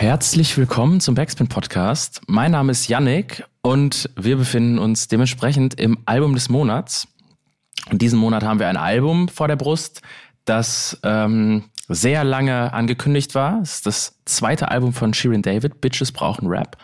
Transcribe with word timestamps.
Herzlich 0.00 0.56
willkommen 0.56 0.98
zum 1.00 1.14
Backspin 1.14 1.48
Podcast. 1.48 2.22
Mein 2.26 2.52
Name 2.52 2.72
ist 2.72 2.88
Yannick 2.88 3.44
und 3.60 4.08
wir 4.16 4.38
befinden 4.38 4.78
uns 4.78 5.08
dementsprechend 5.08 5.78
im 5.78 5.98
Album 6.06 6.32
des 6.32 6.48
Monats. 6.48 7.06
Und 7.90 8.00
diesen 8.00 8.18
Monat 8.18 8.42
haben 8.42 8.60
wir 8.60 8.68
ein 8.68 8.78
Album 8.78 9.28
vor 9.28 9.46
der 9.46 9.56
Brust, 9.56 10.00
das 10.46 10.98
ähm, 11.02 11.64
sehr 11.86 12.24
lange 12.24 12.72
angekündigt 12.72 13.34
war. 13.34 13.60
Es 13.60 13.74
ist 13.74 13.86
das 13.86 14.18
zweite 14.24 14.70
Album 14.70 14.94
von 14.94 15.12
Shirin 15.12 15.42
David, 15.42 15.82
Bitches 15.82 16.12
brauchen 16.12 16.48
Rap. 16.48 16.78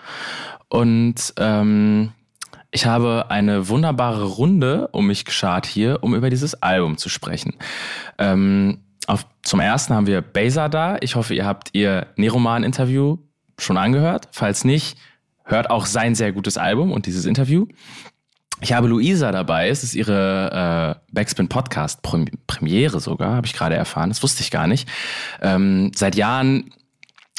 Und 0.68 1.32
ähm, 1.38 2.12
ich 2.70 2.84
habe 2.84 3.30
eine 3.30 3.70
wunderbare 3.70 4.24
Runde 4.24 4.88
um 4.88 5.06
mich 5.06 5.24
geschart 5.24 5.64
hier, 5.64 6.02
um 6.02 6.14
über 6.14 6.28
dieses 6.28 6.62
Album 6.62 6.98
zu 6.98 7.08
sprechen. 7.08 7.54
Ähm, 8.18 8.82
auf, 9.06 9.26
zum 9.42 9.60
ersten 9.60 9.94
haben 9.94 10.06
wir 10.06 10.20
Beza 10.20 10.68
da. 10.68 10.96
Ich 11.00 11.14
hoffe, 11.14 11.34
ihr 11.34 11.44
habt 11.44 11.70
ihr 11.72 12.08
Neroman-Interview 12.16 13.18
schon 13.58 13.76
angehört. 13.76 14.28
Falls 14.32 14.64
nicht, 14.64 14.98
hört 15.44 15.70
auch 15.70 15.86
sein 15.86 16.14
sehr 16.14 16.32
gutes 16.32 16.58
Album 16.58 16.92
und 16.92 17.06
dieses 17.06 17.24
Interview. 17.24 17.66
Ich 18.60 18.72
habe 18.72 18.88
Luisa 18.88 19.32
dabei. 19.32 19.68
Es 19.68 19.84
ist 19.84 19.94
ihre 19.94 20.96
äh, 20.96 21.12
Backspin 21.12 21.48
Podcast 21.48 22.00
Premiere 22.02 23.00
sogar, 23.00 23.34
habe 23.34 23.46
ich 23.46 23.52
gerade 23.52 23.74
erfahren. 23.74 24.08
Das 24.08 24.22
wusste 24.22 24.42
ich 24.42 24.50
gar 24.50 24.66
nicht. 24.66 24.88
Ähm, 25.42 25.92
seit 25.94 26.16
Jahren 26.16 26.72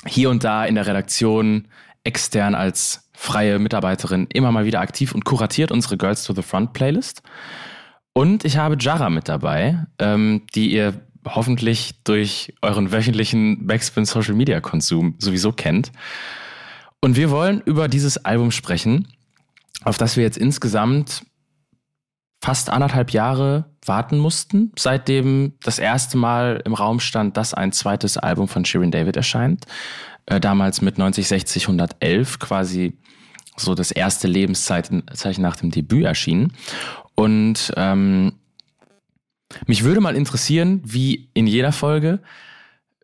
hier 0.06 0.30
und 0.30 0.44
da 0.44 0.66
in 0.66 0.76
der 0.76 0.88
Redaktion 0.88 1.68
extern 2.04 2.56
als 2.56 3.10
freie 3.14 3.58
Mitarbeiterin 3.58 4.28
immer 4.32 4.52
mal 4.52 4.66
wieder 4.66 4.80
aktiv 4.80 5.14
und 5.16 5.26
kuratiert 5.26 5.72
unsere 5.72 5.98
Girls 5.98 6.24
to 6.24 6.34
the 6.34 6.44
Front 6.44 6.74
Playlist. 6.74 7.24
Und 8.14 8.46
ich 8.46 8.58
habe 8.58 8.78
Jara 8.80 9.10
mit 9.10 9.28
dabei, 9.28 9.86
ähm, 10.00 10.44
die 10.56 10.72
ihr 10.72 10.94
hoffentlich 11.36 11.96
durch 12.04 12.54
euren 12.62 12.92
wöchentlichen 12.92 13.68
Backspin 13.68 14.06
Social 14.06 14.34
Media 14.34 14.60
Konsum 14.62 15.16
sowieso 15.20 15.52
kennt. 15.52 15.92
Und 17.02 17.16
wir 17.16 17.30
wollen 17.30 17.62
über 17.62 17.88
dieses 17.88 18.26
Album 18.26 18.52
sprechen, 18.52 19.08
auf 19.84 19.98
das 19.98 20.18
wir 20.18 20.24
jetzt 20.24 20.38
insgesamt 20.38 21.24
fast 22.42 22.70
anderthalb 22.70 23.12
Jahre 23.12 23.66
warten 23.86 24.18
mussten, 24.18 24.72
seitdem 24.78 25.54
das 25.62 25.80
erste 25.80 26.18
Mal 26.18 26.62
im 26.66 26.74
Raum 26.74 27.00
stand, 27.00 27.38
dass 27.38 27.54
ein 27.54 27.72
zweites 27.72 28.18
Album 28.18 28.48
von 28.48 28.66
Shirin 28.66 28.92
David 28.92 29.16
erscheint. 29.18 29.66
Äh, 30.26 30.40
damals 30.40 30.82
mit 30.82 30.98
90, 30.98 31.28
60, 31.28 31.64
111 31.64 32.40
quasi 32.40 32.98
so 33.56 33.74
das 33.74 33.92
erste 33.92 34.28
Lebenszeichen 34.28 35.04
nach 35.40 35.56
dem 35.56 35.72
Debüt 35.72 36.06
erschienen. 36.06 36.54
Und 37.16 37.74
ähm, 37.76 38.34
mich 39.66 39.84
würde 39.84 40.02
mal 40.02 40.16
interessieren, 40.16 40.82
wie 40.84 41.30
in 41.34 41.48
jeder 41.48 41.72
Folge, 41.72 42.20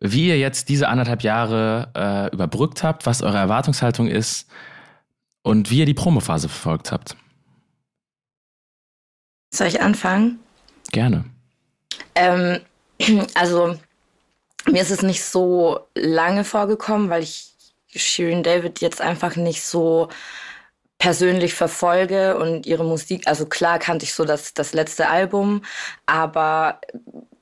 wie 0.00 0.28
ihr 0.28 0.38
jetzt 0.38 0.68
diese 0.68 0.88
anderthalb 0.88 1.22
Jahre 1.22 1.90
äh, 1.94 2.34
überbrückt 2.34 2.82
habt, 2.82 3.06
was 3.06 3.22
eure 3.22 3.38
Erwartungshaltung 3.38 4.08
ist 4.08 4.48
und 5.42 5.70
wie 5.70 5.78
ihr 5.78 5.86
die 5.86 5.94
Promophase 5.94 6.48
verfolgt 6.48 6.92
habt. 6.92 7.16
Soll 9.52 9.68
ich 9.68 9.80
anfangen? 9.80 10.40
Gerne. 10.90 11.24
Ähm, 12.14 12.60
also, 13.34 13.78
mir 14.66 14.82
ist 14.82 14.90
es 14.90 15.02
nicht 15.02 15.22
so 15.22 15.80
lange 15.94 16.44
vorgekommen, 16.44 17.08
weil 17.08 17.22
ich 17.22 17.52
Shirin 17.94 18.42
David 18.42 18.80
jetzt 18.80 19.00
einfach 19.00 19.36
nicht 19.36 19.62
so 19.62 20.08
persönlich 21.04 21.52
verfolge 21.52 22.38
und 22.38 22.64
ihre 22.64 22.82
Musik, 22.82 23.26
also 23.26 23.44
klar 23.44 23.78
kannte 23.78 24.06
ich 24.06 24.14
so 24.14 24.24
das, 24.24 24.54
das 24.54 24.72
letzte 24.72 25.10
Album, 25.10 25.60
aber 26.06 26.80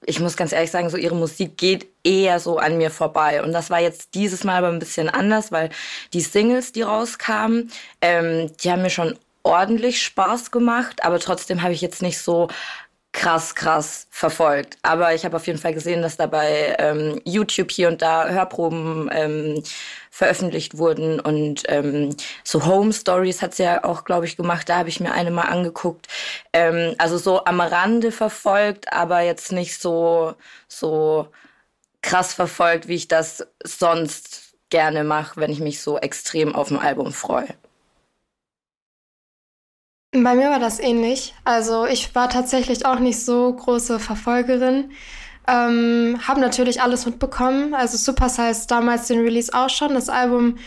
ich 0.04 0.18
muss 0.18 0.36
ganz 0.36 0.50
ehrlich 0.50 0.72
sagen, 0.72 0.90
so 0.90 0.96
ihre 0.96 1.14
Musik 1.14 1.58
geht 1.58 1.86
eher 2.02 2.40
so 2.40 2.58
an 2.58 2.76
mir 2.76 2.90
vorbei. 2.90 3.40
Und 3.40 3.52
das 3.52 3.70
war 3.70 3.78
jetzt 3.78 4.16
dieses 4.16 4.42
Mal 4.42 4.56
aber 4.56 4.70
ein 4.70 4.80
bisschen 4.80 5.08
anders, 5.08 5.52
weil 5.52 5.70
die 6.12 6.22
Singles, 6.22 6.72
die 6.72 6.82
rauskamen, 6.82 7.70
ähm, 8.00 8.50
die 8.56 8.72
haben 8.72 8.82
mir 8.82 8.90
schon 8.90 9.16
ordentlich 9.44 10.02
Spaß 10.02 10.50
gemacht, 10.50 11.04
aber 11.04 11.20
trotzdem 11.20 11.62
habe 11.62 11.72
ich 11.72 11.82
jetzt 11.82 12.02
nicht 12.02 12.18
so 12.18 12.48
krass, 13.12 13.54
krass 13.54 14.06
verfolgt. 14.10 14.78
Aber 14.82 15.14
ich 15.14 15.24
habe 15.24 15.36
auf 15.36 15.46
jeden 15.46 15.58
Fall 15.58 15.74
gesehen, 15.74 16.02
dass 16.02 16.16
dabei 16.16 16.76
ähm, 16.78 17.20
YouTube 17.24 17.70
hier 17.70 17.88
und 17.88 18.02
da 18.02 18.28
Hörproben 18.28 19.10
ähm, 19.12 19.62
veröffentlicht 20.10 20.78
wurden 20.78 21.20
und 21.20 21.62
ähm, 21.68 22.16
so 22.44 22.66
Home 22.66 22.92
Stories 22.92 23.42
hat 23.42 23.54
sie 23.54 23.64
ja 23.64 23.84
auch, 23.84 24.04
glaube 24.04 24.26
ich, 24.26 24.36
gemacht. 24.36 24.68
Da 24.68 24.78
habe 24.78 24.88
ich 24.88 25.00
mir 25.00 25.12
eine 25.12 25.30
mal 25.30 25.42
angeguckt. 25.42 26.08
Ähm, 26.52 26.94
also 26.98 27.18
so 27.18 27.44
am 27.44 27.60
Rande 27.60 28.12
verfolgt, 28.12 28.92
aber 28.92 29.20
jetzt 29.20 29.52
nicht 29.52 29.80
so 29.80 30.34
so 30.68 31.28
krass 32.02 32.34
verfolgt, 32.34 32.88
wie 32.88 32.96
ich 32.96 33.08
das 33.08 33.46
sonst 33.64 34.54
gerne 34.70 35.04
mache, 35.04 35.40
wenn 35.40 35.52
ich 35.52 35.60
mich 35.60 35.80
so 35.80 35.98
extrem 35.98 36.54
auf 36.54 36.70
ein 36.70 36.78
Album 36.78 37.12
freue. 37.12 37.48
Bei 40.14 40.34
mir 40.34 40.50
war 40.50 40.58
das 40.58 40.78
ähnlich. 40.78 41.34
Also 41.42 41.86
ich 41.86 42.14
war 42.14 42.28
tatsächlich 42.28 42.84
auch 42.84 42.98
nicht 42.98 43.24
so 43.24 43.50
große 43.50 43.98
Verfolgerin. 43.98 44.90
Ähm, 45.48 46.18
habe 46.28 46.38
natürlich 46.38 46.82
alles 46.82 47.06
mitbekommen. 47.06 47.72
Also 47.72 47.96
Super 47.96 48.28
Size 48.28 48.66
damals 48.68 49.08
den 49.08 49.20
Release 49.20 49.52
auch 49.54 49.70
schon. 49.70 49.94
Das 49.94 50.10
Album, 50.10 50.58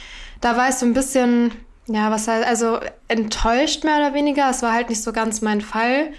da 0.41 0.57
war 0.57 0.69
ich 0.69 0.75
so 0.75 0.87
ein 0.87 0.93
bisschen, 0.93 1.51
ja, 1.85 2.09
was 2.09 2.27
heißt, 2.27 2.47
also 2.47 2.79
enttäuscht 3.07 3.83
mehr 3.83 3.97
oder 3.97 4.15
weniger. 4.15 4.49
Es 4.49 4.63
war 4.63 4.73
halt 4.73 4.89
nicht 4.89 5.03
so 5.03 5.13
ganz 5.13 5.41
mein 5.41 5.61
Fall. 5.61 6.11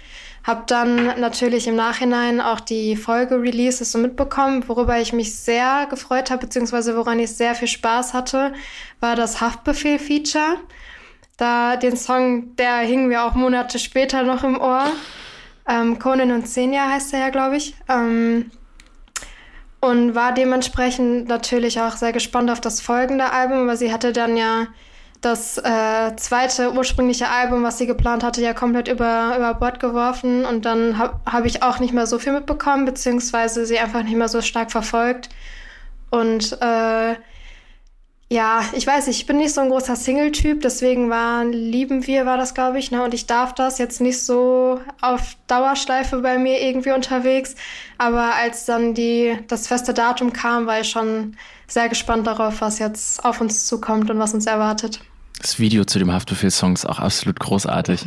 Hab 0.45 0.67
dann 0.67 1.19
natürlich 1.19 1.67
im 1.67 1.75
Nachhinein 1.75 2.39
auch 2.39 2.61
die 2.61 2.95
Folge-Releases 2.95 3.91
so 3.91 3.97
mitbekommen, 3.97 4.63
worüber 4.69 4.97
ich 5.01 5.11
mich 5.11 5.35
sehr 5.35 5.85
gefreut 5.89 6.31
habe, 6.31 6.45
beziehungsweise 6.45 6.95
woran 6.95 7.19
ich 7.19 7.35
sehr 7.35 7.55
viel 7.55 7.67
Spaß 7.67 8.13
hatte, 8.13 8.53
war 9.01 9.17
das 9.17 9.41
Haftbefehl-Feature. 9.41 10.55
Da 11.37 11.75
den 11.75 11.95
Song, 11.95 12.55
der 12.55 12.77
hing 12.79 13.07
mir 13.07 13.23
auch 13.23 13.35
Monate 13.35 13.79
später 13.79 14.23
noch 14.23 14.43
im 14.43 14.59
Ohr. 14.59 14.87
Ähm, 15.67 15.99
Conan 15.99 16.31
und 16.31 16.47
Senja 16.47 16.89
heißt 16.89 17.13
er 17.13 17.19
ja, 17.19 17.29
glaube 17.29 17.57
ich. 17.57 17.75
Ähm, 17.87 18.51
und 19.79 20.15
war 20.15 20.33
dementsprechend 20.33 21.27
natürlich 21.27 21.79
auch 21.79 21.95
sehr 21.95 22.11
gespannt 22.11 22.49
auf 22.49 22.59
das 22.59 22.81
folgende 22.81 23.31
Album, 23.31 23.67
weil 23.67 23.77
sie 23.77 23.93
hatte 23.93 24.11
dann 24.11 24.35
ja 24.35 24.67
das 25.21 25.57
äh, 25.57 26.15
zweite 26.15 26.73
ursprüngliche 26.73 27.29
Album, 27.29 27.63
was 27.63 27.77
sie 27.77 27.87
geplant 27.87 28.23
hatte, 28.23 28.41
ja 28.41 28.53
komplett 28.53 28.87
über, 28.87 29.35
über 29.35 29.53
Bord 29.53 29.79
geworfen. 29.79 30.45
Und 30.45 30.65
dann 30.65 30.97
habe 30.97 31.19
hab 31.25 31.45
ich 31.45 31.63
auch 31.63 31.79
nicht 31.79 31.93
mehr 31.93 32.07
so 32.07 32.17
viel 32.17 32.33
mitbekommen, 32.33 32.85
beziehungsweise 32.85 33.65
sie 33.65 33.79
einfach 33.79 34.03
nicht 34.03 34.15
mehr 34.15 34.27
so 34.27 34.41
stark 34.41 34.71
verfolgt. 34.71 35.29
Und 36.09 36.57
äh, 36.61 37.15
ja, 38.29 38.61
ich 38.73 38.85
weiß, 38.85 39.07
ich 39.07 39.25
bin 39.25 39.37
nicht 39.37 39.53
so 39.53 39.61
ein 39.61 39.69
großer 39.69 39.95
Single-Typ, 39.95 40.61
deswegen 40.61 41.09
war 41.09 41.45
Lieben 41.45 42.05
wir, 42.07 42.25
war 42.25 42.35
das, 42.35 42.53
glaube 42.53 42.77
ich, 42.77 42.91
ne? 42.91 43.03
Und 43.03 43.13
ich 43.13 43.25
darf 43.25 43.55
das 43.55 43.77
jetzt 43.77 44.01
nicht 44.01 44.21
so 44.21 44.81
auf 44.99 45.37
Dauerschleife 45.47 46.19
bei 46.19 46.37
mir 46.37 46.61
irgendwie 46.61 46.91
unterwegs. 46.91 47.55
Aber 47.97 48.35
als 48.35 48.65
dann 48.65 48.93
die, 48.93 49.37
das 49.47 49.67
feste 49.67 49.93
Datum 49.93 50.33
kam, 50.33 50.65
war 50.65 50.81
ich 50.81 50.89
schon 50.89 51.37
sehr 51.67 51.87
gespannt 51.87 52.27
darauf, 52.27 52.59
was 52.59 52.79
jetzt 52.79 53.23
auf 53.23 53.39
uns 53.39 53.65
zukommt 53.65 54.09
und 54.09 54.19
was 54.19 54.33
uns 54.33 54.45
erwartet. 54.45 54.99
Das 55.39 55.57
Video 55.59 55.85
zu 55.85 55.97
dem 55.97 56.11
Haftbefehl-Song 56.11 56.73
ist 56.73 56.85
auch 56.85 56.99
absolut 56.99 57.39
großartig. 57.39 58.05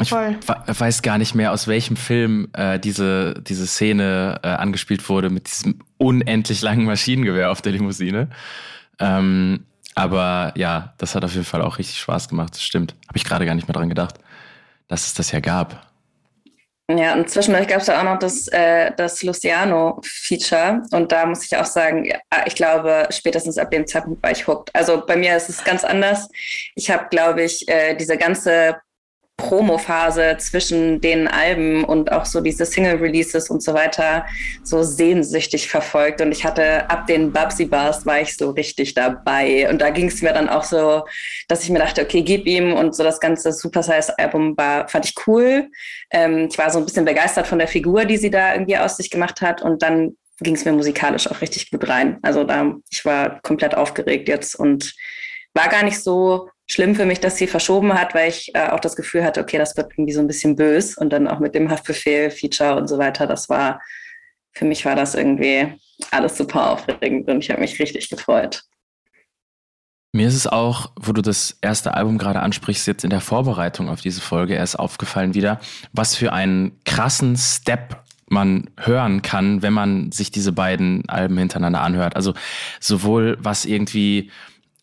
Ich 0.00 0.10
Voll. 0.10 0.36
weiß 0.66 1.00
gar 1.02 1.16
nicht 1.16 1.34
mehr, 1.34 1.52
aus 1.52 1.66
welchem 1.66 1.96
Film 1.96 2.48
äh, 2.52 2.78
diese, 2.78 3.34
diese 3.40 3.66
Szene 3.66 4.38
äh, 4.42 4.48
angespielt 4.48 5.08
wurde 5.08 5.30
mit 5.30 5.50
diesem 5.50 5.80
unendlich 5.96 6.60
langen 6.60 6.84
Maschinengewehr 6.84 7.50
auf 7.50 7.62
der 7.62 7.72
Limousine. 7.72 8.28
Ähm, 9.00 9.64
aber 9.94 10.52
ja, 10.56 10.94
das 10.98 11.14
hat 11.14 11.24
auf 11.24 11.32
jeden 11.32 11.44
Fall 11.44 11.62
auch 11.62 11.78
richtig 11.78 11.98
Spaß 11.98 12.28
gemacht. 12.28 12.54
Das 12.54 12.62
stimmt. 12.62 12.94
Habe 13.08 13.18
ich 13.18 13.24
gerade 13.24 13.44
gar 13.46 13.54
nicht 13.54 13.66
mehr 13.66 13.74
dran 13.74 13.88
gedacht, 13.88 14.16
dass 14.86 15.06
es 15.06 15.14
das 15.14 15.32
ja 15.32 15.40
gab. 15.40 15.88
Ja, 16.90 17.14
und 17.14 17.28
zwischendurch 17.28 17.68
gab 17.68 17.82
es 17.82 17.88
ja 17.88 18.00
auch 18.00 18.04
noch 18.04 18.18
das, 18.18 18.48
äh, 18.48 18.92
das 18.96 19.22
Luciano-Feature. 19.22 20.84
Und 20.92 21.12
da 21.12 21.26
muss 21.26 21.44
ich 21.44 21.54
auch 21.54 21.66
sagen, 21.66 22.10
ich 22.46 22.54
glaube, 22.54 23.06
spätestens 23.10 23.58
ab 23.58 23.70
dem 23.70 23.86
Zeitpunkt 23.86 24.22
war 24.22 24.30
ich 24.30 24.46
hooked. 24.46 24.74
Also 24.74 25.04
bei 25.04 25.16
mir 25.16 25.36
ist 25.36 25.50
es 25.50 25.62
ganz 25.62 25.84
anders. 25.84 26.28
Ich 26.76 26.90
habe, 26.90 27.08
glaube 27.10 27.42
ich, 27.42 27.68
äh, 27.68 27.94
diese 27.94 28.16
ganze 28.16 28.76
Promo-Phase 29.38 30.36
zwischen 30.38 31.00
den 31.00 31.28
Alben 31.28 31.84
und 31.84 32.12
auch 32.12 32.26
so 32.26 32.40
diese 32.40 32.66
Single-Releases 32.66 33.48
und 33.48 33.62
so 33.62 33.72
weiter 33.72 34.26
so 34.64 34.82
sehnsüchtig 34.82 35.68
verfolgt. 35.68 36.20
Und 36.20 36.32
ich 36.32 36.44
hatte 36.44 36.90
ab 36.90 37.06
den 37.06 37.32
Babsy 37.32 37.64
Bars 37.64 38.04
war 38.04 38.20
ich 38.20 38.36
so 38.36 38.50
richtig 38.50 38.94
dabei. 38.94 39.70
Und 39.70 39.80
da 39.80 39.90
ging 39.90 40.08
es 40.08 40.20
mir 40.22 40.32
dann 40.32 40.48
auch 40.48 40.64
so, 40.64 41.04
dass 41.46 41.62
ich 41.62 41.70
mir 41.70 41.78
dachte, 41.78 42.02
okay, 42.02 42.22
gib 42.22 42.46
ihm. 42.46 42.74
Und 42.74 42.96
so 42.96 43.04
das 43.04 43.20
ganze 43.20 43.52
Super 43.52 43.82
Size-Album 43.82 44.56
war, 44.58 44.88
fand 44.88 45.06
ich 45.06 45.14
cool. 45.26 45.70
Ähm, 46.10 46.48
ich 46.50 46.58
war 46.58 46.70
so 46.70 46.80
ein 46.80 46.84
bisschen 46.84 47.04
begeistert 47.04 47.46
von 47.46 47.58
der 47.58 47.68
Figur, 47.68 48.04
die 48.04 48.16
sie 48.16 48.30
da 48.30 48.52
irgendwie 48.54 48.76
aus 48.76 48.96
sich 48.96 49.08
gemacht 49.08 49.40
hat. 49.40 49.62
Und 49.62 49.82
dann 49.82 50.16
ging 50.40 50.56
es 50.56 50.64
mir 50.64 50.72
musikalisch 50.72 51.30
auch 51.30 51.40
richtig 51.40 51.70
gut 51.70 51.88
rein. 51.88 52.18
Also 52.22 52.42
da, 52.42 52.74
ich 52.90 53.04
war 53.04 53.40
komplett 53.42 53.76
aufgeregt 53.76 54.28
jetzt 54.28 54.56
und 54.56 54.94
war 55.54 55.68
gar 55.68 55.84
nicht 55.84 56.02
so 56.02 56.48
schlimm 56.70 56.94
für 56.94 57.06
mich, 57.06 57.20
dass 57.20 57.36
sie 57.36 57.46
verschoben 57.46 57.94
hat, 57.94 58.14
weil 58.14 58.28
ich 58.28 58.54
äh, 58.54 58.68
auch 58.68 58.80
das 58.80 58.94
Gefühl 58.94 59.24
hatte, 59.24 59.40
okay, 59.40 59.58
das 59.58 59.76
wird 59.76 59.92
irgendwie 59.92 60.12
so 60.12 60.20
ein 60.20 60.26
bisschen 60.26 60.54
bös 60.54 60.96
und 60.96 61.10
dann 61.10 61.26
auch 61.26 61.38
mit 61.38 61.54
dem 61.54 61.70
Haftbefehl-Feature 61.70 62.76
und 62.76 62.88
so 62.88 62.98
weiter, 62.98 63.26
das 63.26 63.48
war, 63.48 63.80
für 64.52 64.66
mich 64.66 64.84
war 64.84 64.94
das 64.94 65.14
irgendwie 65.14 65.74
alles 66.10 66.36
super 66.36 66.70
aufregend 66.70 67.28
und 67.28 67.42
ich 67.42 67.50
habe 67.50 67.60
mich 67.60 67.80
richtig 67.80 68.10
gefreut. 68.10 68.62
Mir 70.12 70.28
ist 70.28 70.34
es 70.34 70.46
auch, 70.46 70.90
wo 70.98 71.12
du 71.12 71.20
das 71.20 71.58
erste 71.60 71.94
Album 71.94 72.16
gerade 72.18 72.40
ansprichst, 72.40 72.86
jetzt 72.86 73.04
in 73.04 73.10
der 73.10 73.20
Vorbereitung 73.20 73.88
auf 73.88 74.00
diese 74.00 74.20
Folge 74.20 74.54
erst 74.54 74.78
aufgefallen 74.78 75.34
wieder, 75.34 75.60
was 75.92 76.16
für 76.16 76.32
einen 76.32 76.80
krassen 76.84 77.36
Step 77.36 78.02
man 78.30 78.70
hören 78.78 79.22
kann, 79.22 79.62
wenn 79.62 79.72
man 79.72 80.12
sich 80.12 80.30
diese 80.30 80.52
beiden 80.52 81.08
Alben 81.08 81.36
hintereinander 81.38 81.82
anhört. 81.82 82.16
Also 82.16 82.34
sowohl 82.80 83.38
was 83.40 83.64
irgendwie 83.64 84.30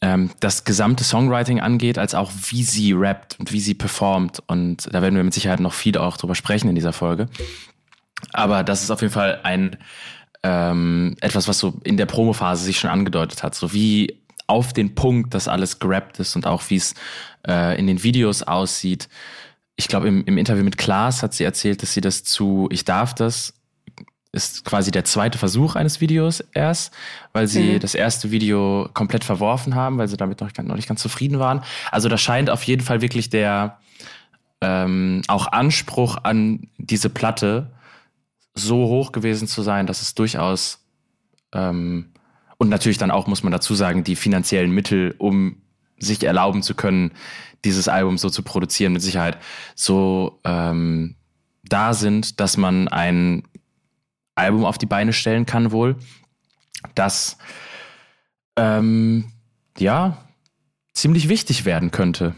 ähm, 0.05 0.29
das 0.39 0.65
gesamte 0.65 1.03
Songwriting 1.03 1.59
angeht, 1.59 1.97
als 1.97 2.13
auch 2.13 2.31
wie 2.49 2.63
sie 2.63 2.93
rappt 2.93 3.39
und 3.39 3.51
wie 3.51 3.59
sie 3.59 3.73
performt. 3.73 4.43
Und 4.45 4.87
da 4.93 5.01
werden 5.01 5.15
wir 5.15 5.23
mit 5.23 5.33
Sicherheit 5.33 5.59
noch 5.59 5.73
viel 5.73 5.97
auch 5.97 6.17
drüber 6.17 6.35
sprechen 6.35 6.69
in 6.69 6.75
dieser 6.75 6.93
Folge. 6.93 7.27
Aber 8.31 8.63
das 8.63 8.83
ist 8.83 8.91
auf 8.91 9.01
jeden 9.01 9.13
Fall 9.13 9.39
ein 9.41 9.77
ähm, 10.43 11.15
etwas, 11.21 11.47
was 11.47 11.57
so 11.57 11.79
in 11.83 11.97
der 11.97 12.05
Promophase 12.05 12.63
sich 12.63 12.77
schon 12.77 12.91
angedeutet 12.91 13.41
hat. 13.41 13.55
So 13.55 13.73
wie 13.73 14.21
auf 14.45 14.73
den 14.73 14.93
Punkt, 14.93 15.33
dass 15.33 15.47
alles 15.47 15.79
gerappt 15.79 16.19
ist 16.19 16.35
und 16.35 16.45
auch 16.45 16.61
wie 16.69 16.75
es 16.75 16.93
äh, 17.47 17.77
in 17.79 17.87
den 17.87 18.03
Videos 18.03 18.43
aussieht. 18.43 19.09
Ich 19.75 19.87
glaube, 19.87 20.07
im, 20.07 20.23
im 20.25 20.37
Interview 20.37 20.63
mit 20.63 20.77
Klaas 20.77 21.23
hat 21.23 21.33
sie 21.33 21.43
erzählt, 21.43 21.81
dass 21.81 21.93
sie 21.93 22.01
das 22.01 22.23
zu 22.23 22.69
Ich 22.71 22.85
darf 22.85 23.15
das 23.15 23.54
ist 24.35 24.65
quasi 24.65 24.91
der 24.91 25.05
zweite 25.05 25.37
Versuch 25.37 25.75
eines 25.75 26.01
Videos 26.01 26.43
erst, 26.53 26.93
weil 27.33 27.47
sie 27.47 27.73
mhm. 27.73 27.79
das 27.79 27.95
erste 27.95 28.31
Video 28.31 28.89
komplett 28.93 29.23
verworfen 29.23 29.75
haben, 29.75 29.97
weil 29.97 30.07
sie 30.07 30.17
damit 30.17 30.41
noch, 30.41 30.51
noch 30.63 30.75
nicht 30.75 30.87
ganz 30.87 31.01
zufrieden 31.01 31.39
waren. 31.39 31.63
Also 31.91 32.09
da 32.09 32.17
scheint 32.17 32.49
auf 32.49 32.63
jeden 32.63 32.83
Fall 32.83 33.01
wirklich 33.01 33.29
der 33.29 33.79
ähm, 34.61 35.21
auch 35.27 35.47
Anspruch 35.47 36.17
an 36.23 36.67
diese 36.77 37.09
Platte 37.09 37.71
so 38.53 38.87
hoch 38.87 39.11
gewesen 39.11 39.47
zu 39.47 39.61
sein, 39.61 39.87
dass 39.87 40.01
es 40.01 40.15
durchaus 40.15 40.85
ähm, 41.53 42.11
und 42.57 42.69
natürlich 42.69 42.97
dann 42.97 43.11
auch, 43.11 43.27
muss 43.27 43.43
man 43.43 43.51
dazu 43.51 43.75
sagen, 43.75 44.03
die 44.03 44.15
finanziellen 44.15 44.71
Mittel, 44.71 45.15
um 45.17 45.61
sich 45.97 46.23
erlauben 46.23 46.61
zu 46.61 46.73
können, 46.73 47.11
dieses 47.63 47.87
Album 47.87 48.17
so 48.17 48.29
zu 48.29 48.43
produzieren, 48.43 48.93
mit 48.93 49.01
Sicherheit 49.01 49.37
so 49.75 50.39
ähm, 50.43 51.15
da 51.63 51.93
sind, 51.93 52.39
dass 52.39 52.57
man 52.57 52.87
ein 52.87 53.43
Album 54.35 54.65
auf 54.65 54.77
die 54.77 54.85
Beine 54.85 55.13
stellen 55.13 55.45
kann 55.45 55.71
wohl, 55.71 55.95
das 56.93 57.37
ähm, 58.57 59.31
ja 59.77 60.17
ziemlich 60.93 61.29
wichtig 61.29 61.65
werden 61.65 61.91
könnte, 61.91 62.35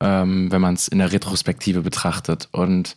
ähm, 0.00 0.50
wenn 0.50 0.60
man 0.60 0.74
es 0.74 0.88
in 0.88 0.98
der 0.98 1.12
Retrospektive 1.12 1.82
betrachtet. 1.82 2.48
Und 2.52 2.96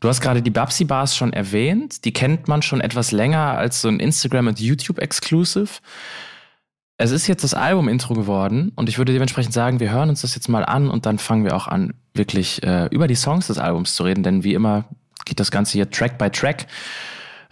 du 0.00 0.08
hast 0.08 0.20
gerade 0.20 0.42
die 0.42 0.50
Babsy 0.50 0.84
Bars 0.84 1.16
schon 1.16 1.32
erwähnt. 1.32 2.04
Die 2.04 2.12
kennt 2.12 2.48
man 2.48 2.62
schon 2.62 2.80
etwas 2.80 3.12
länger 3.12 3.56
als 3.56 3.80
so 3.80 3.88
ein 3.88 4.00
Instagram- 4.00 4.48
und 4.48 4.60
YouTube-Exclusive. 4.60 5.80
Es 6.98 7.12
ist 7.12 7.26
jetzt 7.28 7.44
das 7.44 7.54
Album-Intro 7.54 8.12
geworden 8.12 8.72
und 8.76 8.90
ich 8.90 8.98
würde 8.98 9.14
dementsprechend 9.14 9.54
sagen, 9.54 9.80
wir 9.80 9.90
hören 9.90 10.10
uns 10.10 10.20
das 10.20 10.34
jetzt 10.34 10.50
mal 10.50 10.66
an 10.66 10.90
und 10.90 11.06
dann 11.06 11.18
fangen 11.18 11.44
wir 11.44 11.56
auch 11.56 11.66
an, 11.66 11.94
wirklich 12.12 12.62
äh, 12.62 12.88
über 12.90 13.08
die 13.08 13.14
Songs 13.14 13.46
des 13.46 13.56
Albums 13.56 13.94
zu 13.94 14.04
reden, 14.04 14.22
denn 14.22 14.44
wie 14.44 14.52
immer 14.52 14.84
geht 15.24 15.40
das 15.40 15.50
Ganze 15.50 15.72
hier 15.72 15.90
Track 15.90 16.18
by 16.18 16.28
Track. 16.28 16.66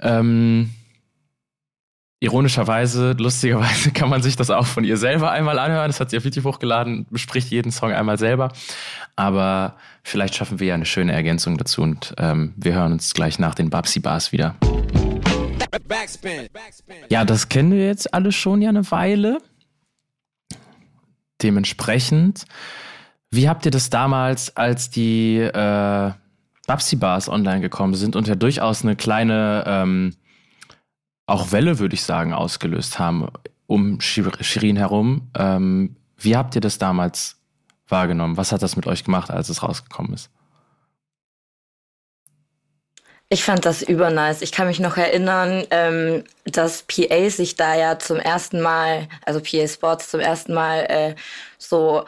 Ähm, 0.01 0.71
ironischerweise, 2.21 3.13
lustigerweise 3.13 3.91
kann 3.93 4.09
man 4.09 4.23
sich 4.23 4.37
das 4.37 4.51
auch 4.51 4.67
von 4.67 4.85
ihr 4.85 4.97
selber 4.97 5.31
einmal 5.31 5.59
anhören. 5.59 5.89
Das 5.89 6.01
hat 6.01 6.11
sie 6.11 6.17
auf 6.17 6.25
YouTube 6.25 6.45
hochgeladen, 6.45 7.07
bespricht 7.11 7.51
jeden 7.51 7.71
Song 7.71 7.93
einmal 7.93 8.19
selber. 8.19 8.53
Aber 9.17 9.77
vielleicht 10.03 10.35
schaffen 10.35 10.61
wir 10.61 10.69
ja 10.69 10.75
eine 10.75 10.87
schöne 10.87 11.13
Ergänzung 11.13 11.59
dazu 11.59 11.83
und 11.83 12.15
ähm, 12.19 12.55
wir 12.57 12.75
hören 12.75 12.93
uns 12.93 13.15
gleich 13.15 13.39
nach 13.39 13.55
den 13.55 13.71
Babsy 13.71 14.01
Bars 14.01 14.33
wieder. 14.33 14.57
Ja, 17.09 17.25
das 17.25 17.49
kennen 17.49 17.73
wir 17.73 17.87
jetzt 17.87 18.13
alle 18.15 18.33
schon 18.33 18.63
ja 18.63 18.69
eine 18.69 18.91
Weile. 18.91 19.39
Dementsprechend, 21.43 22.47
wie 23.31 23.49
habt 23.49 23.65
ihr 23.65 23.71
das 23.71 23.91
damals, 23.91 24.57
als 24.57 24.91
die 24.91 25.37
äh, 25.37 26.13
Babsi-Bars 26.69 27.29
online 27.29 27.61
gekommen 27.61 27.95
sind 27.95 28.15
und 28.15 28.29
ja 28.29 28.37
durchaus 28.37 28.85
eine 28.85 28.95
kleine 28.95 29.65
ähm, 29.67 30.15
auch 31.27 31.51
Welle, 31.51 31.79
würde 31.79 31.95
ich 31.95 32.03
sagen, 32.05 32.33
ausgelöst 32.33 32.99
haben 32.99 33.29
um 33.67 34.01
Shirin 34.01 34.77
herum. 34.77 35.31
Ähm, 35.37 35.97
wie 36.17 36.37
habt 36.37 36.55
ihr 36.55 36.61
das 36.61 36.79
damals 36.79 37.37
wahrgenommen? 37.89 38.37
Was 38.37 38.53
hat 38.53 38.63
das 38.63 38.77
mit 38.77 38.87
euch 38.87 39.05
gemacht, 39.05 39.31
als 39.31 39.49
es 39.49 39.63
rausgekommen 39.63 40.15
ist? 40.15 40.31
Ich 43.31 43.45
fand 43.45 43.67
das 43.67 43.83
übernice. 43.83 44.41
Ich 44.41 44.53
kann 44.53 44.67
mich 44.67 44.81
noch 44.81 44.97
erinnern, 44.97 45.65
ähm, 45.71 46.25
dass 46.45 46.85
PA 46.85 47.29
sich 47.29 47.57
da 47.57 47.75
ja 47.75 47.99
zum 47.99 48.17
ersten 48.17 48.63
Mal, 48.63 49.07
also 49.25 49.41
PA 49.41 49.69
Sports 49.69 50.11
zum 50.11 50.21
ersten 50.21 50.55
Mal 50.55 50.87
äh, 50.89 51.15
so 51.59 52.05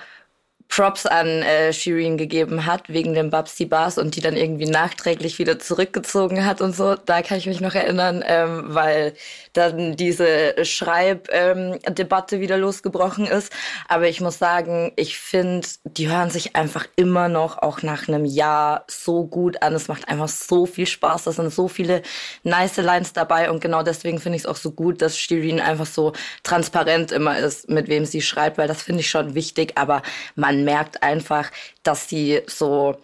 Props 0.70 1.04
an 1.04 1.26
äh, 1.26 1.72
Shireen 1.72 2.16
gegeben 2.16 2.64
hat 2.64 2.88
wegen 2.88 3.12
den 3.12 3.28
Babsy 3.28 3.66
Bars 3.66 3.98
und 3.98 4.14
die 4.14 4.20
dann 4.20 4.36
irgendwie 4.36 4.66
nachträglich 4.66 5.40
wieder 5.40 5.58
zurückgezogen 5.58 6.46
hat 6.46 6.60
und 6.60 6.76
so. 6.76 6.94
Da 6.94 7.22
kann 7.22 7.38
ich 7.38 7.46
mich 7.46 7.60
noch 7.60 7.74
erinnern, 7.74 8.22
ähm, 8.24 8.66
weil 8.68 9.14
dann 9.52 9.96
diese 9.96 10.64
Schreibdebatte 10.64 12.36
ähm, 12.36 12.40
wieder 12.40 12.56
losgebrochen 12.56 13.26
ist. 13.26 13.52
Aber 13.88 14.08
ich 14.08 14.20
muss 14.20 14.38
sagen, 14.38 14.92
ich 14.94 15.18
finde, 15.18 15.66
die 15.82 16.08
hören 16.08 16.30
sich 16.30 16.54
einfach 16.54 16.86
immer 16.94 17.28
noch, 17.28 17.58
auch 17.58 17.82
nach 17.82 18.06
einem 18.06 18.24
Jahr, 18.24 18.84
so 18.86 19.26
gut 19.26 19.62
an. 19.62 19.74
Es 19.74 19.88
macht 19.88 20.08
einfach 20.08 20.28
so 20.28 20.66
viel 20.66 20.86
Spaß. 20.86 21.24
Da 21.24 21.32
sind 21.32 21.52
so 21.52 21.66
viele 21.66 22.02
nice 22.44 22.76
Lines 22.76 23.12
dabei 23.12 23.50
und 23.50 23.60
genau 23.60 23.82
deswegen 23.82 24.20
finde 24.20 24.36
ich 24.36 24.42
es 24.42 24.46
auch 24.46 24.56
so 24.56 24.70
gut, 24.70 25.02
dass 25.02 25.18
Shireen 25.18 25.60
einfach 25.60 25.86
so 25.86 26.12
transparent 26.44 27.10
immer 27.10 27.36
ist, 27.38 27.68
mit 27.68 27.88
wem 27.88 28.04
sie 28.04 28.22
schreibt, 28.22 28.56
weil 28.56 28.68
das 28.68 28.82
finde 28.82 29.00
ich 29.00 29.10
schon 29.10 29.34
wichtig. 29.34 29.72
Aber 29.74 30.02
man 30.36 30.59
merkt 30.64 31.02
einfach, 31.02 31.50
dass 31.82 32.08
sie 32.08 32.40
so 32.46 32.98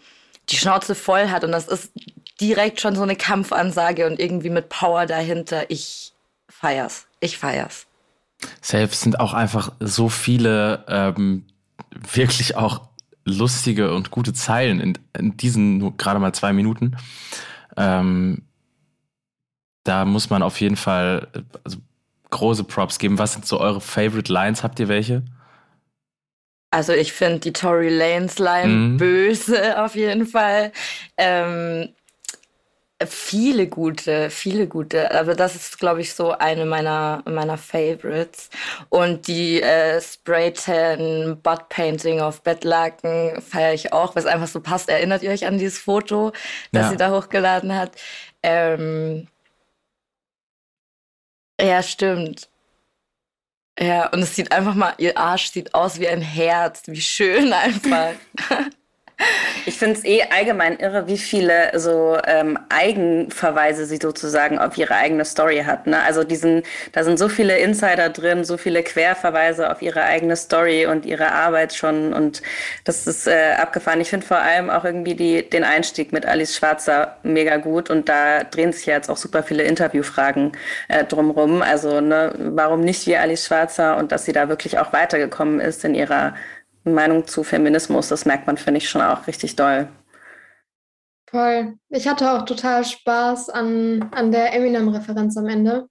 die 0.48 0.56
Schnauze 0.56 0.94
voll 0.94 1.28
hat 1.28 1.44
und 1.44 1.52
das 1.52 1.68
ist 1.68 1.92
direkt 2.40 2.80
schon 2.80 2.94
so 2.94 3.02
eine 3.02 3.16
Kampfansage 3.16 4.06
und 4.06 4.20
irgendwie 4.20 4.50
mit 4.50 4.68
Power 4.68 5.06
dahinter. 5.06 5.70
Ich 5.70 6.12
feier's. 6.48 7.06
Ich 7.20 7.38
feier's. 7.38 7.86
Selbst 8.60 9.00
sind 9.00 9.18
auch 9.20 9.32
einfach 9.32 9.72
so 9.80 10.08
viele 10.08 10.84
ähm, 10.88 11.46
wirklich 12.12 12.56
auch 12.56 12.82
lustige 13.24 13.94
und 13.94 14.10
gute 14.10 14.32
Zeilen 14.32 14.80
in, 14.80 14.98
in 15.18 15.36
diesen 15.36 15.78
nur 15.78 15.96
gerade 15.96 16.20
mal 16.20 16.32
zwei 16.32 16.52
Minuten. 16.52 16.96
Ähm, 17.76 18.42
da 19.84 20.04
muss 20.04 20.30
man 20.30 20.42
auf 20.42 20.60
jeden 20.60 20.76
Fall 20.76 21.28
also, 21.64 21.78
große 22.30 22.64
Props 22.64 22.98
geben. 22.98 23.18
Was 23.18 23.32
sind 23.32 23.46
so 23.46 23.60
eure 23.60 23.80
Favorite 23.80 24.32
Lines? 24.32 24.62
Habt 24.62 24.78
ihr 24.80 24.88
welche? 24.88 25.22
Also 26.76 26.92
ich 26.92 27.14
finde 27.14 27.38
die 27.38 27.54
Tory 27.54 27.88
Lanes 27.88 28.38
Line 28.38 28.68
mhm. 28.68 28.96
böse 28.98 29.82
auf 29.82 29.94
jeden 29.94 30.26
Fall. 30.26 30.72
Ähm, 31.16 31.88
viele 33.02 33.66
gute, 33.66 34.28
viele 34.28 34.66
gute. 34.66 35.10
Aber 35.18 35.34
das 35.34 35.54
ist, 35.54 35.78
glaube 35.78 36.02
ich, 36.02 36.12
so 36.12 36.32
eine 36.32 36.66
meiner, 36.66 37.22
meiner 37.24 37.56
Favorites. 37.56 38.50
Und 38.90 39.26
die 39.26 39.62
äh, 39.62 40.02
Spray 40.02 40.52
Tan 40.52 41.40
Butt 41.42 41.70
Painting 41.70 42.20
auf 42.20 42.42
Bettlaken 42.42 43.40
feiere 43.40 43.72
ich 43.72 43.94
auch, 43.94 44.14
was 44.14 44.26
einfach 44.26 44.48
so 44.48 44.60
passt. 44.60 44.90
Erinnert 44.90 45.22
ihr 45.22 45.30
euch 45.30 45.46
an 45.46 45.56
dieses 45.56 45.78
Foto, 45.78 46.32
das 46.72 46.82
ja. 46.82 46.90
sie 46.90 46.96
da 46.98 47.10
hochgeladen 47.10 47.74
hat? 47.74 47.92
Ähm, 48.42 49.28
ja, 51.58 51.82
stimmt. 51.82 52.50
Ja, 53.78 54.08
und 54.08 54.20
es 54.20 54.34
sieht 54.34 54.52
einfach 54.52 54.74
mal, 54.74 54.94
ihr 54.98 55.18
Arsch 55.18 55.50
sieht 55.50 55.74
aus 55.74 56.00
wie 56.00 56.08
ein 56.08 56.22
Herz, 56.22 56.82
wie 56.86 57.00
schön 57.00 57.52
einfach. 57.52 58.12
Ich 59.64 59.78
finde 59.78 59.98
es 59.98 60.04
eh 60.04 60.22
allgemein 60.30 60.78
irre, 60.78 61.08
wie 61.08 61.18
viele 61.18 61.76
so 61.78 62.18
ähm, 62.24 62.58
Eigenverweise 62.68 63.84
sie 63.86 63.98
sozusagen 64.00 64.58
auf 64.58 64.76
ihre 64.78 64.94
eigene 64.94 65.24
Story 65.24 65.64
hat. 65.66 65.86
Ne? 65.88 66.00
Also 66.02 66.22
diesen, 66.22 66.62
da 66.92 67.02
sind 67.02 67.18
so 67.18 67.28
viele 67.28 67.58
Insider 67.58 68.10
drin, 68.10 68.44
so 68.44 68.58
viele 68.58 68.82
Querverweise 68.84 69.70
auf 69.70 69.82
ihre 69.82 70.02
eigene 70.02 70.36
Story 70.36 70.86
und 70.86 71.04
ihre 71.04 71.32
Arbeit 71.32 71.74
schon. 71.74 72.12
Und 72.12 72.42
das 72.84 73.06
ist 73.06 73.26
äh, 73.26 73.54
abgefahren. 73.58 74.00
Ich 74.00 74.10
finde 74.10 74.24
vor 74.24 74.38
allem 74.38 74.70
auch 74.70 74.84
irgendwie 74.84 75.14
die, 75.14 75.48
den 75.48 75.64
Einstieg 75.64 76.12
mit 76.12 76.26
Alice 76.26 76.54
Schwarzer 76.54 77.16
mega 77.24 77.56
gut. 77.56 77.90
Und 77.90 78.08
da 78.08 78.44
drehen 78.44 78.72
sich 78.72 78.86
jetzt 78.86 79.10
auch 79.10 79.16
super 79.16 79.42
viele 79.42 79.64
Interviewfragen 79.64 80.52
äh, 80.88 81.04
drumrum. 81.04 81.62
Also 81.62 82.00
ne, 82.00 82.32
warum 82.38 82.82
nicht 82.82 83.06
wie 83.06 83.16
Alice 83.16 83.46
Schwarzer 83.46 83.96
und 83.96 84.12
dass 84.12 84.26
sie 84.26 84.32
da 84.32 84.48
wirklich 84.48 84.78
auch 84.78 84.92
weitergekommen 84.92 85.58
ist 85.60 85.84
in 85.84 85.94
ihrer 85.94 86.34
Meinung 86.94 87.26
zu 87.26 87.42
Feminismus, 87.42 88.08
das 88.08 88.24
merkt 88.24 88.46
man, 88.46 88.56
finde 88.56 88.78
ich, 88.78 88.88
schon 88.88 89.02
auch 89.02 89.26
richtig 89.26 89.56
doll. 89.56 89.88
Voll. 91.28 91.74
Ich 91.88 92.06
hatte 92.06 92.30
auch 92.30 92.44
total 92.44 92.84
Spaß 92.84 93.50
an, 93.50 94.08
an 94.12 94.30
der 94.30 94.54
Eminem-Referenz 94.54 95.36
am 95.36 95.48
Ende. 95.48 95.88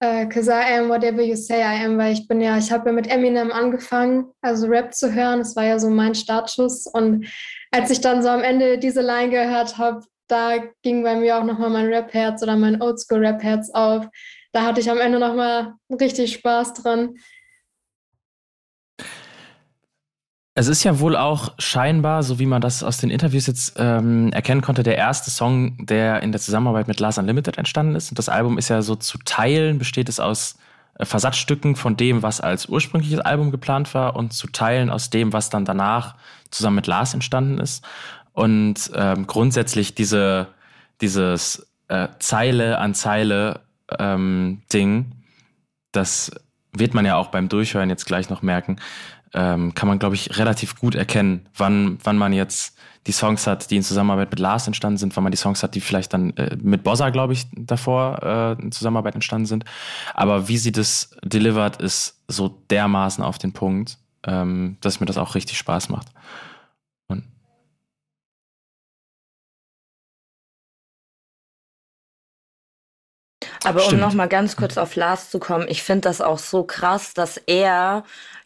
Because 0.00 0.50
uh, 0.50 0.54
I 0.54 0.78
am 0.78 0.90
whatever 0.90 1.22
you 1.22 1.34
say 1.34 1.62
I 1.62 1.84
am, 1.84 1.96
weil 1.96 2.12
ich 2.12 2.28
bin 2.28 2.40
ja, 2.40 2.58
ich 2.58 2.70
habe 2.70 2.90
ja 2.90 2.92
mit 2.92 3.06
Eminem 3.06 3.50
angefangen, 3.50 4.26
also 4.42 4.66
Rap 4.66 4.92
zu 4.92 5.14
hören. 5.14 5.38
Das 5.38 5.56
war 5.56 5.64
ja 5.64 5.78
so 5.78 5.88
mein 5.88 6.14
Startschuss. 6.14 6.86
Und 6.86 7.26
als 7.70 7.90
ich 7.90 8.00
dann 8.02 8.22
so 8.22 8.28
am 8.28 8.42
Ende 8.42 8.78
diese 8.78 9.00
Line 9.00 9.30
gehört 9.30 9.78
habe, 9.78 10.04
da 10.28 10.56
ging 10.82 11.02
bei 11.04 11.16
mir 11.16 11.38
auch 11.38 11.44
nochmal 11.44 11.70
mein 11.70 11.86
Rap-Herz 11.86 12.42
oder 12.42 12.56
mein 12.56 12.82
Oldschool-Rap-Herz 12.82 13.70
auf. 13.72 14.06
Da 14.52 14.62
hatte 14.62 14.80
ich 14.80 14.90
am 14.90 14.98
Ende 14.98 15.18
nochmal 15.18 15.74
richtig 15.90 16.34
Spaß 16.34 16.74
dran. 16.74 17.16
Es 20.56 20.68
ist 20.68 20.84
ja 20.84 21.00
wohl 21.00 21.16
auch 21.16 21.52
scheinbar, 21.58 22.22
so 22.22 22.38
wie 22.38 22.46
man 22.46 22.60
das 22.60 22.84
aus 22.84 22.98
den 22.98 23.10
Interviews 23.10 23.48
jetzt 23.48 23.74
ähm, 23.76 24.32
erkennen 24.32 24.62
konnte, 24.62 24.84
der 24.84 24.96
erste 24.96 25.32
Song, 25.32 25.84
der 25.84 26.22
in 26.22 26.30
der 26.30 26.40
Zusammenarbeit 26.40 26.86
mit 26.86 27.00
Lars 27.00 27.18
Unlimited 27.18 27.58
entstanden 27.58 27.96
ist. 27.96 28.10
Und 28.10 28.20
das 28.20 28.28
Album 28.28 28.56
ist 28.56 28.68
ja 28.68 28.80
so 28.80 28.94
zu 28.94 29.18
Teilen, 29.24 29.78
besteht 29.78 30.08
es 30.08 30.20
aus 30.20 30.56
äh, 30.96 31.04
Versatzstücken 31.04 31.74
von 31.74 31.96
dem, 31.96 32.22
was 32.22 32.40
als 32.40 32.66
ursprüngliches 32.66 33.18
Album 33.18 33.50
geplant 33.50 33.94
war 33.94 34.14
und 34.14 34.32
zu 34.32 34.46
Teilen 34.46 34.90
aus 34.90 35.10
dem, 35.10 35.32
was 35.32 35.50
dann 35.50 35.64
danach 35.64 36.14
zusammen 36.50 36.76
mit 36.76 36.86
Lars 36.86 37.14
entstanden 37.14 37.58
ist. 37.58 37.84
Und 38.32 38.92
ähm, 38.94 39.26
grundsätzlich 39.26 39.96
diese, 39.96 40.46
dieses 41.00 41.66
äh, 41.88 42.08
Zeile 42.20 42.78
an 42.78 42.94
Zeile 42.94 43.60
ähm, 43.98 44.62
Ding, 44.72 45.12
das 45.90 46.30
wird 46.72 46.94
man 46.94 47.06
ja 47.06 47.16
auch 47.16 47.28
beim 47.28 47.48
Durchhören 47.48 47.88
jetzt 47.88 48.04
gleich 48.04 48.30
noch 48.30 48.42
merken, 48.42 48.76
ähm, 49.34 49.74
kann 49.74 49.88
man, 49.88 49.98
glaube 49.98 50.14
ich, 50.14 50.38
relativ 50.38 50.78
gut 50.78 50.94
erkennen, 50.94 51.46
wann, 51.56 51.98
wann 52.02 52.16
man 52.16 52.32
jetzt 52.32 52.76
die 53.06 53.12
Songs 53.12 53.46
hat, 53.46 53.70
die 53.70 53.76
in 53.76 53.82
Zusammenarbeit 53.82 54.30
mit 54.30 54.40
Lars 54.40 54.66
entstanden 54.66 54.96
sind, 54.96 55.14
wann 55.14 55.24
man 55.24 55.30
die 55.30 55.36
Songs 55.36 55.62
hat, 55.62 55.74
die 55.74 55.80
vielleicht 55.80 56.14
dann 56.14 56.34
äh, 56.36 56.56
mit 56.60 56.82
Bossa, 56.84 57.10
glaube 57.10 57.34
ich, 57.34 57.46
davor 57.52 58.22
äh, 58.22 58.62
in 58.62 58.72
Zusammenarbeit 58.72 59.14
entstanden 59.14 59.46
sind. 59.46 59.64
Aber 60.14 60.48
wie 60.48 60.56
sie 60.56 60.72
das 60.72 61.10
delivert, 61.22 61.82
ist 61.82 62.22
so 62.28 62.48
dermaßen 62.70 63.22
auf 63.22 63.38
den 63.38 63.52
Punkt, 63.52 63.98
ähm, 64.26 64.78
dass 64.80 65.00
mir 65.00 65.06
das 65.06 65.18
auch 65.18 65.34
richtig 65.34 65.58
Spaß 65.58 65.90
macht. 65.90 66.08
Und 67.08 67.24
Aber 73.64 73.80
Stimmt. 73.80 73.94
um 73.94 74.00
nochmal 74.00 74.28
ganz 74.28 74.56
kurz 74.56 74.78
auf 74.78 74.96
Lars 74.96 75.30
zu 75.30 75.38
kommen, 75.38 75.66
ich 75.68 75.82
finde 75.82 76.02
das 76.02 76.22
auch 76.22 76.38
so 76.38 76.64
krass, 76.64 77.12
dass 77.12 77.36
er 77.36 78.04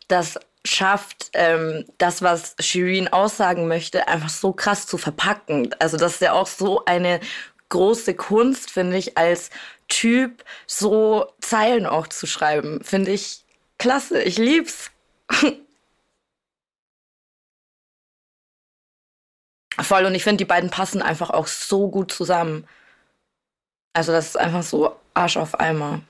das 0.09 0.39
schafft, 0.69 1.31
ähm, 1.35 1.85
das, 1.99 2.23
was 2.23 2.55
Shirin 2.61 3.09
aussagen 3.09 3.69
möchte, 3.69 4.09
einfach 4.09 4.29
so 4.29 4.53
krass 4.53 4.87
zu 4.87 4.99
verpacken. 4.99 5.75
Also 5.79 5.97
das 5.97 6.15
ist 6.15 6.21
ja 6.21 6.33
auch 6.33 6.47
so 6.47 6.85
eine 6.85 7.21
große 7.69 8.15
Kunst, 8.15 8.71
finde 8.71 8.97
ich, 8.97 9.19
als 9.19 9.51
Typ 9.89 10.45
so 10.67 11.27
Zeilen 11.41 11.87
auch 11.87 12.07
zu 12.09 12.27
schreiben. 12.27 12.83
Finde 12.85 13.11
ich 13.13 13.45
klasse. 13.79 14.23
Ich 14.23 14.39
lieb's. 14.39 14.91
Voll. 19.81 20.05
Und 20.05 20.15
ich 20.15 20.25
finde, 20.25 20.39
die 20.39 20.45
beiden 20.45 20.71
passen 20.71 21.03
einfach 21.03 21.31
auch 21.31 21.47
so 21.47 21.89
gut 21.89 22.13
zusammen. 22.13 22.67
Also 23.93 24.13
das 24.13 24.29
ist 24.29 24.37
einfach 24.37 24.63
so 24.63 24.97
Arsch 25.15 25.37
auf 25.37 25.59
Eimer. 25.59 26.03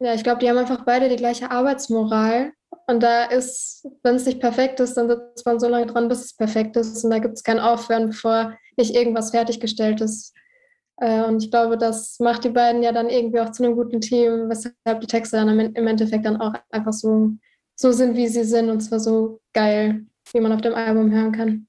Ja, 0.00 0.14
ich 0.14 0.24
glaube, 0.24 0.40
die 0.40 0.48
haben 0.48 0.58
einfach 0.58 0.84
beide 0.84 1.08
die 1.08 1.16
gleiche 1.16 1.50
Arbeitsmoral. 1.50 2.52
Und 2.86 3.02
da 3.02 3.24
ist, 3.24 3.86
wenn 4.02 4.16
es 4.16 4.26
nicht 4.26 4.40
perfekt 4.40 4.80
ist, 4.80 4.94
dann 4.94 5.08
sitzt 5.08 5.46
man 5.46 5.60
so 5.60 5.68
lange 5.68 5.86
dran, 5.86 6.08
bis 6.08 6.24
es 6.24 6.36
perfekt 6.36 6.76
ist. 6.76 7.04
Und 7.04 7.10
da 7.10 7.18
gibt 7.18 7.34
es 7.34 7.42
kein 7.42 7.60
Aufhören, 7.60 8.08
bevor 8.08 8.56
nicht 8.76 8.94
irgendwas 8.94 9.30
fertiggestellt 9.30 10.00
ist. 10.00 10.34
Äh, 10.98 11.22
und 11.24 11.42
ich 11.42 11.50
glaube, 11.50 11.76
das 11.76 12.18
macht 12.18 12.44
die 12.44 12.50
beiden 12.50 12.82
ja 12.82 12.92
dann 12.92 13.08
irgendwie 13.08 13.40
auch 13.40 13.50
zu 13.50 13.64
einem 13.64 13.76
guten 13.76 14.00
Team, 14.00 14.48
weshalb 14.48 15.00
die 15.00 15.06
Texte 15.06 15.36
dann 15.36 15.48
im 15.58 15.86
Endeffekt 15.86 16.24
dann 16.24 16.40
auch 16.40 16.54
einfach 16.70 16.92
so, 16.92 17.32
so 17.76 17.92
sind, 17.92 18.16
wie 18.16 18.28
sie 18.28 18.44
sind. 18.44 18.70
Und 18.70 18.80
zwar 18.80 19.00
so 19.00 19.40
geil, 19.52 20.06
wie 20.32 20.40
man 20.40 20.52
auf 20.52 20.60
dem 20.60 20.74
Album 20.74 21.10
hören 21.10 21.32
kann. 21.32 21.66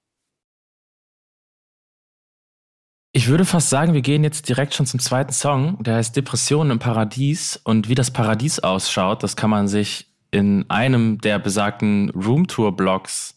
Ich 3.16 3.28
würde 3.28 3.46
fast 3.46 3.70
sagen, 3.70 3.94
wir 3.94 4.02
gehen 4.02 4.24
jetzt 4.24 4.50
direkt 4.50 4.74
schon 4.74 4.88
zum 4.88 5.00
zweiten 5.00 5.34
Song. 5.34 5.84
Der 5.84 5.96
heißt 5.96 6.16
Depressionen 6.16 6.72
im 6.72 6.80
Paradies. 6.80 7.60
Und 7.64 7.88
wie 7.88 7.96
das 7.96 8.10
Paradies 8.10 8.60
ausschaut, 8.60 9.22
das 9.22 9.36
kann 9.36 9.52
man 9.52 9.68
sich 9.68 10.13
in 10.34 10.68
einem 10.68 11.20
der 11.20 11.38
besagten 11.38 12.10
Roomtour-Blogs 12.10 13.36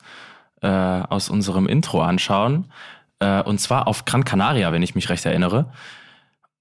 äh, 0.62 0.66
aus 0.66 1.28
unserem 1.28 1.66
Intro 1.66 2.00
anschauen. 2.00 2.72
Äh, 3.18 3.42
und 3.42 3.60
zwar 3.60 3.86
auf 3.86 4.06
Gran 4.06 4.24
Canaria, 4.24 4.72
wenn 4.72 4.82
ich 4.82 4.94
mich 4.94 5.10
recht 5.10 5.26
erinnere. 5.26 5.70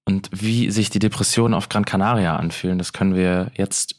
Und 0.04 0.28
wie 0.32 0.70
sich 0.70 0.90
die 0.90 0.98
Depressionen 0.98 1.54
auf 1.54 1.70
Gran 1.70 1.86
Canaria 1.86 2.36
anfühlen, 2.36 2.76
das 2.76 2.92
können 2.92 3.14
wir 3.14 3.50
jetzt 3.54 3.96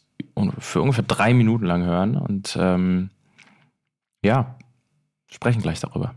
für 0.59 0.81
ungefähr 0.81 1.03
drei 1.03 1.33
Minuten 1.33 1.65
lang 1.65 1.83
hören. 1.83 2.15
Und 2.15 2.55
ähm, 2.61 3.09
ja, 4.23 4.57
sprechen 5.27 5.63
gleich 5.63 5.79
darüber. 5.79 6.13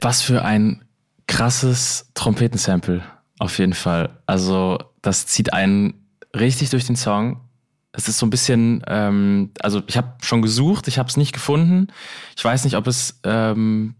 Was 0.00 0.22
für 0.22 0.42
ein 0.42 0.84
krasses 1.26 2.10
Trompetensample, 2.14 3.02
auf 3.38 3.58
jeden 3.58 3.74
Fall. 3.74 4.18
Also, 4.24 4.78
das 5.02 5.26
zieht 5.26 5.52
einen 5.52 6.08
richtig 6.34 6.70
durch 6.70 6.86
den 6.86 6.96
Song 6.96 7.42
es 7.92 8.08
ist 8.08 8.18
so 8.18 8.26
ein 8.26 8.30
bisschen, 8.30 8.82
ähm, 8.86 9.50
also 9.60 9.82
ich 9.86 9.96
habe 9.96 10.14
schon 10.22 10.42
gesucht, 10.42 10.88
ich 10.88 10.98
habe 10.98 11.08
es 11.08 11.16
nicht 11.16 11.32
gefunden. 11.32 11.88
Ich 12.36 12.44
weiß 12.44 12.64
nicht, 12.64 12.76
ob 12.76 12.86
es, 12.86 13.20
ähm, 13.24 13.94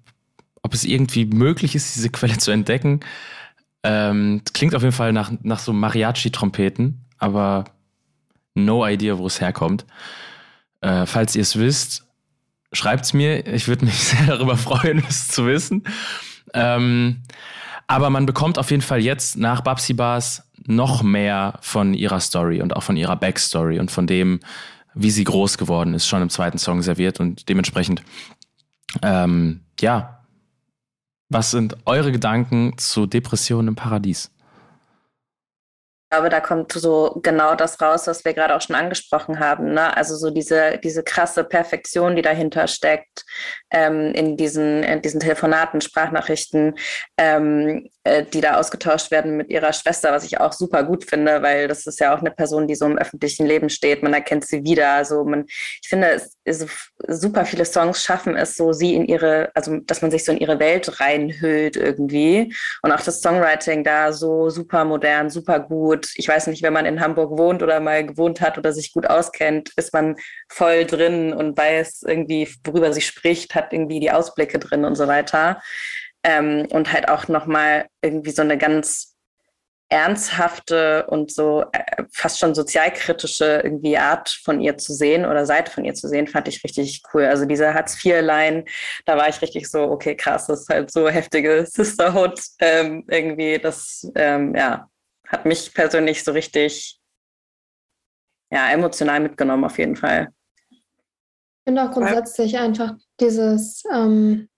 ob 0.63 0.75
es 0.75 0.85
irgendwie 0.85 1.25
möglich 1.25 1.75
ist, 1.75 1.97
diese 1.97 2.11
Quelle 2.11 2.39
zu 2.39 2.51
entdecken. 2.51 3.01
Ähm, 3.83 4.43
klingt 4.53 4.75
auf 4.75 4.83
jeden 4.83 4.95
Fall 4.95 5.13
nach, 5.13 5.33
nach 5.43 5.61
so 5.61 5.73
Mariachi-Trompeten, 5.73 7.05
aber 7.19 7.65
no 8.55 8.87
idea, 8.87 9.19
wo 9.19 9.27
es 9.27 9.41
herkommt. 9.41 9.87
Äh, 10.81 11.07
falls 11.07 11.35
ihr 11.35 11.43
es 11.43 11.59
wisst, 11.59 12.07
schreibt 12.73 13.07
es 13.07 13.15
mir. 13.15 13.47
Ich 13.47 13.69
würde 13.69 13.87
mich 13.87 13.99
sehr 14.05 14.27
darüber 14.27 14.57
freuen, 14.57 15.03
es 15.09 15.29
zu 15.29 15.47
wissen. 15.47 15.85
Ähm, 16.55 17.23
aber 17.89 18.11
man 18.11 18.27
bekommt 18.27 18.59
auf 18.59 18.71
jeden 18.71 18.83
Fall 18.83 19.01
jetzt 19.01 19.37
nach 19.37 19.63
Babsi 19.63 19.95
Bars 19.95 20.45
noch 20.67 21.03
mehr 21.03 21.59
von 21.63 21.95
ihrer 21.95 22.21
Story 22.21 22.61
und 22.61 22.77
auch 22.77 22.83
von 22.83 22.97
ihrer 22.97 23.17
Backstory 23.17 23.81
und 23.81 23.91
von 23.91 24.07
dem, 24.07 24.41
wie 24.95 25.11
sie 25.11 25.25
groß 25.25 25.57
geworden 25.59 25.95
ist, 25.95 26.07
schon 26.07 26.23
im 26.23 26.29
zweiten 26.29 26.59
Song 26.59 26.83
serviert 26.83 27.19
und 27.19 27.49
dementsprechend, 27.49 28.03
ähm, 29.03 29.61
ja, 29.81 30.21
was 31.31 31.51
sind 31.51 31.77
eure 31.87 32.13
Gedanken 32.13 32.77
zu 32.77 33.07
Depressionen 33.07 33.69
im 33.69 33.75
Paradies? 33.75 34.31
Ich 36.11 36.17
glaube, 36.17 36.31
da 36.31 36.41
kommt 36.41 36.73
so 36.73 37.21
genau 37.23 37.55
das 37.55 37.83
raus, 37.83 38.07
was 38.07 38.25
wir 38.25 38.33
gerade 38.33 38.57
auch 38.57 38.63
schon 38.63 38.77
angesprochen 38.77 39.41
haben. 39.41 39.75
Ne? 39.75 39.95
Also 39.95 40.17
so 40.17 40.31
diese, 40.31 40.79
diese 40.83 41.03
krasse 41.03 41.45
Perfektion, 41.45 42.17
die 42.17 42.23
dahinter 42.23 42.67
steckt 42.67 43.27
ähm, 43.71 44.15
in, 44.15 44.39
diesen, 44.39 44.83
in 44.85 45.03
diesen 45.03 45.21
Telefonaten, 45.21 45.83
Sprachnachrichten, 45.83 46.79
ähm, 47.19 47.91
äh, 48.05 48.25
die 48.25 48.41
da 48.41 48.57
ausgetauscht 48.57 49.11
werden 49.11 49.37
mit 49.37 49.51
ihrer 49.51 49.75
Schwester, 49.75 50.11
was 50.11 50.25
ich 50.25 50.41
auch 50.41 50.55
super 50.55 50.83
gut 50.83 51.05
finde, 51.05 51.43
weil 51.43 51.69
das 51.69 51.87
ist 51.87 52.01
ja 52.01 52.15
auch 52.15 52.21
eine 52.21 52.31
Person, 52.31 52.67
die 52.67 52.75
so 52.75 52.87
im 52.87 52.97
öffentlichen 52.97 53.45
Leben 53.45 53.69
steht. 53.69 54.03
Man 54.03 54.15
erkennt 54.15 54.47
sie 54.47 54.65
wieder. 54.65 54.93
Also 54.93 55.25
man, 55.25 55.45
ich 55.47 55.89
finde, 55.89 56.13
es, 56.13 56.37
es, 56.45 56.67
super 57.07 57.45
viele 57.45 57.67
Songs 57.67 58.03
schaffen 58.03 58.35
es 58.35 58.57
so, 58.57 58.73
sie 58.73 58.95
in 58.95 59.05
ihre, 59.05 59.51
also 59.55 59.77
dass 59.81 60.01
man 60.01 60.11
sich 60.11 60.25
so 60.25 60.33
in 60.33 60.39
ihre 60.39 60.59
Welt 60.59 61.01
reinhüllt 61.01 61.77
irgendwie. 61.77 62.55
Und 62.83 62.93
auch 62.93 63.01
das 63.01 63.21
Songwriting 63.21 63.85
da 63.85 64.13
so 64.13 64.49
super 64.49 64.87
modern, 64.87 65.29
super 65.29 65.61
gut. 65.61 65.98
Ich 66.15 66.29
weiß 66.29 66.47
nicht, 66.47 66.63
wenn 66.63 66.73
man 66.73 66.87
in 66.87 67.01
Hamburg 67.01 67.37
wohnt 67.39 67.63
oder 67.63 67.81
mal 67.81 68.07
gewohnt 68.07 68.41
hat 68.41 68.59
oder 68.59 68.73
sich 68.73 68.93
gut 68.93 69.09
auskennt, 69.09 69.73
ist 69.77 69.93
man 69.93 70.17
voll 70.49 70.85
drin 70.85 71.33
und 71.33 71.57
weiß 71.57 72.05
irgendwie, 72.07 72.49
worüber 72.65 72.93
sie 72.93 73.01
spricht, 73.01 73.55
hat 73.55 73.73
irgendwie 73.73 74.01
die 74.01 74.11
Ausblicke 74.11 74.59
drin 74.59 74.85
und 74.85 74.97
so 74.97 75.07
weiter 75.07 75.61
ähm, 76.23 76.67
und 76.71 76.93
halt 76.93 77.09
auch 77.09 77.29
nochmal 77.29 77.87
irgendwie 78.03 78.31
so 78.31 78.43
eine 78.43 78.59
ganz 78.59 79.15
ernsthafte 79.91 81.07
und 81.07 81.33
so 81.33 81.65
äh, 81.73 82.05
fast 82.13 82.39
schon 82.39 82.55
sozialkritische 82.55 83.63
irgendwie 83.65 83.97
Art 83.97 84.29
von 84.29 84.61
ihr 84.61 84.77
zu 84.77 84.93
sehen 84.93 85.25
oder 85.25 85.47
Seite 85.47 85.73
von 85.73 85.85
ihr 85.85 85.95
zu 85.95 86.09
sehen, 86.09 86.27
fand 86.27 86.47
ich 86.49 86.63
richtig 86.63 87.03
cool. 87.15 87.25
Also 87.25 87.47
diese 87.47 87.73
Hartz-IV-Line, 87.73 88.65
da 89.07 89.17
war 89.17 89.29
ich 89.29 89.41
richtig 89.41 89.71
so, 89.71 89.83
okay, 89.85 90.15
krass, 90.15 90.47
das 90.47 90.63
ist 90.63 90.69
halt 90.69 90.93
so 90.93 91.09
heftige 91.09 91.65
Sisterhood 91.67 92.39
ähm, 92.59 93.05
irgendwie. 93.09 93.59
Das, 93.59 94.07
ähm, 94.15 94.55
ja, 94.55 94.91
hat 95.29 95.45
mich 95.45 95.73
persönlich 95.75 96.25
so 96.25 96.33
richtig, 96.33 97.01
ja, 98.51 98.71
emotional 98.71 99.21
mitgenommen 99.21 99.65
auf 99.65 99.79
jeden 99.79 99.97
Fall. 99.97 100.33
Ich 100.71 100.83
finde 101.67 101.85
auch 101.85 101.93
grundsätzlich 101.93 102.57
einfach 102.59 102.95
dieses, 103.21 103.85
ähm, 103.93 104.49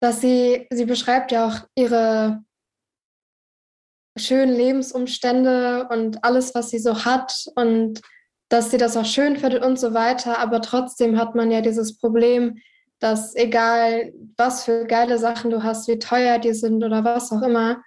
dass 0.00 0.20
sie, 0.20 0.66
sie 0.70 0.84
beschreibt 0.84 1.30
ja 1.30 1.46
auch 1.46 1.68
ihre 1.76 2.44
schönen 4.18 4.54
Lebensumstände 4.54 5.88
und 5.88 6.22
alles, 6.24 6.54
was 6.54 6.70
sie 6.70 6.78
so 6.78 7.04
hat 7.04 7.46
und 7.54 8.00
dass 8.48 8.70
sie 8.70 8.76
das 8.76 8.96
auch 8.96 9.04
schön 9.04 9.36
findet 9.36 9.64
und 9.64 9.78
so 9.78 9.94
weiter. 9.94 10.38
Aber 10.38 10.60
trotzdem 10.60 11.18
hat 11.18 11.34
man 11.34 11.50
ja 11.50 11.60
dieses 11.60 11.96
Problem, 11.98 12.58
dass 12.98 13.34
egal 13.34 14.12
was 14.36 14.64
für 14.64 14.84
geile 14.86 15.18
Sachen 15.18 15.50
du 15.50 15.62
hast, 15.62 15.88
wie 15.88 15.98
teuer 15.98 16.38
die 16.38 16.54
sind 16.54 16.82
oder 16.82 17.04
was 17.04 17.32
auch 17.32 17.42
immer, 17.42 17.82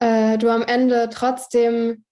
äh, 0.00 0.36
du 0.38 0.50
am 0.50 0.62
Ende 0.62 1.08
trotzdem 1.12 2.04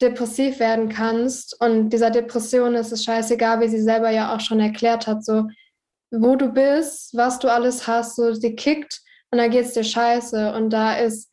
depressiv 0.00 0.60
werden 0.60 0.88
kannst. 0.88 1.60
Und 1.60 1.90
dieser 1.90 2.10
Depression 2.10 2.74
ist 2.74 2.92
es 2.92 3.04
scheißegal, 3.04 3.60
wie 3.60 3.68
sie 3.68 3.82
selber 3.82 4.10
ja 4.10 4.34
auch 4.34 4.40
schon 4.40 4.60
erklärt 4.60 5.06
hat, 5.06 5.24
so 5.24 5.48
wo 6.10 6.36
du 6.36 6.48
bist, 6.48 7.16
was 7.16 7.38
du 7.40 7.48
alles 7.48 7.86
hast, 7.86 8.16
so 8.16 8.32
sie 8.34 8.54
kickt 8.54 9.00
und 9.30 9.38
dann 9.38 9.50
geht 9.50 9.64
es 9.64 9.72
dir 9.72 9.82
scheiße. 9.82 10.54
Und 10.54 10.70
da 10.70 10.94
ist 10.94 11.28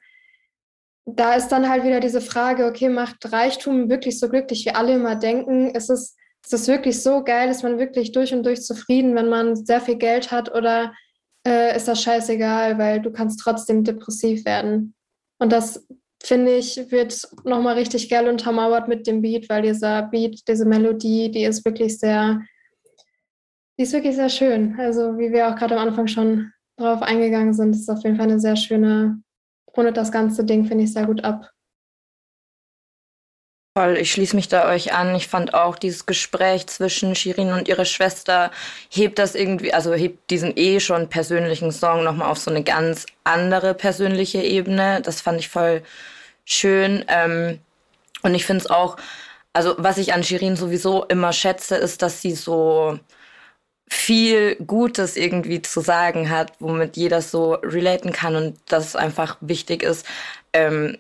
da 1.05 1.33
ist 1.33 1.49
dann 1.49 1.69
halt 1.69 1.83
wieder 1.83 1.99
diese 1.99 2.21
Frage, 2.21 2.65
okay, 2.65 2.89
macht 2.89 3.31
Reichtum 3.31 3.89
wirklich 3.89 4.19
so 4.19 4.29
glücklich, 4.29 4.65
wie 4.65 4.71
alle 4.71 4.93
immer 4.93 5.15
denken? 5.15 5.71
Ist 5.71 5.89
es, 5.89 6.15
ist 6.43 6.53
es 6.53 6.67
wirklich 6.67 7.01
so 7.01 7.23
geil, 7.23 7.49
ist 7.49 7.63
man 7.63 7.79
wirklich 7.79 8.11
durch 8.11 8.33
und 8.33 8.43
durch 8.43 8.61
zufrieden, 8.61 9.15
wenn 9.15 9.29
man 9.29 9.55
sehr 9.55 9.81
viel 9.81 9.97
Geld 9.97 10.31
hat 10.31 10.53
oder 10.53 10.93
äh, 11.45 11.75
ist 11.75 11.87
das 11.87 12.01
scheißegal, 12.01 12.77
weil 12.77 13.01
du 13.01 13.11
kannst 13.11 13.39
trotzdem 13.39 13.83
depressiv 13.83 14.45
werden? 14.45 14.93
Und 15.41 15.51
das, 15.51 15.87
finde 16.23 16.55
ich, 16.55 16.91
wird 16.91 17.27
nochmal 17.45 17.73
richtig 17.73 18.09
geil 18.11 18.29
untermauert 18.29 18.87
mit 18.87 19.07
dem 19.07 19.23
Beat, 19.23 19.49
weil 19.49 19.63
dieser 19.63 20.03
Beat, 20.03 20.47
diese 20.47 20.65
Melodie, 20.65 21.31
die 21.31 21.45
ist 21.45 21.65
wirklich 21.65 21.97
sehr, 21.97 22.41
die 23.79 23.83
ist 23.83 23.93
wirklich 23.93 24.15
sehr 24.15 24.29
schön. 24.29 24.79
Also 24.79 25.17
wie 25.17 25.31
wir 25.31 25.49
auch 25.49 25.55
gerade 25.55 25.75
am 25.79 25.87
Anfang 25.87 26.05
schon 26.05 26.51
drauf 26.77 27.01
eingegangen 27.01 27.55
sind, 27.55 27.75
ist 27.75 27.89
auf 27.89 28.03
jeden 28.03 28.17
Fall 28.17 28.27
eine 28.27 28.39
sehr 28.39 28.55
schöne 28.55 29.19
rundet 29.75 29.97
das 29.97 30.11
ganze 30.11 30.45
Ding, 30.45 30.65
finde 30.65 30.83
ich, 30.83 30.93
sehr 30.93 31.07
gut 31.07 31.23
ab. 31.23 31.49
Voll, 33.73 33.97
ich 33.97 34.11
schließe 34.11 34.35
mich 34.35 34.49
da 34.49 34.67
euch 34.69 34.93
an. 34.93 35.15
Ich 35.15 35.29
fand 35.29 35.53
auch 35.53 35.77
dieses 35.77 36.05
Gespräch 36.05 36.67
zwischen 36.67 37.15
Shirin 37.15 37.53
und 37.53 37.69
ihrer 37.69 37.85
Schwester 37.85 38.51
hebt 38.89 39.17
das 39.17 39.33
irgendwie, 39.33 39.73
also 39.73 39.93
hebt 39.93 40.29
diesen 40.29 40.57
eh 40.57 40.81
schon 40.81 41.07
persönlichen 41.09 41.71
Song 41.71 42.03
nochmal 42.03 42.29
auf 42.29 42.37
so 42.37 42.51
eine 42.51 42.63
ganz 42.63 43.05
andere 43.23 43.73
persönliche 43.73 44.41
Ebene. 44.41 45.01
Das 45.01 45.21
fand 45.21 45.39
ich 45.39 45.47
voll 45.47 45.83
schön. 46.43 47.05
Ähm, 47.07 47.59
und 48.23 48.35
ich 48.35 48.45
finde 48.45 48.65
es 48.65 48.69
auch, 48.69 48.97
also 49.53 49.75
was 49.77 49.97
ich 49.97 50.13
an 50.13 50.23
Shirin 50.25 50.57
sowieso 50.57 51.05
immer 51.05 51.31
schätze, 51.31 51.77
ist, 51.77 52.01
dass 52.01 52.21
sie 52.21 52.35
so 52.35 52.99
viel 53.89 54.55
Gutes 54.57 55.15
irgendwie 55.15 55.61
zu 55.61 55.79
sagen 55.81 56.29
hat, 56.29 56.53
womit 56.59 56.97
jeder 56.97 57.21
so 57.21 57.53
relaten 57.53 58.11
kann 58.11 58.35
und 58.35 58.59
dass 58.67 58.87
es 58.87 58.95
einfach 58.97 59.37
wichtig 59.41 59.83
ist, 59.83 60.05
ähm, 60.53 60.97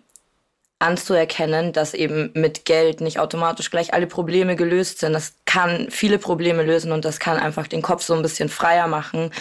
anzuerkennen, 0.81 1.73
dass 1.73 1.93
eben 1.93 2.31
mit 2.33 2.65
Geld 2.65 3.01
nicht 3.01 3.19
automatisch 3.19 3.69
gleich 3.69 3.93
alle 3.93 4.07
Probleme 4.07 4.55
gelöst 4.55 4.99
sind. 4.99 5.13
Das 5.13 5.33
kann 5.45 5.87
viele 5.89 6.17
Probleme 6.17 6.63
lösen 6.63 6.91
und 6.91 7.05
das 7.05 7.19
kann 7.19 7.37
einfach 7.37 7.67
den 7.67 7.81
Kopf 7.81 8.03
so 8.03 8.13
ein 8.13 8.21
bisschen 8.21 8.49
freier 8.49 8.87
machen. 8.87 9.31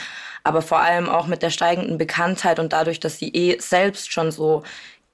Aber 0.44 0.62
vor 0.62 0.80
allem 0.80 1.08
auch 1.08 1.26
mit 1.26 1.42
der 1.42 1.50
steigenden 1.50 1.98
Bekanntheit 1.98 2.58
und 2.58 2.72
dadurch, 2.72 3.00
dass 3.00 3.18
sie 3.18 3.28
eh 3.28 3.58
selbst 3.58 4.12
schon 4.12 4.30
so 4.30 4.62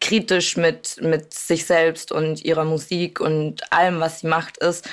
kritisch 0.00 0.56
mit, 0.56 1.00
mit 1.00 1.32
sich 1.32 1.64
selbst 1.64 2.12
und 2.12 2.44
ihrer 2.44 2.64
Musik 2.64 3.20
und 3.20 3.72
allem, 3.72 4.00
was 4.00 4.20
sie 4.20 4.26
macht, 4.26 4.58
ist, 4.58 4.88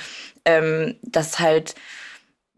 ähm, 0.45 0.97
dass 1.03 1.39
halt 1.39 1.75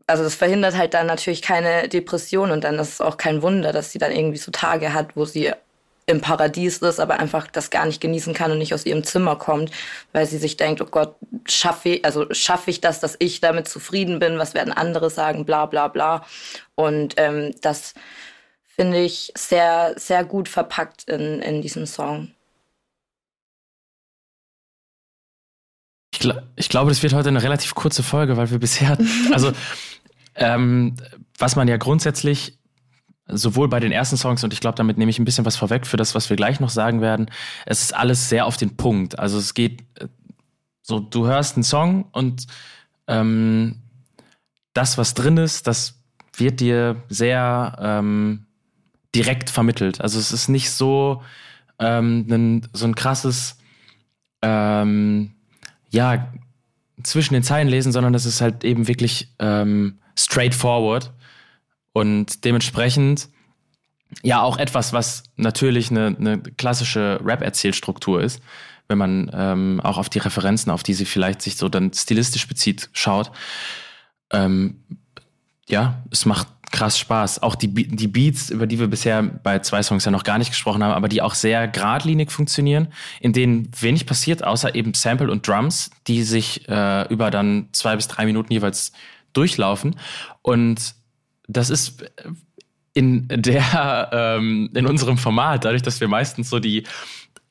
also 0.07 0.23
das 0.23 0.35
verhindert 0.35 0.77
halt 0.77 0.93
dann 0.93 1.07
natürlich 1.07 1.41
keine 1.41 1.89
Depression 1.89 2.51
und 2.51 2.63
dann 2.63 2.77
ist 2.77 2.93
es 2.93 3.01
auch 3.01 3.17
kein 3.17 3.41
Wunder, 3.41 3.73
dass 3.73 3.91
sie 3.91 3.97
dann 3.97 4.11
irgendwie 4.11 4.37
so 4.37 4.51
Tage 4.51 4.93
hat, 4.93 5.15
wo 5.15 5.25
sie 5.25 5.51
im 6.07 6.21
Paradies 6.21 6.77
ist, 6.77 6.99
aber 6.99 7.19
einfach 7.19 7.47
das 7.47 7.71
gar 7.71 7.85
nicht 7.85 7.99
genießen 7.99 8.33
kann 8.33 8.51
und 8.51 8.59
nicht 8.59 8.73
aus 8.73 8.85
ihrem 8.85 9.03
Zimmer 9.03 9.35
kommt, 9.37 9.71
weil 10.13 10.27
sie 10.27 10.37
sich 10.37 10.55
denkt, 10.55 10.81
oh 10.81 10.85
Gott, 10.85 11.15
schaffe 11.47 11.89
ich, 11.89 12.05
also 12.05 12.31
schaffe 12.31 12.69
ich 12.69 12.79
das, 12.79 12.99
dass 12.99 13.15
ich 13.19 13.41
damit 13.41 13.67
zufrieden 13.67 14.19
bin, 14.19 14.37
was 14.37 14.53
werden 14.53 14.71
andere 14.71 15.09
sagen, 15.09 15.45
bla 15.45 15.65
bla 15.65 15.87
bla. 15.87 16.25
Und 16.75 17.15
ähm, 17.17 17.55
das 17.61 17.95
finde 18.67 19.01
ich 19.01 19.31
sehr, 19.35 19.93
sehr 19.97 20.23
gut 20.23 20.47
verpackt 20.47 21.05
in, 21.05 21.41
in 21.41 21.61
diesem 21.61 21.87
Song. 21.87 22.31
Ich, 26.13 26.19
gl 26.19 26.43
ich 26.55 26.69
glaube, 26.69 26.91
das 26.91 27.01
wird 27.01 27.13
heute 27.13 27.29
eine 27.29 27.41
relativ 27.41 27.73
kurze 27.73 28.03
Folge, 28.03 28.37
weil 28.37 28.51
wir 28.51 28.59
bisher, 28.59 28.97
also 29.31 29.51
ähm, 30.35 30.95
was 31.37 31.55
man 31.55 31.67
ja 31.67 31.77
grundsätzlich 31.77 32.59
sowohl 33.27 33.67
bei 33.67 33.79
den 33.79 33.91
ersten 33.91 34.17
Songs 34.17 34.43
und 34.43 34.53
ich 34.53 34.59
glaube, 34.59 34.75
damit 34.75 34.97
nehme 34.97 35.09
ich 35.09 35.19
ein 35.19 35.25
bisschen 35.25 35.45
was 35.45 35.55
vorweg 35.55 35.87
für 35.87 35.97
das, 35.97 36.13
was 36.15 36.29
wir 36.29 36.37
gleich 36.37 36.59
noch 36.59 36.69
sagen 36.69 37.01
werden. 37.01 37.29
Es 37.65 37.81
ist 37.81 37.95
alles 37.95 38.29
sehr 38.29 38.45
auf 38.45 38.57
den 38.57 38.77
Punkt. 38.77 39.17
Also 39.17 39.37
es 39.37 39.53
geht 39.53 39.81
äh, 39.95 40.07
so, 40.81 40.99
du 40.99 41.25
hörst 41.25 41.55
einen 41.55 41.63
Song 41.63 42.05
und 42.11 42.45
ähm, 43.07 43.81
das, 44.73 44.97
was 44.97 45.13
drin 45.15 45.37
ist, 45.37 45.65
das 45.67 45.99
wird 46.37 46.59
dir 46.59 47.01
sehr 47.09 47.77
ähm, 47.79 48.45
direkt 49.15 49.49
vermittelt. 49.49 50.01
Also 50.01 50.19
es 50.19 50.31
ist 50.31 50.49
nicht 50.49 50.69
so 50.69 51.23
ähm, 51.79 52.27
ein, 52.29 52.67
so 52.73 52.85
ein 52.85 52.95
krasses 52.95 53.57
ähm, 54.41 55.31
ja 55.89 56.31
zwischen 57.01 57.33
den 57.33 57.43
Zeilen 57.43 57.67
lesen, 57.67 57.91
sondern 57.91 58.13
es 58.13 58.25
ist 58.25 58.41
halt 58.41 58.63
eben 58.63 58.87
wirklich 58.87 59.33
ähm, 59.39 59.97
straightforward 60.17 61.13
und 61.95 62.43
dementsprechend 62.43 63.29
ja 64.21 64.41
auch 64.41 64.57
etwas, 64.57 64.91
was 64.91 65.23
natürlich 65.37 65.91
eine, 65.91 66.07
eine 66.19 66.39
klassische 66.39 67.21
Rap-Erzählstruktur 67.23 68.21
ist, 68.21 68.41
wenn 68.89 68.97
man 68.97 69.31
ähm, 69.33 69.79
auch 69.81 69.97
auf 69.97 70.09
die 70.09 70.19
Referenzen, 70.19 70.73
auf 70.73 70.83
die 70.83 70.93
sie 70.93 71.05
vielleicht 71.05 71.41
sich 71.41 71.55
so 71.55 71.69
dann 71.69 71.93
stilistisch 71.93 72.49
bezieht, 72.49 72.89
schaut. 72.91 73.31
Ähm, 74.29 74.83
ja, 75.69 76.03
es 76.11 76.25
macht 76.25 76.49
krass 76.69 76.99
Spaß. 76.99 77.41
Auch 77.41 77.55
die, 77.55 77.69
die 77.69 78.09
Beats, 78.09 78.49
über 78.49 78.67
die 78.67 78.77
wir 78.77 78.87
bisher 78.87 79.23
bei 79.23 79.59
zwei 79.59 79.81
Songs 79.81 80.03
ja 80.03 80.11
noch 80.11 80.25
gar 80.25 80.37
nicht 80.37 80.49
gesprochen 80.49 80.83
haben, 80.83 80.91
aber 80.91 81.07
die 81.07 81.21
auch 81.21 81.33
sehr 81.33 81.69
geradlinig 81.69 82.29
funktionieren, 82.29 82.89
in 83.21 83.31
denen 83.31 83.71
wenig 83.79 84.05
passiert, 84.05 84.43
außer 84.43 84.75
eben 84.75 84.93
Sample 84.93 85.31
und 85.31 85.47
Drums, 85.47 85.91
die 86.07 86.23
sich 86.23 86.67
äh, 86.67 87.07
über 87.07 87.31
dann 87.31 87.69
zwei 87.71 87.95
bis 87.95 88.09
drei 88.09 88.25
Minuten 88.25 88.51
jeweils 88.51 88.91
durchlaufen. 89.31 89.95
Und 90.41 90.95
das 91.47 91.69
ist 91.69 92.03
in 92.93 93.27
der, 93.27 94.09
ähm, 94.11 94.69
in 94.73 94.87
unserem 94.87 95.17
Format, 95.17 95.65
dadurch, 95.65 95.81
dass 95.81 95.99
wir 95.99 96.07
meistens 96.07 96.49
so 96.49 96.59
die 96.59 96.85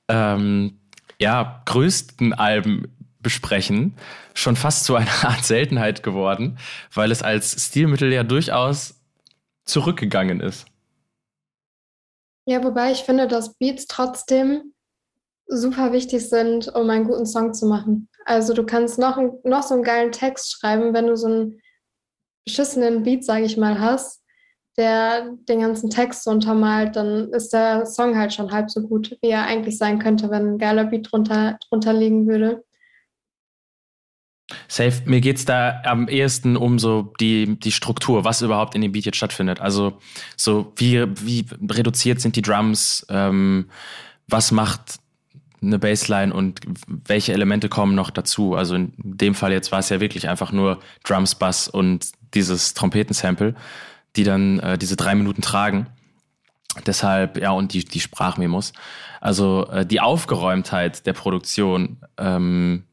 ähm, 0.08 0.78
ja, 1.20 1.62
größten 1.66 2.32
Alben 2.32 2.88
besprechen, 3.20 3.94
schon 4.34 4.56
fast 4.56 4.84
zu 4.84 4.96
einer 4.96 5.24
Art 5.24 5.44
Seltenheit 5.44 6.02
geworden, 6.02 6.58
weil 6.92 7.10
es 7.10 7.22
als 7.22 7.66
Stilmittel 7.66 8.12
ja 8.12 8.22
durchaus 8.22 9.00
zurückgegangen 9.64 10.40
ist. 10.40 10.66
Ja, 12.46 12.62
wobei 12.62 12.92
ich 12.92 13.00
finde, 13.00 13.26
dass 13.26 13.54
Beats 13.54 13.86
trotzdem 13.86 14.74
super 15.46 15.92
wichtig 15.92 16.28
sind, 16.28 16.68
um 16.74 16.88
einen 16.90 17.06
guten 17.06 17.26
Song 17.26 17.54
zu 17.54 17.66
machen. 17.66 18.08
Also 18.26 18.54
du 18.54 18.64
kannst 18.64 18.98
noch, 18.98 19.18
noch 19.44 19.62
so 19.62 19.74
einen 19.74 19.82
geilen 19.82 20.12
Text 20.12 20.52
schreiben, 20.52 20.94
wenn 20.94 21.06
du 21.06 21.16
so 21.16 21.26
einen 21.26 21.60
beschissenen 22.44 23.02
Beat, 23.02 23.24
sage 23.24 23.44
ich 23.44 23.56
mal, 23.56 23.78
hast, 23.78 24.22
der 24.76 25.30
den 25.48 25.60
ganzen 25.60 25.90
Text 25.90 26.26
untermalt, 26.26 26.96
dann 26.96 27.30
ist 27.30 27.52
der 27.52 27.86
Song 27.86 28.16
halt 28.18 28.32
schon 28.34 28.50
halb 28.50 28.70
so 28.70 28.82
gut, 28.82 29.16
wie 29.22 29.28
er 29.28 29.46
eigentlich 29.46 29.78
sein 29.78 29.98
könnte, 29.98 30.30
wenn 30.30 30.54
ein 30.54 30.58
geiler 30.58 30.84
Beat 30.84 31.10
drunter, 31.10 31.58
drunter 31.68 31.92
liegen 31.92 32.26
würde. 32.26 32.64
Safe, 34.68 35.02
mir 35.06 35.20
geht 35.20 35.38
es 35.38 35.44
da 35.44 35.80
am 35.84 36.08
ehesten 36.08 36.56
um 36.56 36.78
so 36.78 37.12
die, 37.18 37.58
die 37.58 37.72
Struktur, 37.72 38.24
was 38.24 38.42
überhaupt 38.42 38.74
in 38.74 38.82
dem 38.82 38.92
Beat 38.92 39.06
jetzt 39.06 39.16
stattfindet. 39.16 39.60
Also 39.60 39.98
so 40.36 40.72
wie, 40.76 41.04
wie 41.24 41.46
reduziert 41.70 42.20
sind 42.20 42.36
die 42.36 42.42
Drums, 42.42 43.06
ähm, 43.08 43.70
was 44.28 44.52
macht 44.52 44.98
eine 45.62 45.78
Bassline 45.78 46.34
und 46.34 46.60
welche 46.86 47.32
Elemente 47.32 47.68
kommen 47.68 47.94
noch 47.94 48.10
dazu. 48.10 48.54
Also 48.54 48.74
in 48.74 48.92
dem 48.98 49.34
Fall 49.34 49.52
jetzt 49.52 49.72
war 49.72 49.78
es 49.78 49.88
ja 49.88 50.00
wirklich 50.00 50.28
einfach 50.28 50.52
nur 50.52 50.80
Drums, 51.04 51.34
Bass 51.36 51.68
und 51.68 52.12
dieses 52.34 52.74
Trompetensample, 52.74 53.54
die 54.16 54.24
dann 54.24 54.58
äh, 54.60 54.78
diese 54.78 54.96
drei 54.96 55.14
Minuten 55.14 55.42
tragen. 55.42 55.86
Deshalb, 56.86 57.40
ja, 57.40 57.50
und 57.50 57.72
die, 57.72 57.84
die 57.84 58.00
Sprachmemos. 58.00 58.72
Also 59.20 59.66
äh, 59.68 59.86
die 59.86 60.00
Aufgeräumtheit 60.00 61.06
der 61.06 61.12
Produktion 61.12 61.98
ähm, 62.18 62.84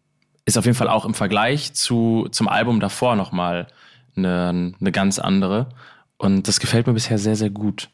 ist 0.46 0.58
auf 0.58 0.66
jeden 0.66 0.78
Fall 0.78 0.88
auch 0.88 1.06
im 1.06 1.14
Vergleich 1.14 1.74
zu, 1.74 2.28
zum 2.32 2.48
Album 2.48 2.80
davor 2.80 3.16
nochmal 3.16 3.68
eine, 4.16 4.74
eine 4.80 4.92
ganz 4.92 5.20
andere. 5.20 5.70
Und 6.18 6.48
das 6.48 6.60
gefällt 6.60 6.88
mir 6.88 6.94
bisher 6.94 7.18
sehr, 7.18 7.36
sehr 7.36 7.50
gut. 7.50 7.90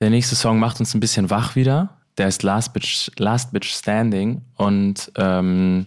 Der 0.00 0.10
nächste 0.10 0.34
Song 0.34 0.58
macht 0.58 0.80
uns 0.80 0.94
ein 0.94 1.00
bisschen 1.00 1.30
wach 1.30 1.54
wieder. 1.54 1.98
Der 2.18 2.28
ist 2.28 2.42
Last 2.42 2.72
Bitch, 2.72 3.10
Last 3.18 3.52
Bitch 3.52 3.72
Standing. 3.72 4.42
Und 4.56 5.12
ähm, 5.16 5.86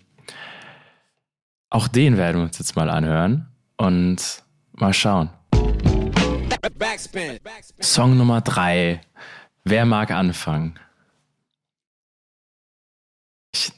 auch 1.69 1.88
den 1.88 2.17
werden 2.17 2.38
wir 2.38 2.43
uns 2.45 2.60
jetzt 2.60 2.75
mal 2.75 2.89
anhören 2.89 3.47
und 3.77 4.43
mal 4.73 4.93
schauen. 4.93 5.29
Backspin. 6.77 7.39
Song 7.79 8.17
Nummer 8.17 8.41
drei. 8.41 9.01
Wer 9.63 9.85
mag 9.85 10.11
anfangen? 10.11 10.79
Ich 13.53 13.71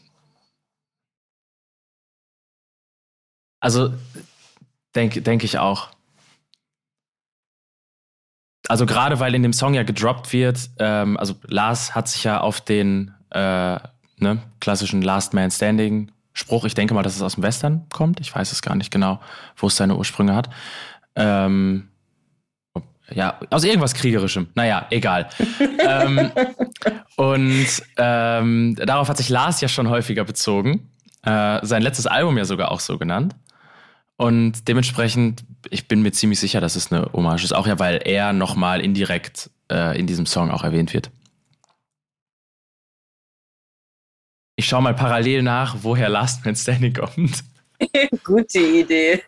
also 3.60 3.94
denke 4.96 5.22
denk 5.22 5.44
ich 5.44 5.58
auch. 5.60 5.92
Also 8.68 8.86
gerade 8.86 9.20
weil 9.20 9.34
in 9.34 9.44
dem 9.44 9.54
Song 9.54 9.74
ja 9.74 9.84
gedroppt 9.84 10.34
wird, 10.34 10.70
ähm, 10.80 11.18
also 11.18 11.36
Lars 11.44 11.96
hat 11.96 12.10
sich 12.10 12.24
ja 12.26 12.42
auf 12.42 12.60
den 12.60 13.14
äh, 13.30 13.80
ne, 14.18 14.42
klassischen 14.60 15.02
Last 15.02 15.34
Man 15.34 15.52
Standing 15.52 16.12
Spruch, 16.38 16.66
ich 16.66 16.76
denke 16.76 16.94
mal, 16.94 17.02
dass 17.02 17.16
es 17.16 17.24
aus 17.24 17.34
dem 17.34 17.44
Western 17.44 17.88
kommt, 17.92 18.20
ich 18.20 18.34
weiß 18.34 18.52
es 18.52 18.62
gar 18.62 18.76
nicht 18.76 18.92
genau, 18.92 19.20
wo 19.56 19.68
es 19.68 19.76
seine 19.76 19.96
Ursprünge 19.96 20.36
hat. 20.36 20.50
Ähm, 21.16 21.88
ja, 23.12 23.40
aus 23.50 23.64
irgendwas 23.64 23.96
Kriegerischem. 23.96 24.48
Naja, 24.54 24.86
egal. 24.92 25.30
ähm, 25.80 26.30
und 27.16 27.66
ähm, 27.98 28.76
darauf 28.76 29.10
hat 29.10 29.18
sich 29.18 29.30
Lars 29.30 29.62
ja 29.62 29.68
schon 29.68 29.90
häufiger 29.90 30.26
bezogen. 30.26 30.92
Äh, 31.24 31.66
sein 31.66 31.82
letztes 31.82 32.06
Album 32.06 32.38
ja 32.38 32.46
sogar 32.46 32.72
auch 32.72 32.82
so 32.82 33.00
genannt. 33.00 33.36
Und 34.18 34.68
dementsprechend, 34.68 35.44
ich 35.72 35.88
bin 35.88 36.04
mir 36.04 36.12
ziemlich 36.12 36.40
sicher, 36.40 36.62
dass 36.62 36.76
es 36.76 36.92
eine 36.92 37.10
Hommage 37.14 37.46
ist. 37.46 37.54
Auch 37.54 37.66
ja, 37.66 37.80
weil 37.80 38.02
er 38.06 38.32
nochmal 38.32 38.82
indirekt 38.82 39.50
äh, 39.72 39.98
in 39.98 40.06
diesem 40.06 40.28
Song 40.28 40.52
auch 40.52 40.64
erwähnt 40.64 40.94
wird. 40.94 41.10
Ich 44.60 44.66
schaue 44.66 44.82
mal 44.82 44.96
parallel 44.96 45.44
nach, 45.44 45.76
woher 45.84 46.10
Last 46.10 46.44
Man 46.44 46.56
Standing 46.56 46.94
kommt. 46.94 47.44
Gute 48.24 48.60
Idee. 48.60 49.22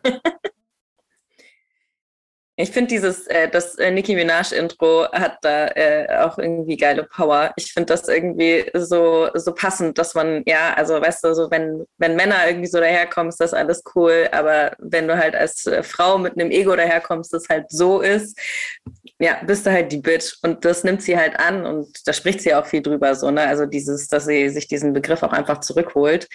Ich 2.62 2.72
finde 2.72 2.90
dieses, 2.90 3.26
äh, 3.28 3.48
das 3.50 3.76
äh, 3.76 3.90
Nicki 3.90 4.16
Minaj-Intro 4.16 5.10
hat 5.14 5.38
da 5.44 5.68
äh, 5.68 6.08
auch 6.18 6.38
irgendwie 6.38 6.76
geile 6.76 7.06
Power. 7.06 7.54
Ich 7.56 7.72
finde 7.72 7.94
das 7.94 8.06
irgendwie 8.10 8.70
so, 8.74 9.30
so 9.34 9.54
passend, 9.54 9.98
dass 9.98 10.14
man, 10.14 10.44
ja, 10.46 10.74
also 10.74 11.00
weißt 11.00 11.24
du, 11.24 11.34
so 11.34 11.50
wenn, 11.52 11.86
wenn 12.00 12.18
Männer 12.18 12.46
irgendwie 12.48 12.68
so 12.68 12.82
daherkommen, 12.82 13.30
ist 13.30 13.40
das 13.40 13.54
alles 13.54 13.82
cool, 13.96 14.28
aber 14.34 14.74
wenn 14.78 15.08
du 15.08 15.18
halt 15.18 15.36
als 15.36 15.68
äh, 15.68 15.84
Frau 15.84 16.18
mit 16.18 16.34
einem 16.34 16.52
Ego 16.52 16.76
daherkommst, 16.76 17.32
das 17.32 17.48
halt 17.48 17.72
so 17.72 18.02
ist, 18.02 18.38
ja, 19.22 19.42
bist 19.46 19.66
du 19.66 19.72
halt 19.72 19.94
die 19.94 20.00
Bitch. 20.00 20.36
Und 20.42 20.66
das 20.66 20.84
nimmt 20.84 21.02
sie 21.02 21.18
halt 21.18 21.40
an 21.40 21.66
und 21.66 22.06
da 22.06 22.12
spricht 22.12 22.42
sie 22.42 22.54
auch 22.54 22.66
viel 22.66 22.82
drüber, 22.82 23.16
so, 23.16 23.32
ne? 23.32 23.48
Also 23.48 23.68
dieses, 23.68 24.10
dass 24.10 24.26
sie 24.26 24.50
sich 24.50 24.68
diesen 24.68 24.92
Begriff 24.92 25.24
auch 25.24 25.32
einfach 25.32 25.62
zurückholt. 25.62 26.28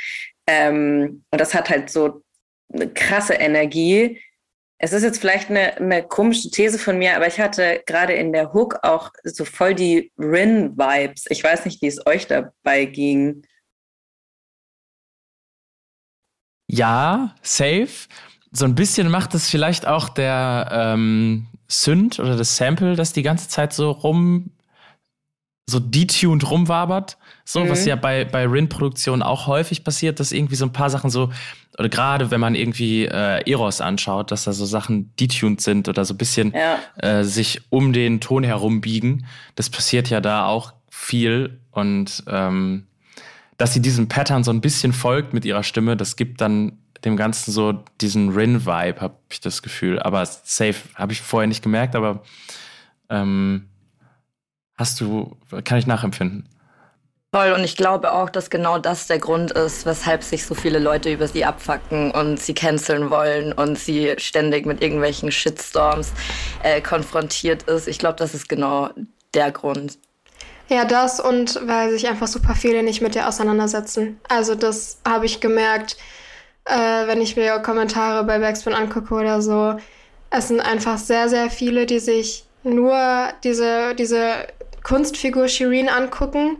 Ähm, 0.46 1.22
und 1.30 1.38
das 1.38 1.52
hat 1.52 1.68
halt 1.68 1.90
so 1.90 2.22
eine 2.72 2.88
krasse 2.88 3.34
Energie 3.34 4.22
es 4.84 4.92
ist 4.92 5.02
jetzt 5.02 5.18
vielleicht 5.18 5.48
eine, 5.48 5.78
eine 5.78 6.06
komische 6.06 6.50
These 6.50 6.78
von 6.78 6.98
mir, 6.98 7.16
aber 7.16 7.26
ich 7.26 7.40
hatte 7.40 7.82
gerade 7.86 8.12
in 8.12 8.34
der 8.34 8.52
Hook 8.52 8.80
auch 8.82 9.10
so 9.22 9.46
voll 9.46 9.74
die 9.74 10.12
Rin-Vibes. 10.18 11.24
Ich 11.30 11.42
weiß 11.42 11.64
nicht, 11.64 11.80
wie 11.80 11.86
es 11.86 12.06
euch 12.06 12.26
dabei 12.26 12.84
ging. 12.84 13.46
Ja, 16.70 17.34
safe. 17.40 18.08
So 18.52 18.66
ein 18.66 18.74
bisschen 18.74 19.10
macht 19.10 19.34
es 19.34 19.48
vielleicht 19.48 19.86
auch 19.86 20.10
der 20.10 20.68
ähm, 20.70 21.46
Synth 21.66 22.20
oder 22.20 22.36
das 22.36 22.58
Sample, 22.58 22.94
das 22.94 23.14
die 23.14 23.22
ganze 23.22 23.48
Zeit 23.48 23.72
so 23.72 23.90
rum, 23.90 24.50
so 25.66 25.80
detuned 25.80 26.50
rumwabert. 26.50 27.16
So, 27.44 27.64
mhm. 27.64 27.68
was 27.68 27.84
ja 27.84 27.96
bei, 27.96 28.24
bei 28.24 28.46
Rin-Produktionen 28.46 29.22
auch 29.22 29.46
häufig 29.46 29.84
passiert, 29.84 30.18
dass 30.18 30.32
irgendwie 30.32 30.54
so 30.54 30.64
ein 30.64 30.72
paar 30.72 30.88
Sachen 30.88 31.10
so, 31.10 31.30
oder 31.78 31.88
gerade 31.88 32.30
wenn 32.30 32.40
man 32.40 32.54
irgendwie 32.54 33.04
äh, 33.04 33.50
Eros 33.50 33.80
anschaut, 33.80 34.30
dass 34.30 34.44
da 34.44 34.52
so 34.52 34.64
Sachen 34.64 35.14
detuned 35.20 35.60
sind 35.60 35.88
oder 35.88 36.04
so 36.04 36.14
ein 36.14 36.18
bisschen 36.18 36.54
ja. 36.54 36.78
äh, 36.96 37.24
sich 37.24 37.60
um 37.68 37.92
den 37.92 38.20
Ton 38.20 38.44
herum 38.44 38.80
biegen. 38.80 39.26
Das 39.56 39.68
passiert 39.68 40.08
ja 40.08 40.20
da 40.20 40.46
auch 40.46 40.72
viel 40.88 41.60
und 41.70 42.22
ähm, 42.28 42.86
dass 43.58 43.74
sie 43.74 43.82
diesem 43.82 44.08
Pattern 44.08 44.42
so 44.42 44.50
ein 44.50 44.60
bisschen 44.60 44.92
folgt 44.92 45.34
mit 45.34 45.44
ihrer 45.44 45.62
Stimme, 45.62 45.96
das 45.96 46.16
gibt 46.16 46.40
dann 46.40 46.78
dem 47.04 47.16
Ganzen 47.16 47.52
so 47.52 47.84
diesen 48.00 48.30
Rin-Vibe, 48.30 49.00
habe 49.00 49.16
ich 49.30 49.40
das 49.40 49.62
Gefühl. 49.62 50.00
Aber 50.00 50.24
safe 50.24 50.76
habe 50.94 51.12
ich 51.12 51.20
vorher 51.20 51.46
nicht 51.46 51.62
gemerkt, 51.62 51.94
aber 51.94 52.22
ähm, 53.10 53.68
hast 54.76 55.00
du, 55.00 55.36
kann 55.64 55.78
ich 55.78 55.86
nachempfinden. 55.86 56.48
Voll, 57.34 57.50
und 57.50 57.64
ich 57.64 57.76
glaube 57.76 58.12
auch, 58.12 58.30
dass 58.30 58.48
genau 58.48 58.78
das 58.78 59.08
der 59.08 59.18
Grund 59.18 59.50
ist, 59.50 59.86
weshalb 59.86 60.22
sich 60.22 60.46
so 60.46 60.54
viele 60.54 60.78
Leute 60.78 61.12
über 61.12 61.26
sie 61.26 61.44
abfacken 61.44 62.12
und 62.12 62.38
sie 62.38 62.54
canceln 62.54 63.10
wollen 63.10 63.52
und 63.52 63.76
sie 63.76 64.14
ständig 64.18 64.66
mit 64.66 64.80
irgendwelchen 64.80 65.32
Shitstorms 65.32 66.12
äh, 66.62 66.80
konfrontiert 66.80 67.64
ist. 67.64 67.88
Ich 67.88 67.98
glaube, 67.98 68.14
das 68.18 68.34
ist 68.34 68.48
genau 68.48 68.90
der 69.34 69.50
Grund. 69.50 69.98
Ja, 70.68 70.84
das 70.84 71.18
und 71.18 71.58
weil 71.66 71.90
sich 71.90 72.06
einfach 72.06 72.28
super 72.28 72.54
viele 72.54 72.84
nicht 72.84 73.00
mit 73.00 73.16
ihr 73.16 73.26
auseinandersetzen. 73.26 74.20
Also 74.28 74.54
das 74.54 75.00
habe 75.04 75.26
ich 75.26 75.40
gemerkt, 75.40 75.96
äh, 76.66 77.08
wenn 77.08 77.20
ich 77.20 77.34
mir 77.34 77.58
Kommentare 77.58 78.22
bei 78.22 78.38
Backspin 78.38 78.74
angucke 78.74 79.12
oder 79.12 79.42
so. 79.42 79.74
Es 80.30 80.46
sind 80.46 80.60
einfach 80.60 80.98
sehr, 80.98 81.28
sehr 81.28 81.50
viele, 81.50 81.86
die 81.86 81.98
sich 81.98 82.44
nur 82.62 82.96
diese, 83.42 83.96
diese 83.96 84.46
Kunstfigur 84.84 85.48
Shireen 85.48 85.88
angucken 85.88 86.58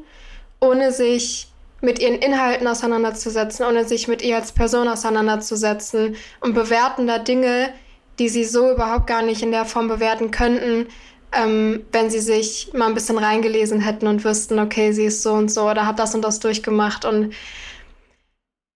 ohne 0.64 0.92
sich 0.92 1.48
mit 1.81 1.98
ihren 1.98 2.14
Inhalten 2.14 2.66
auseinanderzusetzen, 2.66 3.66
ohne 3.66 3.85
sich 3.85 4.09
mit 4.09 4.22
ihr 4.22 4.37
als 4.37 4.53
Person 4.53 4.88
auseinanderzusetzen 4.88 6.16
und 6.40 6.55
bewerten 6.55 7.07
da 7.07 7.18
Dinge, 7.18 7.70
die 8.18 8.29
sie 8.29 8.44
so 8.44 8.72
überhaupt 8.72 9.07
gar 9.07 9.22
nicht 9.22 9.42
in 9.42 9.50
der 9.50 9.64
Form 9.64 9.88
bewerten 9.88 10.31
könnten, 10.31 10.87
ähm, 11.33 11.85
wenn 11.92 12.11
sie 12.11 12.20
sich 12.20 12.72
mal 12.72 12.87
ein 12.87 12.94
bisschen 12.94 13.18
reingelesen 13.18 13.81
hätten 13.81 14.07
und 14.07 14.24
wüssten, 14.24 14.59
okay, 14.59 14.92
sie 14.92 15.07
ist 15.07 15.22
so 15.22 15.35
und 15.35 15.50
so 15.50 15.68
oder 15.68 15.87
hat 15.87 15.98
das 15.98 16.14
und 16.14 16.22
das 16.22 16.40
durchgemacht 16.40 17.05
und 17.05 17.35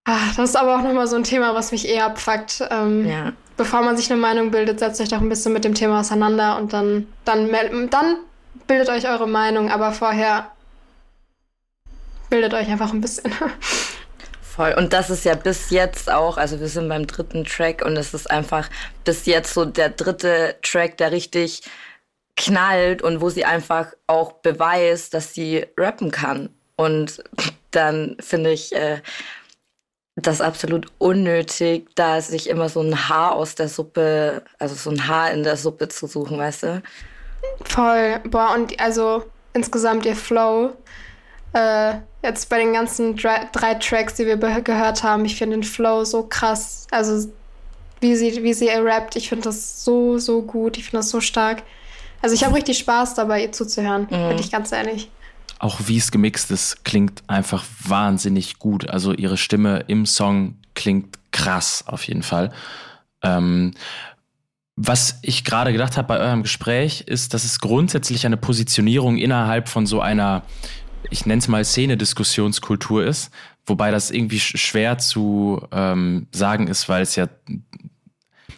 ach, 0.05 0.37
das 0.37 0.51
ist 0.51 0.57
aber 0.57 0.77
auch 0.77 0.83
nochmal 0.83 1.07
so 1.07 1.17
ein 1.17 1.25
Thema, 1.25 1.55
was 1.55 1.73
mich 1.73 1.89
eher 1.89 2.07
abfuckt. 2.07 2.65
Ähm, 2.71 3.09
ja. 3.09 3.33
Bevor 3.57 3.83
man 3.83 3.97
sich 3.97 4.11
eine 4.11 4.21
Meinung 4.21 4.51
bildet, 4.51 4.79
setzt 4.79 5.01
euch 5.01 5.09
doch 5.09 5.21
ein 5.21 5.29
bisschen 5.29 5.53
mit 5.53 5.65
dem 5.65 5.75
Thema 5.75 6.01
auseinander 6.01 6.59
und 6.59 6.73
dann, 6.73 7.07
dann, 7.25 7.51
dann 7.91 8.17
bildet 8.67 8.89
euch 8.89 9.09
eure 9.09 9.29
Meinung, 9.29 9.71
aber 9.71 9.93
vorher 9.93 10.51
bildet 12.31 12.55
euch 12.55 12.69
einfach 12.69 12.93
ein 12.93 13.01
bisschen. 13.01 13.33
Voll. 14.41 14.75
Und 14.77 14.93
das 14.93 15.09
ist 15.11 15.25
ja 15.25 15.35
bis 15.35 15.71
jetzt 15.71 16.11
auch, 16.11 16.37
also 16.37 16.59
wir 16.59 16.69
sind 16.69 16.89
beim 16.89 17.07
dritten 17.07 17.45
Track 17.45 17.85
und 17.85 17.97
es 17.97 18.13
ist 18.13 18.31
einfach 18.31 18.69
bis 19.05 19.27
jetzt 19.27 19.55
so 19.55 19.65
der 19.65 19.91
dritte 19.91 20.57
Track, 20.63 20.97
der 20.97 21.13
richtig 21.13 21.63
knallt 22.37 23.03
und 23.03 23.21
wo 23.21 23.31
sie 23.31 23.45
einfach 23.45 23.93
auch 24.07 24.33
beweist, 24.33 25.15
dass 25.15 25.35
sie 25.35 25.67
rappen 25.77 26.11
kann. 26.11 26.51
Und 26.77 27.23
dann 27.71 28.17
finde 28.21 28.51
ich 28.51 28.75
äh, 28.75 29.01
das 30.17 30.41
absolut 30.41 30.87
unnötig, 30.99 31.89
da 31.95 32.21
sich 32.21 32.49
immer 32.49 32.69
so 32.69 32.81
ein 32.81 33.09
Haar 33.09 33.35
aus 33.35 33.55
der 33.55 33.69
Suppe, 33.69 34.43
also 34.59 34.75
so 34.75 34.91
ein 34.91 35.07
Haar 35.07 35.31
in 35.31 35.43
der 35.43 35.57
Suppe 35.57 35.89
zu 35.89 36.07
suchen, 36.07 36.39
weißt 36.39 36.63
du? 36.65 36.83
Voll. 37.65 38.21
Boah, 38.25 38.55
und 38.55 38.79
also 38.81 39.25
insgesamt 39.53 40.07
ihr 40.07 40.17
Flow 40.17 40.73
äh, 41.53 41.95
jetzt 42.23 42.49
bei 42.49 42.59
den 42.59 42.73
ganzen 42.73 43.17
drei, 43.17 43.49
drei 43.53 43.75
Tracks, 43.75 44.15
die 44.15 44.27
wir 44.27 44.37
gehört 44.37 45.03
haben, 45.03 45.25
ich 45.25 45.37
finde 45.37 45.57
den 45.57 45.65
Flow 45.65 46.05
so 46.05 46.25
krass. 46.25 46.87
Also 46.91 47.31
wie 48.01 48.17
sie, 48.17 48.43
wie 48.43 48.55
sie 48.55 48.69
rappt, 48.69 49.17
ich 49.17 49.29
finde 49.29 49.45
das 49.45 49.85
so, 49.85 50.19
so 50.19 50.43
gut. 50.43 50.77
Ich 50.79 50.85
finde 50.85 50.99
das 50.99 51.11
so 51.11 51.21
stark. 51.21 51.63
Also 52.23 52.35
ich 52.35 52.45
habe 52.45 52.55
richtig 52.57 52.79
Spaß 52.79 53.15
dabei, 53.15 53.43
ihr 53.43 53.53
zuzuhören, 53.53 54.03
mhm. 54.03 54.29
bin 54.29 54.39
ich 54.39 54.51
ganz 54.51 54.73
ehrlich. 54.73 55.11
Auch 55.61 55.81
wie 55.87 55.97
es 55.97 56.11
gemixt 56.11 56.51
ist, 56.51 56.85
klingt 56.85 57.23
einfach 57.27 57.65
wahnsinnig 57.85 58.59
gut. 58.59 58.89
Also 58.89 59.13
ihre 59.13 59.37
Stimme 59.37 59.85
im 59.89 60.07
Song 60.07 60.57
klingt 60.75 61.19
krass 61.33 61.85
auf 61.87 62.05
jeden 62.05 62.23
Fall. 62.23 62.53
Ähm, 63.23 63.75
was 64.77 65.19
ich 65.23 65.45
gerade 65.45 65.73
gedacht 65.73 65.97
habe 65.97 66.07
bei 66.07 66.19
eurem 66.21 66.45
Gespräch, 66.45 67.03
ist, 67.07 67.35
dass 67.35 67.45
es 67.45 67.59
grundsätzlich 67.59 68.25
eine 68.25 68.37
Positionierung 68.37 69.17
innerhalb 69.17 69.69
von 69.69 69.87
so 69.87 70.01
einer 70.01 70.43
ich 71.11 71.27
nenne 71.27 71.39
es 71.39 71.49
mal 71.49 71.65
Szene-Diskussionskultur 71.65 73.05
ist, 73.05 73.31
wobei 73.67 73.91
das 73.91 74.11
irgendwie 74.11 74.41
schwer 74.41 74.99
zu 74.99 75.63
ähm, 75.73 76.27
sagen 76.33 76.69
ist, 76.69 76.89
weil 76.89 77.03
es 77.03 77.17
ja 77.17 77.29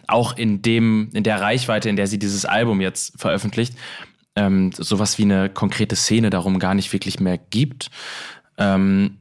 auch 0.07 0.37
in 0.37 0.63
dem, 0.63 1.11
in 1.13 1.23
der 1.23 1.41
Reichweite, 1.41 1.89
in 1.89 1.97
der 1.97 2.07
sie 2.07 2.19
dieses 2.19 2.45
Album 2.45 2.81
jetzt 2.81 3.21
veröffentlicht, 3.21 3.75
ähm, 4.37 4.73
sowas 4.73 5.19
wie 5.19 5.23
eine 5.23 5.51
konkrete 5.51 5.97
Szene 5.97 6.31
darum 6.31 6.59
gar 6.59 6.75
nicht 6.75 6.93
wirklich 6.93 7.21
mehr 7.21 7.39
gibt. 7.39 7.91
Ähm, 8.59 9.19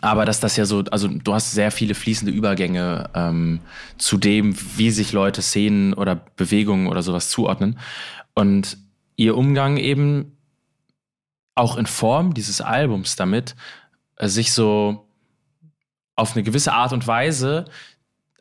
aber 0.00 0.24
dass 0.24 0.40
das 0.40 0.56
ja 0.56 0.64
so, 0.64 0.84
also 0.90 1.08
du 1.08 1.34
hast 1.34 1.52
sehr 1.52 1.70
viele 1.70 1.94
fließende 1.94 2.32
Übergänge 2.32 3.10
ähm, 3.14 3.60
zu 3.96 4.18
dem, 4.18 4.54
wie 4.76 4.90
sich 4.90 5.12
Leute 5.12 5.42
Szenen 5.42 5.94
oder 5.94 6.14
Bewegungen 6.14 6.88
oder 6.88 7.02
sowas 7.02 7.30
zuordnen. 7.30 7.78
Und 8.34 8.76
ihr 9.16 9.36
Umgang 9.36 9.76
eben 9.76 10.37
auch 11.58 11.76
in 11.76 11.86
Form 11.86 12.34
dieses 12.34 12.60
Albums 12.60 13.16
damit, 13.16 13.56
äh, 14.16 14.28
sich 14.28 14.52
so 14.52 15.06
auf 16.14 16.34
eine 16.34 16.42
gewisse 16.42 16.72
Art 16.72 16.92
und 16.92 17.06
Weise 17.06 17.66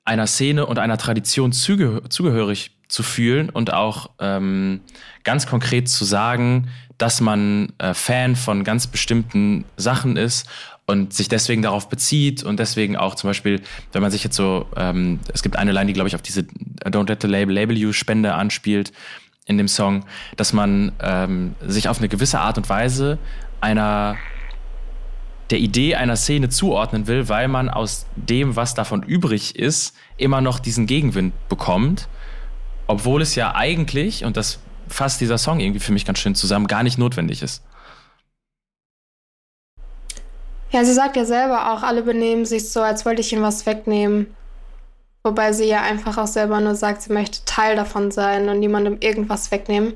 einer 0.06 0.28
Szene 0.28 0.66
und 0.66 0.80
einer 0.80 0.98
Tradition 0.98 1.52
zugeh 1.52 2.02
zugehörig 2.10 2.72
zu 2.88 3.04
fühlen 3.04 3.50
und 3.50 3.74
auch 3.74 4.12
ähm, 4.20 4.80
ganz 5.24 5.46
konkret 5.46 5.90
zu 5.90 6.06
sagen, 6.06 6.70
dass 6.98 7.20
man 7.20 7.74
äh, 7.80 7.94
Fan 7.94 8.36
von 8.36 8.64
ganz 8.64 8.88
bestimmten 8.88 9.66
Sachen 9.76 10.16
ist 10.16 10.48
und 10.86 11.14
sich 11.14 11.28
deswegen 11.28 11.62
darauf 11.62 11.90
bezieht 11.90 12.44
und 12.44 12.60
deswegen 12.60 12.96
auch 12.96 13.16
zum 13.16 13.30
Beispiel, 13.30 13.62
wenn 13.92 14.02
man 14.02 14.10
sich 14.12 14.24
jetzt 14.24 14.38
so, 14.38 14.68
ähm, 14.78 15.20
es 15.34 15.44
gibt 15.44 15.58
eine 15.58 15.74
Line, 15.74 15.88
die 15.88 15.94
glaube 15.94 16.08
ich 16.08 16.16
auf 16.16 16.22
diese 16.22 16.42
Don't 16.86 17.10
Let 17.10 17.22
the 17.22 17.28
Label 17.28 17.54
Label 17.54 17.78
You 17.78 17.92
Spende 17.92 18.34
anspielt 18.34 18.94
in 19.48 19.58
dem 19.58 19.68
Song, 19.68 20.06
dass 20.36 20.54
man 20.54 20.92
ähm, 21.02 21.56
sich 21.66 21.90
auf 21.90 21.98
eine 21.98 22.10
gewisse 22.10 22.40
Art 22.40 22.58
und 22.58 22.70
Weise 22.70 23.18
einer 23.62 24.18
der 25.50 25.60
Idee 25.60 25.96
einer 25.96 26.18
Szene 26.18 26.50
zuordnen 26.50 27.08
will, 27.08 27.30
weil 27.30 27.48
man 27.48 27.70
aus 27.70 28.06
dem, 28.16 28.58
was 28.58 28.74
davon 28.74 29.02
übrig 29.02 29.56
ist, 29.56 29.96
immer 30.18 30.42
noch 30.42 30.60
diesen 30.60 30.86
Gegenwind 30.86 31.34
bekommt, 31.48 32.10
obwohl 32.88 33.22
es 33.22 33.36
ja 33.36 33.56
eigentlich, 33.56 34.26
und 34.26 34.36
das 34.36 34.60
fasst 34.90 35.22
dieser 35.22 35.38
Song 35.38 35.62
irgendwie 35.62 35.80
für 35.80 35.94
mich 35.94 36.06
ganz 36.06 36.20
schön 36.20 36.36
zusammen, 36.36 36.68
gar 36.68 36.84
nicht 36.84 36.98
notwendig 36.98 37.42
ist. 37.42 37.64
Ja, 40.72 40.84
sie 40.84 40.94
sagt 40.94 41.16
ja 41.16 41.24
selber 41.24 41.72
auch, 41.72 41.82
alle 41.82 42.04
benehmen 42.04 42.46
sich 42.46 42.70
so, 42.70 42.82
als 42.82 43.06
wollte 43.06 43.22
ich 43.22 43.32
ihnen 43.32 43.42
was 43.42 43.66
wegnehmen. 43.66 44.36
Wobei 45.28 45.52
sie 45.52 45.66
ja 45.66 45.82
einfach 45.82 46.18
auch 46.18 46.28
selber 46.28 46.62
nur 46.62 46.74
sagt, 46.76 47.02
sie 47.02 47.12
möchte 47.12 47.44
Teil 47.44 47.76
davon 47.76 48.12
sein 48.12 48.48
und 48.48 48.60
niemandem 48.60 48.96
irgendwas 49.02 49.52
wegnehmen. 49.52 49.92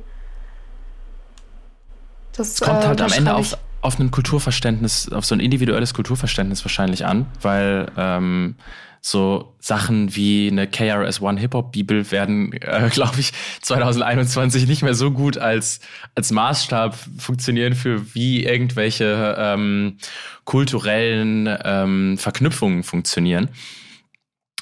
Das 2.35 2.55
es 2.55 2.59
kommt 2.59 2.83
äh, 2.83 2.87
halt 2.87 3.01
am 3.01 3.13
Ende 3.13 3.33
auf, 3.33 3.57
auf 3.79 3.97
ein 3.97 4.11
Kulturverständnis, 4.11 5.09
auf 5.09 5.23
so 5.23 5.33
ein 5.33 5.39
individuelles 5.39 5.93
Kulturverständnis 5.93 6.65
wahrscheinlich 6.65 7.05
an, 7.05 7.27
weil 7.41 7.89
ähm, 7.95 8.55
so 8.99 9.55
Sachen 9.59 10.17
wie 10.17 10.49
eine 10.51 10.67
KRS 10.67 11.21
One 11.21 11.39
Hip 11.39 11.53
Hop 11.53 11.71
Bibel 11.71 12.11
werden, 12.11 12.51
äh, 12.51 12.89
glaube 12.91 13.21
ich, 13.21 13.31
2021 13.61 14.67
nicht 14.67 14.83
mehr 14.83 14.95
so 14.95 15.11
gut 15.11 15.37
als 15.37 15.79
als 16.13 16.31
Maßstab 16.31 16.93
funktionieren 17.19 17.73
für 17.73 18.13
wie 18.13 18.43
irgendwelche 18.43 19.37
ähm, 19.39 19.95
kulturellen 20.43 21.49
ähm, 21.63 22.17
Verknüpfungen 22.17 22.83
funktionieren. 22.83 23.47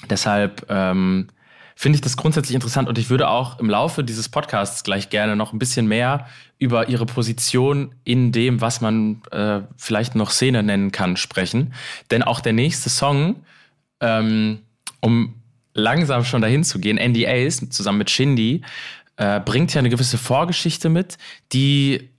Deshalb 0.08 0.66
ähm, 0.68 1.28
finde 1.76 1.96
ich 1.96 2.00
das 2.00 2.16
grundsätzlich 2.16 2.54
interessant 2.54 2.88
und 2.88 2.98
ich 2.98 3.10
würde 3.10 3.28
auch 3.28 3.58
im 3.58 3.68
Laufe 3.68 4.02
dieses 4.04 4.28
Podcasts 4.28 4.84
gleich 4.84 5.10
gerne 5.10 5.36
noch 5.36 5.52
ein 5.52 5.58
bisschen 5.58 5.86
mehr 5.86 6.26
über 6.58 6.88
ihre 6.88 7.06
Position 7.06 7.94
in 8.04 8.32
dem, 8.32 8.60
was 8.60 8.80
man 8.80 9.22
äh, 9.30 9.60
vielleicht 9.76 10.14
noch 10.14 10.30
Szene 10.30 10.62
nennen 10.62 10.92
kann, 10.92 11.16
sprechen. 11.16 11.74
Denn 12.10 12.22
auch 12.22 12.40
der 12.40 12.52
nächste 12.52 12.90
Song 12.90 13.36
ähm, 14.00 14.60
um 15.00 15.34
langsam 15.74 16.24
schon 16.24 16.42
dahin 16.42 16.64
zu 16.64 16.78
gehen, 16.78 16.96
NDAs 16.96 17.68
zusammen 17.70 17.98
mit 17.98 18.10
Shindy, 18.10 18.62
äh, 19.16 19.40
bringt 19.40 19.72
ja 19.74 19.78
eine 19.78 19.90
gewisse 19.90 20.18
Vorgeschichte 20.18 20.88
mit, 20.88 21.18
die 21.52 22.10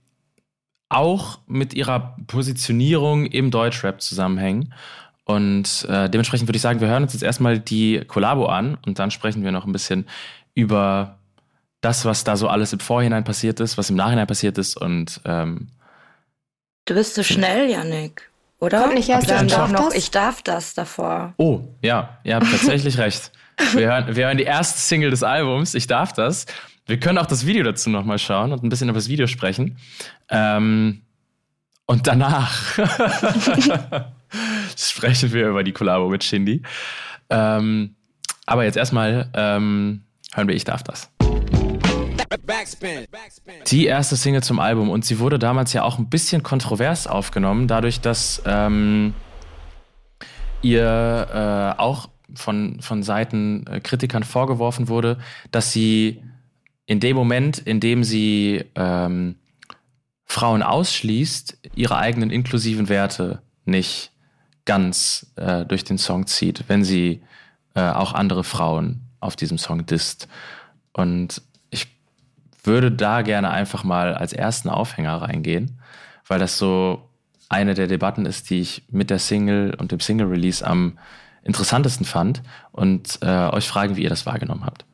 auch 0.88 1.38
mit 1.46 1.74
ihrer 1.74 2.16
Positionierung 2.26 3.26
im 3.26 3.50
Deutschrap 3.50 4.00
zusammenhängen. 4.00 4.74
Und 5.24 5.86
äh, 5.88 6.10
dementsprechend 6.10 6.48
würde 6.48 6.56
ich 6.56 6.62
sagen, 6.62 6.80
wir 6.80 6.88
hören 6.88 7.04
uns 7.04 7.12
jetzt 7.12 7.22
erstmal 7.22 7.58
die 7.58 8.02
Kollabo 8.06 8.46
an 8.46 8.76
und 8.86 8.98
dann 8.98 9.10
sprechen 9.10 9.44
wir 9.44 9.52
noch 9.52 9.66
ein 9.66 9.72
bisschen 9.72 10.06
über 10.54 11.18
das, 11.80 12.04
was 12.04 12.24
da 12.24 12.36
so 12.36 12.48
alles 12.48 12.72
im 12.72 12.80
Vorhinein 12.80 13.24
passiert 13.24 13.60
ist, 13.60 13.78
was 13.78 13.90
im 13.90 13.96
Nachhinein 13.96 14.26
passiert 14.26 14.58
ist 14.58 14.76
und 14.76 15.20
ähm, 15.24 15.68
Du 16.84 16.94
bist 16.94 17.14
so 17.14 17.22
schnell, 17.22 17.70
Janik. 17.70 18.28
Oder? 18.58 18.82
Kommt 18.82 18.94
nicht 18.94 19.08
erst 19.08 19.30
dann 19.30 19.48
darf 19.48 19.70
noch, 19.70 19.92
ich 19.92 20.10
darf 20.10 20.42
das 20.42 20.74
davor. 20.74 21.34
Oh, 21.36 21.60
ja, 21.80 22.18
ihr 22.24 22.36
habt 22.36 22.50
tatsächlich 22.50 22.98
recht. 22.98 23.32
Wir 23.74 23.86
hören, 23.86 24.16
wir 24.16 24.26
hören 24.26 24.38
die 24.38 24.44
erste 24.44 24.80
Single 24.80 25.10
des 25.10 25.22
Albums, 25.22 25.74
Ich 25.74 25.86
darf 25.86 26.12
das. 26.12 26.46
Wir 26.86 26.98
können 26.98 27.18
auch 27.18 27.26
das 27.26 27.46
Video 27.46 27.62
dazu 27.62 27.90
nochmal 27.90 28.18
schauen 28.18 28.52
und 28.52 28.64
ein 28.64 28.68
bisschen 28.68 28.88
über 28.88 28.98
das 28.98 29.08
Video 29.08 29.26
sprechen. 29.26 29.78
Ähm, 30.28 31.02
und 31.86 32.06
danach 32.06 32.78
sprechen 34.76 35.32
wir 35.32 35.48
über 35.48 35.64
die 35.64 35.72
Kollabo 35.72 36.08
mit 36.08 36.24
Shindy. 36.24 36.62
Ähm, 37.30 37.96
aber 38.46 38.64
jetzt 38.64 38.76
erstmal 38.76 39.30
ähm, 39.34 40.02
hören 40.34 40.48
wir 40.48 40.54
Ich 40.54 40.64
darf 40.64 40.82
das. 40.82 41.10
Die 43.70 43.86
erste 43.86 44.16
Single 44.16 44.42
zum 44.42 44.58
Album 44.58 44.90
und 44.90 45.04
sie 45.04 45.18
wurde 45.18 45.38
damals 45.38 45.72
ja 45.72 45.82
auch 45.82 45.98
ein 45.98 46.08
bisschen 46.08 46.42
kontrovers 46.42 47.06
aufgenommen, 47.06 47.68
dadurch, 47.68 48.00
dass 48.00 48.42
ähm, 48.46 49.14
ihr 50.62 51.74
äh, 51.76 51.80
auch 51.80 52.08
von, 52.34 52.80
von 52.80 53.02
Seiten 53.02 53.66
äh, 53.66 53.80
Kritikern 53.80 54.22
vorgeworfen 54.22 54.88
wurde, 54.88 55.18
dass 55.50 55.72
sie 55.72 56.22
in 56.86 57.00
dem 57.00 57.16
Moment, 57.16 57.58
in 57.58 57.80
dem 57.80 58.04
sie 58.04 58.64
ähm, 58.74 59.36
Frauen 60.24 60.62
ausschließt, 60.62 61.58
ihre 61.74 61.98
eigenen 61.98 62.30
inklusiven 62.30 62.88
Werte 62.88 63.42
nicht 63.64 64.11
ganz 64.64 65.26
äh, 65.36 65.64
durch 65.64 65.84
den 65.84 65.98
Song 65.98 66.26
zieht, 66.26 66.64
wenn 66.68 66.84
sie 66.84 67.22
äh, 67.74 67.80
auch 67.80 68.12
andere 68.12 68.44
Frauen 68.44 69.02
auf 69.20 69.36
diesem 69.36 69.58
Song 69.58 69.86
disst. 69.86 70.28
Und 70.92 71.42
würde 72.64 72.92
da 72.92 73.22
gerne 73.22 73.50
einfach 73.50 73.84
mal 73.84 74.14
als 74.14 74.32
ersten 74.32 74.68
Aufhänger 74.68 75.22
reingehen, 75.22 75.78
weil 76.26 76.38
das 76.38 76.58
so 76.58 77.08
eine 77.48 77.74
der 77.74 77.86
Debatten 77.86 78.24
ist, 78.24 78.50
die 78.50 78.60
ich 78.60 78.84
mit 78.88 79.10
der 79.10 79.18
Single 79.18 79.74
und 79.78 79.92
dem 79.92 80.00
Single-Release 80.00 80.66
am 80.66 80.98
interessantesten 81.44 82.06
fand 82.06 82.42
und 82.70 83.18
äh, 83.20 83.48
euch 83.50 83.66
fragen, 83.66 83.96
wie 83.96 84.04
ihr 84.04 84.08
das 84.08 84.26
wahrgenommen 84.26 84.64
habt. 84.64 84.84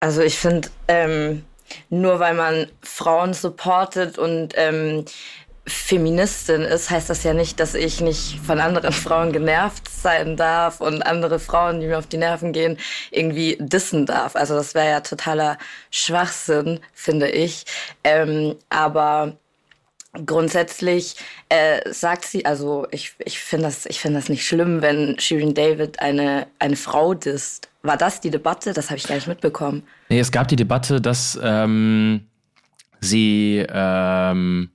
Also 0.00 0.20
ich 0.20 0.36
finde, 0.36 0.68
ähm, 0.88 1.44
nur 1.88 2.20
weil 2.20 2.34
man 2.34 2.66
Frauen 2.82 3.32
supportet 3.32 4.18
und 4.18 4.52
ähm, 4.56 5.04
Feministin 5.66 6.62
ist, 6.62 6.90
heißt 6.90 7.08
das 7.08 7.22
ja 7.22 7.34
nicht, 7.34 7.60
dass 7.60 7.74
ich 7.74 8.00
nicht 8.00 8.40
von 8.44 8.58
anderen 8.58 8.92
Frauen 8.92 9.32
genervt 9.32 9.88
sein 9.88 10.36
darf 10.36 10.80
und 10.80 11.02
andere 11.02 11.38
Frauen, 11.38 11.80
die 11.80 11.86
mir 11.86 11.98
auf 11.98 12.08
die 12.08 12.16
Nerven 12.16 12.52
gehen, 12.52 12.78
irgendwie 13.12 13.56
dissen 13.60 14.04
darf. 14.06 14.34
Also 14.34 14.54
das 14.54 14.74
wäre 14.74 14.88
ja 14.88 15.00
totaler 15.00 15.58
Schwachsinn, 15.90 16.80
finde 16.92 17.28
ich. 17.28 17.64
Ähm, 18.02 18.56
aber 18.70 19.36
grundsätzlich 20.26 21.16
äh, 21.48 21.80
sagt 21.90 22.24
sie, 22.24 22.44
also 22.44 22.86
ich, 22.90 23.14
ich 23.20 23.38
finde 23.38 23.66
das, 23.66 23.86
ich 23.86 24.00
finde 24.00 24.18
das 24.18 24.28
nicht 24.28 24.46
schlimm, 24.46 24.82
wenn 24.82 25.18
Shirin 25.20 25.54
David 25.54 26.00
eine, 26.00 26.48
eine 26.58 26.76
Frau 26.76 27.14
disst. 27.14 27.68
War 27.82 27.96
das 27.96 28.20
die 28.20 28.30
Debatte? 28.30 28.72
Das 28.72 28.90
habe 28.90 28.98
ich 28.98 29.06
gar 29.06 29.14
nicht 29.14 29.28
mitbekommen. 29.28 29.84
Nee, 30.08 30.20
es 30.20 30.32
gab 30.32 30.48
die 30.48 30.56
Debatte, 30.56 31.00
dass 31.00 31.38
ähm, 31.42 32.26
sie 33.00 33.64
ähm, 33.68 34.70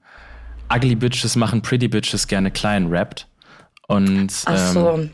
Ugly 0.73 0.95
Bitches 0.95 1.35
machen 1.35 1.61
Pretty 1.61 1.87
Bitches 1.87 2.27
gerne 2.27 2.51
klein 2.51 2.87
rappt. 2.87 3.27
Und, 3.87 4.31
Ach 4.45 4.57
so. 4.57 4.89
Ähm, 4.89 5.11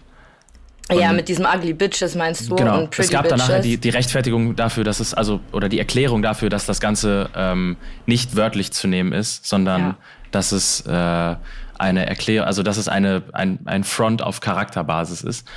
ja, 0.92 1.14
mit 1.14 1.30
diesem 1.30 1.46
Ugly 1.46 1.74
Bitches 1.74 2.16
meinst 2.16 2.50
du? 2.50 2.56
Genau. 2.56 2.90
es 2.98 3.10
gab 3.10 3.28
dann 3.28 3.40
nachher 3.40 3.62
die, 3.62 3.78
die 3.78 3.90
Rechtfertigung 3.90 4.56
dafür, 4.56 4.84
dass 4.84 5.00
es, 5.00 5.14
also, 5.14 5.40
oder 5.52 5.70
die 5.70 5.80
Erklärung 5.80 6.22
dafür, 6.22 6.50
dass 6.50 6.66
das 6.66 6.82
Ganze 6.82 7.30
ähm, 7.36 7.78
nicht 8.06 8.36
wörtlich 8.36 8.72
zu 8.74 8.88
nehmen 8.88 9.14
ist, 9.14 9.48
sondern 9.48 9.82
ja. 9.82 9.98
dass 10.32 10.52
es 10.52 10.82
äh, 10.82 11.36
eine 11.78 12.06
Erklärung, 12.06 12.48
also 12.48 12.64
dass 12.64 12.78
es 12.78 12.88
eine, 12.88 13.24
ein, 13.32 13.60
ein 13.66 13.84
Front 13.84 14.22
auf 14.22 14.40
Charakterbasis 14.42 15.22
ist. 15.22 15.48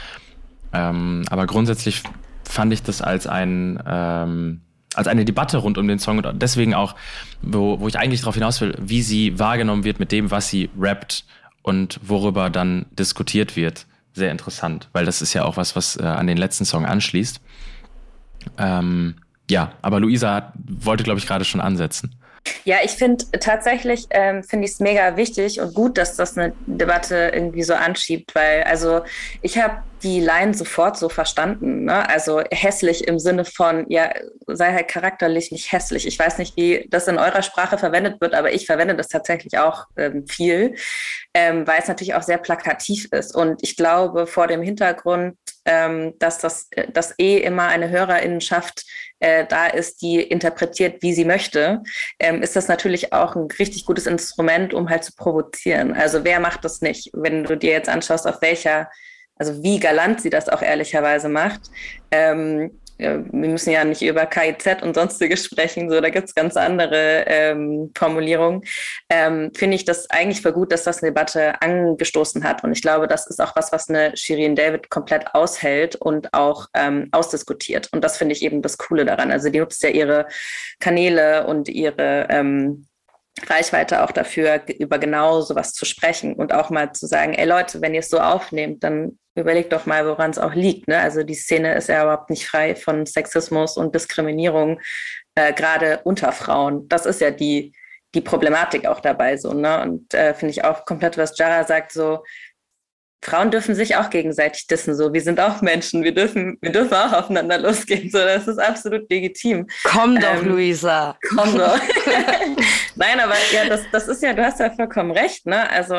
Ähm, 0.73 1.25
aber 1.29 1.47
grundsätzlich 1.47 2.03
fand 2.45 2.73
ich 2.73 2.83
das 2.83 3.03
als 3.03 3.27
ein 3.27 3.83
ähm, 3.87 4.61
als 4.95 5.09
eine 5.09 5.25
Debatte 5.25 5.59
rund 5.59 5.79
um 5.79 5.89
den 5.89 5.99
Song 5.99 6.19
und 6.19 6.43
deswegen 6.43 6.75
auch, 6.75 6.95
wo, 7.43 7.81
wo 7.81 7.89
ich 7.89 7.99
eigentlich 7.99 8.21
darauf 8.21 8.35
hinaus 8.35 8.61
will, 8.61 8.75
wie 8.81 9.03
sie 9.03 9.39
wahrgenommen 9.39 9.85
wird 9.85 10.01
mit 10.01 10.13
dem, 10.13 10.31
was 10.31 10.49
sie 10.49 10.71
rappt 10.79 11.25
und 11.63 12.01
worüber 12.03 12.51
dann 12.51 12.87
diskutiert 12.91 13.57
wird. 13.57 13.87
Sehr 14.15 14.31
interessant, 14.31 14.89
weil 14.93 15.05
das 15.05 15.21
ist 15.21 15.35
ja 15.35 15.45
auch 15.45 15.57
was, 15.57 15.77
was 15.77 15.97
äh, 15.97 16.03
an 16.03 16.27
den 16.27 16.39
letzten 16.39 16.65
Song 16.65 16.87
anschließt. 16.87 17.41
Ähm, 18.57 19.17
ja, 19.51 19.73
aber 19.83 20.01
Luisa 20.01 20.53
wollte, 20.57 21.05
glaube 21.05 21.19
ich, 21.19 21.27
gerade 21.27 21.45
schon 21.45 21.61
ansetzen. 21.61 22.15
Ja, 22.65 22.79
ich 22.83 22.93
finde 22.93 23.25
tatsächlich, 23.41 24.07
ähm, 24.11 24.43
finde 24.43 24.67
ich 24.67 24.73
es 24.73 24.81
mega 24.81 25.17
wichtig 25.17 25.61
und 25.61 25.75
gut, 25.75 25.99
dass 25.99 26.17
das 26.17 26.37
eine 26.37 26.53
Debatte 26.67 27.31
irgendwie 27.33 27.63
so 27.63 27.75
anschiebt, 27.75 28.35
weil 28.35 28.65
also 28.65 29.03
ich 29.43 29.59
habe 29.59 29.83
die 30.03 30.21
Line 30.21 30.55
sofort 30.55 30.97
so 30.97 31.09
verstanden. 31.09 31.85
Ne? 31.85 32.09
Also 32.09 32.43
hässlich 32.51 33.09
im 33.09 33.19
Sinne 33.19 33.45
von, 33.45 33.87
ja, 33.89 34.13
sei 34.47 34.73
halt 34.73 34.89
charakterlich 34.89 35.53
nicht 35.53 35.73
hässlich. 35.73 36.07
Ich 36.07 36.19
weiß 36.19 36.39
nicht, 36.39 36.57
wie 36.57 36.87
das 36.91 37.09
in 37.09 37.19
eurer 37.19 37.43
Sprache 37.43 37.79
verwendet 37.79 38.21
wird, 38.21 38.35
aber 38.35 38.53
ich 38.53 38.67
verwende 38.67 38.95
das 38.95 39.09
tatsächlich 39.09 39.59
auch 39.59 39.87
ähm, 39.97 40.27
viel, 40.27 40.75
ähm, 41.35 41.67
weil 41.67 41.81
es 41.81 41.89
natürlich 41.89 42.15
auch 42.15 42.23
sehr 42.23 42.39
plakativ 42.39 43.09
ist. 43.13 43.35
Und 43.35 43.63
ich 43.63 43.77
glaube, 43.77 44.27
vor 44.27 44.47
dem 44.47 44.63
Hintergrund, 44.63 45.37
ähm, 45.65 46.15
dass 46.19 46.39
das 46.39 46.69
dass 46.93 47.19
eh 47.19 47.39
immer 47.39 47.67
eine 47.67 47.89
Hörerinnenschaft 47.89 48.85
äh, 49.21 49.47
da 49.47 49.67
ist, 49.67 50.03
die 50.03 50.21
interpretiert, 50.21 51.03
wie 51.03 51.13
sie 51.13 51.25
möchte, 51.25 51.83
ähm, 52.19 52.43
ist 52.43 52.57
das 52.57 52.69
natürlich 52.69 53.13
auch 53.13 53.37
ein 53.37 53.49
richtig 53.59 53.87
gutes 53.87 54.07
Instrument, 54.07 54.75
um 54.75 54.89
halt 54.89 55.05
zu 55.05 55.15
provozieren. 55.15 55.95
Also 55.95 56.25
wer 56.25 56.41
macht 56.41 56.65
das 56.65 56.81
nicht? 56.81 57.11
Wenn 57.13 57.45
du 57.45 57.57
dir 57.57 57.73
jetzt 57.73 57.89
anschaust, 57.89 58.27
auf 58.27 58.43
welcher 58.43 58.89
also 59.39 59.63
wie 59.63 59.79
galant 59.79 60.21
sie 60.21 60.31
das 60.31 60.49
auch 60.49 60.63
ehrlicherweise 60.63 61.29
macht. 61.29 61.61
Ähm, 62.11 62.81
wir 62.99 63.25
müssen 63.33 63.71
ja 63.71 63.85
nicht 63.85 64.03
über 64.03 64.27
KIZ 64.27 64.83
und 64.83 64.95
sonstiges 64.95 65.45
sprechen, 65.45 65.91
so 65.91 66.01
da 66.01 66.09
gibt 66.09 66.29
es 66.29 66.35
ganz 66.35 66.57
andere 66.57 67.25
ähm, 67.27 67.93
Formulierungen. 67.97 68.63
Ähm, 69.09 69.53
Finde 69.55 69.77
ich 69.77 69.85
das 69.85 70.09
eigentlich 70.11 70.43
voll 70.43 70.53
gut, 70.53 70.73
dass 70.73 70.85
das 70.85 71.03
eine 71.03 71.13
Debatte 71.13 71.61
angestoßen 71.61 72.45
hat. 72.45 72.65
Und 72.65 72.73
ich 72.73 72.83
glaube, 72.83 73.07
das 73.07 73.27
ist 73.27 73.41
auch 73.41 73.55
was, 73.57 73.73
was 73.73 73.89
eine 73.89 74.17
Shirin 74.17 74.57
David 74.57 74.91
komplett 74.91 75.35
aushält 75.35 75.97
und 75.97 76.33
auch 76.33 76.69
ähm, 76.75 77.09
ausdiskutiert. 77.13 77.89
Und 77.93 78.03
das 78.03 78.17
finde 78.17 78.35
ich 78.35 78.43
eben 78.43 78.63
das 78.63 78.79
Coole 78.79 79.05
daran. 79.05 79.31
Also 79.31 79.51
die 79.51 79.59
nutzt 79.59 79.83
ja 79.83 79.91
ihre 79.91 80.27
Kanäle 80.81 81.47
und 81.47 81.69
ihre 81.69 82.27
ähm, 82.31 82.87
Reichweite 83.45 84.03
auch 84.03 84.13
dafür, 84.13 84.63
über 84.79 84.99
genau 84.99 85.43
sowas 85.43 85.75
zu 85.75 85.85
sprechen 85.85 86.35
und 86.35 86.55
auch 86.55 86.71
mal 86.71 86.93
zu 86.93 87.07
sagen, 87.07 87.35
ey 87.35 87.47
Leute, 87.47 87.83
wenn 87.83 87.93
ihr 87.93 88.01
es 88.01 88.09
so 88.09 88.19
aufnehmt, 88.19 88.83
dann 88.83 89.19
überlegt 89.37 89.73
doch 89.73 89.87
mal, 89.87 90.07
woran 90.07 90.31
es 90.31 90.39
auch 90.39 90.55
liegt. 90.55 90.89
Ne? 90.89 90.99
Also 90.99 91.23
die 91.23 91.35
Szene 91.35 91.75
ist 91.75 91.89
ja 91.89 92.03
überhaupt 92.03 92.31
nicht 92.31 92.47
frei 92.47 92.75
von 92.75 93.07
Sexismus 93.07 93.77
und 93.77 93.95
Diskriminierung, 93.95 94.81
äh, 95.35 95.53
gerade 95.53 96.01
unter 96.05 96.33
Frauen. 96.33 96.89
Das 96.89 97.07
ist 97.07 97.21
ja 97.21 97.31
die, 97.31 97.73
die 98.15 98.21
Problematik 98.21 98.87
auch 98.87 99.01
dabei 99.01 99.37
so. 99.37 99.53
Ne? 99.53 99.83
Und 99.83 100.15
äh, 100.15 100.35
finde 100.35 100.53
ich 100.53 100.65
auch 100.65 100.85
komplett, 100.85 101.19
was 101.19 101.39
Jara 101.39 101.65
sagt, 101.65 101.93
so 101.93 102.23
Frauen 103.27 103.51
dürfen 103.51 103.75
sich 103.75 103.97
auch 103.97 104.11
gegenseitig 104.11 104.69
dissen, 104.69 104.95
so. 104.95 105.13
Wir 105.13 105.21
sind 105.21 105.41
auch 105.41 105.61
Menschen. 105.61 106.05
Wir 106.05 106.15
dürfen, 106.15 106.59
wir 106.61 106.71
dürfen 106.71 106.95
auch 106.95 107.13
aufeinander 107.13 107.59
losgehen, 107.59 108.11
so. 108.11 108.19
Das 108.19 108.47
ist 108.47 108.59
absolut 108.59 109.11
legitim. 109.11 109.67
Komm 109.85 110.21
doch, 110.21 110.37
ähm, 110.37 110.51
Luisa. 110.51 111.19
Komm 111.35 111.59
doch. 111.59 111.77
Nein, 112.95 113.19
aber 113.19 113.35
ja, 113.53 113.69
das, 113.69 113.83
das 113.91 114.07
ist 114.07 114.23
ja, 114.23 114.33
du 114.33 114.45
hast 114.45 114.61
ja 114.61 114.71
vollkommen 114.71 115.11
recht, 115.11 115.45
ne? 115.47 115.69
Also, 115.71 115.95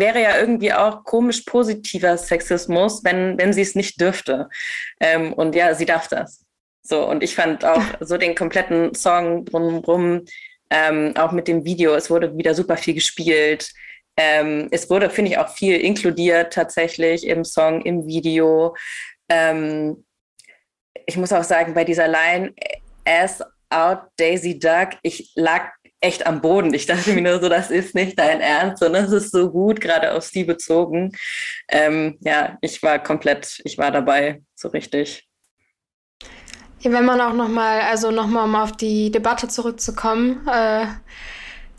wäre 0.00 0.20
ja 0.22 0.38
irgendwie 0.38 0.72
auch 0.72 1.04
komisch 1.04 1.42
positiver 1.42 2.16
Sexismus, 2.16 3.04
wenn, 3.04 3.38
wenn 3.38 3.52
sie 3.52 3.62
es 3.62 3.74
nicht 3.74 4.00
dürfte. 4.00 4.48
Ähm, 5.00 5.32
und 5.32 5.54
ja, 5.54 5.74
sie 5.74 5.86
darf 5.86 6.08
das. 6.08 6.44
So, 6.82 7.08
und 7.08 7.22
ich 7.22 7.34
fand 7.34 7.64
auch 7.64 7.82
so 8.00 8.16
den 8.16 8.34
kompletten 8.34 8.94
Song 8.94 9.44
drumherum, 9.44 10.24
ähm, 10.70 11.14
auch 11.16 11.32
mit 11.32 11.48
dem 11.48 11.64
Video, 11.64 11.94
es 11.94 12.10
wurde 12.10 12.36
wieder 12.36 12.54
super 12.54 12.76
viel 12.76 12.94
gespielt. 12.94 13.72
Ähm, 14.16 14.68
es 14.70 14.88
wurde, 14.88 15.10
finde 15.10 15.32
ich, 15.32 15.38
auch 15.38 15.48
viel 15.48 15.76
inkludiert 15.76 16.52
tatsächlich 16.52 17.26
im 17.26 17.44
Song, 17.44 17.82
im 17.82 18.06
Video. 18.06 18.74
Ähm, 19.28 20.04
ich 21.06 21.16
muss 21.16 21.32
auch 21.32 21.44
sagen, 21.44 21.74
bei 21.74 21.84
dieser 21.84 22.08
Line, 22.08 22.54
Ass 23.04 23.42
out 23.70 24.00
Daisy 24.16 24.58
Duck, 24.58 24.90
ich 25.02 25.32
lag 25.34 25.70
echt 26.00 26.26
am 26.26 26.40
Boden. 26.40 26.74
Ich 26.74 26.86
dachte 26.86 27.12
mir 27.12 27.22
nur 27.22 27.40
so, 27.40 27.48
das 27.48 27.70
ist 27.70 27.94
nicht 27.94 28.18
dein 28.18 28.40
Ernst, 28.40 28.78
sondern 28.80 29.04
es 29.06 29.12
ist 29.12 29.32
so 29.32 29.50
gut, 29.50 29.80
gerade 29.80 30.12
auf 30.12 30.24
sie 30.24 30.44
bezogen. 30.44 31.12
Ähm, 31.68 32.18
ja, 32.20 32.58
ich 32.60 32.82
war 32.82 33.02
komplett, 33.02 33.60
ich 33.64 33.78
war 33.78 33.90
dabei, 33.90 34.42
so 34.54 34.68
richtig. 34.68 35.26
Wenn 36.82 37.04
man 37.04 37.20
auch 37.20 37.32
nochmal, 37.32 37.80
also 37.80 38.10
nochmal 38.10 38.44
um 38.44 38.54
auf 38.54 38.72
die 38.72 39.10
Debatte 39.10 39.48
zurückzukommen, 39.48 40.46
äh, 40.46 40.86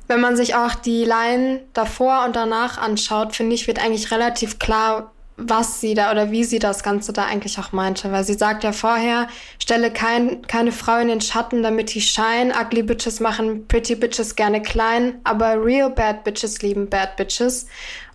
wenn 0.08 0.22
man 0.22 0.36
sich 0.36 0.56
auch 0.56 0.74
die 0.74 1.06
Line 1.06 1.66
davor 1.74 2.26
und 2.26 2.36
danach 2.36 2.78
anschaut, 2.78 3.36
finde 3.36 3.56
ich, 3.56 3.68
wird 3.68 3.80
eigentlich 3.84 4.12
relativ 4.12 4.58
klar, 4.60 5.14
was 5.38 5.80
sie 5.80 5.94
da 5.94 6.12
oder 6.12 6.32
wie 6.32 6.44
sie 6.44 6.58
das 6.58 6.82
Ganze 6.82 7.14
da 7.14 7.26
eigentlich 7.26 7.60
auch 7.60 7.72
meinte. 7.72 8.12
Weil 8.12 8.24
sie 8.24 8.34
sagt 8.34 8.64
ja 8.64 8.72
vorher, 8.72 9.28
stelle 9.62 9.92
kein, 9.92 10.42
keine 10.42 10.72
Frau 10.72 10.98
in 10.98 11.08
den 11.08 11.22
Schatten, 11.22 11.62
damit 11.62 11.94
die 11.94 12.02
shine. 12.02 12.54
Ugly 12.60 12.84
Bitches 12.84 13.20
machen 13.20 13.68
Pretty 13.68 13.96
Bitches 13.96 14.36
gerne 14.36 14.62
klein, 14.62 15.20
aber 15.24 15.64
real 15.64 15.92
Bad 15.92 16.24
Bitches 16.24 16.62
lieben 16.64 16.90
Bad 16.90 17.16
Bitches. 17.18 17.68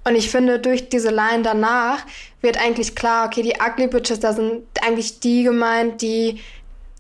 Und 0.05 0.17
ich 0.17 0.31
finde, 0.31 0.59
durch 0.59 0.89
diese 0.89 1.11
Line 1.11 1.43
danach 1.45 2.01
wird 2.41 2.59
eigentlich 2.59 2.97
klar, 2.97 3.27
okay, 3.27 3.43
die 3.43 3.55
Ugly 3.65 3.87
Bitches, 3.87 4.19
da 4.19 4.33
sind 4.33 4.65
eigentlich 4.85 5.21
die 5.21 5.45
gemeint, 5.45 6.03
die 6.03 6.41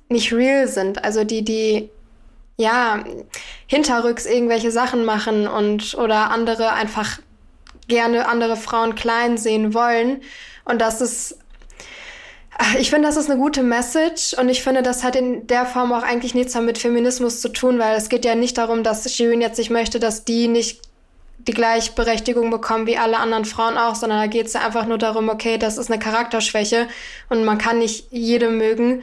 nicht 0.08 0.32
real 0.32 0.68
sind. 0.68 1.02
Also 1.02 1.24
die, 1.24 1.42
die 1.42 1.90
ja, 2.56 3.02
hinterrücks 3.66 4.24
irgendwelche 4.24 4.70
Sachen 4.70 5.04
machen 5.04 5.48
und 5.48 5.96
oder 5.96 6.30
andere 6.30 6.74
einfach 6.74 7.18
gerne 7.92 8.26
andere 8.26 8.56
Frauen 8.56 8.94
klein 8.94 9.36
sehen 9.36 9.74
wollen. 9.74 10.22
Und 10.64 10.80
das 10.80 11.02
ist, 11.02 11.36
ich 12.78 12.88
finde, 12.88 13.06
das 13.06 13.18
ist 13.18 13.28
eine 13.30 13.38
gute 13.38 13.62
Message 13.62 14.32
und 14.34 14.48
ich 14.48 14.62
finde, 14.62 14.82
das 14.82 15.04
hat 15.04 15.14
in 15.14 15.46
der 15.46 15.66
Form 15.66 15.92
auch 15.92 16.02
eigentlich 16.02 16.34
nichts 16.34 16.54
mit 16.54 16.78
Feminismus 16.78 17.42
zu 17.42 17.50
tun, 17.50 17.78
weil 17.78 17.94
es 17.94 18.08
geht 18.08 18.24
ja 18.24 18.34
nicht 18.34 18.56
darum, 18.56 18.82
dass 18.82 19.14
Shirin 19.14 19.42
jetzt 19.42 19.58
nicht 19.58 19.70
möchte, 19.70 20.00
dass 20.00 20.24
die 20.24 20.48
nicht 20.48 20.80
die 21.36 21.52
Gleichberechtigung 21.52 22.50
bekommen 22.50 22.86
wie 22.86 22.96
alle 22.96 23.18
anderen 23.18 23.44
Frauen 23.44 23.76
auch, 23.76 23.94
sondern 23.94 24.20
da 24.20 24.26
geht 24.26 24.46
es 24.46 24.54
ja 24.54 24.64
einfach 24.64 24.86
nur 24.86 24.98
darum, 24.98 25.28
okay, 25.28 25.58
das 25.58 25.76
ist 25.76 25.90
eine 25.90 26.00
Charakterschwäche 26.00 26.88
und 27.28 27.44
man 27.44 27.58
kann 27.58 27.78
nicht 27.78 28.06
jede 28.10 28.48
mögen 28.48 29.02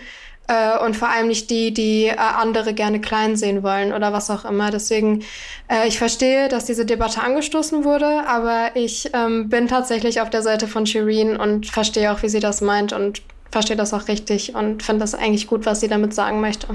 äh, 0.50 0.78
und 0.84 0.98
vor 0.98 1.10
allem 1.10 1.28
nicht 1.28 1.50
die, 1.52 1.72
die 1.74 2.08
äh, 2.08 2.16
andere 2.18 2.74
gerne 2.74 3.00
klein 3.00 3.38
sehen 3.38 3.62
wollen 3.62 3.94
oder 3.94 4.12
was 4.12 4.32
auch 4.32 4.46
immer. 4.46 4.72
Deswegen, 4.72 5.24
äh, 5.70 5.88
ich 5.88 6.00
verstehe, 6.00 6.48
dass 6.48 6.66
diese 6.66 6.86
Debatte 6.86 7.22
angestoßen 7.22 7.84
wurde, 7.84 8.28
aber 8.28 8.72
ich 8.74 9.12
ähm, 9.14 9.48
bin 9.48 9.68
tatsächlich 9.68 10.22
auf 10.22 10.30
der 10.32 10.42
Seite 10.42 10.68
von 10.68 10.88
Shireen 10.88 11.38
und 11.38 11.68
verstehe 11.68 12.12
auch, 12.12 12.24
wie 12.24 12.30
sie 12.30 12.40
das 12.40 12.62
meint 12.62 12.94
und 12.94 13.22
verstehe 13.52 13.78
das 13.78 13.94
auch 13.94 14.08
richtig 14.08 14.56
und 14.56 14.82
finde 14.82 15.02
das 15.02 15.14
eigentlich 15.14 15.46
gut, 15.48 15.66
was 15.68 15.82
sie 15.82 15.88
damit 15.88 16.14
sagen 16.16 16.42
möchte. 16.42 16.68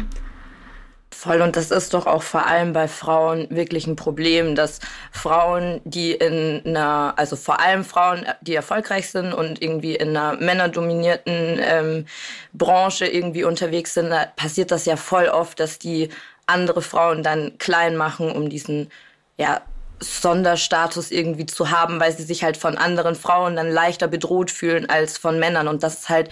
Voll, 1.17 1.41
und 1.41 1.57
das 1.57 1.71
ist 1.71 1.95
doch 1.95 2.07
auch 2.07 2.23
vor 2.23 2.47
allem 2.47 2.73
bei 2.73 2.89
Frauen 2.89 3.47
wirklich 3.49 3.87
ein 3.87 3.95
Problem, 3.95 4.57
dass 4.57 4.81
Frauen, 5.13 5.81
die 5.85 6.11
in 6.13 6.61
einer, 6.67 7.15
also 7.17 7.37
vor 7.37 7.61
allem 7.61 7.85
Frauen, 7.85 8.27
die 8.43 8.55
erfolgreich 8.55 9.09
sind 9.11 9.33
und 9.33 9.63
irgendwie 9.63 9.95
in 9.95 10.15
einer 10.15 10.37
männerdominierten 10.37 11.61
ähm, 11.63 12.07
Branche 12.53 13.07
irgendwie 13.07 13.45
unterwegs 13.45 13.95
sind, 13.95 14.11
da 14.11 14.27
passiert 14.37 14.71
das 14.71 14.87
ja 14.87 14.97
voll 14.97 15.29
oft, 15.29 15.61
dass 15.61 15.79
die 15.79 16.11
andere 16.47 16.83
Frauen 16.83 17.23
dann 17.23 17.57
klein 17.59 17.97
machen, 17.97 18.31
um 18.33 18.51
diesen, 18.51 18.91
ja, 19.39 19.63
Sonderstatus 20.01 21.13
irgendwie 21.13 21.47
zu 21.47 21.71
haben, 21.71 22.01
weil 22.01 22.15
sie 22.15 22.25
sich 22.25 22.43
halt 22.43 22.57
von 22.57 22.77
anderen 22.77 23.15
Frauen 23.15 23.57
dann 23.57 23.71
leichter 23.71 24.09
bedroht 24.09 24.51
fühlen 24.51 24.91
als 24.91 25.17
von 25.17 25.39
Männern. 25.39 25.69
Und 25.69 25.83
das 25.85 26.01
ist 26.01 26.09
halt 26.09 26.29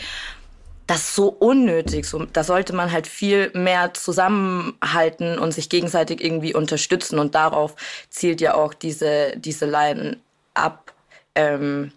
das 0.87 1.01
ist 1.01 1.14
so 1.14 1.29
unnötig. 1.29 2.07
So, 2.07 2.25
da 2.25 2.45
sollte 2.45 2.75
man 2.75 2.92
halt 2.92 3.07
viel 3.07 3.51
mehr 3.55 3.95
zusammenhalten 3.95 5.38
und 5.38 5.53
sich 5.53 5.68
gegenseitig 5.68 6.23
irgendwie 6.23 6.55
unterstützen. 6.55 7.18
Und 7.18 7.35
darauf 7.35 7.75
zielt 8.11 8.40
ja 8.40 8.55
auch 8.55 8.75
diese, 8.75 9.35
diese 9.37 9.66
Line 9.66 10.18
ab. 10.55 10.92
Ähm, 11.35 11.92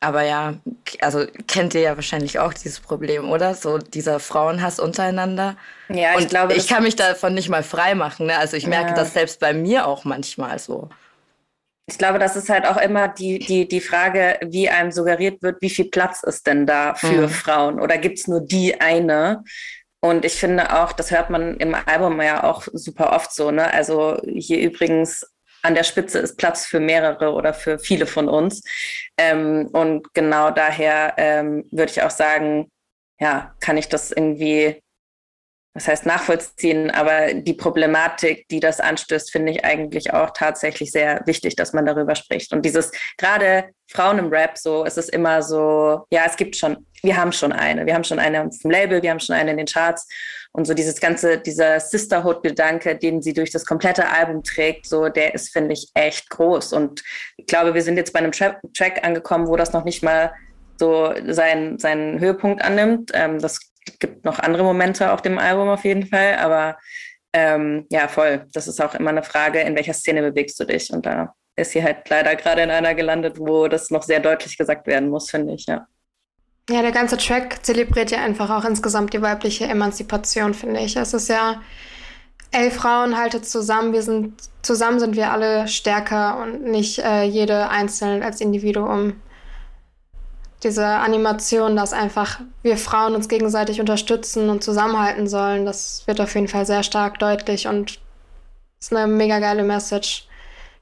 aber 0.00 0.22
ja, 0.22 0.54
also 1.00 1.26
kennt 1.46 1.74
ihr 1.74 1.80
ja 1.80 1.94
wahrscheinlich 1.94 2.40
auch 2.40 2.52
dieses 2.52 2.80
Problem, 2.80 3.30
oder? 3.30 3.54
So 3.54 3.78
dieser 3.78 4.18
Frauenhass 4.18 4.80
untereinander. 4.80 5.56
Ja, 5.88 6.14
ich 6.14 6.22
und 6.22 6.30
glaube. 6.30 6.54
Ich 6.54 6.66
kann 6.66 6.82
mich 6.82 6.96
davon 6.96 7.34
nicht 7.34 7.48
mal 7.48 7.62
frei 7.62 7.94
machen. 7.94 8.26
Ne? 8.26 8.36
Also 8.36 8.56
ich 8.56 8.66
merke 8.66 8.90
ja. 8.90 8.96
das 8.96 9.14
selbst 9.14 9.38
bei 9.38 9.52
mir 9.52 9.86
auch 9.86 10.04
manchmal 10.04 10.58
so 10.58 10.88
ich 11.92 11.98
glaube, 11.98 12.18
das 12.18 12.36
ist 12.36 12.48
halt 12.48 12.66
auch 12.66 12.78
immer 12.78 13.08
die, 13.08 13.38
die, 13.38 13.68
die 13.68 13.82
Frage, 13.82 14.38
wie 14.46 14.70
einem 14.70 14.90
suggeriert 14.92 15.42
wird, 15.42 15.60
wie 15.60 15.68
viel 15.68 15.90
Platz 15.90 16.22
ist 16.22 16.46
denn 16.46 16.66
da 16.66 16.94
für 16.94 17.22
mhm. 17.22 17.28
Frauen? 17.28 17.78
Oder 17.78 17.98
gibt 17.98 18.18
es 18.18 18.26
nur 18.26 18.40
die 18.40 18.80
eine? 18.80 19.44
Und 20.00 20.24
ich 20.24 20.32
finde 20.32 20.74
auch, 20.74 20.92
das 20.92 21.10
hört 21.10 21.28
man 21.28 21.58
im 21.58 21.74
Album 21.74 22.22
ja 22.22 22.44
auch 22.44 22.66
super 22.72 23.12
oft 23.12 23.34
so. 23.34 23.50
Ne? 23.50 23.70
Also 23.70 24.16
hier 24.24 24.58
übrigens 24.60 25.22
an 25.60 25.74
der 25.74 25.84
Spitze 25.84 26.18
ist 26.18 26.38
Platz 26.38 26.64
für 26.64 26.80
mehrere 26.80 27.34
oder 27.34 27.52
für 27.52 27.78
viele 27.78 28.06
von 28.06 28.26
uns. 28.26 28.62
Ähm, 29.18 29.68
und 29.74 30.14
genau 30.14 30.50
daher 30.50 31.12
ähm, 31.18 31.68
würde 31.70 31.92
ich 31.92 32.02
auch 32.02 32.10
sagen, 32.10 32.70
ja, 33.20 33.54
kann 33.60 33.76
ich 33.76 33.90
das 33.90 34.12
irgendwie 34.12 34.82
was 35.74 35.88
heißt 35.88 36.04
nachvollziehen, 36.04 36.90
aber 36.90 37.32
die 37.32 37.54
Problematik, 37.54 38.46
die 38.48 38.60
das 38.60 38.78
anstößt, 38.78 39.32
finde 39.32 39.52
ich 39.52 39.64
eigentlich 39.64 40.12
auch 40.12 40.30
tatsächlich 40.30 40.92
sehr 40.92 41.22
wichtig, 41.24 41.56
dass 41.56 41.72
man 41.72 41.86
darüber 41.86 42.14
spricht. 42.14 42.52
Und 42.52 42.62
dieses, 42.64 42.90
gerade 43.16 43.70
Frauen 43.90 44.18
im 44.18 44.28
Rap, 44.28 44.58
so, 44.58 44.84
es 44.84 44.98
ist 44.98 45.08
immer 45.08 45.42
so, 45.42 46.04
ja, 46.10 46.24
es 46.26 46.36
gibt 46.36 46.56
schon, 46.56 46.86
wir 47.02 47.16
haben 47.16 47.32
schon 47.32 47.52
eine, 47.52 47.86
wir 47.86 47.94
haben 47.94 48.04
schon 48.04 48.18
eine 48.18 48.44
auf 48.44 48.58
dem 48.62 48.70
Label, 48.70 49.02
wir 49.02 49.10
haben 49.10 49.20
schon 49.20 49.34
eine 49.34 49.52
in 49.52 49.56
den 49.56 49.66
Charts. 49.66 50.06
Und 50.54 50.66
so 50.66 50.74
dieses 50.74 51.00
ganze, 51.00 51.38
dieser 51.38 51.80
Sisterhood-Gedanke, 51.80 52.96
den 52.96 53.22
sie 53.22 53.32
durch 53.32 53.50
das 53.50 53.64
komplette 53.64 54.06
Album 54.10 54.42
trägt, 54.42 54.86
so, 54.86 55.08
der 55.08 55.34
ist, 55.34 55.50
finde 55.50 55.72
ich, 55.72 55.88
echt 55.94 56.28
groß. 56.28 56.74
Und 56.74 57.02
ich 57.38 57.46
glaube, 57.46 57.72
wir 57.72 57.80
sind 57.80 57.96
jetzt 57.96 58.12
bei 58.12 58.18
einem 58.18 58.32
Tra 58.32 58.60
Track 58.76 59.02
angekommen, 59.02 59.46
wo 59.46 59.56
das 59.56 59.72
noch 59.72 59.84
nicht 59.84 60.02
mal 60.02 60.34
so 60.78 61.14
seinen, 61.28 61.78
seinen 61.78 62.20
Höhepunkt 62.20 62.62
annimmt. 62.62 63.12
Ähm, 63.14 63.38
das 63.38 63.71
gibt 63.98 64.24
noch 64.24 64.38
andere 64.38 64.62
Momente 64.62 65.12
auf 65.12 65.22
dem 65.22 65.38
Album 65.38 65.68
auf 65.68 65.84
jeden 65.84 66.06
Fall, 66.06 66.36
aber 66.36 66.78
ähm, 67.32 67.86
ja, 67.90 68.08
voll. 68.08 68.46
Das 68.52 68.68
ist 68.68 68.80
auch 68.80 68.94
immer 68.94 69.10
eine 69.10 69.22
Frage, 69.22 69.60
in 69.60 69.74
welcher 69.74 69.94
Szene 69.94 70.22
bewegst 70.22 70.60
du 70.60 70.64
dich? 70.64 70.92
Und 70.92 71.06
da 71.06 71.34
ist 71.56 71.72
sie 71.72 71.82
halt 71.82 72.08
leider 72.08 72.34
gerade 72.36 72.62
in 72.62 72.70
einer 72.70 72.94
gelandet, 72.94 73.38
wo 73.38 73.68
das 73.68 73.90
noch 73.90 74.02
sehr 74.02 74.20
deutlich 74.20 74.56
gesagt 74.56 74.86
werden 74.86 75.08
muss, 75.08 75.30
finde 75.30 75.54
ich, 75.54 75.66
ja. 75.66 75.86
Ja, 76.70 76.80
der 76.80 76.92
ganze 76.92 77.16
Track 77.16 77.64
zelebriert 77.64 78.12
ja 78.12 78.22
einfach 78.22 78.48
auch 78.50 78.64
insgesamt 78.64 79.12
die 79.12 79.22
weibliche 79.22 79.64
Emanzipation, 79.64 80.54
finde 80.54 80.80
ich. 80.80 80.96
Es 80.96 81.12
ist 81.12 81.28
ja, 81.28 81.60
ey, 82.52 82.70
Frauen, 82.70 83.16
haltet 83.18 83.46
zusammen, 83.46 83.92
wir 83.92 84.02
sind, 84.02 84.34
zusammen 84.62 85.00
sind 85.00 85.16
wir 85.16 85.32
alle 85.32 85.66
stärker 85.66 86.40
und 86.40 86.62
nicht 86.62 87.00
äh, 87.00 87.24
jede 87.24 87.68
einzeln 87.68 88.22
als 88.22 88.40
Individuum. 88.40 89.20
Diese 90.62 90.86
Animation, 90.86 91.74
dass 91.74 91.92
einfach 91.92 92.40
wir 92.62 92.76
Frauen 92.76 93.14
uns 93.14 93.28
gegenseitig 93.28 93.80
unterstützen 93.80 94.48
und 94.48 94.62
zusammenhalten 94.62 95.26
sollen, 95.26 95.66
das 95.66 96.04
wird 96.06 96.20
auf 96.20 96.34
jeden 96.34 96.48
Fall 96.48 96.66
sehr 96.66 96.82
stark 96.84 97.18
deutlich 97.18 97.66
und 97.66 97.98
ist 98.80 98.94
eine 98.94 99.06
mega 99.06 99.40
geile 99.40 99.64
Message. 99.64 100.26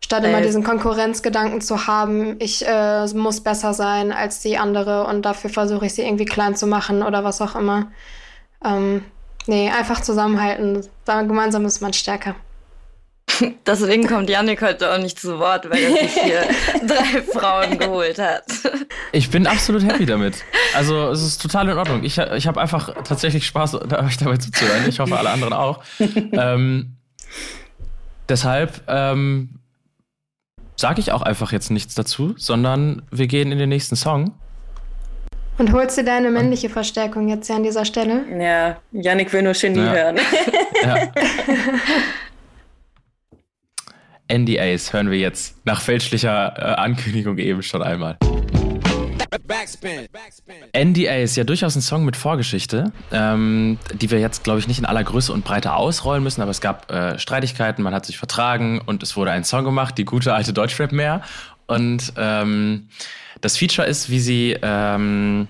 Statt 0.02 0.24
immer 0.24 0.40
diesen 0.40 0.64
Konkurrenzgedanken 0.64 1.60
zu 1.60 1.86
haben, 1.86 2.36
ich 2.40 2.66
äh, 2.66 3.06
muss 3.08 3.42
besser 3.42 3.74
sein 3.74 4.12
als 4.12 4.40
die 4.40 4.56
andere 4.56 5.06
und 5.06 5.22
dafür 5.22 5.50
versuche 5.50 5.86
ich 5.86 5.94
sie 5.94 6.02
irgendwie 6.02 6.24
klein 6.24 6.56
zu 6.56 6.66
machen 6.66 7.02
oder 7.02 7.22
was 7.22 7.40
auch 7.42 7.54
immer. 7.54 7.92
Ähm, 8.64 9.04
nee, 9.46 9.70
einfach 9.70 10.00
zusammenhalten. 10.00 10.86
Gemeinsam 11.04 11.66
ist 11.66 11.82
man 11.82 11.92
stärker. 11.92 12.34
Deswegen 13.66 14.06
kommt 14.06 14.30
Yannick 14.30 14.62
heute 14.62 14.92
auch 14.92 14.98
nicht 14.98 15.18
zu 15.18 15.38
Wort, 15.38 15.70
weil 15.70 15.78
er 15.78 15.90
sich 15.90 16.12
hier 16.12 16.42
drei 16.86 17.22
Frauen 17.22 17.78
geholt 17.78 18.18
hat. 18.18 18.44
Ich 19.12 19.30
bin 19.30 19.46
absolut 19.46 19.84
happy 19.84 20.06
damit. 20.06 20.44
Also 20.74 21.10
es 21.10 21.22
ist 21.22 21.42
total 21.42 21.68
in 21.68 21.78
Ordnung. 21.78 22.04
Ich, 22.04 22.18
ich 22.18 22.46
habe 22.46 22.60
einfach 22.60 22.94
tatsächlich 23.04 23.46
Spaß, 23.46 23.74
euch 23.74 24.16
dabei 24.18 24.36
zuzuhören. 24.36 24.88
Ich 24.88 25.00
hoffe, 25.00 25.18
alle 25.18 25.30
anderen 25.30 25.52
auch. 25.52 25.82
ähm, 26.32 26.96
deshalb 28.28 28.82
ähm, 28.88 29.60
sage 30.76 31.00
ich 31.00 31.12
auch 31.12 31.22
einfach 31.22 31.52
jetzt 31.52 31.70
nichts 31.70 31.94
dazu, 31.94 32.34
sondern 32.36 33.02
wir 33.10 33.26
gehen 33.26 33.52
in 33.52 33.58
den 33.58 33.68
nächsten 33.68 33.96
Song. 33.96 34.34
Und 35.58 35.72
holst 35.72 35.98
dir 35.98 36.04
deine 36.04 36.30
männliche 36.30 36.70
Verstärkung 36.70 37.28
jetzt 37.28 37.48
ja 37.48 37.56
an 37.56 37.62
dieser 37.62 37.84
Stelle? 37.84 38.24
Ja, 38.40 38.78
Yannick 38.92 39.30
will 39.34 39.42
nur 39.42 39.52
Genie 39.52 39.80
ja. 39.80 39.92
hören. 39.92 40.18
Ja. 40.82 41.12
NDAs 44.30 44.92
hören 44.92 45.10
wir 45.10 45.18
jetzt 45.18 45.56
nach 45.66 45.80
fälschlicher 45.80 46.54
äh, 46.56 46.60
Ankündigung 46.80 47.38
eben 47.38 47.62
schon 47.62 47.82
einmal. 47.82 48.16
Backspin. 49.46 50.08
NDA 50.76 51.16
ist 51.16 51.36
ja 51.36 51.44
durchaus 51.44 51.76
ein 51.76 51.82
Song 51.82 52.04
mit 52.04 52.16
Vorgeschichte, 52.16 52.92
ähm, 53.12 53.78
die 53.92 54.10
wir 54.10 54.18
jetzt, 54.20 54.44
glaube 54.44 54.60
ich, 54.60 54.68
nicht 54.68 54.78
in 54.78 54.84
aller 54.84 55.04
Größe 55.04 55.32
und 55.32 55.44
Breite 55.44 55.72
ausrollen 55.72 56.22
müssen, 56.22 56.40
aber 56.42 56.50
es 56.50 56.60
gab 56.60 56.90
äh, 56.90 57.18
Streitigkeiten, 57.18 57.82
man 57.82 57.94
hat 57.94 58.06
sich 58.06 58.18
vertragen 58.18 58.80
und 58.84 59.02
es 59.02 59.16
wurde 59.16 59.30
ein 59.32 59.44
Song 59.44 59.64
gemacht, 59.64 59.98
die 59.98 60.04
gute 60.04 60.34
alte 60.34 60.52
Deutschrap 60.52 60.92
mehr. 60.92 61.22
Und 61.66 62.12
ähm, 62.16 62.88
das 63.40 63.56
Feature 63.56 63.86
ist, 63.86 64.10
wie 64.10 64.20
sie, 64.20 64.56
ähm, 64.62 65.48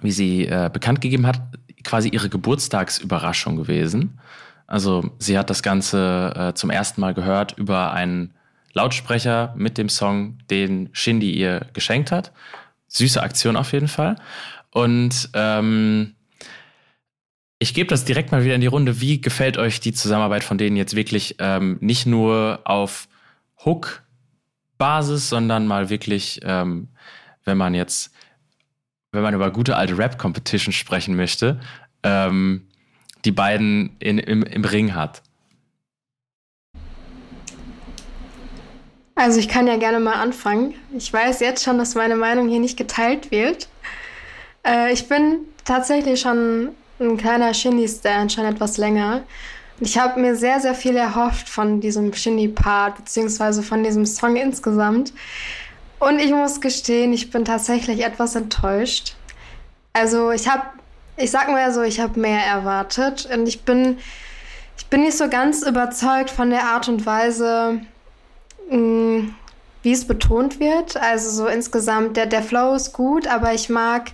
wie 0.00 0.12
sie 0.12 0.46
äh, 0.46 0.68
bekannt 0.72 1.00
gegeben 1.00 1.26
hat, 1.26 1.40
quasi 1.84 2.08
ihre 2.08 2.28
Geburtstagsüberraschung 2.28 3.56
gewesen. 3.56 4.18
Also 4.72 5.10
sie 5.18 5.38
hat 5.38 5.50
das 5.50 5.62
Ganze 5.62 6.32
äh, 6.34 6.54
zum 6.54 6.70
ersten 6.70 7.00
Mal 7.00 7.14
gehört 7.14 7.58
über 7.58 7.92
einen 7.92 8.34
Lautsprecher 8.72 9.54
mit 9.56 9.76
dem 9.76 9.88
Song, 9.88 10.38
den 10.50 10.88
Shindy 10.92 11.30
ihr 11.32 11.66
geschenkt 11.74 12.10
hat 12.10 12.32
süße 12.92 13.22
Aktion 13.22 13.56
auf 13.56 13.72
jeden 13.72 13.88
Fall. 13.88 14.16
Und 14.70 15.30
ähm, 15.34 16.14
ich 17.58 17.74
gebe 17.74 17.88
das 17.88 18.04
direkt 18.04 18.32
mal 18.32 18.44
wieder 18.44 18.54
in 18.54 18.60
die 18.60 18.66
Runde. 18.66 19.00
Wie 19.00 19.20
gefällt 19.20 19.56
euch 19.56 19.80
die 19.80 19.92
Zusammenarbeit 19.92 20.44
von 20.44 20.58
denen 20.58 20.76
jetzt 20.76 20.94
wirklich 20.94 21.36
ähm, 21.38 21.78
nicht 21.80 22.06
nur 22.06 22.60
auf 22.64 23.08
Hook-Basis, 23.64 25.28
sondern 25.28 25.66
mal 25.66 25.88
wirklich, 25.88 26.40
ähm, 26.44 26.88
wenn 27.44 27.56
man 27.56 27.74
jetzt, 27.74 28.12
wenn 29.10 29.22
man 29.22 29.34
über 29.34 29.50
gute 29.50 29.76
alte 29.76 29.96
Rap-Competition 29.96 30.72
sprechen 30.72 31.16
möchte, 31.16 31.60
ähm, 32.02 32.68
die 33.24 33.32
beiden 33.32 33.96
in, 33.98 34.18
im, 34.18 34.42
im 34.42 34.64
Ring 34.64 34.94
hat? 34.94 35.22
Also 39.14 39.38
ich 39.38 39.48
kann 39.48 39.66
ja 39.66 39.76
gerne 39.76 40.00
mal 40.00 40.14
anfangen. 40.14 40.74
Ich 40.96 41.12
weiß 41.12 41.40
jetzt 41.40 41.62
schon, 41.62 41.78
dass 41.78 41.94
meine 41.94 42.16
Meinung 42.16 42.48
hier 42.48 42.60
nicht 42.60 42.76
geteilt 42.76 43.30
wird. 43.30 43.68
Äh, 44.66 44.92
ich 44.92 45.08
bin 45.08 45.40
tatsächlich 45.64 46.20
schon 46.20 46.70
ein 46.98 47.16
kleiner 47.16 47.52
Shindy-Stan, 47.52 48.30
schon 48.30 48.44
etwas 48.44 48.78
länger. 48.78 49.22
Ich 49.80 49.98
habe 49.98 50.20
mir 50.20 50.36
sehr, 50.36 50.60
sehr 50.60 50.74
viel 50.74 50.96
erhofft 50.96 51.48
von 51.48 51.80
diesem 51.80 52.12
Shindy-Part, 52.12 52.96
beziehungsweise 52.96 53.62
von 53.62 53.82
diesem 53.82 54.06
Song 54.06 54.36
insgesamt. 54.36 55.12
Und 55.98 56.18
ich 56.18 56.30
muss 56.30 56.60
gestehen, 56.60 57.12
ich 57.12 57.30
bin 57.30 57.44
tatsächlich 57.44 58.04
etwas 58.04 58.34
enttäuscht. 58.34 59.14
Also 59.92 60.30
ich 60.30 60.48
habe, 60.48 60.64
ich 61.16 61.30
sag 61.30 61.48
mal 61.48 61.72
so, 61.72 61.82
ich 61.82 62.00
habe 62.00 62.18
mehr 62.18 62.44
erwartet. 62.44 63.28
Und 63.32 63.46
ich 63.46 63.62
bin, 63.62 63.98
ich 64.76 64.86
bin 64.86 65.02
nicht 65.02 65.16
so 65.16 65.28
ganz 65.28 65.62
überzeugt 65.62 66.30
von 66.30 66.50
der 66.50 66.64
Art 66.64 66.88
und 66.88 67.06
Weise, 67.06 67.80
Mm, 68.72 69.34
wie 69.82 69.92
es 69.92 70.06
betont 70.06 70.60
wird. 70.60 70.96
Also 70.96 71.30
so 71.30 71.46
insgesamt, 71.46 72.16
der, 72.16 72.26
der 72.26 72.42
Flow 72.42 72.74
ist 72.74 72.92
gut, 72.92 73.26
aber 73.26 73.52
ich 73.52 73.68
mag 73.68 74.12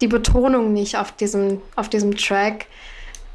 die 0.00 0.08
Betonung 0.08 0.72
nicht 0.72 0.96
auf 0.96 1.12
diesem, 1.12 1.60
auf 1.76 1.88
diesem 1.88 2.16
Track. 2.16 2.66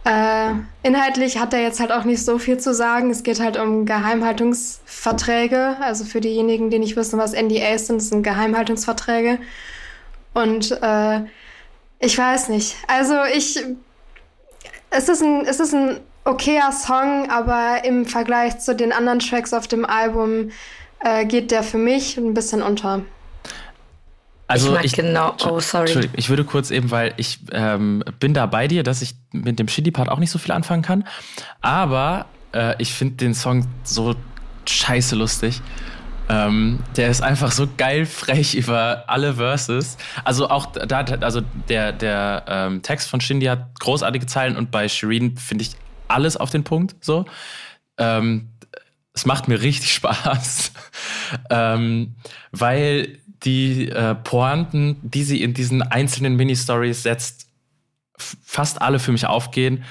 Äh, 0.04 0.54
inhaltlich 0.84 1.40
hat 1.40 1.54
er 1.54 1.62
jetzt 1.62 1.80
halt 1.80 1.92
auch 1.92 2.04
nicht 2.04 2.26
so 2.26 2.40
viel 2.40 2.58
zu 2.58 2.74
sagen. 2.74 3.12
Es 3.12 3.24
geht 3.24 3.40
halt 3.40 3.58
um 3.58 3.86
Geheimhaltungsverträge. 3.86 5.78
Also 5.80 6.06
für 6.06 6.22
diejenigen, 6.22 6.70
die 6.70 6.80
nicht 6.80 6.96
wissen, 6.96 7.20
was 7.20 7.34
NDAs 7.34 7.88
sind, 7.88 8.02
sind 8.02 8.24
Geheimhaltungsverträge. 8.24 9.40
Und 10.34 10.72
äh, 10.72 11.22
ich 12.02 12.18
weiß 12.18 12.50
nicht. 12.50 12.76
Also 12.88 13.16
ich. 13.34 13.60
Es 14.94 15.08
ist 15.08 15.22
ein, 15.22 15.46
es 15.46 15.62
ist 15.62 15.74
ein 15.74 16.02
okayer 16.26 16.72
Song, 16.74 17.30
aber 17.30 17.86
im 17.86 18.06
Vergleich 18.06 18.60
zu 18.60 18.76
den 18.76 18.92
anderen 18.92 19.20
Tracks 19.20 19.54
auf 19.54 19.68
dem 19.68 19.86
Album 19.86 20.52
äh, 21.00 21.26
geht 21.26 21.52
der 21.52 21.64
für 21.64 21.78
mich 21.78 22.18
ein 22.18 22.34
bisschen 22.34 22.62
unter. 22.62 23.02
Also 24.48 24.76
ich, 24.78 24.86
ich 24.86 24.94
genau, 24.94 25.34
oh 25.46 25.62
sorry. 25.62 26.10
Ich 26.18 26.28
würde 26.28 26.44
kurz 26.44 26.72
eben, 26.72 26.92
weil 26.92 27.14
ich 27.16 27.40
ähm, 27.54 28.04
bin 28.20 28.34
da 28.34 28.48
bei 28.48 28.68
dir, 28.68 28.84
dass 28.84 29.02
ich 29.02 29.16
mit 29.32 29.60
dem 29.60 29.70
Shitty-Part 29.70 30.10
auch 30.10 30.20
nicht 30.20 30.30
so 30.30 30.40
viel 30.40 30.52
anfangen 30.52 30.82
kann. 30.82 31.06
Aber 31.62 32.26
äh, 32.54 32.76
ich 32.80 32.94
finde 32.94 33.16
den 33.16 33.34
Song 33.34 33.66
so 33.84 34.16
scheiße 34.66 35.16
lustig. 35.16 35.62
Ähm, 36.30 36.80
der 36.96 37.10
ist 37.10 37.22
einfach 37.22 37.52
so 37.52 37.68
geil 37.78 38.06
frech 38.06 38.56
über 38.56 39.06
alle 39.08 39.36
Verses. 39.36 39.98
Also 40.24 40.50
auch 40.50 40.68
da, 40.68 41.00
also 41.22 41.42
der, 41.68 41.92
der 41.92 42.46
ähm, 42.48 42.82
Text 42.82 43.10
von 43.10 43.20
Shindy 43.20 43.48
hat 43.48 43.80
großartige 43.80 44.26
Zeilen 44.28 44.56
und 44.56 44.72
bei 44.72 44.88
Shireen 44.88 45.36
finde 45.38 45.64
ich 45.64 45.72
alles 46.08 46.38
auf 46.38 46.50
den 46.50 46.64
Punkt. 46.64 46.96
So. 47.04 47.26
Ähm, 47.98 48.50
es 49.14 49.26
macht 49.26 49.48
mir 49.48 49.62
richtig 49.62 49.94
Spaß, 49.96 50.72
ähm, 51.50 52.16
weil 52.52 53.20
die 53.44 53.90
äh, 53.90 54.16
Pointen, 54.16 54.98
die 55.02 55.24
sie 55.24 55.42
in 55.42 55.54
diesen 55.54 55.82
einzelnen 55.82 56.36
Mini-Stories 56.36 57.04
setzt, 57.04 57.48
fast 58.18 58.82
alle 58.82 59.00
für 59.00 59.12
mich 59.12 59.26
aufgehen 59.26 59.84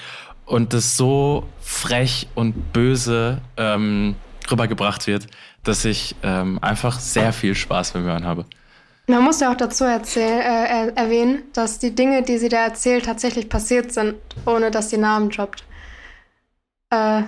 und 0.45 0.73
das 0.73 0.95
so 0.95 1.47
frech 1.59 2.27
und 2.35 2.71
böse 2.71 3.41
ähm, 3.57 4.15
rübergebracht 4.49 5.07
wird, 5.07 5.27
dass 5.63 5.85
ich 5.85 6.15
ähm, 6.23 6.59
einfach 6.61 6.99
sehr 6.99 7.33
viel 7.33 7.55
Spaß 7.55 7.91
beim 7.91 8.03
Hören 8.03 8.25
habe. 8.25 8.45
Man 9.07 9.23
muss 9.23 9.39
ja 9.39 9.51
auch 9.51 9.57
dazu 9.57 9.83
erzähl, 9.83 10.39
äh, 10.39 10.93
erwähnen, 10.95 11.43
dass 11.53 11.79
die 11.79 11.93
Dinge, 11.93 12.23
die 12.23 12.37
sie 12.37 12.49
da 12.49 12.63
erzählt, 12.63 13.05
tatsächlich 13.05 13.49
passiert 13.49 13.91
sind, 13.91 14.15
ohne 14.45 14.71
dass 14.71 14.89
sie 14.89 14.97
Namen 14.97 15.29
droppt. 15.29 15.65
Äh, 16.91 17.23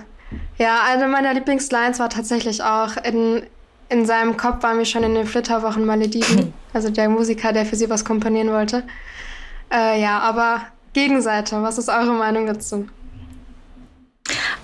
ja, 0.58 0.80
eine 0.86 1.08
meiner 1.08 1.34
Lieblingslines 1.34 1.98
war 1.98 2.08
tatsächlich 2.08 2.62
auch, 2.62 2.96
in, 3.04 3.42
in 3.88 4.06
seinem 4.06 4.36
Kopf 4.36 4.62
waren 4.62 4.78
wir 4.78 4.84
schon 4.84 5.04
in 5.04 5.14
den 5.14 5.26
Flitterwochen 5.26 5.84
Malediven. 5.84 6.52
also 6.72 6.90
der 6.90 7.08
Musiker, 7.08 7.52
der 7.52 7.66
für 7.66 7.76
sie 7.76 7.90
was 7.90 8.04
komponieren 8.04 8.50
wollte. 8.50 8.84
Äh, 9.72 10.00
ja, 10.00 10.20
aber 10.20 10.62
Gegenseite, 10.92 11.62
was 11.62 11.78
ist 11.78 11.88
eure 11.88 12.12
Meinung 12.12 12.46
dazu? 12.46 12.86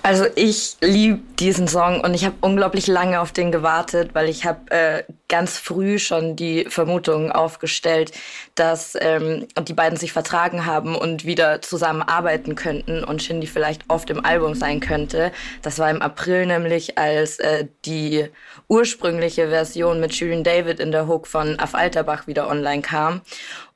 Also 0.03 0.25
ich 0.35 0.77
liebe 0.81 1.19
diesen 1.39 1.67
Song 1.67 2.01
und 2.01 2.15
ich 2.15 2.25
habe 2.25 2.35
unglaublich 2.41 2.87
lange 2.87 3.21
auf 3.21 3.31
den 3.31 3.51
gewartet, 3.51 4.11
weil 4.13 4.29
ich 4.29 4.45
habe 4.45 4.71
äh, 4.71 5.03
ganz 5.27 5.59
früh 5.59 5.99
schon 5.99 6.35
die 6.35 6.65
Vermutung 6.67 7.31
aufgestellt, 7.31 8.11
dass 8.55 8.97
ähm, 8.99 9.47
die 9.67 9.73
beiden 9.73 9.99
sich 9.99 10.11
vertragen 10.11 10.65
haben 10.65 10.95
und 10.95 11.25
wieder 11.25 11.61
zusammen 11.61 12.01
arbeiten 12.01 12.55
könnten 12.55 13.03
und 13.03 13.21
Shindy 13.21 13.45
vielleicht 13.45 13.87
auf 13.91 14.05
dem 14.05 14.25
Album 14.25 14.55
sein 14.55 14.79
könnte. 14.79 15.31
Das 15.61 15.77
war 15.77 15.91
im 15.91 16.01
April 16.01 16.47
nämlich, 16.47 16.97
als 16.97 17.37
äh, 17.37 17.67
die 17.85 18.25
ursprüngliche 18.67 19.49
Version 19.49 19.99
mit 19.99 20.15
Shirin 20.15 20.43
David 20.43 20.79
in 20.79 20.91
der 20.91 21.07
Hook 21.07 21.27
von 21.27 21.59
Af 21.59 21.75
Alterbach 21.75 22.25
wieder 22.25 22.49
online 22.49 22.81
kam. 22.81 23.21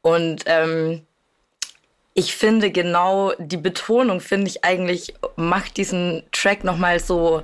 Und 0.02 0.44
ähm, 0.48 1.06
ich 2.16 2.36
finde 2.36 2.72
genau 2.72 3.34
die 3.38 3.58
Betonung 3.58 4.22
finde 4.22 4.48
ich 4.48 4.64
eigentlich 4.64 5.14
macht 5.36 5.78
diesen 5.78 6.24
Track 6.32 6.64
noch 6.64 6.78
mal 6.78 7.00
so 7.00 7.44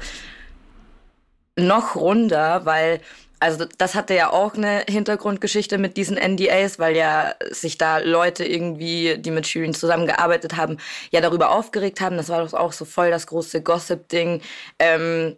noch 1.57 1.95
runder, 1.95 2.65
weil 2.65 3.01
also 3.41 3.65
das 3.77 3.95
hatte 3.95 4.13
ja 4.13 4.31
auch 4.31 4.53
eine 4.53 4.85
Hintergrundgeschichte 4.87 5.77
mit 5.77 5.97
diesen 5.97 6.15
NDAs, 6.15 6.79
weil 6.79 6.95
ja 6.95 7.33
sich 7.49 7.77
da 7.77 7.97
Leute 7.97 8.45
irgendwie, 8.45 9.17
die 9.17 9.31
mit 9.31 9.47
Shirin 9.47 9.73
zusammengearbeitet 9.73 10.55
haben, 10.57 10.77
ja 11.11 11.21
darüber 11.21 11.51
aufgeregt 11.51 12.01
haben. 12.01 12.17
Das 12.17 12.29
war 12.29 12.43
doch 12.43 12.53
auch 12.53 12.71
so 12.71 12.85
voll 12.85 13.09
das 13.09 13.25
große 13.27 13.63
Gossip-Ding. 13.63 14.41
Ähm, 14.77 15.37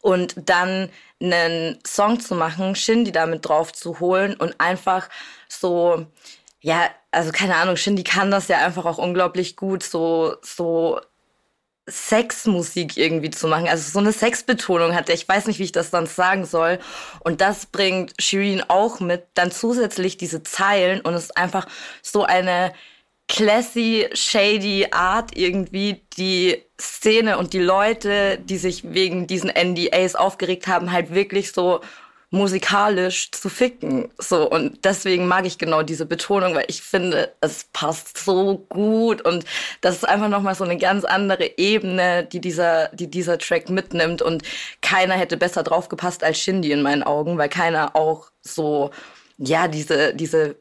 und 0.00 0.34
dann 0.48 0.90
einen 1.20 1.78
Song 1.84 2.20
zu 2.20 2.34
machen, 2.36 2.76
Shindy 2.76 3.10
damit 3.10 3.48
drauf 3.48 3.72
zu 3.72 3.98
holen 4.00 4.34
und 4.36 4.60
einfach 4.60 5.08
so 5.48 6.06
ja, 6.64 6.88
also 7.10 7.30
keine 7.30 7.56
Ahnung, 7.56 7.76
Shindy 7.76 8.04
kann 8.04 8.30
das 8.30 8.48
ja 8.48 8.56
einfach 8.64 8.86
auch 8.86 8.96
unglaublich 8.96 9.54
gut, 9.54 9.82
so, 9.82 10.36
so 10.40 10.98
Sexmusik 11.86 12.96
irgendwie 12.96 13.28
zu 13.28 13.48
machen. 13.48 13.68
Also 13.68 13.90
so 13.90 13.98
eine 13.98 14.12
Sexbetonung 14.12 14.94
hat 14.94 15.10
er. 15.10 15.14
Ich 15.14 15.28
weiß 15.28 15.46
nicht, 15.46 15.58
wie 15.58 15.64
ich 15.64 15.72
das 15.72 15.90
dann 15.90 16.06
sagen 16.06 16.46
soll. 16.46 16.78
Und 17.20 17.42
das 17.42 17.66
bringt 17.66 18.14
Shirin 18.18 18.62
auch 18.68 18.98
mit. 19.00 19.26
Dann 19.34 19.50
zusätzlich 19.50 20.16
diese 20.16 20.42
Zeilen 20.42 21.02
und 21.02 21.12
es 21.12 21.24
ist 21.24 21.36
einfach 21.36 21.66
so 22.00 22.24
eine 22.24 22.72
classy, 23.28 24.08
shady 24.14 24.86
Art 24.90 25.36
irgendwie, 25.36 26.00
die 26.16 26.62
Szene 26.80 27.36
und 27.36 27.52
die 27.52 27.58
Leute, 27.58 28.38
die 28.38 28.56
sich 28.56 28.94
wegen 28.94 29.26
diesen 29.26 29.50
NDAs 29.50 30.14
aufgeregt 30.14 30.66
haben, 30.66 30.92
halt 30.92 31.12
wirklich 31.12 31.52
so 31.52 31.82
musikalisch 32.30 33.30
zu 33.30 33.48
ficken. 33.48 34.10
So, 34.18 34.50
und 34.50 34.84
deswegen 34.84 35.26
mag 35.26 35.46
ich 35.46 35.58
genau 35.58 35.82
diese 35.82 36.06
Betonung, 36.06 36.54
weil 36.54 36.64
ich 36.68 36.82
finde, 36.82 37.32
es 37.40 37.66
passt 37.72 38.18
so 38.18 38.58
gut 38.68 39.22
und 39.22 39.44
das 39.80 39.96
ist 39.96 40.08
einfach 40.08 40.28
nochmal 40.28 40.54
so 40.54 40.64
eine 40.64 40.76
ganz 40.76 41.04
andere 41.04 41.58
Ebene, 41.58 42.24
die 42.24 42.40
dieser, 42.40 42.88
die 42.88 43.08
dieser 43.08 43.38
Track 43.38 43.70
mitnimmt 43.70 44.22
und 44.22 44.42
keiner 44.82 45.14
hätte 45.14 45.36
besser 45.36 45.62
draufgepasst 45.62 46.24
als 46.24 46.38
Shindy 46.38 46.72
in 46.72 46.82
meinen 46.82 47.02
Augen, 47.02 47.38
weil 47.38 47.48
keiner 47.48 47.94
auch 47.94 48.30
so, 48.42 48.90
ja, 49.38 49.68
diese, 49.68 50.14
diese 50.14 50.56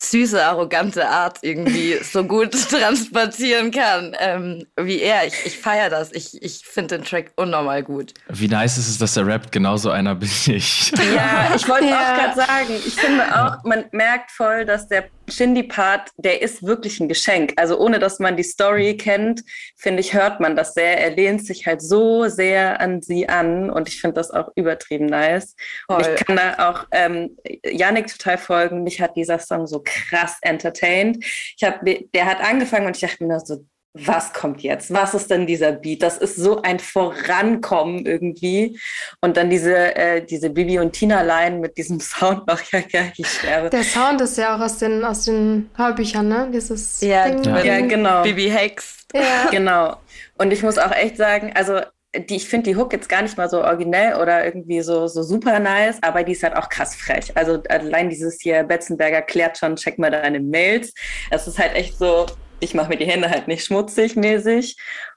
süße, 0.00 0.44
arrogante 0.44 1.08
Art 1.08 1.38
irgendwie 1.42 1.98
so 2.02 2.24
gut 2.24 2.52
transportieren 2.70 3.70
kann 3.70 4.16
ähm, 4.18 4.66
wie 4.76 5.00
er. 5.00 5.26
Ich, 5.26 5.34
ich 5.44 5.58
feiere 5.58 5.90
das. 5.90 6.12
Ich, 6.12 6.40
ich 6.42 6.64
finde 6.64 6.98
den 6.98 7.04
Track 7.04 7.32
unnormal 7.36 7.82
gut. 7.82 8.14
Wie 8.28 8.48
nice 8.48 8.78
ist 8.78 8.88
es, 8.88 8.98
dass 8.98 9.16
er 9.16 9.26
rappt? 9.26 9.52
Genauso 9.52 9.90
einer 9.90 10.14
bin 10.14 10.30
ich. 10.46 10.92
Ja, 11.14 11.52
ich 11.54 11.68
wollte 11.68 11.86
ja. 11.86 12.00
auch 12.00 12.18
gerade 12.18 12.36
sagen, 12.36 12.74
ich 12.86 12.94
finde 12.94 13.24
auch, 13.24 13.64
man 13.64 13.86
merkt 13.92 14.30
voll, 14.30 14.64
dass 14.64 14.88
der 14.88 15.08
Shindy-Part, 15.30 16.10
der 16.16 16.42
ist 16.42 16.62
wirklich 16.62 17.00
ein 17.00 17.08
Geschenk. 17.08 17.52
Also 17.56 17.78
ohne, 17.78 17.98
dass 17.98 18.18
man 18.18 18.36
die 18.36 18.42
Story 18.42 18.96
kennt, 18.96 19.42
finde 19.76 20.00
ich, 20.00 20.14
hört 20.14 20.40
man 20.40 20.56
das 20.56 20.74
sehr. 20.74 20.98
Er 20.98 21.10
lehnt 21.10 21.44
sich 21.44 21.66
halt 21.66 21.82
so 21.82 22.28
sehr 22.28 22.80
an 22.80 23.02
sie 23.02 23.28
an 23.28 23.70
und 23.70 23.88
ich 23.88 24.00
finde 24.00 24.14
das 24.14 24.30
auch 24.30 24.50
übertrieben 24.54 25.06
nice. 25.06 25.54
Und 25.86 26.06
ich 26.06 26.24
kann 26.24 26.36
da 26.36 26.70
auch 26.70 26.86
ähm, 26.92 27.36
Yannick 27.64 28.08
total 28.08 28.38
folgen. 28.38 28.82
Mich 28.84 29.00
hat 29.00 29.16
dieser 29.16 29.38
Song 29.38 29.66
so 29.66 29.82
krass 29.84 30.38
entertained. 30.42 31.24
Ich 31.24 31.62
hab, 31.62 31.84
der 31.84 32.24
hat 32.26 32.40
angefangen 32.40 32.86
und 32.86 32.96
ich 32.96 33.02
dachte 33.02 33.24
mir 33.24 33.40
so, 33.40 33.64
was 34.04 34.32
kommt 34.32 34.62
jetzt? 34.62 34.92
Was 34.92 35.14
ist 35.14 35.30
denn 35.30 35.46
dieser 35.46 35.72
Beat? 35.72 36.02
Das 36.02 36.18
ist 36.18 36.36
so 36.36 36.62
ein 36.62 36.78
Vorankommen 36.78 38.06
irgendwie. 38.06 38.78
Und 39.20 39.36
dann 39.36 39.50
diese, 39.50 39.96
äh, 39.96 40.24
diese 40.24 40.50
Bibi 40.50 40.78
und 40.78 40.92
Tina-Line 40.92 41.58
mit 41.58 41.76
diesem 41.76 42.00
Sound 42.00 42.46
noch, 42.46 42.60
ja, 42.72 42.80
ja, 42.90 43.02
ich 43.16 43.26
sterbe. 43.26 43.70
Der 43.70 43.82
Sound 43.82 44.20
ist 44.20 44.38
ja 44.38 44.56
auch 44.56 44.60
aus 44.60 44.78
den, 44.78 45.04
aus 45.04 45.24
den 45.24 45.70
Hörbüchern, 45.76 46.28
ne? 46.28 46.48
Dieses 46.52 47.00
ja, 47.00 47.28
Ding, 47.28 47.44
ja. 47.44 47.62
ja 47.62 47.80
genau. 47.80 48.22
Bibi 48.22 48.50
Hex. 48.50 49.06
Ja. 49.14 49.48
Genau. 49.50 49.96
Und 50.36 50.52
ich 50.52 50.62
muss 50.62 50.78
auch 50.78 50.92
echt 50.92 51.16
sagen, 51.16 51.52
also 51.54 51.80
die, 52.16 52.36
ich 52.36 52.48
finde 52.48 52.70
die 52.70 52.76
Hook 52.76 52.92
jetzt 52.92 53.08
gar 53.08 53.22
nicht 53.22 53.36
mal 53.36 53.50
so 53.50 53.62
originell 53.62 54.14
oder 54.14 54.44
irgendwie 54.44 54.80
so, 54.80 55.06
so 55.08 55.22
super 55.22 55.58
nice, 55.58 55.98
aber 56.02 56.24
die 56.24 56.32
ist 56.32 56.42
halt 56.42 56.56
auch 56.56 56.68
krass 56.68 56.94
frech. 56.96 57.32
Also 57.36 57.62
allein 57.68 58.08
dieses 58.08 58.40
hier, 58.40 58.62
Betzenberger 58.64 59.22
klärt 59.22 59.58
schon, 59.58 59.76
check 59.76 59.98
mal 59.98 60.10
deine 60.10 60.40
Mails. 60.40 60.94
Es 61.30 61.46
ist 61.46 61.58
halt 61.58 61.74
echt 61.74 61.98
so, 61.98 62.26
ich 62.60 62.74
mache 62.74 62.88
mir 62.88 62.96
die 62.96 63.06
Hände 63.06 63.30
halt 63.30 63.48
nicht 63.48 63.64
schmutzig 63.64 64.16
mäßig. 64.16 64.76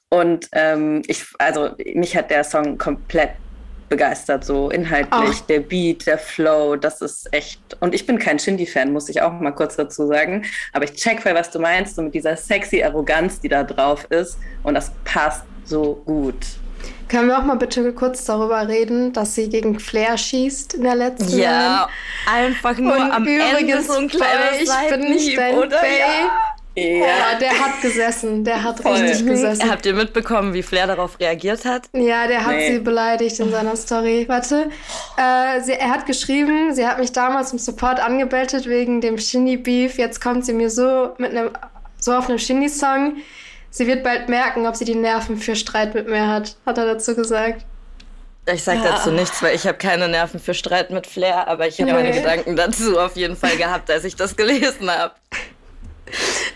Und 0.10 0.50
ähm, 0.52 1.02
ich, 1.08 1.26
also 1.38 1.72
mich 1.96 2.18
hat 2.18 2.32
der 2.32 2.44
Song 2.44 2.78
komplett 2.78 3.32
begeistert, 3.92 4.44
so 4.44 4.70
inhaltlich, 4.70 5.42
oh. 5.42 5.46
der 5.48 5.60
Beat, 5.60 6.08
der 6.08 6.18
Flow, 6.18 6.76
das 6.76 7.02
ist 7.02 7.32
echt. 7.34 7.62
Und 7.82 7.94
ich 7.94 8.08
bin 8.08 8.18
kein 8.18 8.39
Shindy-Fan, 8.39 8.92
muss 8.92 9.10
ich 9.10 9.22
auch 9.22 9.34
mal 9.34 9.52
kurz 9.52 9.76
dazu 9.76 10.08
sagen. 10.08 10.46
Aber 10.74 10.86
ich 10.86 10.94
check 10.94 11.22
voll, 11.22 11.36
was 11.36 11.52
du 11.52 11.60
meinst, 11.60 11.96
so 11.96 12.02
mit 12.02 12.16
dieser 12.16 12.36
sexy 12.36 12.82
Arroganz, 12.82 13.39
die 13.42 13.50
da 13.50 13.64
drauf 13.64 14.06
ist. 14.10 14.38
Und 14.64 14.74
das 14.74 14.92
passt 15.04 15.44
so 15.66 16.02
gut. 16.06 16.38
Können 17.08 17.28
wir 17.28 17.38
auch 17.38 17.44
mal 17.44 17.58
bitte 17.58 17.94
kurz 17.94 18.24
darüber 18.24 18.68
reden, 18.68 19.12
dass 19.12 19.36
sie 19.36 19.50
gegen 19.50 19.80
Flair 19.80 20.18
schießt 20.18 20.76
in 20.76 20.84
der 20.84 20.96
letzten 20.96 21.38
Ja, 21.38 21.89
einfach 22.26 22.78
nur 22.78 22.96
Und 22.96 23.12
am 23.12 23.28
Ende 23.28 23.82
so 23.82 23.94
ein 23.94 24.08
kleiner 24.08 24.54
Ich 24.60 24.70
bin 24.89 25.02
nicht 25.12 25.38
dein? 25.38 25.70
Faye. 25.70 26.00
Ja. 26.00 26.56
Ja. 26.76 26.84
Oh, 26.84 27.39
der 27.39 27.59
hat 27.59 27.82
gesessen. 27.82 28.45
Der 28.45 28.63
hat 28.63 28.80
Voll. 28.80 28.93
richtig 28.93 29.26
gesessen. 29.26 29.69
Habt 29.69 29.86
ihr 29.86 29.93
mitbekommen, 29.93 30.53
wie 30.53 30.63
Flair 30.63 30.88
darauf 30.88 31.19
reagiert 31.19 31.65
hat? 31.65 31.89
Ja, 31.93 32.28
der 32.28 32.45
hat 32.45 32.55
nee. 32.55 32.74
sie 32.74 32.80
beleidigt 32.80 33.39
in 33.39 33.51
seiner 33.51 33.76
Story. 33.76 34.26
Warte. 34.28 34.69
Äh, 35.17 35.61
sie, 35.61 35.74
er 35.74 35.89
hat 35.89 36.05
geschrieben, 36.05 36.74
sie 36.74 36.88
hat 36.88 36.97
mich 36.97 37.11
damals 37.11 37.51
im 37.51 37.59
Support 37.59 37.99
angebettet 37.99 38.67
wegen 38.67 39.01
dem 39.01 39.17
Shindy-Beef. 39.17 39.97
Jetzt 39.97 40.22
kommt 40.22 40.45
sie 40.45 40.53
mir 40.53 40.69
so 40.69 41.13
mit 41.17 41.32
einem 41.32 41.49
so 41.99 42.13
auf 42.13 42.30
einem 42.30 42.39
Shindy-Song. 42.39 43.17
Sie 43.69 43.88
wird 43.88 44.03
bald 44.03 44.30
merken, 44.30 44.65
ob 44.65 44.76
sie 44.76 44.86
die 44.86 44.95
Nerven 44.95 45.38
für 45.38 45.55
Streit 45.55 45.93
mit 45.93 46.07
mir 46.07 46.28
hat, 46.28 46.55
hat 46.65 46.78
er 46.78 46.86
dazu 46.86 47.15
gesagt. 47.15 47.65
Ich 48.51 48.63
sag 48.63 48.84
dazu 48.84 49.09
ah. 49.09 49.13
nichts, 49.13 49.41
weil 49.43 49.55
ich 49.55 49.67
habe 49.67 49.78
keine 49.78 50.07
Nerven 50.07 50.39
für 50.39 50.53
Streit 50.53 50.89
mit 50.89 51.05
Flair, 51.05 51.47
aber 51.47 51.67
ich 51.67 51.80
habe 51.80 51.91
nee. 51.91 51.97
meine 51.97 52.11
Gedanken 52.11 52.55
dazu 52.55 52.99
auf 52.99 53.15
jeden 53.15 53.36
Fall 53.36 53.55
gehabt, 53.55 53.89
als 53.91 54.03
ich 54.03 54.15
das 54.15 54.36
gelesen 54.36 54.89
habe. 54.89 55.13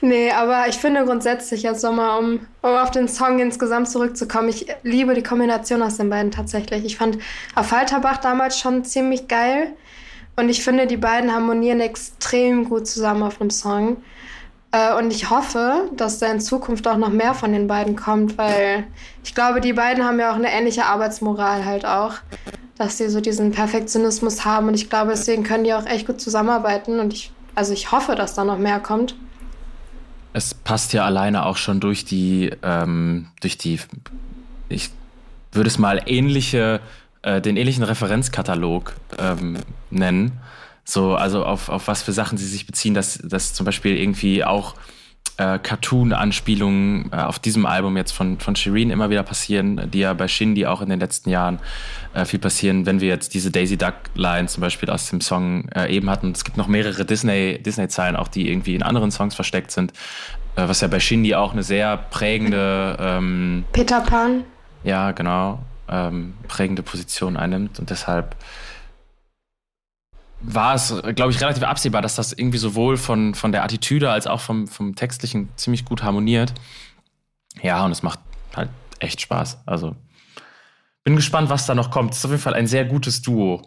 Nee, 0.01 0.32
aber 0.32 0.68
ich 0.68 0.76
finde 0.76 1.06
grundsätzlich 1.06 1.64
jetzt 1.64 1.84
nochmal, 1.84 2.20
um, 2.20 2.39
um 2.62 2.70
auf 2.70 2.91
den 2.91 3.08
Song 3.08 3.39
insgesamt 3.39 3.89
zurückzukommen, 3.89 4.49
ich 4.49 4.68
liebe 4.84 5.14
die 5.14 5.24
Kombination 5.24 5.82
aus 5.82 5.97
den 5.97 6.10
beiden 6.10 6.32
tatsächlich. 6.32 6.86
Ich 6.86 6.97
fand 6.97 7.18
Affalterbach 7.56 8.18
damals 8.18 8.60
schon 8.60 8.84
ziemlich 8.84 9.28
geil 9.28 9.74
und 10.36 10.49
ich 10.49 10.64
finde, 10.64 10.86
die 10.88 10.97
beiden 10.97 11.34
harmonieren 11.34 11.80
extrem 11.80 12.68
gut 12.70 12.88
zusammen 12.88 13.24
auf 13.24 13.39
einem 13.39 13.49
Song. 13.49 13.97
Äh, 14.72 14.95
und 14.97 15.12
ich 15.12 15.30
hoffe, 15.30 15.89
dass 15.95 16.20
da 16.20 16.28
in 16.28 16.41
Zukunft 16.41 16.88
auch 16.88 16.97
noch 16.97 17.10
mehr 17.10 17.34
von 17.34 17.53
den 17.53 17.68
beiden 17.68 17.95
kommt, 17.95 18.38
weil 18.38 18.86
ich 19.24 19.34
glaube, 19.34 19.62
die 19.62 19.74
beiden 19.74 20.03
haben 20.03 20.20
ja 20.20 20.32
auch 20.32 20.36
eine 20.36 20.51
ähnliche 20.51 20.86
Arbeitsmoral 20.86 21.66
halt 21.66 21.86
auch, 21.86 22.16
dass 22.78 22.97
sie 22.97 23.08
so 23.08 23.22
diesen 23.22 23.51
Perfektionismus 23.51 24.43
haben 24.43 24.68
und 24.68 24.74
ich 24.74 24.89
glaube, 24.89 25.12
deswegen 25.12 25.43
können 25.43 25.64
die 25.64 25.74
auch 25.74 25.86
echt 25.86 26.06
gut 26.06 26.20
zusammenarbeiten 26.20 26.99
und 26.99 27.14
ich, 27.14 27.32
also 27.56 27.72
ich 27.72 27.91
hoffe, 27.91 28.16
dass 28.16 28.34
da 28.34 28.43
noch 28.43 28.58
mehr 28.58 28.80
kommt. 28.80 29.16
Es 30.36 30.54
passt 30.54 30.92
ja 30.92 31.06
alleine 31.06 31.46
auch 31.46 31.56
schon 31.56 31.80
durch 31.80 32.04
die, 32.04 32.52
ähm, 32.62 33.28
durch 33.40 33.58
die, 33.58 33.80
ich 34.68 34.90
würde 35.54 35.70
es 35.70 35.78
mal 35.78 36.02
ähnliche, 36.08 36.82
äh, 37.22 37.40
den 37.40 37.56
ähnlichen 37.56 37.86
Referenzkatalog 37.86 38.96
ähm, 39.18 39.60
nennen. 39.92 40.34
So, 40.84 41.16
also 41.16 41.46
auf, 41.46 41.70
auf 41.70 41.88
was 41.88 42.04
für 42.04 42.12
Sachen 42.12 42.38
sie 42.38 42.48
sich 42.48 42.68
beziehen, 42.68 42.94
dass, 42.94 43.18
dass 43.24 43.54
zum 43.54 43.66
Beispiel 43.66 43.96
irgendwie 43.96 44.44
auch 44.44 44.76
äh, 45.38 45.60
Cartoon-Anspielungen 45.60 47.12
äh, 47.12 47.18
auf 47.18 47.40
diesem 47.40 47.66
Album 47.66 47.98
jetzt 47.98 48.12
von, 48.12 48.40
von 48.40 48.56
Shireen 48.56 48.90
immer 48.90 49.10
wieder 49.10 49.24
passieren, 49.24 49.90
die 49.92 50.00
ja 50.00 50.14
bei 50.14 50.28
Shindy 50.28 50.66
auch 50.66 50.82
in 50.82 50.90
den 50.90 51.00
letzten 51.00 51.30
Jahren 51.30 51.60
äh, 52.14 52.26
viel 52.26 52.40
passieren, 52.40 52.86
wenn 52.86 53.02
wir 53.02 53.10
jetzt 53.10 53.34
diese 53.34 53.52
Daisy 53.52 53.78
Duck-Line 53.78 54.48
zum 54.48 54.62
Beispiel 54.62 54.90
aus 54.90 55.10
dem 55.10 55.22
Song 55.22 55.68
äh, 55.70 55.94
eben 55.94 56.10
hatten. 56.10 56.32
Es 56.32 56.44
gibt 56.44 56.58
noch 56.58 56.68
mehrere 56.68 57.06
Disney-Zeilen, 57.06 57.64
Disney 57.64 58.16
auch, 58.18 58.28
die 58.28 58.50
irgendwie 58.50 58.76
in 58.76 58.84
anderen 58.84 59.12
Songs 59.12 59.36
versteckt 59.36 59.72
sind, 59.72 59.92
äh, 60.56 60.68
was 60.68 60.82
ja 60.82 60.88
bei 60.88 61.00
Shindy 61.00 61.36
auch 61.36 61.54
eine 61.54 61.64
sehr 61.64 61.98
prägende 61.98 62.98
ähm, 63.00 63.66
Peter 63.74 64.02
Pan. 64.02 64.44
Ja, 64.84 65.12
genau. 65.12 65.60
Ähm, 65.88 66.34
prägende 66.48 66.82
Position 66.82 67.38
einnimmt 67.38 67.80
und 67.80 67.90
deshalb 67.90 68.36
war 70.48 70.76
es, 70.76 70.93
glaube 71.16 71.32
ich, 71.32 71.41
relativ 71.41 71.64
absehbar, 71.64 72.02
dass 72.02 72.16
das 72.16 72.34
irgendwie 72.34 72.58
sowohl 72.58 72.98
von, 72.98 73.34
von 73.34 73.52
der 73.52 73.64
Attitüde 73.64 74.12
als 74.12 74.28
auch 74.28 74.39
vom, 74.39 74.68
vom 74.68 74.96
Textlichen 74.96 75.50
ziemlich 75.56 75.86
gut 75.86 76.04
harmoniert. 76.04 76.54
Ja, 77.62 77.84
und 77.86 77.91
es 77.91 78.04
macht 78.04 78.20
halt 78.56 78.70
echt 79.00 79.22
Spaß. 79.22 79.60
Also 79.66 79.96
bin 81.04 81.16
gespannt, 81.16 81.50
was 81.50 81.66
da 81.66 81.76
noch 81.76 81.91
kommt. 81.91 82.12
Es 82.12 82.20
ist 82.20 82.26
auf 82.26 82.32
jeden 82.32 82.43
Fall 82.43 82.54
ein 82.54 82.68
sehr 82.68 82.86
gutes 82.86 83.22
Duo. 83.22 83.62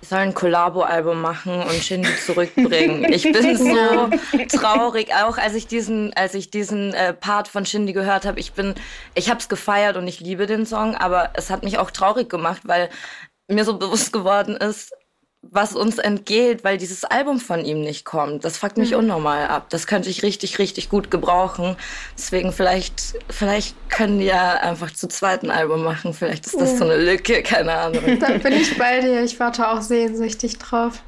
Ich 0.00 0.10
soll 0.10 0.18
ein 0.18 0.34
Collabo-Album 0.34 1.20
machen 1.22 1.62
und 1.62 1.72
Shindy 1.82 2.14
zurückbringen. 2.26 3.04
Ich 3.10 3.22
bin 3.22 3.56
so 3.56 4.10
traurig, 4.58 5.14
auch 5.14 5.38
als 5.38 5.54
ich 5.54 5.66
diesen, 5.66 6.12
als 6.12 6.34
ich 6.34 6.50
diesen 6.50 6.92
äh, 6.92 7.14
Part 7.14 7.48
von 7.48 7.64
Shindy 7.64 7.94
gehört 7.94 8.26
habe. 8.26 8.38
Ich 8.38 8.52
bin, 8.52 8.74
ich 9.14 9.30
habe 9.30 9.40
es 9.40 9.48
gefeiert 9.48 9.96
und 9.96 10.06
ich 10.06 10.20
liebe 10.20 10.46
den 10.46 10.66
Song, 10.66 10.94
aber 10.94 11.30
es 11.34 11.48
hat 11.48 11.62
mich 11.62 11.78
auch 11.78 11.90
traurig 11.90 12.28
gemacht, 12.28 12.62
weil 12.64 12.90
mir 13.48 13.64
so 13.64 13.78
bewusst 13.78 14.12
geworden 14.12 14.56
ist, 14.56 14.92
was 15.50 15.74
uns 15.74 15.98
entgeht, 15.98 16.64
weil 16.64 16.78
dieses 16.78 17.04
Album 17.04 17.38
von 17.38 17.64
ihm 17.64 17.80
nicht 17.80 18.04
kommt. 18.04 18.44
Das 18.44 18.56
fuckt 18.56 18.78
mich 18.78 18.92
mhm. 18.92 18.98
unnormal 18.98 19.48
ab. 19.48 19.66
Das 19.70 19.86
könnte 19.86 20.08
ich 20.08 20.22
richtig, 20.22 20.58
richtig 20.58 20.88
gut 20.88 21.10
gebrauchen. 21.10 21.76
Deswegen 22.16 22.52
vielleicht, 22.52 23.14
vielleicht 23.28 23.76
können 23.90 24.18
die 24.18 24.26
ja 24.26 24.54
einfach 24.54 24.90
zu 24.92 25.08
zweiten 25.08 25.50
Album 25.50 25.82
machen. 25.82 26.14
Vielleicht 26.14 26.46
ist 26.46 26.58
das 26.58 26.72
ja. 26.72 26.78
so 26.78 26.84
eine 26.84 26.96
Lücke, 26.96 27.42
keine 27.42 27.72
Ahnung. 27.72 28.18
Dann 28.20 28.40
bin 28.40 28.54
ich 28.54 28.76
bei 28.78 29.00
dir. 29.00 29.22
Ich 29.22 29.38
warte 29.38 29.68
auch 29.68 29.82
sehnsüchtig 29.82 30.58
drauf. 30.58 31.02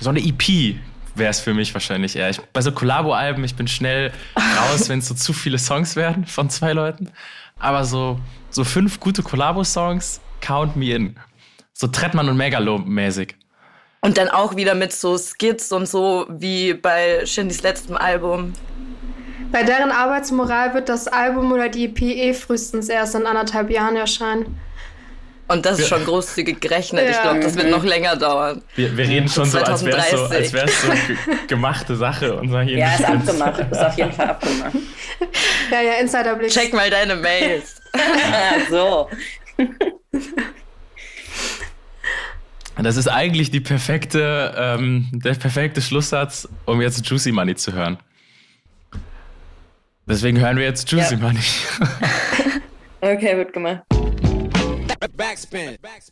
So 0.00 0.10
eine 0.10 0.20
EP 0.20 0.76
wäre 1.14 1.30
es 1.30 1.40
für 1.40 1.54
mich 1.54 1.72
wahrscheinlich 1.74 2.16
eher. 2.16 2.30
Ich, 2.30 2.40
bei 2.40 2.60
so 2.60 2.72
Collabo-Alben, 2.72 3.44
ich 3.44 3.54
bin 3.54 3.68
schnell 3.68 4.12
raus, 4.36 4.88
wenn 4.88 5.00
es 5.00 5.08
so 5.08 5.14
zu 5.14 5.32
viele 5.32 5.58
Songs 5.58 5.96
werden 5.96 6.26
von 6.26 6.48
zwei 6.48 6.72
Leuten. 6.72 7.10
Aber 7.58 7.84
so, 7.84 8.18
so 8.50 8.64
fünf 8.64 8.98
gute 8.98 9.22
Collabo-Songs, 9.22 10.20
count 10.42 10.76
me 10.76 10.94
in. 10.94 11.16
So 11.72 11.86
Trettmann 11.86 12.28
und 12.28 12.36
Megalo 12.36 12.78
mäßig. 12.78 13.34
Und 14.02 14.18
dann 14.18 14.28
auch 14.28 14.56
wieder 14.56 14.74
mit 14.74 14.92
so 14.92 15.16
Skits 15.16 15.72
und 15.72 15.88
so 15.88 16.26
wie 16.28 16.74
bei 16.74 17.24
Shindys 17.24 17.62
letztem 17.62 17.96
Album. 17.96 18.52
Bei 19.52 19.62
deren 19.62 19.90
Arbeitsmoral 19.90 20.74
wird 20.74 20.88
das 20.88 21.08
Album 21.08 21.52
oder 21.52 21.68
die 21.68 21.84
EP 21.84 22.02
eh 22.02 22.34
frühestens 22.34 22.88
erst 22.88 23.14
in 23.14 23.26
anderthalb 23.26 23.70
Jahren 23.70 23.96
erscheinen. 23.96 24.58
Und 25.48 25.66
das 25.66 25.78
ist 25.78 25.88
schon 25.88 26.04
großzügig 26.04 26.60
gerechnet. 26.60 27.04
Ja. 27.04 27.10
Ich 27.10 27.20
glaube, 27.20 27.40
das 27.40 27.56
wird 27.56 27.68
noch 27.68 27.84
länger 27.84 28.16
dauern. 28.16 28.62
Wir, 28.74 28.96
wir 28.96 29.06
reden 29.06 29.28
schon 29.28 29.44
so, 29.44 29.58
als 29.58 29.84
wäre 29.84 29.98
es 29.98 30.10
so, 30.10 30.24
als 30.24 30.52
wär's 30.52 30.82
so 30.82 30.88
gemachte 31.46 31.94
Sache. 31.94 32.36
Unser 32.36 32.62
hier 32.62 32.78
ja, 32.78 32.94
ist 32.94 33.04
abgemacht. 33.04 33.60
Ist 33.70 33.78
auf 33.78 33.96
jeden 33.98 34.12
Fall 34.12 34.30
abgemacht. 34.30 34.74
ja, 35.70 35.80
ja, 35.82 35.92
Insiderblick. 36.00 36.50
Check 36.50 36.72
mal 36.72 36.88
deine 36.88 37.16
Mails. 37.16 37.82
so. 38.70 39.08
Das 42.82 42.96
ist 42.96 43.06
eigentlich 43.06 43.50
die 43.50 43.60
perfekte, 43.60 44.54
ähm, 44.56 45.08
der 45.12 45.34
perfekte 45.34 45.80
Schlusssatz, 45.80 46.48
um 46.64 46.80
jetzt 46.80 47.06
Juicy 47.06 47.30
Money 47.30 47.54
zu 47.54 47.72
hören. 47.72 47.98
Deswegen 50.06 50.40
hören 50.40 50.56
wir 50.56 50.64
jetzt 50.64 50.90
Juicy 50.90 51.14
ja. 51.14 51.20
Money. 51.20 51.40
okay, 53.00 53.36
wird 53.36 53.52
gemacht. 53.52 53.82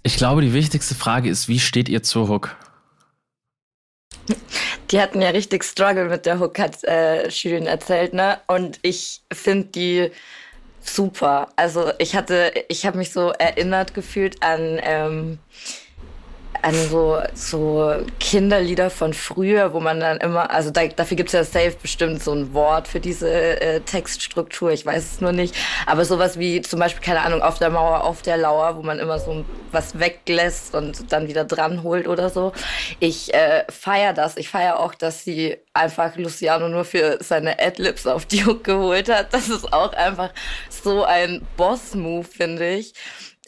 Ich 0.02 0.16
glaube, 0.16 0.42
die 0.42 0.52
wichtigste 0.52 0.94
Frage 0.94 1.28
ist, 1.28 1.48
wie 1.48 1.58
steht 1.58 1.88
ihr 1.88 2.02
zur 2.02 2.28
Hook? 2.28 2.56
Die 4.90 5.00
hatten 5.00 5.22
ja 5.22 5.30
richtig 5.30 5.64
Struggle 5.64 6.08
mit 6.08 6.26
der 6.26 6.38
Hook, 6.38 6.58
hat 6.58 6.84
äh, 6.84 7.30
Shirin 7.30 7.66
erzählt, 7.66 8.12
ne? 8.12 8.38
Und 8.48 8.78
ich 8.82 9.22
finde 9.32 9.68
die 9.68 10.10
super. 10.80 11.48
Also 11.56 11.92
ich 11.98 12.16
hatte, 12.16 12.52
ich 12.68 12.86
habe 12.86 12.98
mich 12.98 13.12
so 13.12 13.30
erinnert 13.30 13.94
gefühlt 13.94 14.42
an 14.42 14.78
ähm, 14.82 15.38
an 16.62 16.74
so, 16.74 17.18
so 17.34 17.94
Kinderlieder 18.18 18.90
von 18.90 19.12
früher, 19.14 19.72
wo 19.72 19.80
man 19.80 20.00
dann 20.00 20.18
immer, 20.18 20.50
also 20.50 20.70
da, 20.70 20.86
dafür 20.86 21.16
gibt's 21.16 21.32
ja 21.32 21.44
safe 21.44 21.76
bestimmt 21.80 22.22
so 22.22 22.32
ein 22.32 22.52
Wort 22.54 22.88
für 22.88 23.00
diese 23.00 23.30
äh, 23.30 23.80
Textstruktur, 23.80 24.70
ich 24.70 24.84
weiß 24.84 25.12
es 25.12 25.20
nur 25.20 25.32
nicht. 25.32 25.54
Aber 25.86 26.04
sowas 26.04 26.38
wie 26.38 26.60
zum 26.60 26.80
Beispiel, 26.80 27.02
keine 27.02 27.22
Ahnung, 27.22 27.42
auf 27.42 27.58
der 27.58 27.70
Mauer, 27.70 28.04
auf 28.04 28.22
der 28.22 28.36
Lauer, 28.36 28.76
wo 28.76 28.82
man 28.82 28.98
immer 28.98 29.18
so 29.18 29.44
was 29.72 29.98
weglässt 29.98 30.74
und 30.74 31.12
dann 31.12 31.28
wieder 31.28 31.44
dran 31.44 31.82
holt 31.82 32.08
oder 32.08 32.30
so. 32.30 32.52
Ich 32.98 33.32
äh, 33.34 33.64
feier 33.68 34.12
das. 34.12 34.36
Ich 34.36 34.48
feier 34.48 34.80
auch, 34.80 34.94
dass 34.94 35.24
sie 35.24 35.56
einfach 35.72 36.16
Luciano 36.16 36.68
nur 36.68 36.84
für 36.84 37.18
seine 37.20 37.58
Adlibs 37.60 38.06
auf 38.06 38.26
die 38.26 38.44
Hook 38.44 38.64
geholt 38.64 39.08
hat. 39.08 39.32
Das 39.32 39.48
ist 39.48 39.72
auch 39.72 39.92
einfach 39.92 40.30
so 40.68 41.04
ein 41.04 41.46
Boss-Move, 41.56 42.24
finde 42.24 42.70
ich. 42.70 42.94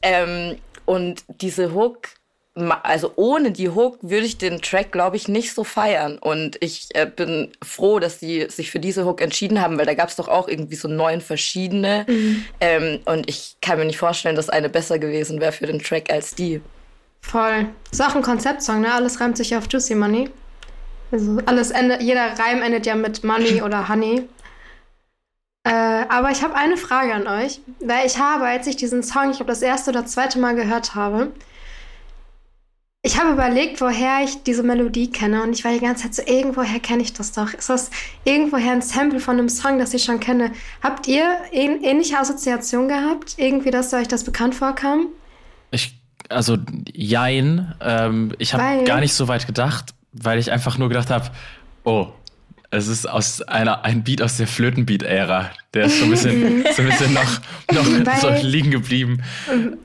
Ähm, 0.03 0.59
und 0.85 1.25
diese 1.29 1.73
Hook 1.73 2.09
also 2.55 3.13
ohne 3.17 3.51
die 3.51 3.71
Hook 3.71 3.99
würde 4.03 4.27
ich 4.27 4.37
den 4.37 4.61
Track, 4.61 4.93
glaube 4.93 5.17
ich, 5.17 5.27
nicht 5.27 5.55
so 5.55 5.65
feiern. 5.65 6.19
Und 6.19 6.59
ich 6.61 6.89
äh, 6.95 7.07
bin 7.07 7.51
froh, 7.65 7.99
dass 7.99 8.21
sie 8.21 8.47
sich 8.51 8.71
für 8.71 8.79
diese 8.79 9.07
Hook 9.07 9.23
entschieden 9.23 9.61
haben, 9.61 9.79
weil 9.79 9.87
da 9.87 9.95
gab 9.95 10.11
es 10.11 10.17
doch 10.17 10.29
auch 10.29 10.49
irgendwie 10.49 10.77
so 10.77 10.87
neun 10.89 11.23
verschiedene. 11.23 12.05
Mhm. 12.07 12.45
Ähm, 12.61 13.01
und 13.07 13.29
ich 13.29 13.57
kann 13.63 13.79
mir 13.79 13.87
nicht 13.87 13.99
vorstellen, 13.99 14.37
dass 14.37 14.51
eine 14.51 14.69
besser 14.69 14.99
gewesen 14.99 15.41
wäre 15.41 15.53
für 15.53 15.67
den 15.67 15.79
Track 15.79 16.13
als 16.13 16.35
die. 16.35 16.61
Voll. 17.23 17.69
Ist 17.91 18.03
auch 18.03 18.15
ein 18.15 18.23
Konzeptsong, 18.23 18.83
ne? 18.83 18.93
Alles 18.93 19.21
reimt 19.21 19.39
sich 19.39 19.57
auf 19.57 19.65
Juicy 19.71 19.95
Money. 19.95 20.29
Also 21.11 21.39
alles 21.47 21.71
endet, 21.71 22.03
jeder 22.03 22.39
Reim 22.39 22.63
endet 22.63 22.85
ja 22.85 22.95
mit 22.95 23.25
Money 23.25 23.63
oder 23.65 23.89
Honey. 23.89 24.29
Äh, 25.65 25.71
aber 25.71 26.31
ich 26.33 26.43
habe 26.43 26.55
eine 26.55 26.77
Frage 26.77 27.15
an 27.15 27.27
euch, 27.29 27.61
weil 27.81 28.05
ich 28.05 28.19
habe, 28.19 28.45
als 28.45 28.67
ich 28.67 28.77
diesen 28.77 29.03
Song, 29.03 29.31
ich 29.31 29.37
glaube, 29.37 29.53
das 29.53 29.63
erste 29.63 29.91
oder 29.91 30.05
zweite 30.05 30.39
Mal 30.39 30.57
gehört 30.57 30.97
habe, 30.97 31.31
ich 33.05 33.19
habe 33.19 33.33
überlegt, 33.33 33.81
woher 33.81 34.23
ich 34.23 34.45
diese 34.45 34.63
Melodie 34.63 35.11
kenne 35.11 35.43
und 35.43 35.53
ich 35.53 35.65
war 35.65 35.73
die 35.73 35.81
ganze 35.81 36.05
Zeit 36.05 36.15
so, 36.15 36.23
irgendwoher 36.33 36.79
kenne 36.79 37.03
ich 37.03 37.13
das 37.13 37.33
doch. 37.33 37.53
Ist 37.53 37.69
das 37.69 37.91
irgendwoher 38.25 38.71
ein 38.71 38.83
Sample 38.83 39.19
von 39.19 39.39
einem 39.39 39.49
Song, 39.49 39.81
das 39.81 39.93
ich 39.93 40.05
schon 40.05 40.21
kenne? 40.21 40.53
Habt 40.83 41.09
ihr 41.09 41.25
ähnliche 41.51 42.19
Assoziationen 42.19 42.89
gehabt? 42.89 43.35
Irgendwie, 43.39 43.73
dass 43.73 43.93
euch 43.93 44.07
das 44.07 44.23
bekannt 44.23 44.55
vorkam? 44.55 45.09
Ich, 45.73 45.99
also, 46.29 46.59
jein. 46.93 47.75
Ähm, 47.81 48.35
ich 48.39 48.55
habe 48.55 48.85
gar 48.85 49.01
nicht 49.01 49.15
so 49.15 49.27
weit 49.27 49.49
gedacht, 49.49 49.95
weil 50.13 50.39
ich 50.39 50.53
einfach 50.53 50.79
nur 50.79 50.89
gedacht 50.89 51.11
habe, 51.11 51.29
oh, 51.83 52.07
es 52.71 52.87
ist 52.87 53.07
aus 53.09 53.43
einer, 53.43 53.85
ein 53.85 54.05
Beat 54.05 54.23
aus 54.23 54.37
der 54.37 54.47
Flötenbeat-Ära. 54.47 55.51
Der 55.75 55.87
ist 55.87 55.99
so 55.99 56.05
ein 56.05 56.11
bisschen, 56.11 56.65
so 56.77 56.83
ein 56.83 56.89
bisschen 56.89 57.13
noch, 57.15 57.41
noch 57.73 58.17
so 58.21 58.31
liegen 58.47 58.71
geblieben. 58.71 59.25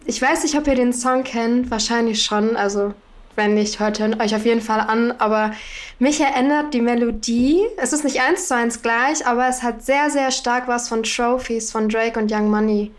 Ich 0.05 0.21
weiß 0.21 0.43
nicht, 0.43 0.55
ob 0.55 0.67
ihr 0.67 0.75
den 0.75 0.93
Song 0.93 1.23
kennt. 1.23 1.71
Wahrscheinlich 1.71 2.21
schon. 2.21 2.55
Also 2.55 2.93
wenn 3.37 3.53
nicht, 3.53 3.79
hört 3.79 4.01
euch 4.01 4.35
auf 4.35 4.45
jeden 4.45 4.61
Fall 4.61 4.81
an. 4.81 5.13
Aber 5.19 5.51
mich 5.99 6.19
erinnert 6.19 6.73
die 6.73 6.81
Melodie. 6.81 7.61
Es 7.77 7.93
ist 7.93 8.03
nicht 8.03 8.21
eins 8.21 8.47
zu 8.47 8.55
eins 8.55 8.81
gleich, 8.81 9.25
aber 9.25 9.47
es 9.47 9.63
hat 9.63 9.83
sehr, 9.83 10.09
sehr 10.09 10.31
stark 10.31 10.67
was 10.67 10.89
von 10.89 11.03
Trophies 11.03 11.71
von 11.71 11.87
Drake 11.87 12.19
und 12.19 12.31
Young 12.31 12.49
Money. 12.49 12.91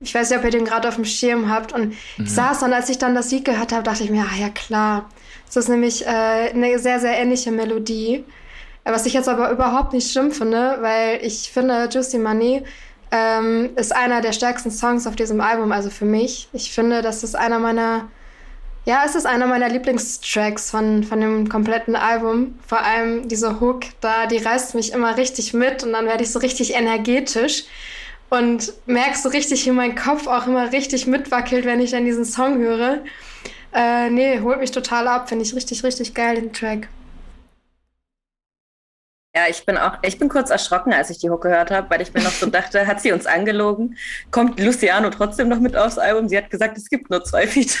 Ich 0.00 0.14
weiß 0.14 0.30
nicht, 0.30 0.38
ob 0.38 0.44
ihr 0.44 0.50
den 0.50 0.64
gerade 0.64 0.88
auf 0.88 0.96
dem 0.96 1.04
Schirm 1.04 1.48
habt. 1.48 1.72
Und 1.72 1.90
mhm. 2.16 2.24
ich 2.24 2.34
saß 2.34 2.60
dann, 2.60 2.72
als 2.72 2.88
ich 2.88 2.98
dann 2.98 3.14
das 3.14 3.30
Lied 3.30 3.44
gehört 3.44 3.72
habe, 3.72 3.84
dachte 3.84 4.02
ich 4.02 4.10
mir, 4.10 4.24
ah 4.24 4.36
ja 4.36 4.48
klar. 4.48 5.08
Es 5.48 5.56
ist 5.56 5.68
nämlich 5.68 6.04
äh, 6.06 6.08
eine 6.08 6.78
sehr, 6.78 6.98
sehr 6.98 7.16
ähnliche 7.18 7.52
Melodie. 7.52 8.24
Was 8.84 9.06
ich 9.06 9.12
jetzt 9.12 9.28
aber 9.28 9.50
überhaupt 9.50 9.92
nicht 9.92 10.10
schlimm 10.10 10.32
finde, 10.32 10.78
weil 10.80 11.20
ich 11.22 11.52
finde, 11.52 11.88
Juicy 11.92 12.18
Money 12.18 12.64
ähm, 13.12 13.70
ist 13.76 13.94
einer 13.94 14.22
der 14.22 14.32
stärksten 14.32 14.70
Songs 14.70 15.06
auf 15.06 15.14
diesem 15.14 15.40
Album, 15.40 15.70
also 15.70 15.90
für 15.90 16.06
mich. 16.06 16.48
Ich 16.52 16.72
finde, 16.72 17.02
das 17.02 17.22
ist 17.22 17.36
einer 17.36 17.58
meiner 17.58 18.08
ja, 18.84 19.04
es 19.06 19.14
ist 19.14 19.26
einer 19.26 19.46
meiner 19.46 19.68
Lieblingstracks 19.68 20.70
von, 20.70 21.04
von 21.04 21.20
dem 21.20 21.48
kompletten 21.48 21.94
Album. 21.94 22.58
Vor 22.66 22.80
allem 22.80 23.28
diese 23.28 23.60
Hook, 23.60 23.84
da, 24.00 24.26
die 24.26 24.38
reißt 24.38 24.74
mich 24.74 24.92
immer 24.92 25.16
richtig 25.16 25.54
mit 25.54 25.84
und 25.84 25.92
dann 25.92 26.06
werde 26.06 26.24
ich 26.24 26.32
so 26.32 26.40
richtig 26.40 26.74
energetisch 26.74 27.64
und 28.28 28.72
merkst 28.86 29.22
so 29.22 29.28
richtig, 29.28 29.66
wie 29.66 29.70
mein 29.70 29.94
Kopf 29.94 30.26
auch 30.26 30.46
immer 30.46 30.72
richtig 30.72 31.06
mitwackelt, 31.06 31.64
wenn 31.64 31.80
ich 31.80 31.92
dann 31.92 32.04
diesen 32.04 32.24
Song 32.24 32.58
höre. 32.58 33.00
Äh, 33.72 34.10
nee, 34.10 34.40
holt 34.40 34.58
mich 34.58 34.72
total 34.72 35.06
ab, 35.06 35.28
finde 35.28 35.44
ich 35.44 35.54
richtig, 35.54 35.84
richtig 35.84 36.14
geil, 36.14 36.36
den 36.36 36.52
Track. 36.52 36.88
Ja, 39.34 39.42
ich 39.48 39.64
bin 39.64 39.78
auch, 39.78 39.96
ich 40.02 40.18
bin 40.18 40.28
kurz 40.28 40.50
erschrocken, 40.50 40.92
als 40.92 41.08
ich 41.08 41.18
die 41.18 41.30
Hook 41.30 41.42
gehört 41.42 41.70
habe, 41.70 41.88
weil 41.88 42.02
ich 42.02 42.12
mir 42.12 42.22
noch 42.22 42.32
so 42.32 42.46
dachte, 42.46 42.86
hat 42.86 43.00
sie 43.00 43.12
uns 43.12 43.26
angelogen? 43.26 43.96
Kommt 44.30 44.60
Luciano 44.60 45.08
trotzdem 45.08 45.48
noch 45.48 45.60
mit 45.60 45.76
aufs 45.76 45.98
Album? 45.98 46.28
Sie 46.28 46.36
hat 46.36 46.50
gesagt, 46.50 46.76
es 46.76 46.88
gibt 46.90 47.10
nur 47.10 47.24
zwei 47.24 47.46
Features. 47.46 47.80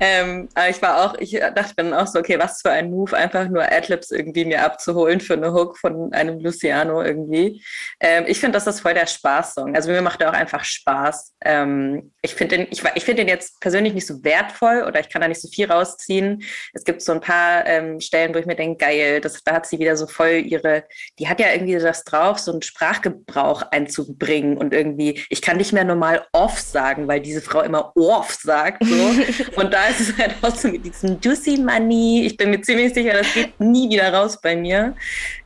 ähm, 0.00 0.48
aber 0.54 0.68
ich 0.68 0.80
war 0.80 1.04
auch, 1.04 1.14
ich 1.18 1.32
dachte 1.32 1.74
dann 1.76 1.94
auch 1.94 2.06
so, 2.06 2.18
okay, 2.18 2.38
was 2.38 2.62
für 2.62 2.70
ein 2.70 2.90
Move, 2.90 3.16
einfach 3.16 3.48
nur 3.48 3.62
Adlibs 3.62 4.10
irgendwie 4.10 4.44
mir 4.44 4.64
abzuholen 4.64 5.20
für 5.20 5.34
eine 5.34 5.52
Hook 5.52 5.78
von 5.78 6.12
einem 6.12 6.38
Luciano 6.40 7.02
irgendwie. 7.02 7.62
Ähm, 8.00 8.24
ich 8.26 8.38
finde, 8.40 8.56
das 8.56 8.66
ist 8.66 8.80
voll 8.80 8.94
der 8.94 9.06
Spaß-Song. 9.06 9.74
Also 9.74 9.90
mir 9.90 10.02
macht 10.02 10.20
er 10.20 10.30
auch 10.30 10.34
einfach 10.34 10.64
Spaß. 10.64 11.34
Ähm, 11.44 12.12
ich 12.22 12.34
finde 12.34 12.58
den, 12.58 12.66
ich, 12.70 12.82
ich 12.94 13.04
finde 13.04 13.22
den 13.22 13.28
jetzt 13.28 13.60
persönlich 13.60 13.94
nicht 13.94 14.06
so 14.06 14.22
wertvoll 14.22 14.84
oder 14.86 15.00
ich 15.00 15.08
kann 15.08 15.22
da 15.22 15.28
nicht 15.28 15.40
so 15.40 15.48
viel 15.48 15.70
rausziehen. 15.70 16.42
Es 16.72 16.84
gibt 16.84 17.02
so 17.02 17.12
ein 17.12 17.20
paar 17.20 17.66
ähm, 17.66 18.00
Stellen, 18.00 18.34
wo 18.34 18.38
ich 18.38 18.46
mir 18.46 18.56
denke, 18.56 18.84
geil, 18.84 19.20
das, 19.20 19.42
da 19.42 19.54
hat 19.54 19.66
sie 19.66 19.78
wieder 19.78 19.96
so 19.96 20.06
voll 20.06 20.42
ihre, 20.46 20.84
die 21.18 21.28
hat 21.28 21.40
ja 21.40 21.52
irgendwie 21.52 21.74
das 21.74 22.04
drauf, 22.04 22.38
so 22.38 22.52
einen 22.52 22.62
Sprachgebrauch 22.62 23.62
einzubringen 23.70 24.56
und 24.56 24.72
irgendwie, 24.72 25.24
ich 25.28 25.42
kann 25.42 25.56
nicht 25.56 25.72
mehr 25.72 25.84
normal 25.84 26.26
off 26.32 26.60
sagen, 26.60 27.08
weil 27.08 27.20
diese 27.20 27.42
Frau 27.42 27.62
immer 27.62 27.92
off 27.96 28.34
sagt. 28.34 28.84
So. 28.84 28.94
Und 29.56 29.72
da 29.72 29.87
es 29.88 30.00
ist 30.00 30.18
halt 30.18 30.34
auch 30.42 30.54
so 30.54 30.68
mit 30.68 30.84
diesem 30.84 31.18
Juicy 31.20 31.58
Money. 31.58 32.26
Ich 32.26 32.36
bin 32.36 32.50
mir 32.50 32.60
ziemlich 32.60 32.94
sicher, 32.94 33.12
das 33.12 33.32
geht 33.32 33.58
nie 33.60 33.90
wieder 33.90 34.12
raus 34.12 34.40
bei 34.40 34.56
mir. 34.56 34.94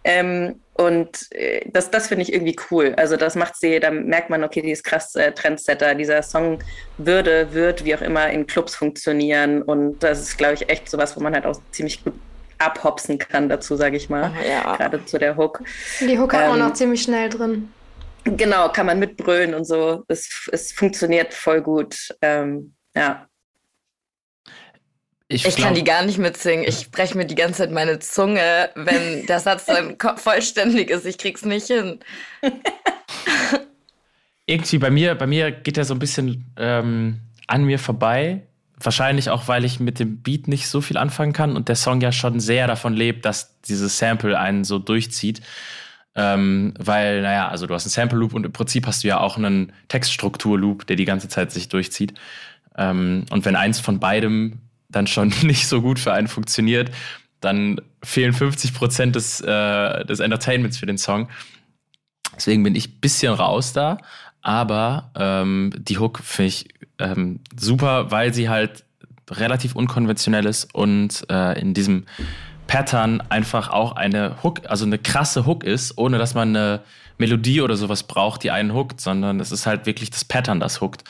Ähm, 0.04 0.60
und 0.74 1.30
äh, 1.32 1.68
das, 1.70 1.90
das 1.90 2.08
finde 2.08 2.22
ich 2.22 2.32
irgendwie 2.32 2.56
cool. 2.70 2.94
Also 2.96 3.16
das 3.16 3.34
macht 3.34 3.56
sie, 3.56 3.78
da 3.78 3.90
merkt 3.90 4.30
man, 4.30 4.42
okay, 4.42 4.62
die 4.62 4.70
ist 4.70 4.84
krass 4.84 5.14
äh, 5.14 5.32
Trendsetter. 5.32 5.94
Dieser 5.94 6.22
Song 6.22 6.58
würde, 6.98 7.52
wird, 7.52 7.84
wie 7.84 7.94
auch 7.94 8.00
immer, 8.00 8.30
in 8.30 8.46
Clubs 8.46 8.74
funktionieren. 8.74 9.62
Und 9.62 10.00
das 10.00 10.20
ist, 10.20 10.38
glaube 10.38 10.54
ich, 10.54 10.68
echt 10.68 10.88
sowas, 10.90 11.16
wo 11.16 11.20
man 11.20 11.34
halt 11.34 11.46
auch 11.46 11.60
ziemlich 11.70 12.02
gut 12.02 12.14
abhopsen 12.58 13.18
kann 13.18 13.48
dazu, 13.48 13.76
sage 13.76 13.96
ich 13.96 14.08
mal. 14.08 14.32
Ja. 14.48 14.76
Gerade 14.76 15.04
zu 15.04 15.18
der 15.18 15.36
Hook. 15.36 15.62
Die 16.00 16.18
Hook 16.18 16.32
hat 16.32 16.44
ähm, 16.44 16.52
auch 16.52 16.56
noch 16.56 16.72
ziemlich 16.74 17.02
schnell 17.02 17.28
drin. 17.28 17.68
Genau, 18.24 18.68
kann 18.68 18.86
man 18.86 18.98
mitbrüllen 18.98 19.52
und 19.54 19.64
so. 19.64 20.04
Es, 20.08 20.48
es 20.52 20.72
funktioniert 20.72 21.34
voll 21.34 21.60
gut. 21.60 22.14
Ähm, 22.22 22.74
ja. 22.94 23.26
Ich, 25.32 25.46
ich 25.46 25.56
kann 25.56 25.74
die 25.74 25.84
gar 25.84 26.04
nicht 26.04 26.18
mitsingen. 26.18 26.64
Ich 26.68 26.90
breche 26.90 27.16
mir 27.16 27.24
die 27.24 27.34
ganze 27.34 27.58
Zeit 27.58 27.70
meine 27.70 27.98
Zunge, 27.98 28.70
wenn 28.74 29.26
der 29.26 29.40
Satz 29.40 29.64
dann 29.64 29.96
vollständig 30.16 30.90
ist. 30.90 31.06
Ich 31.06 31.16
krieg's 31.16 31.44
nicht 31.44 31.68
hin. 31.68 32.00
Irgendwie 34.46 34.78
bei 34.78 34.90
mir, 34.90 35.14
bei 35.14 35.26
mir 35.26 35.50
geht 35.50 35.78
er 35.78 35.84
so 35.84 35.94
ein 35.94 35.98
bisschen 35.98 36.52
ähm, 36.56 37.20
an 37.46 37.64
mir 37.64 37.78
vorbei. 37.78 38.42
Wahrscheinlich 38.78 39.30
auch, 39.30 39.48
weil 39.48 39.64
ich 39.64 39.80
mit 39.80 40.00
dem 40.00 40.22
Beat 40.22 40.48
nicht 40.48 40.68
so 40.68 40.80
viel 40.80 40.98
anfangen 40.98 41.32
kann 41.32 41.56
und 41.56 41.68
der 41.68 41.76
Song 41.76 42.00
ja 42.00 42.12
schon 42.12 42.40
sehr 42.40 42.66
davon 42.66 42.94
lebt, 42.94 43.24
dass 43.24 43.60
dieses 43.62 43.96
Sample 43.96 44.38
einen 44.38 44.64
so 44.64 44.78
durchzieht. 44.78 45.40
Ähm, 46.14 46.74
weil, 46.78 47.22
naja, 47.22 47.48
also 47.48 47.66
du 47.66 47.72
hast 47.72 47.86
einen 47.86 47.92
Sample-Loop 47.92 48.34
und 48.34 48.44
im 48.44 48.52
Prinzip 48.52 48.86
hast 48.86 49.02
du 49.02 49.08
ja 49.08 49.20
auch 49.20 49.38
einen 49.38 49.72
Textstruktur-Loop, 49.88 50.86
der 50.86 50.96
die 50.96 51.06
ganze 51.06 51.28
Zeit 51.28 51.52
sich 51.52 51.70
durchzieht. 51.70 52.12
Ähm, 52.76 53.24
und 53.30 53.46
wenn 53.46 53.56
eins 53.56 53.80
von 53.80 53.98
beidem 53.98 54.58
dann 54.92 55.06
schon 55.06 55.28
nicht 55.42 55.66
so 55.66 55.82
gut 55.82 55.98
für 55.98 56.12
einen 56.12 56.28
funktioniert, 56.28 56.90
dann 57.40 57.80
fehlen 58.02 58.32
50 58.32 58.74
Prozent 58.74 59.16
des, 59.16 59.40
äh, 59.40 60.04
des 60.04 60.20
Entertainments 60.20 60.78
für 60.78 60.86
den 60.86 60.98
Song. 60.98 61.28
Deswegen 62.36 62.62
bin 62.62 62.74
ich 62.74 62.88
ein 62.88 63.00
bisschen 63.00 63.34
raus 63.34 63.72
da. 63.72 63.98
Aber 64.42 65.10
ähm, 65.14 65.72
die 65.76 65.98
Hook 65.98 66.20
finde 66.22 66.48
ich 66.48 66.68
ähm, 66.98 67.40
super, 67.56 68.10
weil 68.10 68.34
sie 68.34 68.48
halt 68.48 68.84
relativ 69.30 69.76
unkonventionell 69.76 70.46
ist 70.46 70.74
und 70.74 71.24
äh, 71.30 71.58
in 71.60 71.74
diesem 71.74 72.04
Pattern 72.66 73.20
einfach 73.28 73.70
auch 73.70 73.92
eine 73.92 74.42
Hook, 74.42 74.62
also 74.68 74.84
eine 74.84 74.98
krasse 74.98 75.46
Hook 75.46 75.64
ist, 75.64 75.96
ohne 75.96 76.18
dass 76.18 76.34
man 76.34 76.48
eine 76.48 76.80
Melodie 77.18 77.60
oder 77.60 77.76
sowas 77.76 78.02
braucht, 78.02 78.42
die 78.42 78.50
einen 78.50 78.74
hookt, 78.74 79.00
sondern 79.00 79.40
es 79.40 79.52
ist 79.52 79.66
halt 79.66 79.86
wirklich 79.86 80.10
das 80.10 80.24
Pattern, 80.24 80.58
das 80.58 80.80
hookt. 80.80 81.04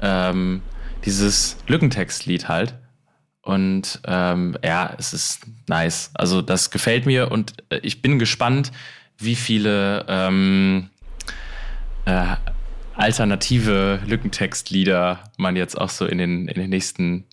Ähm, 0.00 0.62
dieses 1.04 1.56
Lückentextlied 1.66 2.48
halt. 2.48 2.74
Und 3.48 4.00
ähm, 4.06 4.58
ja, 4.62 4.94
es 4.98 5.14
ist 5.14 5.46
nice. 5.68 6.10
Also 6.12 6.42
das 6.42 6.70
gefällt 6.70 7.06
mir 7.06 7.32
und 7.32 7.54
äh, 7.70 7.78
ich 7.82 8.02
bin 8.02 8.18
gespannt, 8.18 8.72
wie 9.16 9.36
viele 9.36 10.04
ähm, 10.06 10.90
äh, 12.04 12.36
alternative 12.94 14.00
Lückentextlieder 14.06 15.24
man 15.38 15.56
jetzt 15.56 15.80
auch 15.80 15.88
so 15.88 16.04
in 16.04 16.18
den, 16.18 16.46
in 16.46 16.60
den 16.60 16.68
nächsten, 16.68 17.24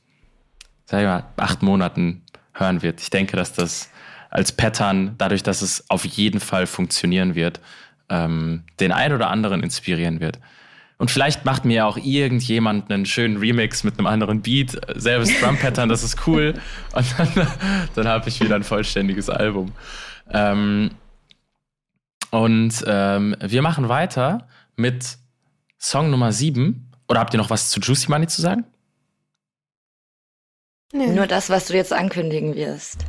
sag 0.85 1.01
ich 1.01 1.05
mal, 1.05 1.25
acht 1.35 1.61
Monaten 1.61 2.21
hören 2.53 2.81
wird. 2.81 3.01
Ich 3.01 3.09
denke, 3.09 3.35
dass 3.35 3.51
das 3.51 3.89
als 4.29 4.53
Pattern, 4.53 5.15
dadurch, 5.17 5.43
dass 5.43 5.61
es 5.61 5.89
auf 5.89 6.05
jeden 6.05 6.39
Fall 6.39 6.65
funktionieren 6.65 7.35
wird, 7.35 7.59
ähm, 8.07 8.63
den 8.79 8.93
einen 8.93 9.15
oder 9.15 9.29
anderen 9.31 9.63
inspirieren 9.63 10.21
wird. 10.21 10.39
Und 10.97 11.11
vielleicht 11.11 11.43
macht 11.43 11.65
mir 11.65 11.85
auch 11.85 11.97
irgendjemand 11.97 12.89
einen 12.89 13.05
schönen 13.05 13.37
Remix 13.37 13.83
mit 13.83 13.97
einem 13.97 14.07
anderen 14.07 14.41
Beat, 14.41 14.79
selbes 14.95 15.39
Drum-Pattern, 15.39 15.89
das 15.89 16.03
ist 16.03 16.25
cool. 16.25 16.53
Und 16.93 17.05
dann, 17.17 17.47
dann 17.95 18.07
habe 18.07 18.29
ich 18.29 18.39
wieder 18.39 18.55
ein 18.55 18.63
vollständiges 18.63 19.29
Album. 19.29 19.73
Ähm, 20.31 20.91
und 22.31 22.83
ähm, 22.87 23.35
wir 23.39 23.61
machen 23.61 23.87
weiter 23.87 24.47
mit 24.75 25.17
Song 25.79 26.09
Nummer 26.09 26.31
7. 26.31 26.91
Oder 27.07 27.19
habt 27.19 27.33
ihr 27.33 27.37
noch 27.37 27.49
was 27.49 27.69
zu 27.69 27.79
Juicy 27.79 28.09
Money 28.09 28.27
zu 28.27 28.41
sagen? 28.41 28.65
Nee. 30.91 31.07
Nur 31.07 31.27
das, 31.27 31.49
was 31.49 31.67
du 31.67 31.75
jetzt 31.75 31.93
ankündigen 31.93 32.55
wirst. 32.55 33.05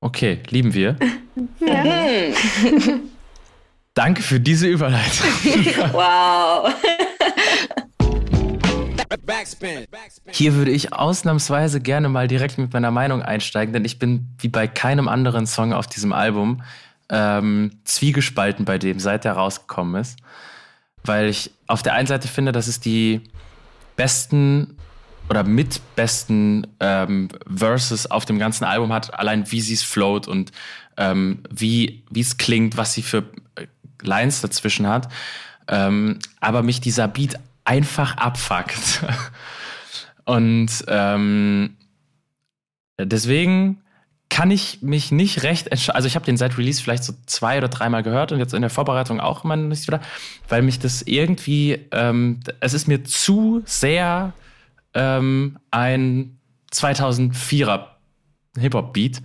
Okay, 0.00 0.40
lieben 0.48 0.74
wir. 0.74 0.96
ja. 1.60 1.84
Danke 3.94 4.22
für 4.22 4.40
diese 4.40 4.66
Überleitung. 4.66 5.28
wow. 5.92 6.68
Hier 10.32 10.54
würde 10.54 10.72
ich 10.72 10.92
ausnahmsweise 10.92 11.80
gerne 11.80 12.08
mal 12.08 12.26
direkt 12.26 12.58
mit 12.58 12.72
meiner 12.72 12.90
Meinung 12.90 13.22
einsteigen, 13.22 13.72
denn 13.72 13.84
ich 13.84 14.00
bin 14.00 14.34
wie 14.38 14.48
bei 14.48 14.66
keinem 14.66 15.06
anderen 15.06 15.46
Song 15.46 15.72
auf 15.72 15.86
diesem 15.86 16.12
Album 16.12 16.62
ähm, 17.08 17.70
zwiegespalten 17.84 18.64
bei 18.64 18.78
dem, 18.78 18.98
seit 18.98 19.24
der 19.24 19.34
rausgekommen 19.34 20.00
ist. 20.00 20.18
Weil 21.04 21.28
ich 21.28 21.52
auf 21.68 21.82
der 21.84 21.94
einen 21.94 22.08
Seite 22.08 22.26
finde, 22.26 22.50
dass 22.50 22.66
es 22.66 22.80
die 22.80 23.20
besten 23.94 24.76
oder 25.30 25.44
mit 25.44 25.80
besten 25.94 26.66
ähm, 26.80 27.28
Verses 27.46 28.10
auf 28.10 28.24
dem 28.24 28.40
ganzen 28.40 28.64
Album 28.64 28.92
hat, 28.92 29.16
allein 29.16 29.50
wie 29.52 29.60
sie 29.60 29.74
es 29.74 29.84
float 29.84 30.26
und 30.26 30.50
ähm, 30.96 31.44
wie 31.48 32.02
es 32.14 32.36
klingt, 32.38 32.76
was 32.76 32.94
sie 32.94 33.02
für 33.02 33.24
Lines 34.06 34.40
dazwischen 34.40 34.88
hat. 34.88 35.08
Ähm, 35.68 36.18
aber 36.40 36.62
mich 36.62 36.80
dieser 36.80 37.08
Beat 37.08 37.38
einfach 37.64 38.16
abfuckt. 38.16 39.04
und 40.24 40.70
ähm, 40.88 41.76
deswegen 42.98 43.80
kann 44.28 44.50
ich 44.50 44.82
mich 44.82 45.12
nicht 45.12 45.44
recht 45.44 45.68
entscheiden. 45.68 45.94
Also 45.94 46.08
ich 46.08 46.16
habe 46.16 46.24
den 46.26 46.36
seit 46.36 46.58
Release 46.58 46.82
vielleicht 46.82 47.04
so 47.04 47.12
zwei 47.26 47.58
oder 47.58 47.68
dreimal 47.68 48.02
gehört 48.02 48.32
und 48.32 48.40
jetzt 48.40 48.52
in 48.52 48.62
der 48.62 48.70
Vorbereitung 48.70 49.20
auch 49.20 49.44
immer 49.44 49.56
nicht 49.56 49.86
wieder, 49.86 50.00
weil 50.48 50.62
mich 50.62 50.80
das 50.80 51.02
irgendwie, 51.02 51.86
ähm, 51.92 52.40
es 52.60 52.74
ist 52.74 52.88
mir 52.88 53.04
zu 53.04 53.62
sehr 53.64 54.32
ähm, 54.92 55.58
ein 55.70 56.38
2004er 56.72 57.86
Hip-Hop-Beat, 58.58 59.22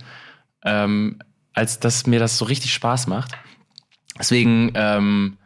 ähm, 0.64 1.18
als 1.54 1.80
dass 1.80 2.06
mir 2.06 2.20
das 2.20 2.38
so 2.38 2.44
richtig 2.44 2.72
Spaß 2.72 3.08
macht. 3.08 3.32
Deswegen, 4.20 4.70
ähm, 4.74 5.38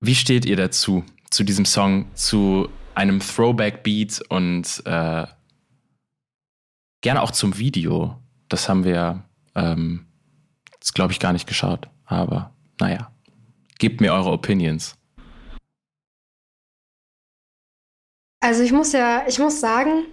wie 0.00 0.14
steht 0.14 0.44
ihr 0.44 0.56
dazu, 0.56 1.04
zu 1.28 1.42
diesem 1.42 1.64
Song, 1.64 2.06
zu 2.14 2.68
einem 2.94 3.18
Throwback-Beat 3.18 4.22
und 4.28 4.82
äh, 4.86 5.26
gerne 7.00 7.22
auch 7.22 7.32
zum 7.32 7.58
Video? 7.58 8.16
Das 8.48 8.68
haben 8.68 8.84
wir, 8.84 9.24
ähm, 9.56 10.06
glaube 10.94 11.12
ich, 11.12 11.18
gar 11.18 11.32
nicht 11.32 11.48
geschaut. 11.48 11.88
Aber 12.04 12.54
naja, 12.78 13.10
gebt 13.80 14.00
mir 14.00 14.12
eure 14.12 14.30
Opinions. 14.30 14.94
Also 18.38 18.62
ich 18.62 18.70
muss 18.70 18.92
ja, 18.92 19.24
ich 19.26 19.40
muss 19.40 19.58
sagen, 19.58 20.04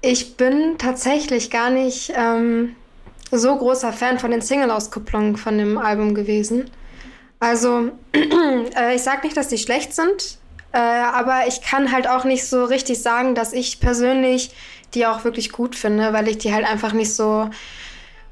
ich 0.00 0.36
bin 0.36 0.78
tatsächlich 0.78 1.50
gar 1.50 1.70
nicht 1.70 2.12
ähm, 2.16 2.74
so 3.30 3.56
großer 3.56 3.92
Fan 3.92 4.18
von 4.18 4.30
den 4.30 4.42
Single-Auskopplungen 4.42 5.36
von 5.36 5.58
dem 5.58 5.78
Album 5.78 6.14
gewesen. 6.14 6.70
Also 7.40 7.90
äh, 8.14 8.94
ich 8.94 9.02
sage 9.02 9.22
nicht, 9.24 9.36
dass 9.36 9.48
die 9.48 9.58
schlecht 9.58 9.94
sind, 9.94 10.38
äh, 10.72 10.78
aber 10.78 11.46
ich 11.48 11.62
kann 11.62 11.92
halt 11.92 12.08
auch 12.08 12.24
nicht 12.24 12.46
so 12.46 12.64
richtig 12.64 13.02
sagen, 13.02 13.34
dass 13.34 13.52
ich 13.52 13.80
persönlich 13.80 14.50
die 14.94 15.06
auch 15.06 15.24
wirklich 15.24 15.52
gut 15.52 15.74
finde, 15.74 16.12
weil 16.12 16.28
ich 16.28 16.38
die 16.38 16.54
halt 16.54 16.64
einfach 16.64 16.92
nicht 16.92 17.12
so 17.12 17.50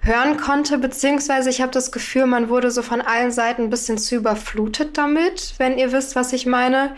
hören 0.00 0.36
konnte, 0.36 0.78
beziehungsweise 0.78 1.48
ich 1.50 1.60
habe 1.62 1.72
das 1.72 1.90
Gefühl, 1.90 2.26
man 2.26 2.48
wurde 2.48 2.70
so 2.70 2.82
von 2.82 3.00
allen 3.00 3.32
Seiten 3.32 3.62
ein 3.62 3.70
bisschen 3.70 3.98
zu 3.98 4.16
überflutet 4.16 4.98
damit, 4.98 5.54
wenn 5.58 5.78
ihr 5.78 5.92
wisst, 5.92 6.14
was 6.14 6.32
ich 6.32 6.46
meine 6.46 6.94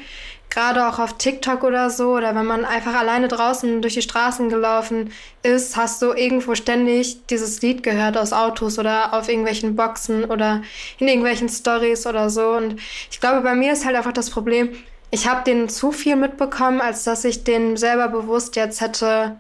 gerade 0.50 0.88
auch 0.88 0.98
auf 0.98 1.18
TikTok 1.18 1.64
oder 1.64 1.90
so, 1.90 2.14
oder 2.14 2.34
wenn 2.34 2.46
man 2.46 2.64
einfach 2.64 2.94
alleine 2.94 3.28
draußen 3.28 3.82
durch 3.82 3.94
die 3.94 4.02
Straßen 4.02 4.48
gelaufen 4.48 5.12
ist, 5.42 5.76
hast 5.76 6.00
du 6.00 6.12
irgendwo 6.12 6.54
ständig 6.54 7.26
dieses 7.26 7.60
Lied 7.62 7.82
gehört 7.82 8.16
aus 8.16 8.32
Autos 8.32 8.78
oder 8.78 9.12
auf 9.12 9.28
irgendwelchen 9.28 9.76
Boxen 9.76 10.24
oder 10.24 10.62
in 10.98 11.08
irgendwelchen 11.08 11.48
Stories 11.48 12.06
oder 12.06 12.30
so. 12.30 12.48
Und 12.50 12.80
ich 13.10 13.20
glaube, 13.20 13.42
bei 13.42 13.54
mir 13.54 13.72
ist 13.72 13.84
halt 13.84 13.96
einfach 13.96 14.12
das 14.12 14.30
Problem, 14.30 14.70
ich 15.10 15.28
habe 15.28 15.44
den 15.44 15.68
zu 15.68 15.92
viel 15.92 16.16
mitbekommen, 16.16 16.80
als 16.80 17.04
dass 17.04 17.24
ich 17.24 17.44
den 17.44 17.76
selber 17.76 18.08
bewusst 18.08 18.56
jetzt 18.56 18.80
hätte 18.80 19.38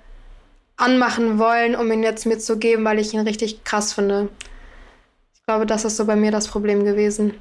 anmachen 0.76 1.38
wollen, 1.38 1.74
um 1.74 1.90
ihn 1.90 2.02
jetzt 2.02 2.26
mitzugeben, 2.26 2.84
weil 2.84 2.98
ich 2.98 3.14
ihn 3.14 3.20
richtig 3.20 3.64
krass 3.64 3.92
finde. 3.92 4.28
Ich 5.34 5.42
glaube, 5.46 5.66
das 5.66 5.84
ist 5.84 5.96
so 5.96 6.04
bei 6.04 6.16
mir 6.16 6.30
das 6.30 6.48
Problem 6.48 6.84
gewesen. 6.84 7.34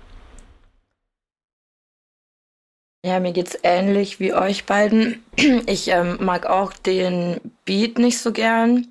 Ja, 3.06 3.20
mir 3.20 3.34
geht's 3.34 3.56
ähnlich 3.62 4.20
wie 4.20 4.34
euch 4.34 4.66
beiden. 4.66 5.24
Ich 5.68 5.90
ähm, 5.90 6.18
mag 6.22 6.48
auch 6.48 6.74
den 6.74 7.40
Beat 7.64 8.00
nicht 8.00 8.18
so 8.18 8.32
gern. 8.32 8.88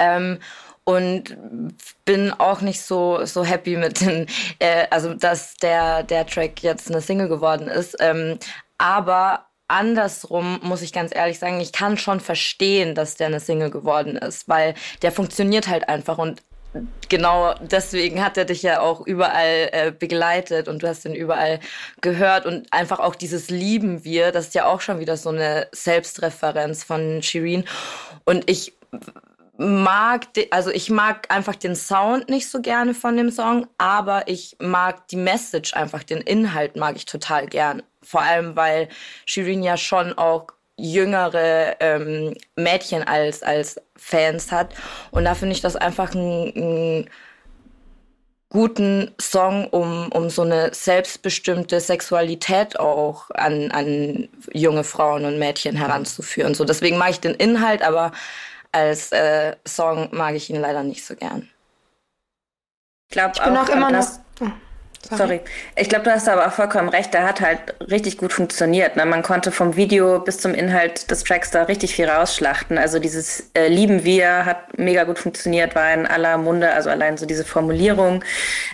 Ähm, 0.00 0.40
und 0.82 1.36
bin 2.04 2.32
auch 2.32 2.62
nicht 2.62 2.82
so 2.82 3.24
so 3.26 3.44
happy 3.44 3.76
mit 3.76 4.00
den, 4.00 4.26
äh, 4.58 4.88
also 4.90 5.14
dass 5.14 5.54
der 5.58 6.02
der 6.02 6.26
Track 6.26 6.64
jetzt 6.64 6.90
eine 6.90 7.00
Single 7.00 7.28
geworden 7.28 7.68
ist. 7.68 7.96
Ähm, 8.00 8.40
aber 8.76 9.46
andersrum 9.68 10.58
muss 10.64 10.82
ich 10.82 10.92
ganz 10.92 11.14
ehrlich 11.14 11.38
sagen, 11.38 11.60
ich 11.60 11.70
kann 11.72 11.96
schon 11.96 12.18
verstehen, 12.18 12.96
dass 12.96 13.14
der 13.14 13.28
eine 13.28 13.38
Single 13.38 13.70
geworden 13.70 14.16
ist, 14.16 14.48
weil 14.48 14.74
der 15.02 15.12
funktioniert 15.12 15.68
halt 15.68 15.88
einfach 15.88 16.18
und 16.18 16.42
genau 17.08 17.54
deswegen 17.60 18.22
hat 18.22 18.36
er 18.36 18.44
dich 18.44 18.62
ja 18.62 18.80
auch 18.80 19.06
überall 19.06 19.68
äh, 19.72 19.92
begleitet 19.96 20.68
und 20.68 20.82
du 20.82 20.88
hast 20.88 21.04
ihn 21.04 21.14
überall 21.14 21.60
gehört 22.00 22.46
und 22.46 22.72
einfach 22.72 22.98
auch 23.00 23.14
dieses 23.14 23.50
Lieben 23.50 24.04
wir, 24.04 24.32
das 24.32 24.48
ist 24.48 24.54
ja 24.54 24.66
auch 24.66 24.80
schon 24.80 25.00
wieder 25.00 25.16
so 25.16 25.30
eine 25.30 25.68
Selbstreferenz 25.72 26.84
von 26.84 27.22
Shirin 27.22 27.64
und 28.24 28.48
ich 28.50 28.74
mag, 29.58 30.28
also 30.50 30.70
ich 30.70 30.88
mag 30.88 31.32
einfach 31.34 31.56
den 31.56 31.74
Sound 31.74 32.28
nicht 32.28 32.48
so 32.48 32.62
gerne 32.62 32.94
von 32.94 33.16
dem 33.16 33.30
Song, 33.30 33.66
aber 33.76 34.28
ich 34.28 34.56
mag 34.60 35.08
die 35.08 35.16
Message 35.16 35.74
einfach, 35.74 36.04
den 36.04 36.18
Inhalt 36.18 36.76
mag 36.76 36.96
ich 36.96 37.04
total 37.04 37.46
gern. 37.46 37.82
Vor 38.02 38.22
allem, 38.22 38.54
weil 38.56 38.88
Shirin 39.26 39.62
ja 39.64 39.76
schon 39.76 40.16
auch 40.16 40.46
jüngere 40.78 41.76
ähm, 41.80 42.34
Mädchen 42.56 43.06
als, 43.06 43.42
als 43.42 43.80
Fans 43.96 44.50
hat. 44.50 44.74
Und 45.10 45.24
da 45.24 45.34
finde 45.34 45.54
ich 45.54 45.60
das 45.60 45.76
einfach 45.76 46.14
einen 46.14 47.10
guten 48.50 49.14
Song, 49.20 49.66
um, 49.68 50.10
um 50.12 50.30
so 50.30 50.42
eine 50.42 50.72
selbstbestimmte 50.72 51.80
Sexualität 51.80 52.78
auch 52.80 53.30
an, 53.32 53.70
an 53.72 54.28
junge 54.52 54.84
Frauen 54.84 55.24
und 55.24 55.38
Mädchen 55.38 55.76
heranzuführen. 55.76 56.54
So, 56.54 56.64
deswegen 56.64 56.96
mag 56.96 57.10
ich 57.10 57.20
den 57.20 57.34
Inhalt, 57.34 57.82
aber 57.82 58.12
als 58.72 59.12
äh, 59.12 59.56
Song 59.66 60.08
mag 60.12 60.34
ich 60.34 60.48
ihn 60.48 60.60
leider 60.60 60.82
nicht 60.82 61.04
so 61.04 61.14
gern. 61.14 61.48
Ich 63.08 63.12
glaube 63.12 63.40
auch, 63.42 63.64
auch 63.64 63.68
immer 63.68 63.90
noch. 63.90 64.06
Sorry. 65.02 65.18
Sorry. 65.18 65.40
Ich 65.76 65.88
glaube, 65.88 66.04
du 66.04 66.10
hast 66.10 66.28
aber 66.28 66.46
auch 66.46 66.52
vollkommen 66.52 66.88
recht. 66.88 67.14
Der 67.14 67.26
hat 67.26 67.40
halt 67.40 67.60
richtig 67.90 68.18
gut 68.18 68.32
funktioniert. 68.32 68.96
Ne? 68.96 69.06
Man 69.06 69.22
konnte 69.22 69.52
vom 69.52 69.76
Video 69.76 70.18
bis 70.18 70.38
zum 70.38 70.54
Inhalt 70.54 71.10
des 71.10 71.24
Tracks 71.24 71.50
da 71.50 71.62
richtig 71.62 71.94
viel 71.94 72.08
rausschlachten. 72.08 72.78
Also 72.78 72.98
dieses 72.98 73.50
äh, 73.54 73.68
Lieben 73.68 74.04
wir 74.04 74.44
hat 74.44 74.76
mega 74.76 75.04
gut 75.04 75.18
funktioniert, 75.18 75.74
war 75.74 75.94
in 75.94 76.04
aller 76.04 76.36
Munde. 76.36 76.72
Also 76.72 76.90
allein 76.90 77.16
so 77.16 77.26
diese 77.26 77.44
Formulierung. 77.44 78.24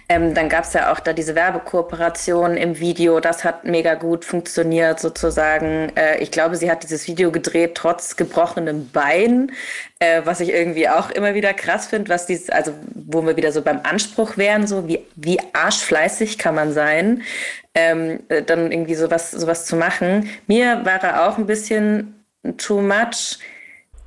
Ähm, 0.08 0.34
dann 0.34 0.48
gab 0.48 0.64
es 0.64 0.72
ja 0.72 0.92
auch 0.92 1.00
da 1.00 1.12
diese 1.12 1.34
Werbekooperation 1.34 2.56
im 2.56 2.80
Video. 2.80 3.20
Das 3.20 3.44
hat 3.44 3.64
mega 3.64 3.94
gut 3.94 4.24
funktioniert 4.24 5.00
sozusagen. 5.00 5.92
Äh, 5.94 6.18
ich 6.18 6.30
glaube, 6.30 6.56
sie 6.56 6.70
hat 6.70 6.82
dieses 6.82 7.06
Video 7.06 7.30
gedreht 7.30 7.74
trotz 7.74 8.16
gebrochenem 8.16 8.90
Bein 8.90 9.52
äh, 10.00 10.22
was 10.24 10.40
ich 10.40 10.50
irgendwie 10.50 10.88
auch 10.88 11.10
immer 11.10 11.34
wieder 11.34 11.54
krass 11.54 11.86
finde, 11.86 12.08
was 12.10 12.26
dies, 12.26 12.50
also 12.50 12.72
wo 12.94 13.22
wir 13.22 13.36
wieder 13.36 13.52
so 13.52 13.62
beim 13.62 13.80
Anspruch 13.82 14.36
wären, 14.36 14.66
so 14.66 14.88
wie, 14.88 15.00
wie 15.16 15.38
arschfleißig 15.52 16.38
kann 16.38 16.54
man 16.54 16.72
sein, 16.72 17.22
ähm, 17.74 18.20
äh, 18.28 18.42
dann 18.42 18.70
irgendwie 18.72 18.94
sowas, 18.94 19.30
sowas 19.30 19.66
zu 19.66 19.76
machen. 19.76 20.28
Mir 20.46 20.84
war 20.84 21.02
er 21.02 21.28
auch 21.28 21.38
ein 21.38 21.46
bisschen 21.46 22.24
too 22.56 22.80
much. 22.80 23.38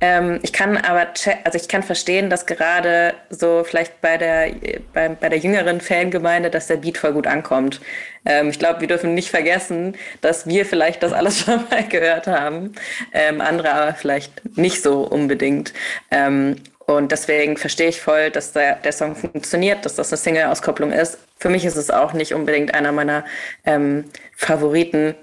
Ähm, 0.00 0.38
ich 0.42 0.52
kann 0.52 0.76
aber, 0.76 1.08
also 1.44 1.58
ich 1.58 1.68
kann 1.68 1.82
verstehen, 1.82 2.30
dass 2.30 2.46
gerade 2.46 3.14
so 3.30 3.64
vielleicht 3.64 4.00
bei 4.00 4.16
der, 4.16 4.52
bei, 4.92 5.08
bei 5.08 5.28
der 5.28 5.38
jüngeren 5.38 5.80
Fangemeinde, 5.80 6.50
dass 6.50 6.68
der 6.68 6.76
Beat 6.76 6.98
voll 6.98 7.12
gut 7.12 7.26
ankommt. 7.26 7.80
Ähm, 8.24 8.50
ich 8.50 8.58
glaube, 8.58 8.80
wir 8.80 8.88
dürfen 8.88 9.14
nicht 9.14 9.30
vergessen, 9.30 9.96
dass 10.20 10.46
wir 10.46 10.64
vielleicht 10.66 11.02
das 11.02 11.12
alles 11.12 11.40
schon 11.44 11.64
mal 11.70 11.86
gehört 11.88 12.26
haben, 12.28 12.72
ähm, 13.12 13.40
andere 13.40 13.72
aber 13.72 13.94
vielleicht 13.94 14.56
nicht 14.56 14.82
so 14.82 15.00
unbedingt. 15.00 15.72
Ähm, 16.10 16.56
und 16.86 17.12
deswegen 17.12 17.56
verstehe 17.58 17.88
ich 17.88 18.00
voll, 18.00 18.30
dass 18.30 18.52
der, 18.52 18.76
der 18.76 18.92
Song 18.92 19.14
funktioniert, 19.14 19.84
dass 19.84 19.96
das 19.96 20.10
eine 20.10 20.16
Single-Auskopplung 20.16 20.90
ist. 20.90 21.18
Für 21.38 21.50
mich 21.50 21.64
ist 21.64 21.76
es 21.76 21.90
auch 21.90 22.14
nicht 22.14 22.32
unbedingt 22.32 22.72
einer 22.74 22.92
meiner 22.92 23.24
ähm, 23.66 24.04
Favoriten 24.34 25.14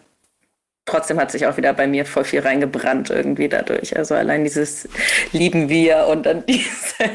trotzdem 0.86 1.20
hat 1.20 1.32
sich 1.32 1.46
auch 1.48 1.58
wieder 1.58 1.74
bei 1.74 1.88
mir 1.88 2.06
voll 2.06 2.24
viel 2.24 2.42
reingebrannt 2.42 3.10
irgendwie 3.10 3.50
dadurch. 3.50 3.98
Also 3.98 4.16
allein 4.16 4.44
dieses 4.44 4.88
Lieben 5.32 5.70
wir 5.70 6.08
und 6.08 6.26
dann 6.26 6.46
diese, 6.48 7.10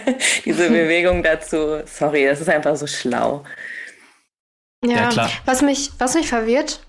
diese 0.45 0.69
Bewegung 0.71 1.23
dazu. 1.23 1.81
Sorry, 1.87 2.27
es 2.27 2.41
ist 2.41 2.49
einfach 2.49 2.77
so 2.77 2.87
schlau. 2.87 3.45
Ja, 4.85 4.93
ja 4.93 5.09
klar. 5.09 5.31
Was 5.45 5.63
mich, 5.63 5.91
was 5.99 6.15
mich 6.15 6.29
verwirrt, 6.29 6.81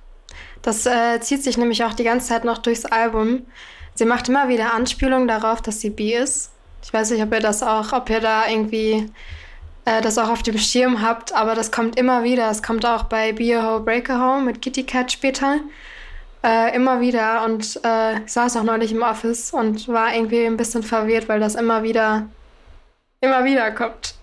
das 0.61 0.85
äh, 0.85 1.19
zieht 1.19 1.43
sich 1.43 1.57
nämlich 1.57 1.83
auch 1.83 1.93
die 1.93 2.03
ganze 2.03 2.29
Zeit 2.29 2.45
noch 2.45 2.59
durchs 2.59 2.85
Album. 2.85 3.45
Sie 3.93 4.05
macht 4.05 4.29
immer 4.29 4.47
wieder 4.47 4.73
Anspielungen 4.73 5.27
darauf, 5.27 5.61
dass 5.61 5.81
sie 5.81 5.89
bi 5.89 6.13
ist. 6.13 6.51
Ich 6.83 6.93
weiß 6.93 7.11
nicht, 7.11 7.21
ob 7.21 7.31
ihr 7.33 7.39
das 7.39 7.61
auch, 7.61 7.93
ob 7.93 8.09
ihr 8.09 8.21
da 8.21 8.47
irgendwie 8.47 9.11
äh, 9.85 10.01
das 10.01 10.17
auch 10.17 10.29
auf 10.29 10.43
dem 10.43 10.57
Schirm 10.57 11.01
habt, 11.01 11.33
aber 11.33 11.53
das 11.55 11.71
kommt 11.71 11.97
immer 11.97 12.23
wieder. 12.23 12.49
Es 12.49 12.63
kommt 12.63 12.85
auch 12.85 13.03
bei 13.03 13.33
Be 13.33 13.57
a 13.57 13.63
Ho, 13.63 13.79
Break 13.81 14.09
a 14.09 14.19
Home 14.19 14.43
mit 14.43 14.61
Kitty 14.61 14.83
Cat 14.83 15.11
später. 15.11 15.59
Äh, 16.43 16.75
immer 16.75 17.01
wieder 17.01 17.45
und 17.45 17.79
äh, 17.83 18.19
ich 18.23 18.31
saß 18.33 18.57
auch 18.57 18.63
neulich 18.63 18.91
im 18.91 19.03
Office 19.03 19.53
und 19.53 19.87
war 19.87 20.13
irgendwie 20.13 20.45
ein 20.45 20.57
bisschen 20.57 20.81
verwirrt, 20.81 21.29
weil 21.29 21.39
das 21.39 21.53
immer 21.53 21.83
wieder, 21.83 22.27
immer 23.21 23.45
wieder 23.45 23.69
kommt. 23.71 24.15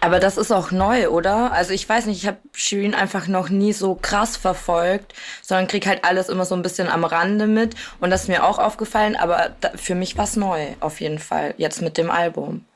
Aber 0.00 0.20
das 0.20 0.36
ist 0.36 0.52
auch 0.52 0.70
neu, 0.70 1.08
oder? 1.08 1.50
Also 1.52 1.72
ich 1.72 1.88
weiß 1.88 2.06
nicht, 2.06 2.22
ich 2.22 2.28
habe 2.28 2.36
Shirin 2.52 2.94
einfach 2.94 3.26
noch 3.26 3.48
nie 3.48 3.72
so 3.72 3.94
krass 3.94 4.36
verfolgt, 4.36 5.14
sondern 5.40 5.66
krieg 5.66 5.86
halt 5.86 6.04
alles 6.04 6.28
immer 6.28 6.44
so 6.44 6.54
ein 6.54 6.60
bisschen 6.60 6.88
am 6.88 7.04
Rande 7.04 7.46
mit. 7.46 7.74
Und 8.00 8.10
das 8.10 8.24
ist 8.24 8.28
mir 8.28 8.44
auch 8.44 8.58
aufgefallen, 8.58 9.16
aber 9.16 9.52
da, 9.62 9.70
für 9.74 9.94
mich 9.94 10.18
war 10.18 10.24
es 10.24 10.36
neu, 10.36 10.74
auf 10.80 11.00
jeden 11.00 11.18
Fall, 11.18 11.54
jetzt 11.56 11.80
mit 11.80 11.96
dem 11.96 12.10
Album. 12.10 12.66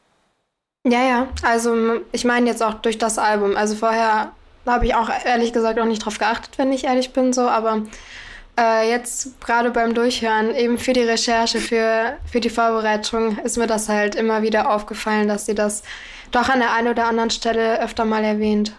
Ja, 0.86 1.02
ja, 1.06 1.28
also 1.42 2.00
ich 2.12 2.24
meine 2.24 2.46
jetzt 2.48 2.62
auch 2.62 2.74
durch 2.74 2.96
das 2.96 3.18
Album. 3.18 3.56
Also 3.56 3.74
vorher 3.74 4.32
habe 4.66 4.86
ich 4.86 4.94
auch 4.94 5.10
ehrlich 5.24 5.52
gesagt 5.52 5.78
auch 5.78 5.84
nicht 5.84 6.04
drauf 6.04 6.18
geachtet, 6.18 6.56
wenn 6.56 6.72
ich 6.72 6.84
ehrlich 6.84 7.12
bin, 7.12 7.34
so, 7.34 7.42
aber 7.42 7.82
äh, 8.58 8.90
jetzt 8.90 9.40
gerade 9.40 9.70
beim 9.70 9.94
Durchhören, 9.94 10.54
eben 10.54 10.78
für 10.78 10.92
die 10.92 11.02
Recherche, 11.02 11.60
für, 11.60 12.16
für 12.30 12.40
die 12.40 12.50
Vorbereitung, 12.50 13.38
ist 13.38 13.56
mir 13.56 13.66
das 13.66 13.88
halt 13.88 14.16
immer 14.16 14.42
wieder 14.42 14.70
aufgefallen, 14.70 15.28
dass 15.28 15.46
sie 15.46 15.54
das 15.54 15.82
doch 16.32 16.48
an 16.48 16.58
der 16.58 16.72
einen 16.72 16.88
oder 16.88 17.06
anderen 17.06 17.30
Stelle 17.30 17.80
öfter 17.80 18.04
mal 18.04 18.24
erwähnt. 18.24 18.72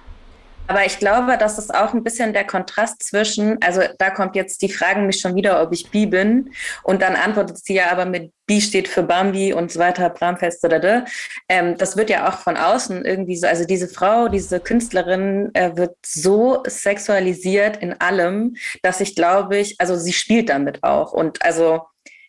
Aber 0.69 0.85
ich 0.85 0.99
glaube, 0.99 1.35
das 1.39 1.57
ist 1.57 1.73
auch 1.73 1.95
ein 1.95 2.03
bisschen 2.03 2.31
der 2.31 2.45
Kontrast 2.45 3.01
zwischen, 3.01 3.59
also 3.63 3.81
da 3.97 4.11
kommt 4.11 4.35
jetzt 4.35 4.61
die 4.61 4.69
Frage 4.69 5.01
mich 5.01 5.19
schon 5.19 5.33
wieder, 5.33 5.63
ob 5.63 5.73
ich 5.73 5.89
Bi 5.89 6.05
bin. 6.05 6.51
Und 6.83 7.01
dann 7.01 7.15
antwortet 7.15 7.57
sie 7.57 7.73
ja 7.73 7.91
aber 7.91 8.05
mit 8.05 8.31
Bi 8.45 8.61
steht 8.61 8.87
für 8.87 9.01
Bambi 9.01 9.51
und 9.51 9.71
so 9.71 9.79
weiter, 9.79 10.11
Bramfest, 10.11 10.63
da, 10.63 11.05
ähm, 11.49 11.75
Das 11.75 11.97
wird 11.97 12.11
ja 12.11 12.29
auch 12.29 12.37
von 12.37 12.55
außen 12.55 13.03
irgendwie 13.03 13.35
so, 13.35 13.47
also 13.47 13.65
diese 13.65 13.87
Frau, 13.87 14.27
diese 14.27 14.59
Künstlerin 14.59 15.49
äh, 15.55 15.75
wird 15.75 15.95
so 16.05 16.61
sexualisiert 16.67 17.77
in 17.77 17.99
allem, 17.99 18.55
dass 18.83 19.01
ich 19.01 19.15
glaube 19.15 19.57
ich, 19.57 19.75
also 19.79 19.95
sie 19.95 20.13
spielt 20.13 20.49
damit 20.49 20.83
auch. 20.83 21.13
Und 21.13 21.43
also 21.43 21.81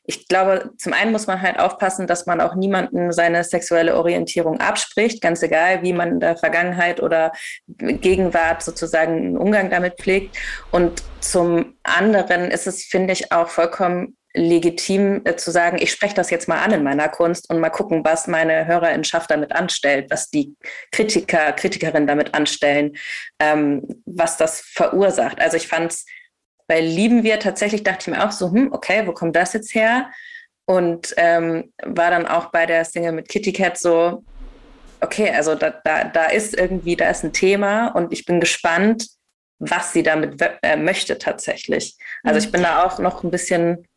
ich 0.04 0.26
glaube, 0.28 0.70
zum 0.78 0.92
einen 0.92 1.12
muss 1.12 1.26
man 1.26 1.40
halt 1.40 1.58
aufpassen, 1.58 2.06
dass 2.06 2.26
man 2.26 2.40
auch 2.40 2.54
niemanden 2.54 3.12
seine 3.12 3.44
sexuelle 3.44 3.96
Orientierung 3.96 4.58
abspricht, 4.58 5.22
ganz 5.22 5.42
egal, 5.42 5.82
wie 5.82 5.92
man 5.92 6.12
in 6.12 6.20
der 6.20 6.36
Vergangenheit 6.36 7.00
oder 7.00 7.32
Gegenwart 7.66 8.62
sozusagen 8.62 9.16
einen 9.16 9.36
Umgang 9.36 9.70
damit 9.70 9.98
pflegt. 9.98 10.36
Und 10.70 11.02
zum 11.20 11.74
anderen 11.82 12.50
ist 12.50 12.66
es, 12.66 12.84
finde 12.84 13.12
ich, 13.12 13.30
auch 13.30 13.48
vollkommen 13.48 14.16
legitim 14.32 15.22
äh, 15.24 15.36
zu 15.36 15.50
sagen, 15.50 15.78
ich 15.80 15.90
spreche 15.90 16.14
das 16.14 16.30
jetzt 16.30 16.48
mal 16.48 16.62
an 16.62 16.72
in 16.72 16.82
meiner 16.84 17.08
Kunst 17.08 17.50
und 17.50 17.58
mal 17.58 17.70
gucken, 17.70 18.04
was 18.04 18.26
meine 18.26 18.66
Hörerinschaft 18.66 19.30
damit 19.30 19.52
anstellt, 19.52 20.10
was 20.10 20.30
die 20.30 20.54
Kritiker, 20.92 21.52
Kritikerinnen 21.52 22.06
damit 22.06 22.34
anstellen, 22.34 22.96
ähm, 23.40 23.82
was 24.06 24.36
das 24.36 24.60
verursacht. 24.60 25.40
Also 25.40 25.56
ich 25.56 25.66
fand 25.66 25.92
es 25.92 26.06
bei 26.70 26.80
Lieben 26.80 27.24
wir 27.24 27.40
tatsächlich 27.40 27.82
dachte 27.82 28.02
ich 28.02 28.16
mir 28.16 28.24
auch 28.24 28.30
so, 28.30 28.52
hm, 28.52 28.72
okay, 28.72 29.04
wo 29.04 29.10
kommt 29.10 29.34
das 29.34 29.54
jetzt 29.54 29.74
her? 29.74 30.08
Und 30.66 31.12
ähm, 31.16 31.72
war 31.82 32.12
dann 32.12 32.28
auch 32.28 32.52
bei 32.52 32.64
der 32.64 32.84
Single 32.84 33.10
mit 33.10 33.28
Kitty 33.28 33.52
Cat 33.52 33.76
so, 33.76 34.22
okay, 35.00 35.30
also 35.30 35.56
da, 35.56 35.70
da, 35.82 36.04
da 36.04 36.26
ist 36.26 36.56
irgendwie, 36.56 36.94
da 36.94 37.10
ist 37.10 37.24
ein 37.24 37.32
Thema 37.32 37.88
und 37.88 38.12
ich 38.12 38.24
bin 38.24 38.38
gespannt, 38.38 39.08
was 39.58 39.92
sie 39.92 40.04
damit 40.04 40.40
äh, 40.62 40.76
möchte 40.76 41.18
tatsächlich. 41.18 41.96
Also 42.22 42.38
ich 42.38 42.52
bin 42.52 42.62
da 42.62 42.84
auch 42.84 43.00
noch 43.00 43.24
ein 43.24 43.32
bisschen 43.32 43.88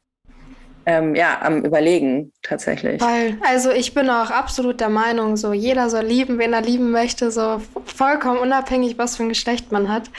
ähm, 0.86 1.15
ja, 1.15 1.41
am 1.41 1.63
Überlegen 1.63 2.31
tatsächlich. 2.41 3.01
Weil, 3.01 3.38
also 3.47 3.71
ich 3.71 3.93
bin 3.93 4.09
auch 4.09 4.29
absolut 4.29 4.79
der 4.79 4.89
Meinung, 4.89 5.38
so 5.38 5.53
jeder 5.53 5.89
soll 5.89 6.03
lieben, 6.03 6.39
wen 6.39 6.53
er 6.53 6.61
lieben 6.61 6.91
möchte, 6.91 7.31
so 7.31 7.61
vollkommen 7.86 8.39
unabhängig, 8.39 8.97
was 8.97 9.17
für 9.17 9.23
ein 9.23 9.29
Geschlecht 9.29 9.71
man 9.71 9.89
hat. 9.89 10.09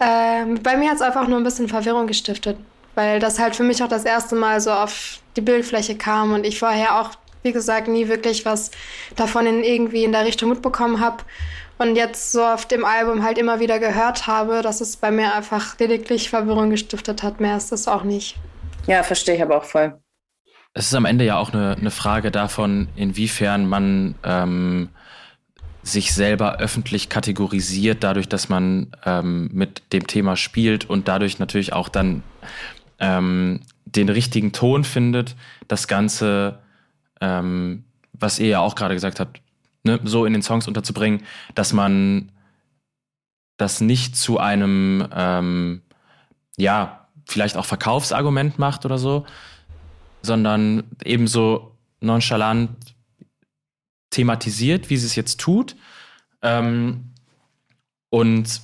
Ähm, 0.00 0.60
bei 0.62 0.76
mir 0.76 0.88
hat 0.90 0.96
es 0.96 1.02
einfach 1.02 1.26
nur 1.26 1.38
ein 1.38 1.44
bisschen 1.44 1.68
Verwirrung 1.68 2.06
gestiftet, 2.06 2.56
weil 2.94 3.18
das 3.18 3.38
halt 3.38 3.56
für 3.56 3.64
mich 3.64 3.82
auch 3.82 3.88
das 3.88 4.04
erste 4.04 4.36
Mal 4.36 4.60
so 4.60 4.70
auf 4.70 5.18
die 5.36 5.40
Bildfläche 5.40 5.96
kam 5.96 6.32
und 6.32 6.46
ich 6.46 6.58
vorher 6.60 7.00
auch, 7.00 7.10
wie 7.42 7.52
gesagt, 7.52 7.88
nie 7.88 8.08
wirklich 8.08 8.44
was 8.44 8.70
davon 9.16 9.46
in 9.46 9.64
irgendwie 9.64 10.04
in 10.04 10.12
der 10.12 10.24
Richtung 10.24 10.48
mitbekommen 10.48 11.00
habe 11.00 11.24
und 11.78 11.96
jetzt 11.96 12.30
so 12.30 12.44
auf 12.44 12.66
dem 12.66 12.84
Album 12.84 13.24
halt 13.24 13.36
immer 13.36 13.58
wieder 13.58 13.80
gehört 13.80 14.28
habe, 14.28 14.62
dass 14.62 14.80
es 14.80 14.96
bei 14.96 15.10
mir 15.10 15.34
einfach 15.34 15.76
lediglich 15.80 16.30
Verwirrung 16.30 16.70
gestiftet 16.70 17.24
hat. 17.24 17.40
Mehr 17.40 17.56
ist 17.56 17.72
es 17.72 17.88
auch 17.88 18.04
nicht. 18.04 18.36
Ja, 18.86 19.02
verstehe 19.02 19.34
ich 19.34 19.42
aber 19.42 19.56
auch 19.56 19.64
voll 19.64 19.98
es 20.74 20.86
ist 20.86 20.94
am 20.94 21.04
Ende 21.04 21.24
ja 21.24 21.38
auch 21.38 21.52
eine, 21.52 21.76
eine 21.76 21.92
Frage 21.92 22.32
davon, 22.32 22.88
inwiefern 22.96 23.66
man 23.66 24.16
ähm, 24.24 24.88
sich 25.84 26.12
selber 26.12 26.58
öffentlich 26.58 27.08
kategorisiert, 27.08 28.02
dadurch, 28.02 28.28
dass 28.28 28.48
man 28.48 28.88
ähm, 29.04 29.48
mit 29.52 29.82
dem 29.92 30.06
Thema 30.08 30.36
spielt 30.36 30.90
und 30.90 31.06
dadurch 31.06 31.38
natürlich 31.38 31.72
auch 31.72 31.88
dann 31.88 32.24
ähm, 32.98 33.60
den 33.84 34.08
richtigen 34.08 34.52
Ton 34.52 34.82
findet, 34.82 35.36
das 35.68 35.86
Ganze, 35.86 36.58
ähm, 37.20 37.84
was 38.12 38.40
ihr 38.40 38.48
ja 38.48 38.60
auch 38.60 38.74
gerade 38.74 38.94
gesagt 38.94 39.20
habt, 39.20 39.40
ne, 39.84 40.00
so 40.02 40.26
in 40.26 40.32
den 40.32 40.42
Songs 40.42 40.66
unterzubringen, 40.66 41.22
dass 41.54 41.72
man 41.72 42.32
das 43.58 43.80
nicht 43.80 44.16
zu 44.16 44.40
einem, 44.40 45.06
ähm, 45.14 45.82
ja, 46.56 47.06
vielleicht 47.26 47.56
auch 47.56 47.64
Verkaufsargument 47.64 48.58
macht 48.58 48.84
oder 48.84 48.98
so, 48.98 49.24
sondern 50.24 50.84
ebenso 51.04 51.76
nonchalant 52.00 52.70
thematisiert, 54.10 54.90
wie 54.90 54.96
sie 54.96 55.06
es 55.06 55.16
jetzt 55.16 55.40
tut. 55.40 55.76
Ähm, 56.42 57.12
und 58.10 58.60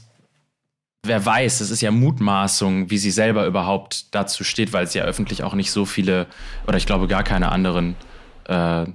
wer 1.03 1.25
weiß, 1.25 1.61
es 1.61 1.71
ist 1.71 1.81
ja 1.81 1.91
Mutmaßung, 1.91 2.91
wie 2.91 2.99
sie 2.99 3.11
selber 3.11 3.47
überhaupt 3.47 4.15
dazu 4.15 4.45
steht, 4.45 4.73
weil 4.73 4.85
es 4.85 4.95
ja 4.95 5.05
öffentlich 5.05 5.43
auch 5.43 5.55
nicht 5.55 5.73
so 5.73 5.85
viele 5.85 6.27
oder 6.67 6.77
ich 6.77 6.87
glaube 6.87 7.09
gar 7.09 7.25
keine 7.25 7.51
anderen 7.51 7.97
äh, 8.45 8.87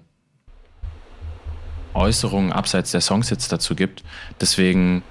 Äußerungen 1.93 2.51
abseits 2.51 2.91
der 2.91 3.01
Songs 3.01 3.29
jetzt 3.29 3.51
dazu 3.51 3.75
gibt. 3.75 4.03
Deswegen 4.39 5.03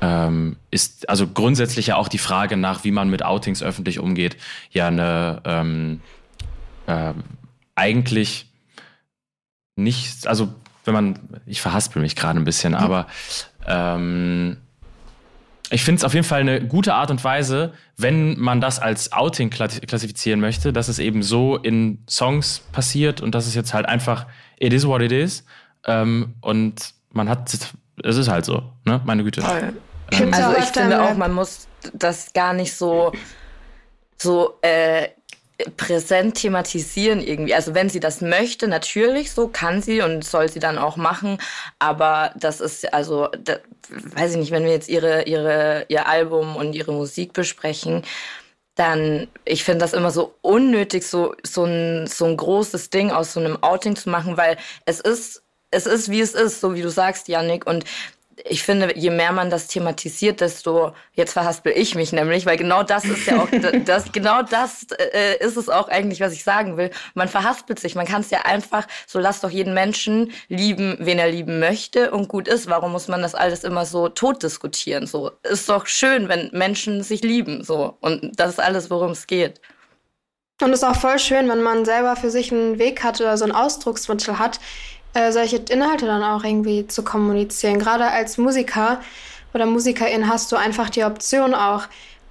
ähm, 0.00 0.56
ist 0.70 1.08
also 1.08 1.28
grundsätzlich 1.28 1.88
ja 1.88 1.96
auch 1.96 2.08
die 2.08 2.18
Frage 2.18 2.56
nach, 2.56 2.84
wie 2.84 2.90
man 2.90 3.08
mit 3.08 3.24
Outings 3.24 3.62
öffentlich 3.62 4.00
umgeht, 4.00 4.36
ja 4.70 4.88
eine 4.88 5.42
ähm, 5.44 6.00
äh, 6.86 7.14
eigentlich 7.74 8.50
nicht, 9.76 10.26
also 10.26 10.52
wenn 10.84 10.94
man, 10.94 11.18
ich 11.46 11.60
verhaspel 11.60 12.02
mich 12.02 12.16
gerade 12.16 12.38
ein 12.38 12.44
bisschen, 12.44 12.74
aber 12.74 13.06
ähm, 13.66 14.56
ich 15.70 15.84
finde 15.84 16.00
es 16.00 16.04
auf 16.04 16.12
jeden 16.12 16.26
Fall 16.26 16.40
eine 16.40 16.60
gute 16.66 16.92
Art 16.94 17.10
und 17.10 17.24
Weise, 17.24 17.72
wenn 17.96 18.38
man 18.38 18.60
das 18.60 18.78
als 18.78 19.12
Outing 19.12 19.48
klassifizieren 19.48 20.40
möchte, 20.40 20.72
dass 20.72 20.88
es 20.88 20.98
eben 20.98 21.22
so 21.22 21.56
in 21.56 22.04
Songs 22.08 22.60
passiert 22.72 23.22
und 23.22 23.34
dass 23.34 23.46
es 23.46 23.54
jetzt 23.54 23.72
halt 23.72 23.86
einfach, 23.86 24.26
it 24.58 24.72
is 24.72 24.86
what 24.86 25.00
it 25.00 25.12
is. 25.12 25.44
Ähm, 25.86 26.34
und 26.42 26.92
man 27.10 27.28
hat, 27.28 27.50
es 28.02 28.16
ist 28.16 28.28
halt 28.28 28.44
so, 28.44 28.72
ne? 28.84 29.00
Meine 29.04 29.24
Güte. 29.24 29.42
Ähm, 30.10 30.34
also 30.34 30.58
ich 30.58 30.66
finde 30.66 31.02
auch, 31.02 31.16
man 31.16 31.32
muss 31.32 31.66
das 31.94 32.32
gar 32.34 32.52
nicht 32.52 32.74
so, 32.74 33.12
so 34.18 34.58
äh, 34.60 35.08
präsent 35.76 36.36
thematisieren 36.36 37.20
irgendwie. 37.20 37.54
Also 37.54 37.74
wenn 37.74 37.88
sie 37.88 38.00
das 38.00 38.20
möchte, 38.20 38.68
natürlich, 38.68 39.32
so 39.32 39.48
kann 39.48 39.82
sie 39.82 40.02
und 40.02 40.24
soll 40.24 40.48
sie 40.48 40.60
dann 40.60 40.78
auch 40.78 40.96
machen. 40.96 41.38
Aber 41.78 42.32
das 42.36 42.60
ist 42.60 42.92
also, 42.92 43.28
da, 43.42 43.58
weiß 43.88 44.32
ich 44.32 44.36
nicht, 44.38 44.50
wenn 44.50 44.64
wir 44.64 44.72
jetzt 44.72 44.88
ihre, 44.88 45.24
ihre, 45.24 45.86
ihr 45.88 46.08
Album 46.08 46.56
und 46.56 46.74
ihre 46.74 46.92
Musik 46.92 47.32
besprechen, 47.32 48.02
dann, 48.74 49.28
ich 49.44 49.64
finde 49.64 49.80
das 49.80 49.92
immer 49.92 50.10
so 50.10 50.34
unnötig, 50.40 51.06
so, 51.06 51.34
so, 51.42 51.64
ein, 51.64 52.06
so 52.06 52.24
ein 52.24 52.36
großes 52.36 52.90
Ding 52.90 53.10
aus 53.10 53.34
so 53.34 53.40
einem 53.40 53.62
Outing 53.62 53.96
zu 53.96 54.08
machen, 54.08 54.36
weil 54.36 54.56
es 54.86 55.00
ist, 55.00 55.42
es 55.70 55.86
ist, 55.86 56.10
wie 56.10 56.20
es 56.20 56.34
ist, 56.34 56.60
so 56.60 56.74
wie 56.74 56.82
du 56.82 56.90
sagst, 56.90 57.28
Yannick. 57.28 57.66
Und 57.66 57.84
ich 58.44 58.62
finde, 58.62 58.96
je 58.96 59.10
mehr 59.10 59.32
man 59.32 59.50
das 59.50 59.66
thematisiert, 59.66 60.40
desto 60.40 60.92
jetzt 61.12 61.32
verhaspel 61.32 61.72
ich 61.76 61.94
mich 61.94 62.12
nämlich, 62.12 62.46
weil 62.46 62.56
genau 62.56 62.82
das 62.82 63.04
ist 63.04 63.26
ja 63.26 63.42
auch 63.42 63.48
das, 63.84 64.12
genau 64.12 64.42
das 64.42 64.86
äh, 65.12 65.38
ist 65.38 65.56
es 65.56 65.68
auch 65.68 65.88
eigentlich, 65.88 66.20
was 66.20 66.32
ich 66.32 66.44
sagen 66.44 66.76
will. 66.76 66.90
Man 67.14 67.28
verhaspelt 67.28 67.78
sich. 67.78 67.94
Man 67.94 68.06
kann 68.06 68.22
es 68.22 68.30
ja 68.30 68.42
einfach 68.44 68.86
so 69.06 69.18
lass 69.18 69.40
doch 69.40 69.50
jeden 69.50 69.74
Menschen 69.74 70.32
lieben, 70.48 70.96
wen 71.00 71.18
er 71.18 71.30
lieben 71.30 71.60
möchte 71.60 72.10
und 72.10 72.28
gut 72.28 72.48
ist. 72.48 72.68
Warum 72.68 72.92
muss 72.92 73.08
man 73.08 73.22
das 73.22 73.34
alles 73.34 73.64
immer 73.64 73.86
so 73.86 74.08
tot 74.08 74.42
diskutieren? 74.42 75.06
So 75.06 75.30
ist 75.42 75.68
doch 75.68 75.86
schön, 75.86 76.28
wenn 76.28 76.50
Menschen 76.52 77.02
sich 77.02 77.22
lieben 77.22 77.64
so 77.64 77.96
und 78.00 78.32
das 78.38 78.50
ist 78.50 78.60
alles, 78.60 78.90
worum 78.90 79.12
es 79.12 79.26
geht. 79.26 79.60
Und 80.60 80.70
es 80.70 80.82
ist 80.82 80.84
auch 80.84 80.96
voll 80.96 81.18
schön, 81.18 81.48
wenn 81.48 81.62
man 81.62 81.84
selber 81.84 82.14
für 82.14 82.30
sich 82.30 82.52
einen 82.52 82.78
Weg 82.78 83.02
hat 83.02 83.20
oder 83.20 83.36
so 83.36 83.44
ein 83.44 83.52
Ausdrucksmittel 83.52 84.38
hat, 84.38 84.60
äh, 85.14 85.32
solche 85.32 85.56
Inhalte 85.56 86.06
dann 86.06 86.22
auch 86.22 86.44
irgendwie 86.44 86.86
zu 86.86 87.02
kommunizieren. 87.04 87.78
Gerade 87.78 88.06
als 88.06 88.38
Musiker 88.38 89.00
oder 89.54 89.66
Musikerin 89.66 90.28
hast 90.28 90.50
du 90.52 90.56
einfach 90.56 90.90
die 90.90 91.04
Option 91.04 91.54
auch 91.54 91.84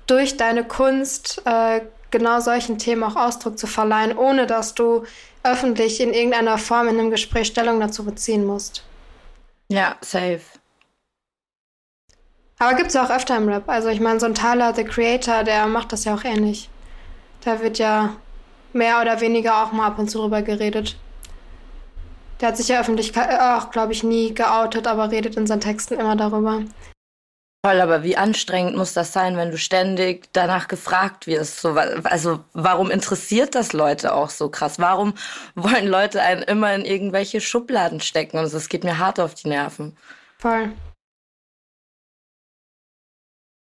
durch 0.08 0.38
deine 0.38 0.64
Kunst 0.64 1.42
äh, 1.46 1.82
genau 2.10 2.40
solchen 2.40 2.78
Themen 2.78 3.04
auch 3.04 3.16
Ausdruck 3.16 3.58
zu 3.58 3.68
verleihen, 3.68 4.18
ohne 4.18 4.48
dass 4.48 4.74
du 4.76 5.04
öffentlich 5.44 6.02
in 6.02 6.14
irgendeiner 6.14 6.58
Form 6.58 6.88
in 6.88 7.00
einem 7.00 7.12
Gespräch 7.12 7.48
Stellung 7.48 7.80
dazu 7.80 8.04
beziehen 8.04 8.46
musst. 8.46 8.84
Ja, 9.70 9.96
safe. 10.02 10.42
Aber 12.60 12.76
gibt 12.76 12.90
es 12.90 12.94
ja 12.94 13.04
auch 13.04 13.10
öfter 13.10 13.38
im 13.38 13.50
Rap. 13.50 13.64
Also 13.68 13.88
ich 13.88 14.00
meine, 14.00 14.20
so 14.20 14.28
ein 14.28 14.36
Tyler, 14.36 14.76
The 14.76 14.84
Creator, 14.84 15.44
der 15.44 15.66
macht 15.66 15.92
das 15.94 16.06
ja 16.06 16.14
auch 16.14 16.24
ähnlich. 16.24 16.70
Da 17.44 17.62
wird 17.62 17.80
ja 17.80 18.16
mehr 18.74 19.02
oder 19.02 19.20
weniger 19.20 19.64
auch 19.64 19.72
mal 19.72 19.88
ab 19.88 19.98
und 19.98 20.12
zu 20.12 20.20
drüber 20.20 20.44
geredet. 20.44 20.96
Der 22.42 22.50
hat 22.50 22.58
sich 22.58 22.68
ja 22.70 22.82
öffentlich 22.82 23.16
auch, 23.18 23.70
glaube 23.70 23.94
ich, 23.94 24.04
nie 24.04 24.34
geoutet, 24.34 24.88
aber 24.88 25.12
redet 25.12 25.38
in 25.38 25.46
seinen 25.46 25.62
Texten 25.62 25.94
immer 25.94 26.16
darüber. 26.16 26.64
Toll, 27.64 27.80
aber 27.80 28.02
wie 28.02 28.18
anstrengend 28.18 28.76
muss 28.76 28.94
das 28.94 29.14
sein, 29.14 29.38
wenn 29.38 29.52
du 29.52 29.58
ständig 29.60 30.30
danach 30.34 30.68
gefragt 30.68 31.28
wirst? 31.28 31.62
So, 31.62 31.76
also 31.76 32.44
warum 32.54 32.90
interessiert 32.90 33.54
das 33.54 33.72
Leute 33.72 34.16
auch 34.16 34.32
so 34.32 34.50
krass? 34.50 34.80
Warum 34.80 35.14
wollen 35.54 35.86
Leute 35.86 36.24
einen 36.24 36.42
immer 36.42 36.74
in 36.74 36.84
irgendwelche 36.84 37.40
Schubladen 37.40 38.02
stecken? 38.02 38.40
Und 38.40 38.46
es 38.46 38.70
geht 38.70 38.84
mir 38.84 38.98
hart 38.98 39.20
auf 39.20 39.36
die 39.36 39.50
Nerven. 39.50 39.96
Voll. 40.40 40.72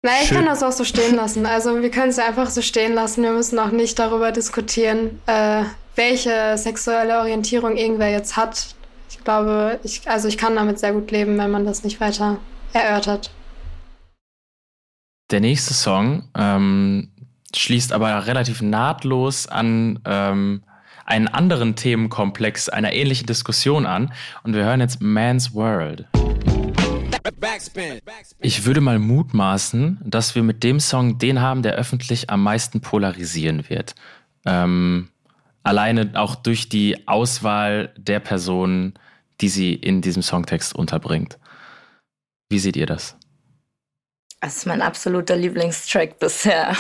Na, 0.01 0.11
ich 0.21 0.29
Schön. 0.29 0.37
kann 0.37 0.45
das 0.47 0.63
auch 0.63 0.71
so 0.71 0.83
stehen 0.83 1.15
lassen. 1.15 1.45
Also 1.45 1.79
wir 1.83 1.91
können 1.91 2.09
es 2.09 2.17
einfach 2.17 2.49
so 2.49 2.63
stehen 2.63 2.93
lassen. 2.93 3.21
Wir 3.21 3.31
müssen 3.31 3.59
auch 3.59 3.71
nicht 3.71 3.99
darüber 3.99 4.31
diskutieren, 4.31 5.21
äh, 5.27 5.63
welche 5.95 6.57
sexuelle 6.57 7.19
Orientierung 7.19 7.77
irgendwer 7.77 8.11
jetzt 8.11 8.37
hat. 8.37 8.75
Ich 9.09 9.23
glaube, 9.23 9.79
ich, 9.83 10.07
also 10.09 10.27
ich 10.27 10.37
kann 10.37 10.55
damit 10.55 10.79
sehr 10.79 10.93
gut 10.93 11.09
leben, 11.11 11.37
wenn 11.37 11.51
man 11.51 11.65
das 11.65 11.83
nicht 11.83 11.99
weiter 11.99 12.37
erörtert. 12.73 13.31
Der 15.31 15.39
nächste 15.39 15.73
Song 15.73 16.29
ähm, 16.37 17.11
schließt 17.55 17.93
aber 17.93 18.27
relativ 18.27 18.61
nahtlos 18.61 19.47
an 19.47 19.99
ähm, 20.05 20.63
einen 21.05 21.27
anderen 21.27 21.75
Themenkomplex 21.75 22.69
einer 22.69 22.93
ähnlichen 22.93 23.25
Diskussion 23.25 23.85
an. 23.85 24.13
Und 24.43 24.53
wir 24.53 24.65
hören 24.65 24.81
jetzt 24.81 25.01
Man's 25.01 25.53
World. 25.53 26.05
Ich 28.39 28.65
würde 28.65 28.81
mal 28.81 28.99
mutmaßen, 28.99 29.99
dass 30.03 30.35
wir 30.35 30.43
mit 30.43 30.63
dem 30.63 30.79
Song 30.79 31.17
den 31.17 31.41
haben, 31.41 31.63
der 31.63 31.73
öffentlich 31.73 32.29
am 32.29 32.43
meisten 32.43 32.81
polarisieren 32.81 33.69
wird. 33.69 33.95
Ähm, 34.45 35.09
alleine 35.65 36.11
auch 36.15 36.35
durch 36.35 36.69
die 36.69 37.07
Auswahl 37.07 37.93
der 37.97 38.19
Personen, 38.19 38.93
die 39.41 39.49
sie 39.49 39.73
in 39.73 40.01
diesem 40.01 40.21
Songtext 40.21 40.75
unterbringt. 40.75 41.37
Wie 42.49 42.59
seht 42.59 42.77
ihr 42.77 42.85
das? 42.85 43.17
Das 44.41 44.57
ist 44.57 44.67
mein 44.67 44.83
absoluter 44.83 45.35
Lieblingstrack 45.35 46.19
bisher. 46.19 46.75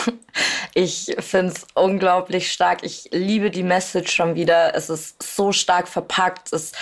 Ich 0.75 1.15
finde 1.19 1.53
es 1.53 1.65
unglaublich 1.73 2.51
stark. 2.51 2.83
Ich 2.83 3.09
liebe 3.11 3.49
die 3.49 3.63
Message 3.63 4.11
schon 4.13 4.35
wieder. 4.35 4.75
Es 4.75 4.89
ist 4.89 5.23
so 5.23 5.51
stark 5.51 5.87
verpackt. 5.87 6.53
Es 6.53 6.73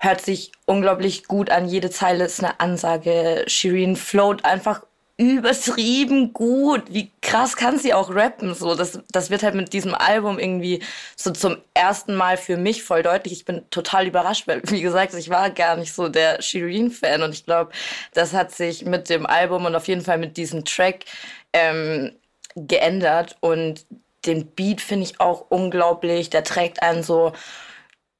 hört 0.00 0.20
sich 0.20 0.52
unglaublich 0.66 1.24
gut 1.26 1.48
an. 1.48 1.68
Jede 1.68 1.88
Zeile 1.90 2.24
ist 2.24 2.40
eine 2.40 2.60
Ansage. 2.60 3.44
Shireen 3.46 3.96
float 3.96 4.44
einfach 4.44 4.82
übertrieben 5.18 6.32
gut. 6.32 6.82
Wie 6.92 7.10
krass 7.22 7.56
kann 7.56 7.78
sie 7.78 7.94
auch 7.94 8.14
rappen? 8.14 8.54
So, 8.54 8.74
das, 8.74 9.00
das 9.10 9.30
wird 9.30 9.42
halt 9.42 9.54
mit 9.54 9.72
diesem 9.72 9.94
Album 9.94 10.38
irgendwie 10.38 10.82
so 11.16 11.30
zum 11.30 11.56
ersten 11.74 12.14
Mal 12.14 12.36
für 12.36 12.56
mich 12.58 12.82
voll 12.82 13.02
deutlich. 13.02 13.32
Ich 13.32 13.44
bin 13.46 13.62
total 13.70 14.06
überrascht, 14.06 14.46
weil, 14.46 14.62
wie 14.66 14.82
gesagt, 14.82 15.14
ich 15.14 15.30
war 15.30 15.50
gar 15.50 15.76
nicht 15.76 15.94
so 15.94 16.08
der 16.08 16.42
Shireen-Fan 16.42 17.22
und 17.22 17.32
ich 17.32 17.44
glaube, 17.44 17.72
das 18.12 18.34
hat 18.34 18.52
sich 18.52 18.84
mit 18.84 19.08
dem 19.08 19.24
Album 19.26 19.64
und 19.64 19.74
auf 19.74 19.88
jeden 19.88 20.02
Fall 20.02 20.18
mit 20.18 20.36
diesem 20.36 20.64
Track 20.64 21.06
ähm, 21.52 22.12
geändert 22.54 23.36
und 23.40 23.86
den 24.26 24.46
Beat 24.46 24.80
finde 24.80 25.04
ich 25.04 25.20
auch 25.20 25.46
unglaublich. 25.48 26.30
Der 26.30 26.44
trägt 26.44 26.82
einen 26.82 27.02
so 27.02 27.32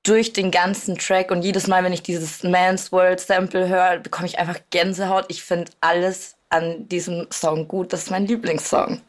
durch 0.07 0.33
den 0.33 0.51
ganzen 0.51 0.97
Track 0.97 1.31
und 1.31 1.43
jedes 1.43 1.67
Mal, 1.67 1.83
wenn 1.83 1.93
ich 1.93 2.03
dieses 2.03 2.43
Man's 2.43 2.93
World 2.93 3.21
Sample 3.21 3.69
höre, 3.69 3.99
bekomme 3.99 4.29
ich 4.29 4.39
einfach 4.39 4.59
Gänsehaut. 4.71 5.27
Ich 5.29 5.43
finde 5.43 5.73
alles 5.81 6.37
an 6.49 6.89
diesem 6.89 7.27
Song 7.31 7.67
gut. 7.67 7.93
Das 7.93 8.05
ist 8.05 8.11
mein 8.11 8.27
Lieblingssong. 8.27 9.01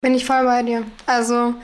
Bin 0.00 0.14
ich 0.14 0.26
voll 0.26 0.44
bei 0.44 0.62
dir. 0.62 0.84
Also, 1.06 1.54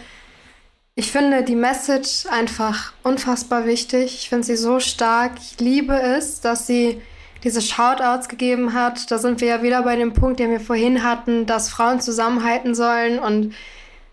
ich 0.95 1.11
finde 1.11 1.43
die 1.43 1.57
Message 1.57 2.27
einfach 2.31 2.93
unfassbar 3.03 3.67
wichtig. 3.67 4.15
Ich 4.15 4.29
finde 4.29 4.47
sie 4.47 4.57
so 4.57 4.81
stark. 4.81 5.33
Ich 5.41 5.59
liebe 5.61 5.95
es, 5.95 6.41
dass 6.41 6.67
sie 6.67 7.03
diese 7.43 7.63
Shoutouts 7.63 8.29
gegeben 8.29 8.73
hat. 8.73 9.11
Da 9.11 9.19
sind 9.19 9.41
wir 9.41 9.49
ja 9.49 9.63
wieder 9.63 9.83
bei 9.83 9.97
dem 9.97 10.13
Punkt, 10.13 10.41
den 10.41 10.51
wir 10.51 10.61
vorhin 10.61 11.03
hatten, 11.03 11.47
dass 11.47 11.71
Frauen 11.71 12.01
zusammenhalten 12.01 12.75
sollen 12.75 13.19
und 13.19 13.55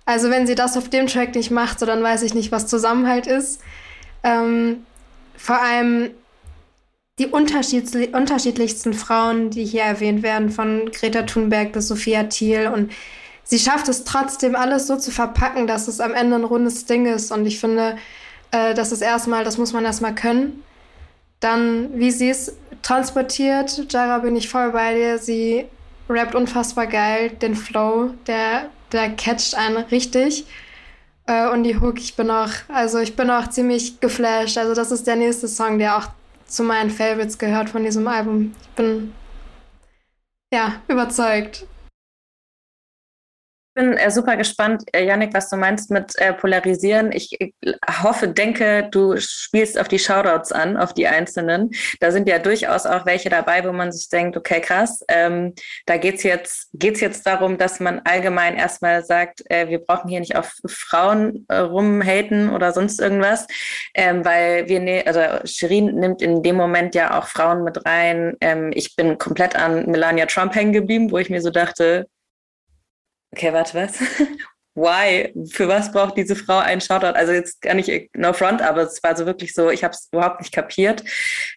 also 0.07 0.31
wenn 0.31 0.47
sie 0.47 0.55
das 0.55 0.77
auf 0.77 0.89
dem 0.89 1.05
Track 1.07 1.35
nicht 1.35 1.51
macht, 1.51 1.79
so 1.79 1.85
dann 1.85 2.01
weiß 2.01 2.23
ich 2.23 2.33
nicht, 2.33 2.49
was 2.51 2.65
Zusammenhalt 2.65 3.27
ist. 3.27 3.59
Ähm, 4.23 4.85
vor 5.35 5.61
allem 5.61 6.11
die 7.19 7.27
unterschiedlichsten 7.27 8.93
Frauen, 8.93 9.49
die 9.49 9.65
hier 9.65 9.81
erwähnt 9.83 10.23
werden, 10.23 10.49
von 10.49 10.89
Greta 10.91 11.23
Thunberg 11.23 11.73
bis 11.73 11.89
Sophia 11.89 12.23
Thiel 12.23 12.71
und 12.73 12.93
sie 13.43 13.59
schafft 13.59 13.89
es 13.89 14.05
trotzdem 14.05 14.55
alles 14.55 14.87
so 14.87 14.95
zu 14.95 15.11
verpacken, 15.11 15.67
dass 15.67 15.89
es 15.89 15.99
am 15.99 16.13
Ende 16.13 16.37
ein 16.37 16.45
rundes 16.45 16.85
Ding 16.85 17.05
ist. 17.05 17.31
Und 17.33 17.45
ich 17.45 17.59
finde, 17.59 17.97
äh, 18.51 18.73
das 18.73 18.93
ist 18.93 19.01
erstmal, 19.01 19.43
das 19.43 19.57
muss 19.57 19.73
man 19.73 19.83
erstmal 19.83 20.15
können. 20.15 20.63
Dann, 21.41 21.99
wie 21.99 22.11
sie 22.11 22.29
es 22.29 22.55
transportiert, 22.81 23.91
Jara 23.91 24.19
bin 24.19 24.37
ich 24.37 24.47
voll 24.47 24.71
bei 24.71 24.93
dir. 24.93 25.17
Sie 25.17 25.65
rappt 26.09 26.33
unfassbar 26.33 26.87
geil, 26.87 27.31
den 27.31 27.55
Flow, 27.55 28.11
der, 28.25 28.69
der 28.91 29.09
catcht 29.15 29.55
einen 29.55 29.77
richtig. 29.77 30.45
Äh, 31.25 31.49
und 31.49 31.63
die 31.63 31.79
Hook, 31.79 31.99
ich 31.99 32.15
bin 32.15 32.31
auch, 32.31 32.51
also 32.67 32.99
ich 32.99 33.15
bin 33.15 33.29
auch 33.29 33.47
ziemlich 33.49 33.99
geflasht. 33.99 34.57
Also 34.57 34.73
das 34.73 34.91
ist 34.91 35.07
der 35.07 35.15
nächste 35.15 35.47
Song, 35.47 35.77
der 35.77 35.97
auch 35.97 36.07
zu 36.45 36.63
meinen 36.63 36.89
Favorites 36.89 37.37
gehört 37.37 37.69
von 37.69 37.83
diesem 37.83 38.07
Album. 38.07 38.53
Ich 38.61 38.69
bin 38.69 39.13
ja 40.53 40.81
überzeugt 40.87 41.65
bin 43.77 43.93
äh, 43.93 44.09
super 44.09 44.35
gespannt, 44.35 44.83
äh, 44.91 45.05
Yannick, 45.05 45.33
was 45.33 45.49
du 45.49 45.55
meinst 45.55 45.91
mit 45.91 46.17
äh, 46.17 46.33
Polarisieren. 46.33 47.11
Ich 47.11 47.39
äh, 47.39 47.51
hoffe, 48.01 48.27
denke, 48.27 48.89
du 48.91 49.17
spielst 49.17 49.79
auf 49.79 49.87
die 49.87 49.99
Shoutouts 49.99 50.51
an, 50.51 50.77
auf 50.77 50.93
die 50.93 51.07
einzelnen. 51.07 51.69
Da 51.99 52.11
sind 52.11 52.27
ja 52.27 52.39
durchaus 52.39 52.85
auch 52.87 53.05
welche 53.05 53.29
dabei, 53.29 53.63
wo 53.63 53.71
man 53.71 53.91
sich 53.91 54.09
denkt, 54.09 54.35
okay, 54.35 54.61
krass, 54.61 55.05
ähm, 55.07 55.53
da 55.85 55.97
geht's 55.97 56.23
jetzt, 56.23 56.69
geht's 56.73 57.01
jetzt 57.01 57.25
darum, 57.27 57.59
dass 57.59 57.79
man 57.79 58.01
allgemein 58.03 58.57
erstmal 58.57 59.05
sagt, 59.05 59.43
äh, 59.49 59.69
wir 59.69 59.79
brauchen 59.79 60.09
hier 60.09 60.19
nicht 60.19 60.35
auf 60.35 60.55
Frauen 60.67 61.45
äh, 61.47 61.57
rumhaten 61.57 62.49
oder 62.49 62.73
sonst 62.73 62.99
irgendwas, 62.99 63.45
ähm, 63.93 64.25
weil 64.25 64.67
wir, 64.67 64.79
ne 64.79 65.03
also 65.05 65.21
Shirin 65.45 65.95
nimmt 65.95 66.23
in 66.23 66.41
dem 66.41 66.55
Moment 66.55 66.95
ja 66.95 67.17
auch 67.17 67.27
Frauen 67.27 67.63
mit 67.63 67.85
rein. 67.85 68.35
Ähm, 68.41 68.71
ich 68.73 68.95
bin 68.95 69.19
komplett 69.19 69.55
an 69.55 69.85
Melania 69.85 70.25
Trump 70.25 70.55
hängen 70.55 70.73
geblieben, 70.73 71.11
wo 71.11 71.19
ich 71.19 71.29
mir 71.29 71.41
so 71.41 71.51
dachte, 71.51 72.07
okay, 73.31 73.53
warte, 73.53 73.73
was? 73.75 73.99
Why? 74.75 75.33
Für 75.51 75.67
was 75.67 75.91
braucht 75.91 76.17
diese 76.17 76.35
Frau 76.35 76.59
einen 76.59 76.81
Shoutout? 76.81 77.17
Also 77.17 77.33
jetzt 77.33 77.61
gar 77.61 77.73
nicht 77.73 78.15
no 78.15 78.31
front, 78.31 78.61
aber 78.61 78.83
es 78.83 79.01
war 79.01 79.17
so 79.17 79.25
wirklich 79.25 79.53
so, 79.53 79.71
ich 79.71 79.83
habe 79.83 79.93
es 79.93 80.07
überhaupt 80.11 80.39
nicht 80.39 80.53
kapiert. 80.53 81.03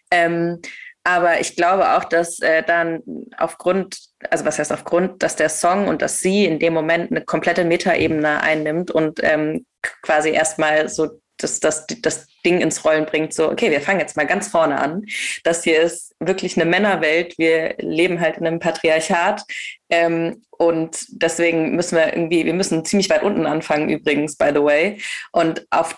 Ähm, 0.09 0.59
aber 1.03 1.39
ich 1.39 1.55
glaube 1.55 1.93
auch, 1.93 2.03
dass 2.03 2.39
äh, 2.39 2.63
dann 2.63 3.01
aufgrund, 3.37 3.97
also 4.29 4.45
was 4.45 4.59
heißt 4.59 4.71
aufgrund, 4.71 5.23
dass 5.23 5.35
der 5.35 5.49
Song 5.49 5.87
und 5.87 6.01
dass 6.01 6.19
sie 6.19 6.45
in 6.45 6.59
dem 6.59 6.73
Moment 6.73 7.11
eine 7.11 7.23
komplette 7.23 7.63
Metaebene 7.63 8.41
einnimmt 8.41 8.91
und 8.91 9.19
ähm, 9.23 9.65
quasi 10.03 10.29
erstmal 10.29 10.89
so 10.89 11.21
das, 11.43 11.59
das, 11.59 11.85
das 12.01 12.27
Ding 12.45 12.61
ins 12.61 12.83
Rollen 12.85 13.05
bringt, 13.05 13.33
so, 13.33 13.51
okay, 13.51 13.71
wir 13.71 13.81
fangen 13.81 13.99
jetzt 13.99 14.17
mal 14.17 14.25
ganz 14.25 14.47
vorne 14.47 14.79
an. 14.79 15.05
Das 15.43 15.63
hier 15.63 15.81
ist 15.81 16.15
wirklich 16.19 16.59
eine 16.59 16.69
Männerwelt. 16.69 17.37
Wir 17.37 17.75
leben 17.79 18.19
halt 18.19 18.37
in 18.37 18.47
einem 18.47 18.59
Patriarchat. 18.59 19.43
Ähm, 19.89 20.43
und 20.51 21.05
deswegen 21.09 21.75
müssen 21.75 21.97
wir 21.97 22.13
irgendwie, 22.13 22.45
wir 22.45 22.53
müssen 22.53 22.85
ziemlich 22.85 23.09
weit 23.09 23.23
unten 23.23 23.45
anfangen, 23.45 23.89
übrigens, 23.89 24.35
by 24.37 24.49
the 24.53 24.63
way. 24.63 25.01
Und 25.31 25.65
auf 25.69 25.95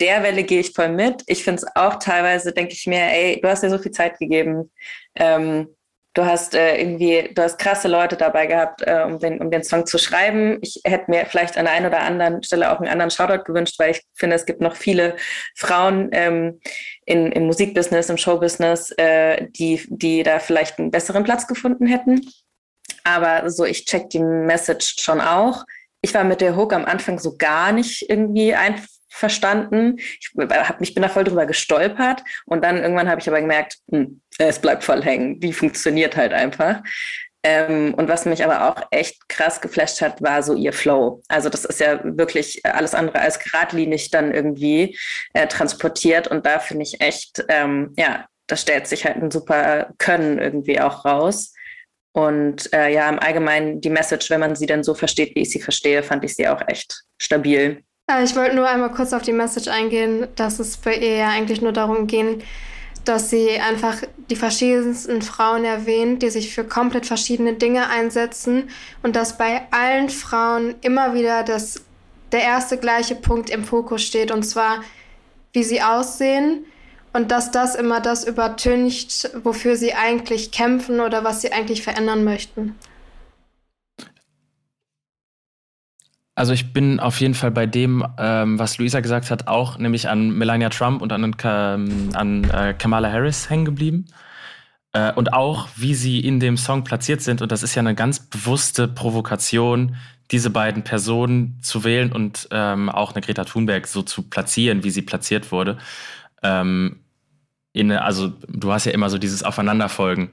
der 0.00 0.22
Welle 0.22 0.44
gehe 0.44 0.60
ich 0.60 0.72
voll 0.72 0.88
mit. 0.88 1.22
Ich 1.26 1.44
finde 1.44 1.62
es 1.62 1.76
auch 1.76 1.98
teilweise, 1.98 2.52
denke 2.52 2.72
ich 2.72 2.86
mir, 2.86 3.00
ey, 3.00 3.40
du 3.40 3.48
hast 3.48 3.62
dir 3.62 3.70
so 3.70 3.78
viel 3.78 3.92
Zeit 3.92 4.18
gegeben. 4.18 4.70
Ähm, 5.14 5.73
du 6.14 6.24
hast 6.24 6.54
äh, 6.54 6.80
irgendwie, 6.80 7.30
du 7.34 7.42
hast 7.42 7.58
krasse 7.58 7.88
Leute 7.88 8.16
dabei 8.16 8.46
gehabt, 8.46 8.82
äh, 8.82 9.02
um, 9.04 9.18
den, 9.18 9.40
um 9.40 9.50
den 9.50 9.64
Song 9.64 9.84
zu 9.84 9.98
schreiben. 9.98 10.58
Ich 10.62 10.80
hätte 10.84 11.10
mir 11.10 11.26
vielleicht 11.26 11.58
an 11.58 11.64
der 11.64 11.74
einen 11.74 11.86
oder 11.86 12.00
anderen 12.00 12.42
Stelle 12.42 12.70
auch 12.70 12.78
einen 12.78 12.88
anderen 12.88 13.10
Shoutout 13.10 13.44
gewünscht, 13.44 13.78
weil 13.78 13.90
ich 13.90 14.02
finde, 14.14 14.36
es 14.36 14.46
gibt 14.46 14.60
noch 14.60 14.76
viele 14.76 15.16
Frauen 15.56 16.08
ähm, 16.12 16.60
in, 17.04 17.32
im 17.32 17.46
Musikbusiness, 17.46 18.08
im 18.08 18.16
Showbusiness, 18.16 18.92
äh, 18.92 19.48
die, 19.50 19.82
die 19.88 20.22
da 20.22 20.38
vielleicht 20.38 20.78
einen 20.78 20.92
besseren 20.92 21.24
Platz 21.24 21.46
gefunden 21.46 21.86
hätten. 21.86 22.30
Aber 23.02 23.50
so, 23.50 23.64
ich 23.64 23.84
check 23.84 24.08
die 24.10 24.20
Message 24.20 24.96
schon 25.00 25.20
auch. 25.20 25.64
Ich 26.00 26.14
war 26.14 26.24
mit 26.24 26.40
der 26.40 26.56
Hook 26.56 26.72
am 26.72 26.84
Anfang 26.84 27.18
so 27.18 27.36
gar 27.36 27.72
nicht 27.72 28.08
irgendwie 28.08 28.54
einfach 28.54 28.86
verstanden. 29.08 29.96
Ich, 29.98 30.30
hab, 30.36 30.80
ich 30.80 30.92
bin 30.92 31.02
da 31.02 31.08
voll 31.08 31.24
drüber 31.24 31.46
gestolpert 31.46 32.24
und 32.46 32.64
dann 32.64 32.78
irgendwann 32.78 33.08
habe 33.08 33.20
ich 33.20 33.28
aber 33.28 33.40
gemerkt, 33.40 33.78
hm, 33.90 34.20
es 34.38 34.58
bleibt 34.58 34.84
voll 34.84 35.02
hängen. 35.02 35.40
Die 35.40 35.52
funktioniert 35.52 36.16
halt 36.16 36.32
einfach. 36.32 36.82
Ähm, 37.42 37.92
und 37.94 38.08
was 38.08 38.24
mich 38.24 38.42
aber 38.42 38.70
auch 38.70 38.86
echt 38.90 39.28
krass 39.28 39.60
geflasht 39.60 40.00
hat, 40.00 40.22
war 40.22 40.42
so 40.42 40.54
ihr 40.54 40.72
Flow. 40.72 41.22
Also 41.28 41.50
das 41.50 41.66
ist 41.66 41.78
ja 41.78 42.00
wirklich 42.02 42.64
alles 42.64 42.94
andere 42.94 43.20
als 43.20 43.38
geradlinig 43.38 44.10
dann 44.10 44.32
irgendwie 44.32 44.98
äh, 45.34 45.46
transportiert. 45.46 46.26
Und 46.26 46.46
da 46.46 46.58
finde 46.58 46.84
ich 46.84 47.00
echt, 47.02 47.44
ähm, 47.48 47.92
ja, 47.96 48.26
da 48.46 48.56
stellt 48.56 48.86
sich 48.86 49.04
halt 49.04 49.16
ein 49.16 49.30
super 49.30 49.92
Können 49.98 50.38
irgendwie 50.38 50.80
auch 50.80 51.04
raus. 51.04 51.52
Und 52.12 52.72
äh, 52.72 52.90
ja, 52.90 53.08
im 53.10 53.18
Allgemeinen 53.18 53.80
die 53.80 53.90
Message, 53.90 54.30
wenn 54.30 54.40
man 54.40 54.56
sie 54.56 54.66
dann 54.66 54.82
so 54.82 54.94
versteht, 54.94 55.34
wie 55.34 55.40
ich 55.40 55.50
sie 55.50 55.60
verstehe, 55.60 56.02
fand 56.02 56.24
ich 56.24 56.34
sie 56.36 56.48
auch 56.48 56.62
echt 56.66 57.02
stabil. 57.18 57.82
Äh, 58.10 58.24
ich 58.24 58.34
wollte 58.36 58.54
nur 58.56 58.68
einmal 58.68 58.92
kurz 58.92 59.12
auf 59.12 59.22
die 59.22 59.32
Message 59.32 59.68
eingehen, 59.68 60.28
dass 60.36 60.60
es 60.60 60.76
bei 60.78 60.94
ihr 60.94 61.16
ja 61.16 61.28
eigentlich 61.28 61.60
nur 61.60 61.72
darum 61.72 62.06
ging, 62.06 62.42
dass 63.04 63.30
sie 63.30 63.60
einfach 63.60 63.96
die 64.30 64.36
verschiedensten 64.36 65.22
Frauen 65.22 65.64
erwähnt, 65.64 66.22
die 66.22 66.30
sich 66.30 66.54
für 66.54 66.64
komplett 66.64 67.06
verschiedene 67.06 67.54
Dinge 67.54 67.88
einsetzen 67.88 68.70
und 69.02 69.16
dass 69.16 69.36
bei 69.36 69.62
allen 69.70 70.08
Frauen 70.08 70.74
immer 70.80 71.14
wieder 71.14 71.42
das, 71.42 71.82
der 72.32 72.42
erste 72.42 72.78
gleiche 72.78 73.14
Punkt 73.14 73.50
im 73.50 73.64
Fokus 73.64 74.02
steht 74.02 74.30
und 74.30 74.42
zwar, 74.44 74.82
wie 75.52 75.62
sie 75.62 75.82
aussehen 75.82 76.64
und 77.12 77.30
dass 77.30 77.50
das 77.50 77.74
immer 77.74 78.00
das 78.00 78.24
übertüncht, 78.24 79.30
wofür 79.42 79.76
sie 79.76 79.94
eigentlich 79.94 80.50
kämpfen 80.50 81.00
oder 81.00 81.24
was 81.24 81.42
sie 81.42 81.52
eigentlich 81.52 81.82
verändern 81.82 82.24
möchten. 82.24 82.74
Also 86.36 86.52
ich 86.52 86.72
bin 86.72 86.98
auf 86.98 87.20
jeden 87.20 87.34
Fall 87.34 87.52
bei 87.52 87.66
dem, 87.66 88.04
ähm, 88.18 88.58
was 88.58 88.78
Luisa 88.78 89.00
gesagt 89.00 89.30
hat, 89.30 89.46
auch 89.46 89.78
nämlich 89.78 90.08
an 90.08 90.30
Melania 90.30 90.68
Trump 90.68 91.00
und 91.00 91.12
an, 91.12 91.34
an 92.14 92.44
äh, 92.50 92.74
Kamala 92.76 93.10
Harris 93.10 93.48
hängen 93.48 93.64
geblieben. 93.64 94.06
Äh, 94.94 95.12
und 95.12 95.32
auch, 95.32 95.68
wie 95.76 95.94
sie 95.94 96.20
in 96.20 96.40
dem 96.40 96.56
Song 96.56 96.84
platziert 96.84 97.20
sind. 97.20 97.42
Und 97.42 97.52
das 97.52 97.62
ist 97.62 97.74
ja 97.74 97.80
eine 97.80 97.94
ganz 97.94 98.20
bewusste 98.20 98.88
Provokation, 98.88 99.96
diese 100.30 100.50
beiden 100.50 100.84
Personen 100.84 101.58
zu 101.62 101.84
wählen 101.84 102.10
und 102.12 102.48
ähm, 102.50 102.88
auch 102.88 103.12
eine 103.12 103.20
Greta 103.20 103.44
Thunberg 103.44 103.86
so 103.86 104.02
zu 104.02 104.22
platzieren, 104.22 104.82
wie 104.82 104.90
sie 104.90 105.02
platziert 105.02 105.52
wurde. 105.52 105.78
Ähm, 106.42 107.00
in, 107.72 107.90
also 107.90 108.32
du 108.48 108.72
hast 108.72 108.86
ja 108.86 108.92
immer 108.92 109.10
so 109.10 109.18
dieses 109.18 109.42
Aufeinanderfolgen 109.42 110.30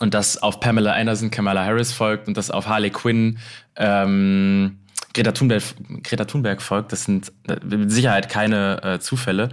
und 0.00 0.14
das 0.14 0.36
auf 0.42 0.60
Pamela 0.60 0.92
Anderson, 0.92 1.30
Kamala 1.30 1.64
Harris 1.64 1.92
folgt 1.92 2.28
und 2.28 2.36
das 2.36 2.50
auf 2.50 2.66
Harley 2.66 2.90
Quinn 2.90 3.38
ähm, 3.76 4.80
Greta 5.12 5.32
Thunberg, 5.32 5.62
Greta 6.02 6.24
Thunberg 6.24 6.62
folgt, 6.62 6.92
das 6.92 7.04
sind 7.04 7.32
mit 7.64 7.90
Sicherheit 7.90 8.28
keine 8.28 8.82
äh, 8.82 9.00
Zufälle. 9.00 9.50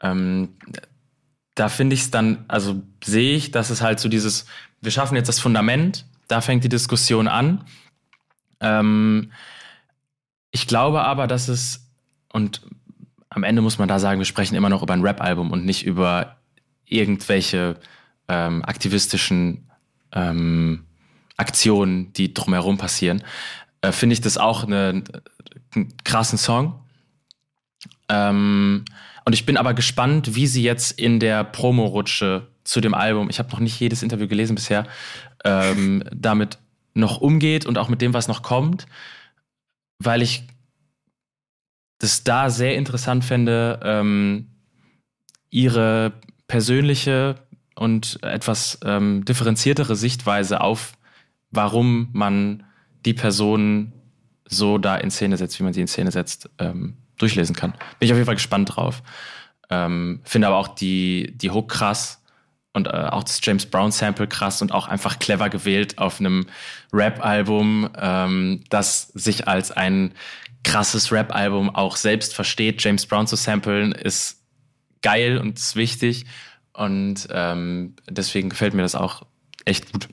Ähm, 0.00 0.50
da 1.54 1.68
finde 1.68 1.94
ich 1.94 2.02
es 2.02 2.10
dann, 2.10 2.44
also 2.48 2.82
sehe 3.02 3.36
ich, 3.36 3.52
dass 3.52 3.70
es 3.70 3.80
halt 3.80 4.00
so 4.00 4.08
dieses, 4.08 4.46
wir 4.80 4.90
schaffen 4.90 5.16
jetzt 5.16 5.28
das 5.28 5.38
Fundament, 5.38 6.04
da 6.26 6.40
fängt 6.40 6.64
die 6.64 6.68
Diskussion 6.68 7.28
an. 7.28 7.64
Ähm, 8.60 9.30
ich 10.50 10.66
glaube 10.66 11.02
aber, 11.02 11.26
dass 11.26 11.48
es, 11.48 11.88
und 12.32 12.62
am 13.28 13.44
Ende 13.44 13.62
muss 13.62 13.78
man 13.78 13.88
da 13.88 13.98
sagen, 13.98 14.20
wir 14.20 14.26
sprechen 14.26 14.56
immer 14.56 14.68
noch 14.68 14.82
über 14.82 14.94
ein 14.94 15.02
Rap-Album 15.02 15.52
und 15.52 15.64
nicht 15.64 15.86
über 15.86 16.36
irgendwelche 16.84 17.76
ähm, 18.28 18.64
aktivistischen 18.64 19.70
ähm, 20.12 20.84
Aktionen, 21.36 22.12
die 22.12 22.34
drumherum 22.34 22.78
passieren 22.78 23.22
äh, 23.84 23.92
finde 23.92 24.14
ich 24.14 24.20
das 24.20 24.38
auch 24.38 24.64
eine, 24.64 25.04
einen 25.74 25.94
krassen 26.04 26.38
Song. 26.38 26.80
Ähm, 28.08 28.84
und 29.24 29.32
ich 29.32 29.46
bin 29.46 29.56
aber 29.56 29.74
gespannt, 29.74 30.34
wie 30.34 30.46
sie 30.46 30.62
jetzt 30.62 30.98
in 30.98 31.20
der 31.20 31.44
Promo-Rutsche 31.44 32.48
zu 32.64 32.80
dem 32.80 32.94
Album, 32.94 33.28
ich 33.28 33.38
habe 33.38 33.50
noch 33.50 33.60
nicht 33.60 33.78
jedes 33.78 34.02
Interview 34.02 34.26
gelesen 34.26 34.54
bisher, 34.54 34.86
ähm, 35.44 36.04
damit 36.14 36.58
noch 36.94 37.20
umgeht 37.20 37.66
und 37.66 37.76
auch 37.76 37.88
mit 37.88 38.00
dem, 38.00 38.14
was 38.14 38.28
noch 38.28 38.42
kommt, 38.42 38.86
weil 39.98 40.22
ich 40.22 40.44
das 41.98 42.24
da 42.24 42.50
sehr 42.50 42.76
interessant 42.76 43.24
fände, 43.24 43.80
ähm, 43.82 44.48
ihre 45.50 46.12
persönliche 46.46 47.36
und 47.76 48.22
etwas 48.22 48.78
ähm, 48.84 49.24
differenziertere 49.24 49.96
Sichtweise 49.96 50.60
auf, 50.60 50.94
warum 51.50 52.08
man 52.12 52.64
die 53.04 53.14
Person 53.14 53.92
so 54.46 54.78
da 54.78 54.96
in 54.96 55.10
Szene 55.10 55.36
setzt, 55.36 55.58
wie 55.58 55.64
man 55.64 55.72
sie 55.72 55.80
in 55.80 55.88
Szene 55.88 56.10
setzt, 56.10 56.50
ähm, 56.58 56.96
durchlesen 57.18 57.56
kann. 57.56 57.72
Bin 57.98 58.06
ich 58.06 58.12
auf 58.12 58.16
jeden 58.16 58.26
Fall 58.26 58.34
gespannt 58.34 58.76
drauf. 58.76 59.02
Ähm, 59.70 60.20
finde 60.24 60.48
aber 60.48 60.56
auch 60.56 60.68
die, 60.68 61.32
die 61.36 61.50
Hook 61.50 61.70
krass 61.70 62.22
und 62.72 62.88
äh, 62.88 62.90
auch 62.90 63.24
das 63.24 63.40
James 63.42 63.66
Brown 63.66 63.92
Sample 63.92 64.26
krass 64.26 64.60
und 64.60 64.72
auch 64.72 64.88
einfach 64.88 65.18
clever 65.18 65.48
gewählt 65.48 65.98
auf 65.98 66.20
einem 66.20 66.46
Rap-Album, 66.92 67.88
ähm, 67.96 68.64
das 68.68 69.08
sich 69.08 69.48
als 69.48 69.70
ein 69.70 70.12
krasses 70.64 71.12
Rap-Album 71.12 71.74
auch 71.74 71.96
selbst 71.96 72.34
versteht. 72.34 72.82
James 72.82 73.06
Brown 73.06 73.26
zu 73.26 73.36
samplen 73.36 73.92
ist 73.92 74.42
geil 75.02 75.38
und 75.38 75.58
ist 75.58 75.76
wichtig 75.76 76.26
und 76.72 77.28
ähm, 77.30 77.94
deswegen 78.08 78.50
gefällt 78.50 78.74
mir 78.74 78.82
das 78.82 78.94
auch 78.94 79.22
echt 79.64 79.92
gut. 79.92 80.08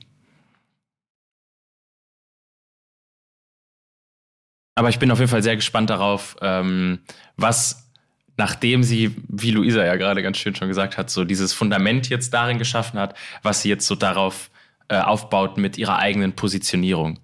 Aber 4.74 4.88
ich 4.88 4.98
bin 4.98 5.10
auf 5.10 5.18
jeden 5.18 5.30
Fall 5.30 5.42
sehr 5.42 5.56
gespannt 5.56 5.90
darauf, 5.90 6.36
ähm, 6.40 7.00
was, 7.36 7.90
nachdem 8.36 8.82
sie, 8.82 9.14
wie 9.28 9.50
Luisa 9.50 9.84
ja 9.84 9.96
gerade 9.96 10.22
ganz 10.22 10.38
schön 10.38 10.54
schon 10.54 10.68
gesagt 10.68 10.96
hat, 10.96 11.10
so 11.10 11.24
dieses 11.24 11.52
Fundament 11.52 12.08
jetzt 12.08 12.32
darin 12.32 12.58
geschaffen 12.58 12.98
hat, 12.98 13.14
was 13.42 13.62
sie 13.62 13.68
jetzt 13.68 13.86
so 13.86 13.94
darauf 13.94 14.50
äh, 14.88 14.98
aufbaut 14.98 15.58
mit 15.58 15.76
ihrer 15.76 15.98
eigenen 15.98 16.34
Positionierung. 16.34 17.18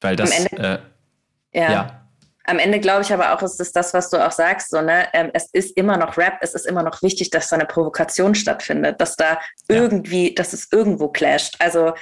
Weil 0.00 0.16
das, 0.16 0.44
äh, 0.46 0.78
ja. 1.52 1.72
ja. 1.72 2.00
Am 2.46 2.58
Ende 2.58 2.78
glaube 2.78 3.02
ich 3.02 3.12
aber 3.12 3.32
auch, 3.32 3.42
ist 3.42 3.60
es 3.60 3.72
das, 3.72 3.94
was 3.94 4.10
du 4.10 4.24
auch 4.24 4.32
sagst, 4.32 4.70
so, 4.70 4.82
ne? 4.82 5.06
Ähm, 5.14 5.30
es 5.32 5.46
ist 5.52 5.76
immer 5.78 5.96
noch 5.96 6.18
Rap, 6.18 6.38
es 6.42 6.54
ist 6.54 6.66
immer 6.66 6.82
noch 6.82 7.00
wichtig, 7.00 7.30
dass 7.30 7.48
da 7.48 7.56
eine 7.56 7.64
Provokation 7.64 8.34
stattfindet, 8.34 9.00
dass 9.00 9.16
da 9.16 9.38
irgendwie, 9.68 10.28
ja. 10.28 10.34
dass 10.34 10.52
es 10.52 10.70
irgendwo 10.70 11.08
clasht. 11.08 11.56
Also 11.60 11.94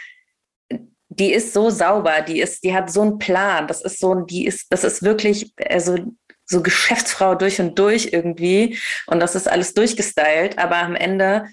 die 1.18 1.32
ist 1.32 1.52
so 1.52 1.70
sauber, 1.70 2.22
die 2.22 2.40
ist, 2.40 2.64
die 2.64 2.74
hat 2.74 2.90
so 2.90 3.02
einen 3.02 3.18
Plan. 3.18 3.66
Das 3.66 3.82
ist 3.82 3.98
so, 3.98 4.14
die 4.14 4.46
ist, 4.46 4.66
das 4.70 4.84
ist 4.84 5.02
wirklich, 5.02 5.52
also 5.68 5.98
so 6.44 6.62
Geschäftsfrau 6.62 7.34
durch 7.34 7.60
und 7.60 7.78
durch 7.78 8.10
irgendwie. 8.12 8.78
Und 9.06 9.20
das 9.20 9.34
ist 9.34 9.48
alles 9.48 9.74
durchgestylt, 9.74 10.58
aber 10.58 10.76
am 10.76 10.94
Ende 10.94 11.46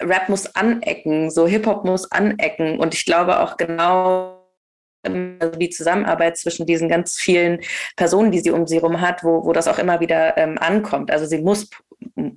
Rap 0.00 0.28
muss 0.28 0.54
anecken, 0.54 1.30
so 1.30 1.46
Hip-Hop 1.46 1.84
muss 1.84 2.10
anecken. 2.10 2.78
Und 2.78 2.94
ich 2.94 3.04
glaube 3.04 3.40
auch 3.40 3.56
genau 3.56 4.36
also 5.04 5.56
die 5.56 5.70
Zusammenarbeit 5.70 6.36
zwischen 6.36 6.66
diesen 6.66 6.88
ganz 6.88 7.16
vielen 7.16 7.60
Personen, 7.96 8.32
die 8.32 8.40
sie 8.40 8.50
um 8.50 8.66
sie 8.66 8.76
herum 8.76 9.00
hat, 9.00 9.22
wo, 9.22 9.44
wo 9.44 9.52
das 9.52 9.68
auch 9.68 9.78
immer 9.78 10.00
wieder 10.00 10.36
ähm, 10.36 10.58
ankommt. 10.58 11.12
Also 11.12 11.26
sie 11.26 11.38
muss, 11.38 11.70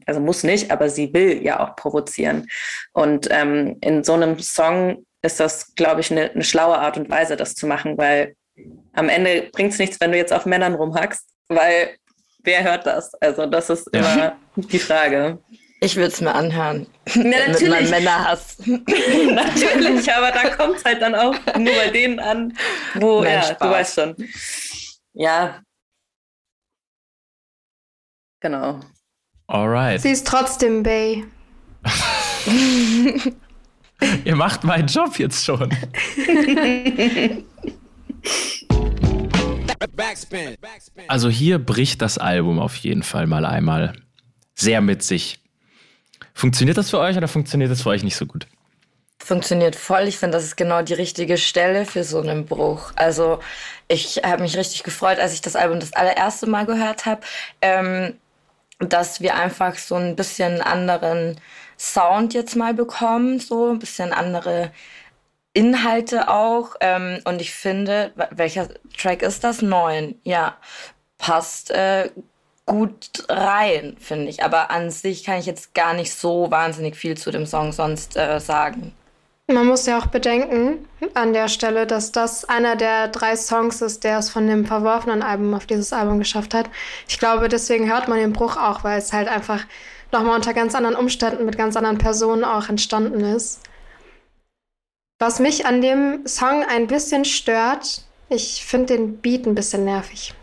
also 0.06 0.19
muss 0.19 0.43
nicht, 0.43 0.69
aber 0.69 0.89
sie 0.89 1.11
will 1.11 1.43
ja 1.43 1.60
auch 1.60 1.76
provozieren. 1.76 2.47
Und 2.93 3.27
ähm, 3.31 3.77
in 3.81 4.03
so 4.03 4.14
einem 4.14 4.38
Song 4.38 5.03
ist 5.21 5.39
das, 5.39 5.75
glaube 5.75 6.01
ich, 6.01 6.11
eine, 6.11 6.31
eine 6.31 6.43
schlaue 6.43 6.77
Art 6.77 6.97
und 6.97 7.09
Weise, 7.09 7.35
das 7.35 7.55
zu 7.55 7.67
machen, 7.67 7.97
weil 7.97 8.35
am 8.93 9.09
Ende 9.09 9.49
bringt 9.51 9.73
es 9.73 9.79
nichts, 9.79 9.99
wenn 9.99 10.11
du 10.11 10.17
jetzt 10.17 10.33
auf 10.33 10.45
Männern 10.45 10.75
rumhackst, 10.75 11.27
weil 11.47 11.97
wer 12.43 12.63
hört 12.63 12.85
das? 12.85 13.13
Also 13.15 13.45
das 13.45 13.69
ist 13.69 13.89
ja. 13.93 13.99
immer 13.99 14.37
die 14.55 14.79
Frage. 14.79 15.39
Ich 15.81 15.95
würde 15.95 16.09
es 16.09 16.19
mir 16.19 16.33
anhören. 16.33 16.87
Ja, 17.13 17.23
natürlich. 17.23 17.61
Mit 17.61 17.69
meinem 17.69 17.89
Männerhass. 17.89 18.57
natürlich, 18.65 20.13
aber 20.13 20.31
da 20.31 20.49
kommt 20.55 20.77
es 20.77 20.85
halt 20.85 21.01
dann 21.01 21.15
auch 21.15 21.35
nur 21.57 21.73
bei 21.73 21.89
denen 21.89 22.19
an, 22.19 22.57
wo, 22.95 23.21
Nein, 23.21 23.33
ja, 23.33 23.43
Spaß. 23.43 23.57
du 23.59 23.69
weißt 23.69 23.95
schon. 23.95 24.15
Ja. 25.13 25.61
Genau. 28.41 28.79
Alright. 29.47 30.01
Sie 30.01 30.11
ist 30.11 30.27
trotzdem 30.27 30.83
Bay. 30.83 31.25
Ihr 34.23 34.35
macht 34.35 34.63
meinen 34.63 34.88
Job 34.88 35.17
jetzt 35.19 35.45
schon. 35.45 35.69
Also 41.07 41.30
hier 41.30 41.57
bricht 41.59 42.01
das 42.01 42.17
Album 42.17 42.59
auf 42.59 42.76
jeden 42.76 43.03
Fall 43.03 43.27
mal 43.27 43.45
einmal 43.45 43.93
sehr 44.53 44.81
mit 44.81 45.03
sich. 45.03 45.39
Funktioniert 46.34 46.77
das 46.77 46.89
für 46.89 46.99
euch 46.99 47.17
oder 47.17 47.27
funktioniert 47.27 47.71
das 47.71 47.81
für 47.81 47.89
euch 47.89 48.03
nicht 48.03 48.15
so 48.15 48.26
gut? 48.26 48.47
Funktioniert 49.19 49.76
voll. 49.76 50.07
Ich 50.07 50.17
finde, 50.17 50.38
das 50.38 50.45
ist 50.45 50.55
genau 50.55 50.81
die 50.81 50.93
richtige 50.93 51.38
Stelle 51.38 51.85
für 51.85 52.03
so 52.03 52.19
einen 52.19 52.45
Bruch. 52.45 52.91
Also 52.95 53.39
ich 53.88 54.21
habe 54.23 54.41
mich 54.41 54.57
richtig 54.57 54.84
gefreut, 54.84 55.19
als 55.19 55.34
ich 55.34 55.41
das 55.41 55.55
Album 55.55 55.80
das 55.80 55.93
allererste 55.93 56.47
Mal 56.47 56.65
gehört 56.65 57.05
habe, 57.05 57.21
ähm, 57.61 58.15
dass 58.80 59.21
wir 59.21 59.35
einfach 59.35 59.77
so 59.77 59.95
ein 59.95 60.15
bisschen 60.15 60.61
anderen 60.61 61.39
Sound 61.80 62.34
jetzt 62.34 62.56
mal 62.56 62.73
bekommen, 62.73 63.39
so 63.39 63.69
ein 63.69 63.80
bisschen 63.80 64.11
andere 64.11 64.72
Inhalte 65.53 66.30
auch. 66.30 66.76
Ähm, 66.81 67.19
und 67.23 67.41
ich 67.41 67.53
finde, 67.53 68.11
welcher 68.31 68.68
Track 68.97 69.22
ist 69.22 69.43
das? 69.43 69.61
Neun. 69.61 70.19
Ja, 70.23 70.57
passt 71.18 71.72
äh, 71.72 72.10
gut 72.65 73.26
rein, 73.30 73.95
finde 73.99 74.30
ich. 74.30 74.43
Aber 74.43 74.72
an 74.72 74.91
sich 74.91 75.23
kann 75.23 75.39
ich 75.39 75.45
jetzt 75.45 75.73
gar 75.73 75.93
nicht 75.93 76.14
so 76.14 76.51
wahnsinnig 76.51 76.95
viel 76.95 77.18
zu 77.18 77.31
dem 77.31 77.45
Song 77.45 77.72
sonst 77.72 78.18
äh, 78.18 78.39
sagen. 78.39 78.93
Man 79.47 79.65
muss 79.65 79.88
ja 79.88 79.97
auch 79.97 80.06
bedenken 80.06 80.88
an 81.15 81.34
der 81.34 81.47
Stelle, 81.47 81.88
dass 81.88 82.11
das 82.11 82.45
einer 82.45 82.76
der 82.76 83.07
drei 83.07 83.35
Songs 83.35 83.81
ist, 83.81 84.03
der 84.03 84.19
es 84.19 84.30
von 84.30 84.45
dem 84.45 84.65
verworfenen 84.65 85.23
Album 85.23 85.56
auf 85.56 85.65
dieses 85.65 85.91
Album 85.91 86.19
geschafft 86.19 86.53
hat. 86.53 86.69
Ich 87.07 87.18
glaube, 87.18 87.49
deswegen 87.49 87.91
hört 87.91 88.07
man 88.07 88.19
den 88.19 88.34
Bruch 88.34 88.57
auch, 88.57 88.84
weil 88.84 88.99
es 88.99 89.11
halt 89.11 89.27
einfach 89.27 89.65
nochmal 90.11 90.36
unter 90.36 90.53
ganz 90.53 90.76
anderen 90.76 90.95
Umständen 90.95 91.45
mit 91.45 91.57
ganz 91.57 91.76
anderen 91.76 91.98
Personen 91.98 92.44
auch 92.44 92.69
entstanden 92.69 93.22
ist. 93.22 93.61
Was 95.19 95.40
mich 95.40 95.65
an 95.65 95.81
dem 95.81 96.26
Song 96.26 96.64
ein 96.64 96.88
bisschen 96.88 97.26
stört, 97.26 98.03
ich 98.30 98.65
finde 98.65 98.98
den 98.98 99.18
Beat 99.18 99.45
ein 99.45 99.56
bisschen 99.56 99.84
nervig. 99.84 100.34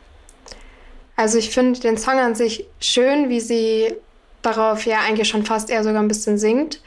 Also 1.16 1.38
ich 1.38 1.50
finde 1.50 1.80
den 1.80 1.96
Song 1.96 2.18
an 2.18 2.34
sich 2.34 2.66
schön, 2.78 3.30
wie 3.30 3.40
sie 3.40 3.96
darauf 4.42 4.84
ja 4.84 5.00
eigentlich 5.00 5.28
schon 5.28 5.46
fast 5.46 5.70
eher 5.70 5.82
sogar 5.82 6.02
ein 6.02 6.08
bisschen 6.08 6.36
singt. 6.36 6.82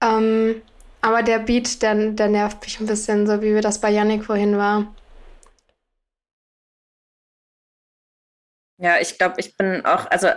Ähm, 0.00 0.62
aber 1.00 1.22
der 1.22 1.40
Beat, 1.40 1.82
der, 1.82 2.12
der 2.12 2.28
nervt 2.28 2.62
mich 2.62 2.78
ein 2.78 2.86
bisschen, 2.86 3.26
so 3.26 3.42
wie 3.42 3.54
wir 3.54 3.62
das 3.62 3.80
bei 3.80 3.90
Yannick 3.90 4.24
vorhin 4.24 4.56
war. 4.56 4.94
Ja, 8.78 9.00
ich 9.00 9.18
glaube, 9.18 9.36
ich 9.38 9.56
bin 9.56 9.84
auch, 9.84 10.06
also 10.10 10.28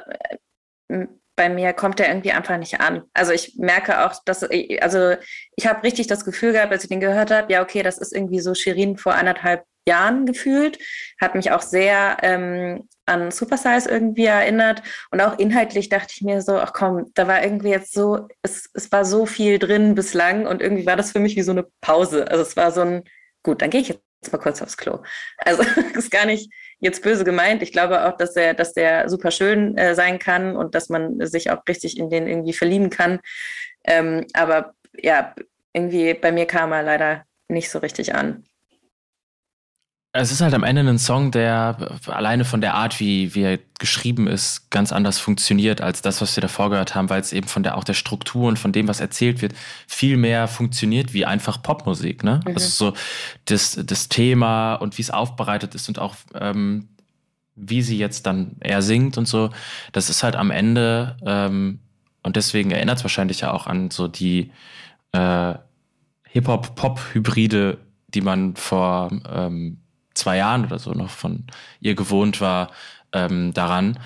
äh, 0.89 1.07
bei 1.35 1.49
mir 1.49 1.73
kommt 1.73 1.99
der 1.99 2.07
irgendwie 2.09 2.31
einfach 2.31 2.57
nicht 2.57 2.79
an. 2.79 3.03
Also 3.13 3.31
ich 3.31 3.55
merke 3.57 4.05
auch, 4.05 4.13
dass, 4.25 4.43
also 4.43 5.15
ich 5.55 5.67
habe 5.67 5.83
richtig 5.83 6.07
das 6.07 6.25
Gefühl 6.25 6.53
gehabt, 6.53 6.71
als 6.71 6.83
ich 6.83 6.89
den 6.89 6.99
gehört 6.99 7.31
habe, 7.31 7.51
ja, 7.51 7.61
okay, 7.61 7.83
das 7.83 7.97
ist 7.97 8.13
irgendwie 8.13 8.39
so 8.39 8.53
Shirin 8.53 8.97
vor 8.97 9.15
anderthalb 9.15 9.65
Jahren 9.87 10.25
gefühlt, 10.25 10.79
hat 11.19 11.35
mich 11.35 11.51
auch 11.51 11.61
sehr 11.61 12.17
ähm, 12.23 12.87
an 13.05 13.31
Super 13.31 13.57
Size 13.57 13.87
irgendwie 13.87 14.25
erinnert 14.25 14.81
und 15.11 15.21
auch 15.21 15.37
inhaltlich 15.37 15.89
dachte 15.89 16.13
ich 16.15 16.21
mir 16.21 16.41
so, 16.41 16.57
ach 16.57 16.73
komm, 16.73 17.11
da 17.13 17.27
war 17.27 17.43
irgendwie 17.43 17.69
jetzt 17.69 17.93
so, 17.93 18.27
es, 18.41 18.69
es 18.73 18.91
war 18.91 19.05
so 19.05 19.25
viel 19.25 19.59
drin 19.59 19.93
bislang 19.93 20.47
und 20.47 20.61
irgendwie 20.61 20.87
war 20.87 20.95
das 20.95 21.11
für 21.11 21.19
mich 21.19 21.35
wie 21.35 21.43
so 21.43 21.51
eine 21.51 21.67
Pause. 21.81 22.27
Also 22.29 22.41
es 22.41 22.57
war 22.57 22.71
so 22.71 22.81
ein, 22.81 23.03
gut, 23.43 23.61
dann 23.61 23.69
gehe 23.69 23.81
ich 23.81 23.89
jetzt 23.89 24.31
mal 24.31 24.39
kurz 24.39 24.61
aufs 24.61 24.77
Klo. 24.77 25.03
Also 25.37 25.63
ist 25.93 26.09
gar 26.09 26.25
nicht 26.25 26.51
jetzt 26.79 27.03
böse 27.03 27.23
gemeint. 27.23 27.61
Ich 27.61 27.71
glaube 27.71 28.05
auch, 28.05 28.17
dass 28.17 28.35
er, 28.35 28.53
dass 28.53 28.73
der 28.73 29.09
super 29.09 29.31
schön 29.31 29.77
äh, 29.77 29.95
sein 29.95 30.19
kann 30.19 30.55
und 30.55 30.75
dass 30.75 30.89
man 30.89 31.25
sich 31.25 31.51
auch 31.51 31.61
richtig 31.67 31.97
in 31.97 32.09
den 32.09 32.27
irgendwie 32.27 32.53
verlieben 32.53 32.89
kann. 32.89 33.19
Ähm, 33.83 34.25
aber 34.33 34.73
ja, 34.97 35.35
irgendwie 35.73 36.13
bei 36.13 36.31
mir 36.31 36.45
kam 36.45 36.71
er 36.71 36.83
leider 36.83 37.25
nicht 37.47 37.69
so 37.69 37.79
richtig 37.79 38.15
an. 38.15 38.45
Es 40.17 40.31
ist 40.31 40.39
halt 40.39 40.53
am 40.53 40.63
Ende 40.63 40.81
ein 40.81 40.97
Song, 40.97 41.31
der 41.31 41.99
alleine 42.07 42.45
von 42.45 42.61
der 42.61 42.75
Art, 42.75 43.01
wie, 43.01 43.35
wie 43.35 43.41
er 43.41 43.59
geschrieben 43.79 44.27
ist, 44.27 44.71
ganz 44.71 44.93
anders 44.93 45.19
funktioniert 45.19 45.81
als 45.81 46.01
das, 46.01 46.21
was 46.21 46.37
wir 46.37 46.41
davor 46.41 46.69
gehört 46.69 46.95
haben, 46.95 47.09
weil 47.09 47.19
es 47.19 47.33
eben 47.33 47.49
von 47.49 47.63
der 47.63 47.77
auch 47.77 47.83
der 47.83 47.95
Struktur 47.95 48.47
und 48.47 48.57
von 48.57 48.71
dem, 48.71 48.87
was 48.87 49.01
erzählt 49.01 49.41
wird, 49.41 49.53
viel 49.87 50.15
mehr 50.15 50.47
funktioniert 50.47 51.13
wie 51.13 51.25
einfach 51.25 51.61
Popmusik. 51.61 52.23
Ne? 52.23 52.39
Mhm. 52.45 52.53
Also 52.53 52.69
so 52.69 52.97
das, 53.43 53.77
das 53.83 54.07
Thema 54.07 54.75
und 54.75 54.97
wie 54.97 55.01
es 55.01 55.11
aufbereitet 55.11 55.75
ist 55.75 55.89
und 55.89 55.99
auch 55.99 56.15
ähm, 56.33 56.87
wie 57.55 57.81
sie 57.81 57.97
jetzt 57.97 58.25
dann 58.25 58.55
er 58.61 58.81
singt 58.81 59.17
und 59.17 59.27
so, 59.27 59.49
das 59.91 60.09
ist 60.09 60.23
halt 60.23 60.37
am 60.37 60.49
Ende 60.49 61.17
ähm, 61.25 61.79
und 62.23 62.37
deswegen 62.37 62.71
erinnert 62.71 62.99
es 62.99 63.03
wahrscheinlich 63.03 63.41
ja 63.41 63.51
auch 63.51 63.67
an 63.67 63.91
so 63.91 64.07
die 64.07 64.51
äh, 65.11 65.53
Hip-Hop-Pop-Hybride, 66.29 67.77
die 68.07 68.21
man 68.21 68.55
vor 68.55 69.11
ähm, 69.29 69.81
zwei 70.15 70.37
Jahren 70.37 70.65
oder 70.65 70.79
so 70.79 70.91
noch 70.91 71.09
von 71.09 71.45
ihr 71.79 71.95
gewohnt 71.95 72.41
war, 72.41 72.71
ähm, 73.11 73.53
daran. 73.53 73.99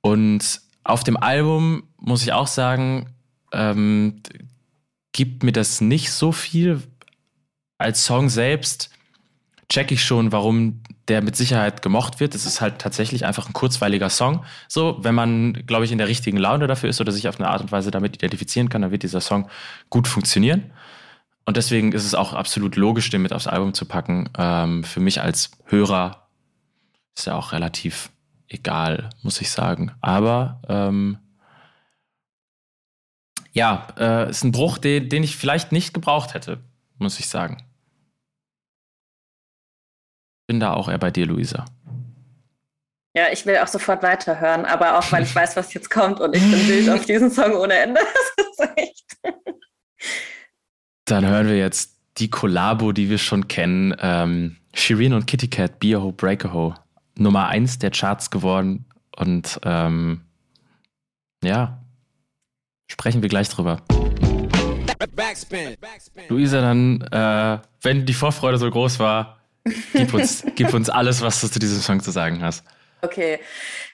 Und 0.00 0.60
auf 0.84 1.04
dem 1.04 1.16
Album 1.16 1.84
muss 1.98 2.22
ich 2.22 2.32
auch 2.32 2.46
sagen, 2.46 3.14
ähm, 3.52 4.22
gibt 5.12 5.42
mir 5.42 5.52
das 5.52 5.80
nicht 5.80 6.12
so 6.12 6.32
viel. 6.32 6.82
Als 7.78 8.04
Song 8.04 8.28
selbst 8.28 8.90
check 9.68 9.92
ich 9.92 10.02
schon, 10.02 10.32
warum 10.32 10.82
der 11.08 11.22
mit 11.22 11.36
Sicherheit 11.36 11.82
gemocht 11.82 12.20
wird. 12.20 12.34
Es 12.34 12.46
ist 12.46 12.60
halt 12.60 12.78
tatsächlich 12.78 13.24
einfach 13.26 13.48
ein 13.48 13.52
kurzweiliger 13.52 14.10
Song. 14.10 14.44
So, 14.68 14.98
wenn 15.02 15.14
man, 15.14 15.64
glaube 15.66 15.84
ich, 15.84 15.92
in 15.92 15.98
der 15.98 16.08
richtigen 16.08 16.36
Laune 16.36 16.66
dafür 16.66 16.88
ist 16.88 17.00
oder 17.00 17.12
sich 17.12 17.28
auf 17.28 17.40
eine 17.40 17.48
Art 17.48 17.60
und 17.60 17.72
Weise 17.72 17.90
damit 17.90 18.16
identifizieren 18.16 18.68
kann, 18.68 18.82
dann 18.82 18.90
wird 18.90 19.02
dieser 19.02 19.20
Song 19.20 19.48
gut 19.88 20.06
funktionieren. 20.06 20.70
Und 21.44 21.56
deswegen 21.56 21.92
ist 21.92 22.04
es 22.04 22.14
auch 22.14 22.32
absolut 22.32 22.76
logisch, 22.76 23.10
den 23.10 23.22
mit 23.22 23.32
aufs 23.32 23.46
Album 23.46 23.74
zu 23.74 23.84
packen. 23.86 24.28
Ähm, 24.38 24.84
für 24.84 25.00
mich 25.00 25.20
als 25.20 25.50
Hörer 25.66 26.28
ist 27.16 27.26
ja 27.26 27.34
auch 27.34 27.52
relativ 27.52 28.10
egal, 28.48 29.10
muss 29.22 29.40
ich 29.40 29.50
sagen. 29.50 29.92
Aber 30.00 30.60
ähm, 30.68 31.18
ja, 33.52 33.88
äh, 33.98 34.30
ist 34.30 34.44
ein 34.44 34.52
Bruch, 34.52 34.78
den, 34.78 35.08
den 35.08 35.22
ich 35.22 35.36
vielleicht 35.36 35.72
nicht 35.72 35.94
gebraucht 35.94 36.34
hätte, 36.34 36.58
muss 36.98 37.18
ich 37.18 37.28
sagen. 37.28 37.64
Bin 40.46 40.60
da 40.60 40.74
auch 40.74 40.88
eher 40.88 40.98
bei 40.98 41.10
dir, 41.10 41.26
Luisa. 41.26 41.64
Ja, 43.14 43.24
ich 43.32 43.44
will 43.44 43.58
auch 43.58 43.66
sofort 43.66 44.02
weiterhören, 44.04 44.64
aber 44.64 44.98
auch 44.98 45.10
weil 45.10 45.24
ich 45.24 45.34
weiß, 45.34 45.56
was 45.56 45.74
jetzt 45.74 45.90
kommt 45.90 46.20
und 46.20 46.34
ich 46.34 46.42
bin 46.42 46.68
wild 46.68 46.90
auf 46.90 47.04
diesen 47.04 47.30
Song 47.30 47.54
ohne 47.54 47.74
Ende. 47.74 48.00
Das 48.36 48.68
ist 48.68 48.78
echt. 48.78 49.16
Dann 51.10 51.26
hören 51.26 51.48
wir 51.48 51.58
jetzt 51.58 51.96
die 52.18 52.30
Kollabo, 52.30 52.92
die 52.92 53.10
wir 53.10 53.18
schon 53.18 53.48
kennen. 53.48 53.92
Ähm, 54.00 54.58
Shireen 54.72 55.12
und 55.12 55.26
Kitty 55.26 55.48
Cat, 55.48 55.80
Be 55.80 55.96
a 55.96 56.00
Ho, 56.00 56.12
Break 56.12 56.44
a 56.44 56.52
Ho. 56.52 56.74
Nummer 57.16 57.48
eins 57.48 57.80
der 57.80 57.90
Charts 57.90 58.30
geworden. 58.30 58.84
Und 59.16 59.58
ähm, 59.64 60.20
ja, 61.42 61.82
sprechen 62.86 63.22
wir 63.22 63.28
gleich 63.28 63.48
drüber. 63.48 63.82
Luisa, 66.28 66.60
dann, 66.60 67.00
äh, 67.00 67.58
wenn 67.82 68.06
die 68.06 68.14
Vorfreude 68.14 68.58
so 68.58 68.70
groß 68.70 69.00
war, 69.00 69.38
gib 69.92 70.14
uns, 70.14 70.44
gib 70.54 70.72
uns 70.72 70.88
alles, 70.88 71.22
was 71.22 71.40
du 71.40 71.48
zu 71.48 71.58
diesem 71.58 71.80
Song 71.80 72.00
zu 72.00 72.12
sagen 72.12 72.40
hast. 72.40 72.64
Okay, 73.02 73.40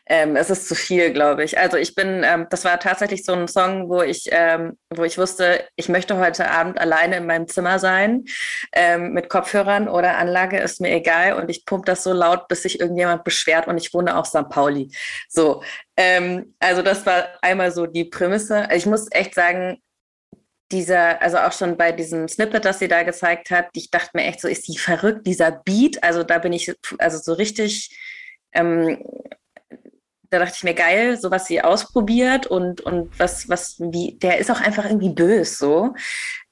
ähm, 0.06 0.36
es 0.36 0.50
ist 0.50 0.68
zu 0.68 0.74
viel, 0.74 1.12
glaube 1.12 1.44
ich. 1.44 1.58
Also 1.58 1.76
ich 1.76 1.94
bin, 1.94 2.22
ähm, 2.24 2.46
das 2.50 2.64
war 2.64 2.78
tatsächlich 2.80 3.24
so 3.24 3.32
ein 3.32 3.48
Song, 3.48 3.88
wo 3.88 4.02
ich, 4.02 4.28
ähm, 4.30 4.78
wo 4.94 5.04
ich 5.04 5.18
wusste, 5.18 5.64
ich 5.76 5.88
möchte 5.88 6.16
heute 6.18 6.50
Abend 6.50 6.78
alleine 6.80 7.16
in 7.16 7.26
meinem 7.26 7.48
Zimmer 7.48 7.78
sein, 7.78 8.24
ähm, 8.72 9.12
mit 9.12 9.28
Kopfhörern 9.28 9.88
oder 9.88 10.16
Anlage, 10.18 10.58
ist 10.58 10.80
mir 10.80 10.92
egal. 10.92 11.34
Und 11.34 11.50
ich 11.50 11.66
pumpe 11.66 11.86
das 11.86 12.02
so 12.02 12.12
laut, 12.12 12.48
bis 12.48 12.62
sich 12.62 12.80
irgendjemand 12.80 13.24
beschwert 13.24 13.66
und 13.68 13.78
ich 13.78 13.92
wohne 13.94 14.16
auf 14.16 14.26
St. 14.26 14.48
Pauli. 14.48 14.90
So, 15.28 15.62
ähm, 15.96 16.54
also 16.60 16.82
das 16.82 17.04
war 17.06 17.28
einmal 17.42 17.72
so 17.72 17.86
die 17.86 18.04
Prämisse. 18.04 18.68
Ich 18.72 18.86
muss 18.86 19.08
echt 19.12 19.34
sagen, 19.34 19.80
dieser, 20.72 21.22
also 21.22 21.38
auch 21.38 21.52
schon 21.52 21.76
bei 21.76 21.92
diesem 21.92 22.28
Snippet, 22.28 22.64
das 22.64 22.78
sie 22.80 22.88
da 22.88 23.02
gezeigt 23.02 23.50
hat, 23.50 23.68
ich 23.74 23.90
dachte 23.90 24.10
mir 24.14 24.24
echt 24.24 24.40
so, 24.40 24.48
ist 24.48 24.66
die 24.68 24.78
verrückt, 24.78 25.26
dieser 25.26 25.52
Beat? 25.52 26.02
Also 26.02 26.22
da 26.24 26.38
bin 26.38 26.52
ich 26.52 26.72
also 26.98 27.18
so 27.18 27.34
richtig, 27.34 27.96
ähm, 28.56 29.02
da 30.30 30.40
dachte 30.40 30.54
ich 30.56 30.64
mir, 30.64 30.74
geil, 30.74 31.16
so 31.16 31.30
was 31.30 31.46
sie 31.46 31.62
ausprobiert 31.62 32.46
und, 32.46 32.80
und 32.80 33.18
was, 33.18 33.48
was, 33.48 33.76
wie, 33.78 34.18
der 34.18 34.38
ist 34.38 34.50
auch 34.50 34.60
einfach 34.60 34.84
irgendwie 34.84 35.10
bös 35.10 35.58
so. 35.58 35.94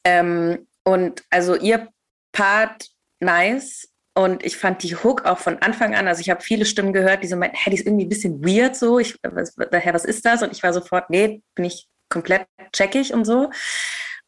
Ähm, 0.04 0.66
und 0.84 1.22
also 1.30 1.56
ihr 1.56 1.88
Part 2.32 2.88
nice. 3.20 3.88
Und 4.16 4.44
ich 4.44 4.56
fand 4.56 4.84
die 4.84 4.94
Hook 4.94 5.24
auch 5.24 5.38
von 5.38 5.58
Anfang 5.58 5.96
an, 5.96 6.06
also 6.06 6.20
ich 6.20 6.30
habe 6.30 6.40
viele 6.40 6.66
Stimmen 6.66 6.92
gehört, 6.92 7.24
die 7.24 7.26
so 7.26 7.34
meinten, 7.34 7.56
hey, 7.56 7.70
die 7.72 7.80
ist 7.80 7.86
irgendwie 7.86 8.04
ein 8.06 8.08
bisschen 8.08 8.44
weird 8.44 8.76
so. 8.76 9.00
Ich, 9.00 9.18
was, 9.22 9.56
daher, 9.56 9.92
was 9.92 10.04
ist 10.04 10.24
das? 10.24 10.40
Und 10.42 10.52
ich 10.52 10.62
war 10.62 10.72
sofort, 10.72 11.10
nee, 11.10 11.42
bin 11.56 11.64
ich 11.64 11.88
komplett 12.08 12.46
checkig 12.72 13.12
und 13.12 13.24
so. 13.24 13.50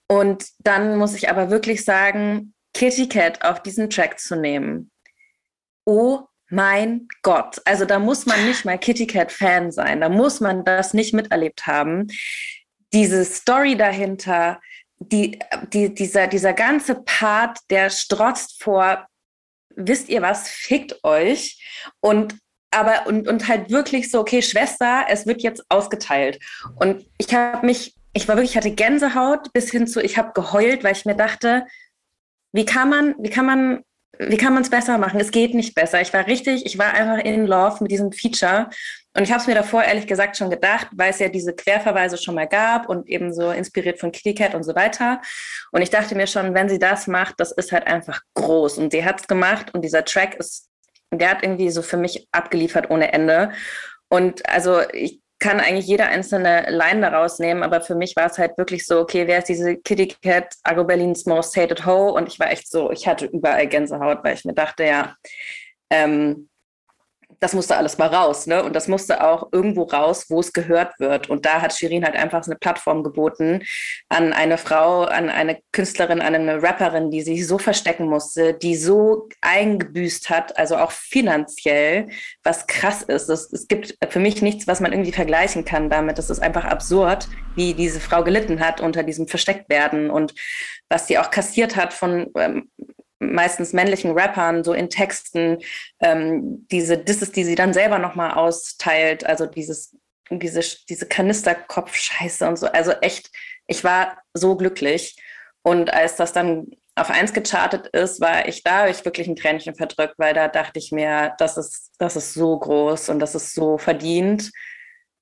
Und 0.09 0.45
dann 0.59 0.97
muss 0.97 1.15
ich 1.15 1.31
aber 1.31 1.51
wirklich 1.51 1.85
sagen, 1.85 2.53
Kitty 2.75 3.09
Cat 3.09 3.45
auf 3.45 3.63
diesen 3.63 3.89
Track 3.89 4.19
zu 4.19 4.35
nehmen. 4.35 4.91
Oh 5.85 6.25
mein 6.49 7.09
Gott. 7.23 7.61
Also 7.65 7.85
da 7.85 7.99
muss 7.99 8.27
man 8.27 8.45
nicht 8.47 8.65
mal 8.65 8.79
Kitty 8.79 9.07
Cat 9.07 9.33
Fan 9.33 9.73
sein. 9.73 10.01
Da 10.01 10.09
muss 10.09 10.41
man 10.41 10.65
das 10.65 10.95
nicht 10.95 11.13
miterlebt 11.13 11.67
haben. 11.67 12.09
Diese 12.93 13.25
Story 13.25 13.77
dahinter, 13.77 14.61
die, 14.99 15.39
die, 15.73 15.93
dieser, 15.93 16.27
dieser 16.27 16.53
ganze 16.53 16.95
Part, 16.95 17.59
der 17.71 17.91
strotzt 17.91 18.63
vor, 18.63 19.07
wisst 19.75 20.09
ihr 20.09 20.23
was, 20.23 20.49
fickt 20.49 21.05
euch. 21.05 21.63
Und 22.01 22.37
aber 22.73 23.07
und, 23.07 23.29
und 23.29 23.49
halt 23.49 23.71
wirklich 23.71 24.11
so, 24.11 24.21
okay, 24.21 24.43
Schwester, 24.43 25.07
es 25.09 25.27
wird 25.27 25.43
jetzt 25.43 25.65
ausgeteilt. 25.69 26.39
Und 26.79 27.07
ich 27.19 27.35
habe 27.35 27.65
mich 27.65 27.95
ich 28.17 28.27
war 28.29 28.37
wirklich, 28.37 28.53
ich 28.53 28.57
hatte 28.57 28.71
Gänsehaut 28.71 29.53
bis 29.53 29.71
hin 29.71 29.87
zu, 29.87 30.03
ich 30.03 30.17
habe 30.17 30.33
geheult, 30.33 30.83
weil 30.83 30.93
ich 30.93 31.05
mir 31.05 31.15
dachte, 31.15 31.67
wie 32.53 32.65
kann 32.65 32.89
man, 32.89 33.15
wie 33.19 33.29
kann 33.29 33.45
man, 33.45 33.83
wie 34.19 34.37
kann 34.37 34.55
man 34.55 34.63
es 34.63 34.71
besser 34.71 34.99
machen? 34.99 35.21
Es 35.21 35.31
geht 35.31 35.55
nicht 35.55 35.75
besser. 35.75 36.01
Ich 36.01 36.13
war 36.13 36.27
richtig, 36.27 36.67
ich 36.67 36.79
war 36.79 36.95
einfach 36.95 37.19
in 37.25 37.47
Love 37.47 37.83
mit 37.83 37.91
diesem 37.91 38.13
Feature. 38.13 38.71
Und 39.17 39.23
ich 39.23 39.31
habe 39.31 39.41
es 39.41 39.47
mir 39.47 39.55
davor 39.55 39.83
ehrlich 39.83 40.07
gesagt 40.07 40.37
schon 40.37 40.51
gedacht, 40.51 40.89
weil 40.93 41.11
es 41.11 41.19
ja 41.19 41.29
diese 41.29 41.55
Querverweise 41.55 42.19
schon 42.19 42.35
mal 42.35 42.47
gab 42.47 42.89
und 42.89 43.09
eben 43.09 43.33
so 43.33 43.51
inspiriert 43.51 43.99
von 43.99 44.13
Kitty 44.13 44.55
und 44.55 44.63
so 44.63 44.75
weiter. 44.75 45.23
Und 45.73 45.81
ich 45.81 45.91
dachte 45.91 46.15
mir 46.15 46.27
schon, 46.27 46.55
wenn 46.55 46.69
sie 46.69 46.79
das 46.79 47.07
macht, 47.07 47.37
das 47.39 47.53
ist 47.53 47.73
halt 47.73 47.87
einfach 47.87 48.21
groß. 48.35 48.79
Und 48.79 48.93
sie 48.93 49.05
hat 49.05 49.21
es 49.21 49.27
gemacht 49.27 49.73
und 49.75 49.83
dieser 49.83 50.05
Track 50.05 50.35
ist, 50.35 50.69
der 51.11 51.31
hat 51.31 51.43
irgendwie 51.43 51.71
so 51.71 51.83
für 51.83 51.97
mich 51.97 52.29
abgeliefert 52.33 52.91
ohne 52.91 53.13
Ende. 53.13 53.53
Und 54.09 54.47
also 54.49 54.83
ich 54.93 55.21
kann 55.39 55.61
eigentlich 55.61 55.87
jeder 55.87 56.09
einzelne 56.09 56.71
Line 56.71 57.03
daraus 57.03 57.39
nehmen, 57.39 57.63
aber 57.63 57.81
für 57.81 57.95
mich 57.95 58.17
war 58.17 58.27
es 58.27 58.39
halt 58.39 58.57
wirklich 58.57 58.87
so, 58.87 59.01
okay, 59.01 59.27
wer 59.27 59.39
ist 59.39 59.49
diese 59.49 59.77
Kitty 59.77 60.09
Cat, 60.23 60.55
Argo 60.63 60.85
Berlins 60.85 61.27
Most 61.27 61.57
Hated 61.57 61.85
Ho? 61.85 62.11
Und 62.17 62.29
ich 62.29 62.39
war 62.39 62.51
echt 62.51 62.71
so, 62.71 62.91
ich 62.91 63.07
hatte 63.07 63.27
überall 63.27 63.67
Gänsehaut, 63.67 64.25
weil 64.25 64.35
ich 64.35 64.45
mir 64.45 64.55
dachte, 64.55 64.85
ja, 64.85 65.15
ähm, 65.91 66.49
das 67.41 67.53
musste 67.53 67.77
alles 67.77 67.99
mal 67.99 68.09
raus, 68.09 68.47
ne? 68.47 68.63
Und 68.63 68.75
das 68.75 68.89
musste 68.89 69.23
auch 69.25 69.49
irgendwo 69.53 69.85
raus, 69.85 70.27
wo 70.29 70.41
es 70.41 70.53
gehört 70.53 70.99
wird. 70.99 71.29
Und 71.29 71.45
da 71.45 71.61
hat 71.61 71.73
Shirin 71.75 72.05
halt 72.05 72.17
einfach 72.17 72.47
eine 72.47 72.57
Plattform 72.57 73.03
geboten 73.03 73.63
an 74.09 74.33
eine 74.33 74.59
Frau, 74.59 75.03
an 75.03 75.29
eine 75.29 75.59
Künstlerin, 75.73 76.21
an 76.21 76.35
eine 76.35 76.63
Rapperin, 76.63 77.11
die 77.11 77.23
sich 77.23 77.47
so 77.47 77.59
verstecken 77.59 78.07
musste, 78.07 78.55
die 78.55 78.77
so 78.77 79.29
eingebüßt 79.41 80.31
hat, 80.31 80.57
also 80.59 80.77
auch 80.77 80.93
finanziell, 80.93 82.09
was 82.43 82.67
krass 82.67 83.03
ist. 83.03 83.29
Es, 83.29 83.53
es 83.53 83.69
gibt 83.69 83.97
für 84.09 84.21
mich 84.21 84.43
nichts, 84.43 84.67
was 84.67 84.81
man 84.81 84.93
irgendwie 84.93 85.13
vergleichen 85.13 85.65
kann 85.65 85.91
damit. 85.91 86.19
Es 86.19 86.31
ist 86.31 86.41
einfach 86.41 86.65
absurd, 86.65 87.29
wie 87.55 87.75
diese 87.75 88.01
Frau 88.01 88.23
gelitten 88.23 88.61
hat 88.61 88.81
unter 88.81 89.03
diesem 89.03 89.29
Verstecktwerden 89.29 90.11
und 90.11 90.35
was 90.89 91.07
sie 91.07 91.19
auch 91.19 91.31
kassiert 91.31 91.77
hat 91.77 91.93
von 91.93 92.31
ähm, 92.37 92.71
meistens 93.19 93.73
männlichen 93.73 94.13
Rappern 94.13 94.65
so 94.65 94.73
in 94.73 94.91
Texten 94.91 95.59
ähm, 96.01 96.67
diese 96.71 96.99
Disses, 96.99 97.33
die 97.33 97.45
sie 97.45 97.55
dann 97.55 97.73
selber 97.73 97.99
nochmal 97.99 98.33
austeilt, 98.33 99.25
also 99.25 99.47
dieses, 99.47 99.97
diese, 100.31 100.61
diese 100.89 101.07
Kanisterkopf-Scheiße 101.07 102.47
und 102.47 102.59
so. 102.59 102.67
Also 102.67 102.93
echt, 102.93 103.31
ich 103.67 103.85
war 103.85 104.19
so 104.35 104.57
glücklich. 104.57 105.17
Und 105.63 105.93
als 105.93 106.17
das 106.17 106.33
dann 106.33 106.69
auf 106.95 107.11
eins 107.11 107.33
gechartet 107.33 107.89
ist, 107.89 108.21
war 108.21 108.49
ich 108.49 108.63
da, 108.63 108.89
ich 108.89 109.05
wirklich 109.05 109.29
ein 109.29 109.37
Tränchen 109.37 109.75
verdrückt, 109.75 110.15
weil 110.19 110.33
da 110.33 110.49
dachte 110.49 110.79
ich 110.79 110.93
mir, 110.93 111.35
das 111.39 111.57
ist, 111.59 111.93
das 111.99 112.17
ist 112.17 112.35
so 112.35 112.59
groß 112.59 113.11
und 113.11 113.19
das 113.19 113.35
ist 113.35 113.55
so 113.55 113.77
verdient. 113.77 114.51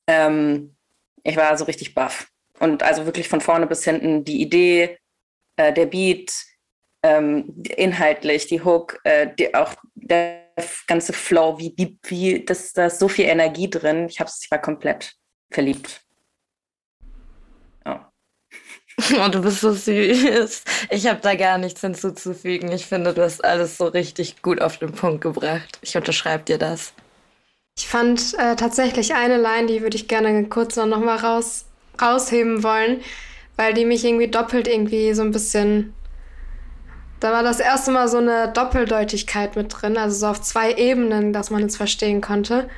Ähm, 0.07 0.77
ich 1.25 1.37
war 1.37 1.57
so 1.57 1.65
richtig 1.65 1.95
baff. 1.95 2.29
Und 2.61 2.83
also 2.83 3.07
wirklich 3.07 3.29
von 3.29 3.41
vorne 3.41 3.67
bis 3.67 3.85
hinten 3.85 4.25
die 4.25 4.41
Idee, 4.41 4.99
äh, 5.57 5.73
der 5.73 5.87
Beat, 5.87 6.33
ähm, 7.05 7.63
inhaltlich, 7.77 8.47
die 8.47 8.63
Hook, 8.63 8.99
äh, 9.05 9.29
die, 9.39 9.55
auch 9.55 9.75
der 9.95 10.41
ganze 10.87 11.13
Flow, 11.13 11.59
wie, 11.59 11.75
wie, 11.77 11.99
wie 12.05 12.45
das, 12.45 12.73
da 12.73 12.87
ist 12.87 12.99
so 12.99 13.09
viel 13.09 13.27
Energie 13.27 13.69
drin. 13.69 14.07
Ich, 14.09 14.21
hab's, 14.21 14.41
ich 14.43 14.51
war 14.51 14.59
komplett 14.59 15.15
verliebt. 15.51 16.01
Oh. 17.85 17.97
oh, 19.23 19.29
du 19.29 19.43
bist 19.43 19.61
so 19.61 19.73
süß. 19.73 20.65
Ich 20.91 21.07
habe 21.07 21.21
da 21.21 21.35
gar 21.35 21.59
nichts 21.59 21.83
hinzuzufügen. 21.83 22.73
Ich 22.73 22.87
finde, 22.87 23.13
du 23.13 23.23
hast 23.23 23.45
alles 23.45 23.77
so 23.77 23.85
richtig 23.85 24.41
gut 24.41 24.63
auf 24.63 24.79
den 24.79 24.93
Punkt 24.93 25.21
gebracht. 25.21 25.79
Ich 25.83 25.95
unterschreibe 25.99 26.45
dir 26.45 26.57
das. 26.57 26.95
Ich 27.77 27.87
fand 27.87 28.33
äh, 28.39 28.57
tatsächlich 28.57 29.15
eine 29.15 29.37
Line, 29.37 29.67
die 29.67 29.83
würde 29.83 29.97
ich 29.97 30.09
gerne 30.09 30.49
kurz 30.49 30.77
noch 30.77 31.01
mal 31.01 31.19
raus, 31.19 31.67
rausheben 32.01 32.63
wollen, 32.63 33.03
weil 33.57 33.75
die 33.75 33.85
mich 33.85 34.07
irgendwie 34.07 34.29
doppelt 34.29 34.69
irgendwie 34.69 35.13
so 35.13 35.21
ein 35.21 35.33
bisschen 35.33 35.93
da 37.25 37.33
war 37.33 37.43
das 37.43 37.59
erste 37.59 37.91
Mal 37.91 38.07
so 38.07 38.19
eine 38.19 38.53
Doppeldeutigkeit 38.53 39.57
mit 39.57 39.75
drin, 39.75 39.97
also 39.97 40.15
so 40.15 40.27
auf 40.27 40.43
zwei 40.43 40.75
Ebenen, 40.75 41.33
dass 41.33 41.49
man 41.49 41.63
es 41.63 41.75
verstehen 41.75 42.21
konnte. 42.21 42.69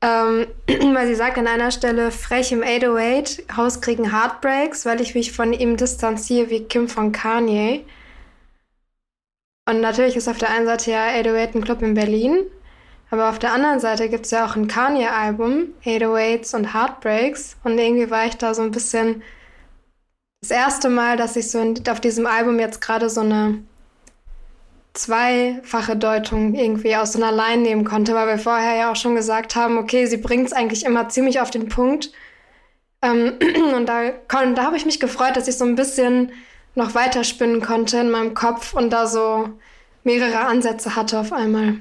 Ähm, 0.00 0.46
weil 0.94 1.06
sie 1.06 1.14
sagt 1.14 1.36
an 1.36 1.46
einer 1.46 1.70
Stelle, 1.70 2.10
frech 2.10 2.50
im 2.50 2.62
808, 2.62 3.42
Haus 3.58 3.82
kriegen 3.82 4.10
Heartbreaks, 4.10 4.86
weil 4.86 5.02
ich 5.02 5.14
mich 5.14 5.32
von 5.32 5.52
ihm 5.52 5.76
distanziere 5.76 6.48
wie 6.48 6.64
Kim 6.64 6.88
von 6.88 7.12
Kanye. 7.12 7.84
Und 9.68 9.82
natürlich 9.82 10.16
ist 10.16 10.28
auf 10.28 10.38
der 10.38 10.48
einen 10.48 10.64
Seite 10.64 10.90
ja 10.90 11.04
808 11.08 11.56
ein 11.56 11.62
Club 11.62 11.82
in 11.82 11.92
Berlin, 11.92 12.46
aber 13.10 13.28
auf 13.28 13.38
der 13.38 13.52
anderen 13.52 13.80
Seite 13.80 14.08
gibt 14.08 14.24
es 14.24 14.30
ja 14.30 14.46
auch 14.46 14.56
ein 14.56 14.66
Kanye-Album, 14.66 15.74
808s 15.84 16.56
und 16.56 16.72
Heartbreaks. 16.72 17.58
Und 17.64 17.76
irgendwie 17.76 18.10
war 18.10 18.24
ich 18.24 18.38
da 18.38 18.54
so 18.54 18.62
ein 18.62 18.70
bisschen 18.70 19.22
das 20.40 20.50
erste 20.50 20.88
Mal, 20.88 21.16
dass 21.16 21.36
ich 21.36 21.50
so 21.50 21.60
in, 21.60 21.82
auf 21.88 22.00
diesem 22.00 22.26
Album 22.26 22.58
jetzt 22.58 22.80
gerade 22.80 23.10
so 23.10 23.20
eine 23.20 23.58
zweifache 24.94 25.96
Deutung 25.96 26.54
irgendwie 26.54 26.96
aus 26.96 27.16
einer 27.16 27.32
Line 27.32 27.62
nehmen 27.62 27.84
konnte, 27.84 28.14
weil 28.14 28.26
wir 28.26 28.38
vorher 28.38 28.76
ja 28.76 28.92
auch 28.92 28.96
schon 28.96 29.14
gesagt 29.14 29.56
haben, 29.56 29.78
okay, 29.78 30.06
sie 30.06 30.16
bringt 30.16 30.46
es 30.46 30.52
eigentlich 30.52 30.84
immer 30.84 31.08
ziemlich 31.08 31.40
auf 31.40 31.50
den 31.50 31.68
Punkt. 31.68 32.12
Ähm, 33.02 33.34
und 33.76 33.86
da, 33.86 34.10
da 34.28 34.62
habe 34.62 34.76
ich 34.76 34.86
mich 34.86 35.00
gefreut, 35.00 35.36
dass 35.36 35.48
ich 35.48 35.56
so 35.56 35.64
ein 35.64 35.76
bisschen 35.76 36.32
noch 36.74 36.94
weiter 36.94 37.24
spinnen 37.24 37.60
konnte 37.60 37.98
in 37.98 38.10
meinem 38.10 38.34
Kopf 38.34 38.74
und 38.74 38.90
da 38.90 39.06
so 39.06 39.50
mehrere 40.04 40.46
Ansätze 40.46 40.96
hatte 40.96 41.18
auf 41.18 41.32
einmal. 41.32 41.76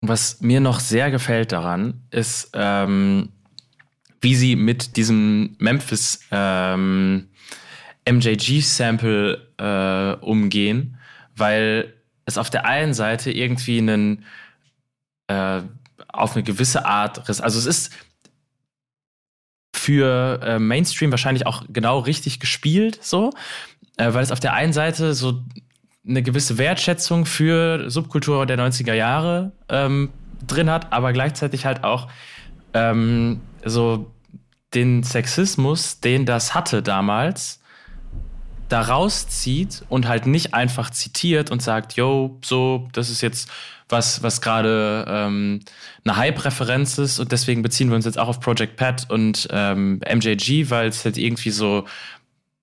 Was 0.00 0.40
mir 0.40 0.60
noch 0.60 0.80
sehr 0.80 1.10
gefällt 1.10 1.52
daran, 1.52 2.02
ist, 2.10 2.50
ähm, 2.54 3.30
wie 4.22 4.34
sie 4.34 4.56
mit 4.56 4.96
diesem 4.96 5.56
Memphis 5.58 6.20
ähm, 6.30 7.28
MJG-Sample 8.08 9.48
äh, 9.58 10.24
umgehen, 10.24 10.96
weil 11.36 11.92
es 12.24 12.38
auf 12.38 12.48
der 12.48 12.64
einen 12.64 12.94
Seite 12.94 13.30
irgendwie 13.30 13.78
einen 13.78 14.24
äh, 15.26 15.62
auf 16.08 16.34
eine 16.34 16.42
gewisse 16.42 16.84
Art, 16.84 17.28
also 17.28 17.58
es 17.58 17.66
ist 17.66 17.92
für 19.74 20.40
äh, 20.42 20.58
Mainstream 20.58 21.10
wahrscheinlich 21.10 21.46
auch 21.46 21.64
genau 21.68 21.98
richtig 21.98 22.38
gespielt, 22.38 22.98
so. 23.02 23.32
äh, 23.96 24.12
weil 24.12 24.22
es 24.22 24.30
auf 24.30 24.40
der 24.40 24.52
einen 24.52 24.72
Seite 24.72 25.14
so 25.14 25.42
eine 26.06 26.22
gewisse 26.22 26.58
Wertschätzung 26.58 27.26
für 27.26 27.90
Subkultur 27.90 28.46
der 28.46 28.58
90er 28.58 28.94
Jahre 28.94 29.52
ähm, 29.68 30.10
drin 30.46 30.70
hat, 30.70 30.92
aber 30.92 31.12
gleichzeitig 31.12 31.64
halt 31.64 31.82
auch 31.84 32.08
ähm, 32.74 33.40
so 33.64 34.12
den 34.74 35.02
Sexismus, 35.02 36.00
den 36.00 36.26
das 36.26 36.54
hatte 36.54 36.82
damals, 36.82 37.60
da 38.68 38.80
rauszieht 38.80 39.84
und 39.90 40.08
halt 40.08 40.26
nicht 40.26 40.54
einfach 40.54 40.90
zitiert 40.90 41.50
und 41.50 41.60
sagt, 41.60 41.92
yo, 41.94 42.38
so, 42.42 42.88
das 42.92 43.10
ist 43.10 43.20
jetzt 43.20 43.50
was, 43.90 44.22
was 44.22 44.40
gerade 44.40 45.04
ähm, 45.06 45.60
eine 46.04 46.16
Hype-Referenz 46.16 46.96
ist 46.96 47.18
und 47.18 47.30
deswegen 47.32 47.60
beziehen 47.60 47.90
wir 47.90 47.96
uns 47.96 48.06
jetzt 48.06 48.18
auch 48.18 48.28
auf 48.28 48.40
Project 48.40 48.76
Pat 48.76 49.10
und 49.10 49.46
ähm, 49.50 50.00
MJG, 50.10 50.70
weil 50.70 50.88
es 50.88 51.04
halt 51.04 51.18
irgendwie 51.18 51.50
so 51.50 51.84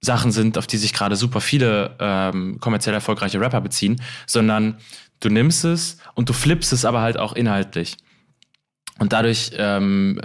Sachen 0.01 0.31
sind, 0.31 0.57
auf 0.57 0.65
die 0.65 0.77
sich 0.77 0.93
gerade 0.93 1.15
super 1.15 1.41
viele 1.41 1.95
ähm, 1.99 2.57
kommerziell 2.59 2.95
erfolgreiche 2.95 3.39
Rapper 3.39 3.61
beziehen, 3.61 4.01
sondern 4.25 4.79
du 5.19 5.29
nimmst 5.29 5.63
es 5.65 5.97
und 6.15 6.29
du 6.29 6.33
flippst 6.33 6.73
es 6.73 6.85
aber 6.85 7.01
halt 7.01 7.19
auch 7.19 7.33
inhaltlich. 7.33 7.97
Und 8.97 9.13
dadurch 9.13 9.51
ähm, 9.57 10.19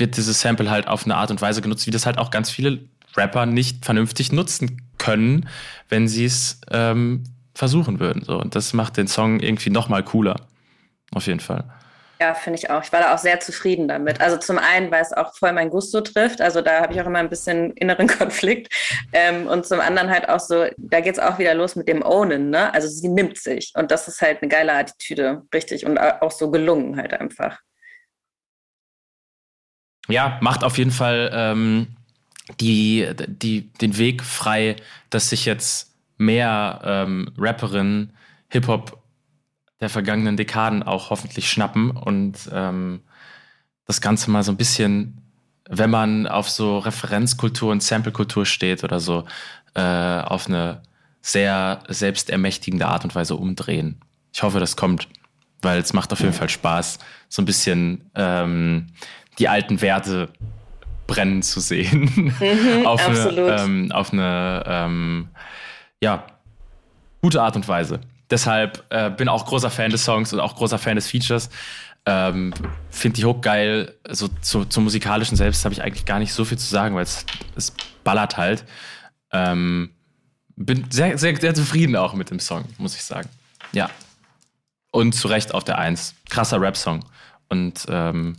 wird 0.00 0.16
dieses 0.16 0.40
Sample 0.40 0.70
halt 0.70 0.88
auf 0.88 1.04
eine 1.04 1.16
Art 1.16 1.30
und 1.30 1.40
Weise 1.40 1.62
genutzt, 1.62 1.86
wie 1.86 1.90
das 1.90 2.06
halt 2.06 2.18
auch 2.18 2.30
ganz 2.30 2.50
viele 2.50 2.80
Rapper 3.16 3.46
nicht 3.46 3.84
vernünftig 3.84 4.32
nutzen 4.32 4.90
können, 4.98 5.48
wenn 5.88 6.08
sie 6.08 6.24
es 6.24 6.60
ähm, 6.70 7.24
versuchen 7.54 8.00
würden. 8.00 8.24
So. 8.24 8.38
Und 8.38 8.54
das 8.54 8.72
macht 8.72 8.96
den 8.96 9.08
Song 9.08 9.40
irgendwie 9.40 9.70
noch 9.70 9.88
mal 9.88 10.02
cooler. 10.02 10.36
Auf 11.12 11.26
jeden 11.26 11.40
Fall. 11.40 11.64
Ja, 12.20 12.34
finde 12.34 12.58
ich 12.58 12.68
auch. 12.68 12.82
Ich 12.84 12.92
war 12.92 13.00
da 13.00 13.14
auch 13.14 13.18
sehr 13.18 13.40
zufrieden 13.40 13.88
damit. 13.88 14.20
Also 14.20 14.36
zum 14.36 14.58
einen, 14.58 14.90
weil 14.90 15.00
es 15.00 15.14
auch 15.14 15.34
voll 15.34 15.52
mein 15.52 15.70
Gusto 15.70 16.02
trifft. 16.02 16.42
Also 16.42 16.60
da 16.60 16.82
habe 16.82 16.92
ich 16.92 17.00
auch 17.00 17.06
immer 17.06 17.18
ein 17.18 17.30
bisschen 17.30 17.72
inneren 17.72 18.08
Konflikt. 18.18 18.72
Ähm, 19.12 19.46
und 19.46 19.66
zum 19.66 19.80
anderen 19.80 20.10
halt 20.10 20.28
auch 20.28 20.38
so, 20.38 20.66
da 20.76 21.00
geht 21.00 21.14
es 21.14 21.18
auch 21.18 21.38
wieder 21.38 21.54
los 21.54 21.76
mit 21.76 21.88
dem 21.88 22.02
Ownen. 22.04 22.50
Ne? 22.50 22.72
Also 22.74 22.88
sie 22.88 23.08
nimmt 23.08 23.38
sich. 23.38 23.72
Und 23.74 23.90
das 23.90 24.06
ist 24.06 24.20
halt 24.20 24.42
eine 24.42 24.50
geile 24.50 24.74
Attitüde. 24.74 25.42
Richtig. 25.54 25.86
Und 25.86 25.98
auch 25.98 26.30
so 26.30 26.50
gelungen 26.50 26.98
halt 26.98 27.14
einfach. 27.14 27.58
Ja, 30.10 30.38
macht 30.40 30.64
auf 30.64 30.78
jeden 30.78 30.90
Fall 30.90 31.30
ähm, 31.32 31.88
die, 32.58 33.08
die, 33.26 33.72
den 33.72 33.96
Weg 33.98 34.22
frei, 34.22 34.76
dass 35.10 35.30
sich 35.30 35.44
jetzt 35.44 35.94
mehr 36.18 36.80
ähm, 36.84 37.32
Rapperinnen 37.38 38.12
Hip-Hop 38.48 39.00
der 39.80 39.88
vergangenen 39.88 40.36
Dekaden 40.36 40.82
auch 40.82 41.10
hoffentlich 41.10 41.50
schnappen 41.50 41.90
und 41.90 42.50
ähm, 42.52 43.00
das 43.86 44.00
Ganze 44.00 44.30
mal 44.30 44.42
so 44.42 44.52
ein 44.52 44.56
bisschen, 44.56 45.22
wenn 45.68 45.90
man 45.90 46.26
auf 46.26 46.50
so 46.50 46.78
Referenzkultur 46.78 47.72
und 47.72 47.82
Samplekultur 47.82 48.44
steht 48.44 48.84
oder 48.84 49.00
so, 49.00 49.24
äh, 49.74 49.80
auf 50.20 50.48
eine 50.48 50.82
sehr 51.22 51.82
selbstermächtigende 51.88 52.86
Art 52.86 53.04
und 53.04 53.14
Weise 53.14 53.36
umdrehen. 53.36 54.00
Ich 54.32 54.42
hoffe, 54.42 54.60
das 54.60 54.76
kommt, 54.76 55.08
weil 55.62 55.80
es 55.80 55.92
macht 55.92 56.12
auf 56.12 56.20
jeden 56.20 56.32
Fall 56.32 56.48
Spaß, 56.48 56.98
so 57.28 57.42
ein 57.42 57.46
bisschen 57.46 58.10
ähm, 58.14 58.88
die 59.40 59.48
alten 59.48 59.80
Werte 59.80 60.28
brennen 61.06 61.42
zu 61.42 61.60
sehen. 61.60 62.10
Mhm, 62.14 62.86
auf, 62.86 63.06
eine, 63.06 63.58
ähm, 63.58 63.92
auf 63.92 64.12
eine, 64.12 64.62
ähm, 64.66 65.28
ja, 66.00 66.26
gute 67.20 67.42
Art 67.42 67.56
und 67.56 67.66
Weise. 67.66 68.00
Deshalb 68.30 68.84
äh, 68.90 69.10
bin 69.10 69.28
auch 69.28 69.44
großer 69.44 69.70
Fan 69.70 69.90
des 69.90 70.04
Songs 70.04 70.32
und 70.32 70.38
auch 70.38 70.54
großer 70.54 70.78
Fan 70.78 70.94
des 70.94 71.08
Features. 71.08 71.50
Ähm, 72.06 72.54
Finde 72.90 73.16
die 73.16 73.24
Hook 73.24 73.42
geil. 73.42 73.96
So 74.08 74.28
zu, 74.40 74.64
zum 74.64 74.84
musikalischen 74.84 75.36
selbst 75.36 75.64
habe 75.64 75.72
ich 75.72 75.82
eigentlich 75.82 76.04
gar 76.04 76.20
nicht 76.20 76.32
so 76.32 76.44
viel 76.44 76.58
zu 76.58 76.68
sagen, 76.68 76.94
weil 76.94 77.02
es, 77.02 77.26
es 77.56 77.72
ballert 78.04 78.36
halt. 78.36 78.64
Ähm, 79.32 79.90
bin 80.56 80.86
sehr, 80.90 81.18
sehr, 81.18 81.36
sehr 81.36 81.54
zufrieden 81.54 81.96
auch 81.96 82.14
mit 82.14 82.30
dem 82.30 82.38
Song, 82.38 82.64
muss 82.78 82.94
ich 82.94 83.02
sagen. 83.02 83.28
Ja. 83.72 83.90
Und 84.92 85.14
zu 85.14 85.28
Recht 85.28 85.52
auf 85.54 85.64
der 85.64 85.78
Eins. 85.78 86.14
Krasser 86.28 86.60
Rap-Song. 86.60 87.04
Und 87.48 87.86
ähm, 87.88 88.36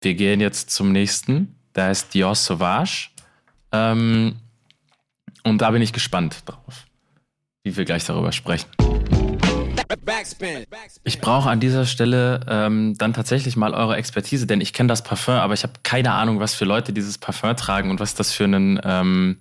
wir 0.00 0.14
gehen 0.14 0.40
jetzt 0.40 0.70
zum 0.70 0.92
nächsten. 0.92 1.56
Da 1.72 1.90
ist 1.90 2.14
Dior 2.14 2.34
Sauvage. 2.34 3.08
Ähm, 3.72 4.36
und 5.44 5.62
da 5.62 5.70
bin 5.70 5.82
ich 5.82 5.92
gespannt 5.92 6.42
drauf 6.46 6.86
wie 7.62 7.76
wir 7.76 7.84
gleich 7.84 8.04
darüber 8.04 8.32
sprechen. 8.32 8.68
Ich 11.04 11.20
brauche 11.20 11.50
an 11.50 11.60
dieser 11.60 11.84
Stelle 11.84 12.40
ähm, 12.48 12.94
dann 12.96 13.12
tatsächlich 13.12 13.56
mal 13.56 13.74
eure 13.74 13.96
Expertise, 13.96 14.46
denn 14.46 14.60
ich 14.60 14.72
kenne 14.72 14.88
das 14.88 15.02
Parfum, 15.02 15.34
aber 15.34 15.54
ich 15.54 15.62
habe 15.62 15.74
keine 15.82 16.12
Ahnung, 16.12 16.40
was 16.40 16.54
für 16.54 16.64
Leute 16.64 16.92
dieses 16.92 17.18
Parfum 17.18 17.56
tragen 17.56 17.90
und 17.90 18.00
was 18.00 18.14
das 18.14 18.32
für 18.32 18.44
einen 18.44 18.80
ähm, 18.82 19.38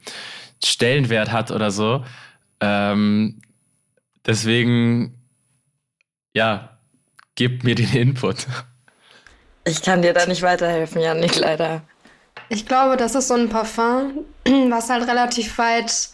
Stellenwert 0.63 1.31
hat 1.31 1.51
oder 1.51 1.71
so. 1.71 2.03
Ähm, 2.59 3.41
deswegen, 4.25 5.15
ja, 6.33 6.77
gebt 7.35 7.63
mir 7.63 7.75
den 7.75 7.93
Input. 7.93 8.47
Ich 9.69 9.83
kann 9.83 10.01
dir 10.01 10.13
da 10.13 10.25
nicht 10.25 10.41
weiterhelfen, 10.41 10.99
Janik, 10.99 11.35
leider. 11.35 11.83
Ich 12.49 12.65
glaube, 12.65 12.97
das 12.97 13.13
ist 13.13 13.27
so 13.27 13.35
ein 13.35 13.49
Parfum, 13.49 14.25
was 14.69 14.89
halt 14.89 15.07
relativ 15.07 15.59
weit 15.59 16.09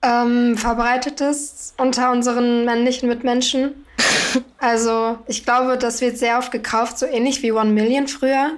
ähm, 0.00 0.56
verbreitet 0.56 1.20
ist 1.20 1.74
unter 1.76 2.12
unseren 2.12 2.64
männlichen 2.64 3.08
Mitmenschen. 3.08 3.84
also 4.58 5.18
ich 5.26 5.44
glaube, 5.44 5.76
das 5.76 6.02
wird 6.02 6.18
sehr 6.18 6.38
oft 6.38 6.52
gekauft, 6.52 6.96
so 6.96 7.06
ähnlich 7.06 7.42
wie 7.42 7.50
One 7.50 7.72
Million 7.72 8.06
früher. 8.06 8.52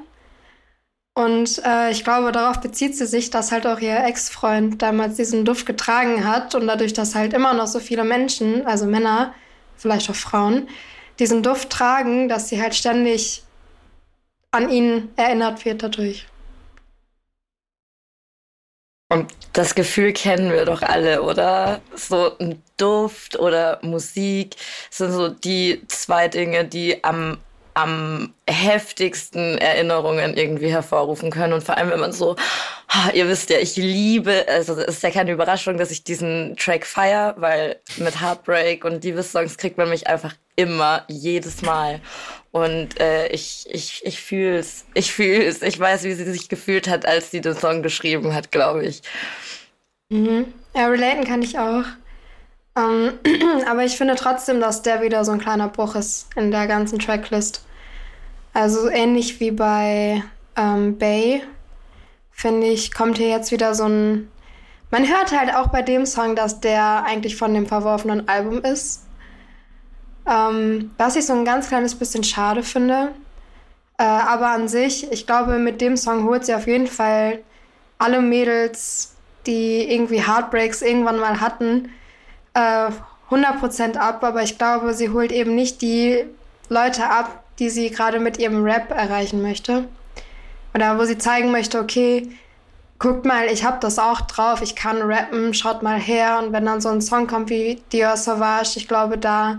Und 1.14 1.62
äh, 1.64 1.90
ich 1.90 2.04
glaube, 2.04 2.30
darauf 2.30 2.60
bezieht 2.60 2.94
sie 2.94 3.06
sich, 3.06 3.30
dass 3.30 3.52
halt 3.52 3.66
auch 3.66 3.80
ihr 3.80 4.04
Ex-Freund 4.04 4.82
damals 4.82 5.16
diesen 5.16 5.46
Duft 5.46 5.64
getragen 5.64 6.26
hat 6.26 6.54
und 6.54 6.66
dadurch, 6.66 6.92
dass 6.92 7.14
halt 7.14 7.32
immer 7.32 7.54
noch 7.54 7.68
so 7.68 7.80
viele 7.80 8.04
Menschen, 8.04 8.66
also 8.66 8.84
Männer, 8.84 9.32
vielleicht 9.78 10.10
auch 10.10 10.14
Frauen, 10.14 10.68
diesen 11.18 11.42
Duft 11.42 11.70
tragen, 11.70 12.28
dass 12.28 12.50
sie 12.50 12.60
halt 12.60 12.74
ständig 12.74 13.45
an 14.50 14.70
ihn 14.70 15.10
erinnert 15.16 15.64
wird 15.64 15.82
dadurch. 15.82 16.26
Und 19.08 19.32
das 19.52 19.74
Gefühl 19.76 20.12
kennen 20.12 20.50
wir 20.50 20.64
doch 20.64 20.82
alle, 20.82 21.22
oder? 21.22 21.80
So 21.94 22.36
ein 22.38 22.60
Duft 22.76 23.38
oder 23.38 23.78
Musik 23.82 24.56
sind 24.90 25.12
so 25.12 25.28
die 25.28 25.82
zwei 25.86 26.26
Dinge, 26.26 26.64
die 26.64 27.04
am, 27.04 27.38
am 27.74 28.34
heftigsten 28.48 29.58
Erinnerungen 29.58 30.36
irgendwie 30.36 30.70
hervorrufen 30.70 31.30
können. 31.30 31.52
Und 31.52 31.62
vor 31.62 31.76
allem, 31.76 31.90
wenn 31.90 32.00
man 32.00 32.12
so, 32.12 32.34
ihr 33.14 33.28
wisst 33.28 33.50
ja, 33.50 33.58
ich 33.58 33.76
liebe, 33.76 34.44
also 34.48 34.74
es 34.74 34.96
ist 34.96 35.02
ja 35.04 35.10
keine 35.10 35.30
Überraschung, 35.30 35.78
dass 35.78 35.92
ich 35.92 36.02
diesen 36.02 36.56
Track 36.56 36.84
feier, 36.84 37.36
weil 37.38 37.78
mit 37.98 38.20
Heartbreak 38.20 38.84
und 38.84 39.04
Liebessongs 39.04 39.56
kriegt 39.56 39.78
man 39.78 39.88
mich 39.88 40.08
einfach 40.08 40.34
immer, 40.56 41.04
jedes 41.06 41.62
Mal. 41.62 42.00
Und 42.56 42.98
äh, 42.98 43.26
ich, 43.28 43.66
ich, 43.70 44.00
ich 44.06 44.22
fühle 44.22 44.56
es. 44.56 44.86
Ich 44.94 45.12
fühle 45.12 45.44
es. 45.44 45.60
Ich 45.60 45.78
weiß, 45.78 46.04
wie 46.04 46.14
sie 46.14 46.24
sich 46.24 46.48
gefühlt 46.48 46.88
hat, 46.88 47.04
als 47.04 47.30
sie 47.30 47.42
den 47.42 47.54
Song 47.54 47.82
geschrieben 47.82 48.32
hat, 48.32 48.50
glaube 48.50 48.86
ich. 48.86 49.02
Mhm. 50.08 50.54
Ja, 50.74 50.86
relaten 50.86 51.24
kann 51.24 51.42
ich 51.42 51.58
auch. 51.58 51.84
Ähm, 52.74 53.12
aber 53.68 53.84
ich 53.84 53.98
finde 53.98 54.14
trotzdem, 54.14 54.58
dass 54.58 54.80
der 54.80 55.02
wieder 55.02 55.22
so 55.26 55.32
ein 55.32 55.38
kleiner 55.38 55.68
Bruch 55.68 55.96
ist 55.96 56.28
in 56.34 56.50
der 56.50 56.66
ganzen 56.66 56.98
Tracklist. 56.98 57.62
Also 58.54 58.88
ähnlich 58.88 59.38
wie 59.38 59.50
bei 59.50 60.22
ähm, 60.56 60.96
Bay, 60.96 61.42
finde 62.30 62.68
ich, 62.68 62.94
kommt 62.94 63.18
hier 63.18 63.28
jetzt 63.28 63.52
wieder 63.52 63.74
so 63.74 63.84
ein. 63.84 64.32
Man 64.90 65.06
hört 65.06 65.38
halt 65.38 65.54
auch 65.54 65.66
bei 65.66 65.82
dem 65.82 66.06
Song, 66.06 66.34
dass 66.34 66.60
der 66.60 67.04
eigentlich 67.04 67.36
von 67.36 67.52
dem 67.52 67.66
verworfenen 67.66 68.30
Album 68.30 68.62
ist. 68.62 69.05
Ähm, 70.26 70.90
was 70.98 71.16
ich 71.16 71.24
so 71.24 71.32
ein 71.32 71.44
ganz 71.44 71.68
kleines 71.68 71.94
bisschen 71.94 72.24
schade 72.24 72.62
finde. 72.62 73.12
Äh, 73.98 74.04
aber 74.04 74.48
an 74.48 74.68
sich, 74.68 75.10
ich 75.12 75.26
glaube, 75.26 75.58
mit 75.58 75.80
dem 75.80 75.96
Song 75.96 76.24
holt 76.24 76.44
sie 76.44 76.54
auf 76.54 76.66
jeden 76.66 76.86
Fall 76.86 77.40
alle 77.98 78.20
Mädels, 78.20 79.14
die 79.46 79.90
irgendwie 79.90 80.26
Heartbreaks 80.26 80.82
irgendwann 80.82 81.18
mal 81.18 81.40
hatten, 81.40 81.90
äh, 82.54 82.90
100% 83.30 83.96
ab. 83.96 84.22
Aber 84.24 84.42
ich 84.42 84.58
glaube, 84.58 84.92
sie 84.94 85.10
holt 85.10 85.32
eben 85.32 85.54
nicht 85.54 85.80
die 85.80 86.24
Leute 86.68 87.08
ab, 87.08 87.44
die 87.58 87.70
sie 87.70 87.90
gerade 87.90 88.20
mit 88.20 88.38
ihrem 88.38 88.64
Rap 88.64 88.90
erreichen 88.90 89.42
möchte. 89.42 89.88
Oder 90.74 90.98
wo 90.98 91.04
sie 91.04 91.16
zeigen 91.16 91.52
möchte, 91.52 91.80
okay, 91.80 92.30
guckt 92.98 93.24
mal, 93.24 93.46
ich 93.46 93.64
hab 93.64 93.80
das 93.80 93.98
auch 93.98 94.22
drauf, 94.22 94.60
ich 94.62 94.76
kann 94.76 95.00
rappen, 95.00 95.54
schaut 95.54 95.82
mal 95.82 95.98
her. 95.98 96.38
Und 96.42 96.52
wenn 96.52 96.66
dann 96.66 96.80
so 96.80 96.90
ein 96.90 97.00
Song 97.00 97.26
kommt 97.26 97.48
wie 97.48 97.82
Dior 97.92 98.16
Sauvage, 98.16 98.76
ich 98.76 98.88
glaube, 98.88 99.16
da 99.16 99.58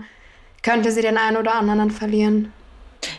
könnte 0.62 0.92
sie 0.92 1.02
den 1.02 1.16
einen 1.16 1.36
oder 1.36 1.54
anderen 1.54 1.90
verlieren. 1.90 2.52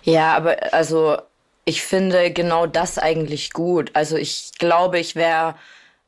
Ja, 0.03 0.35
aber 0.35 0.73
also 0.73 1.17
ich 1.65 1.81
finde 1.83 2.31
genau 2.31 2.65
das 2.65 2.97
eigentlich 2.97 3.53
gut. 3.53 3.91
Also 3.93 4.17
ich 4.17 4.51
glaube, 4.57 4.99
ich 4.99 5.15
wäre 5.15 5.55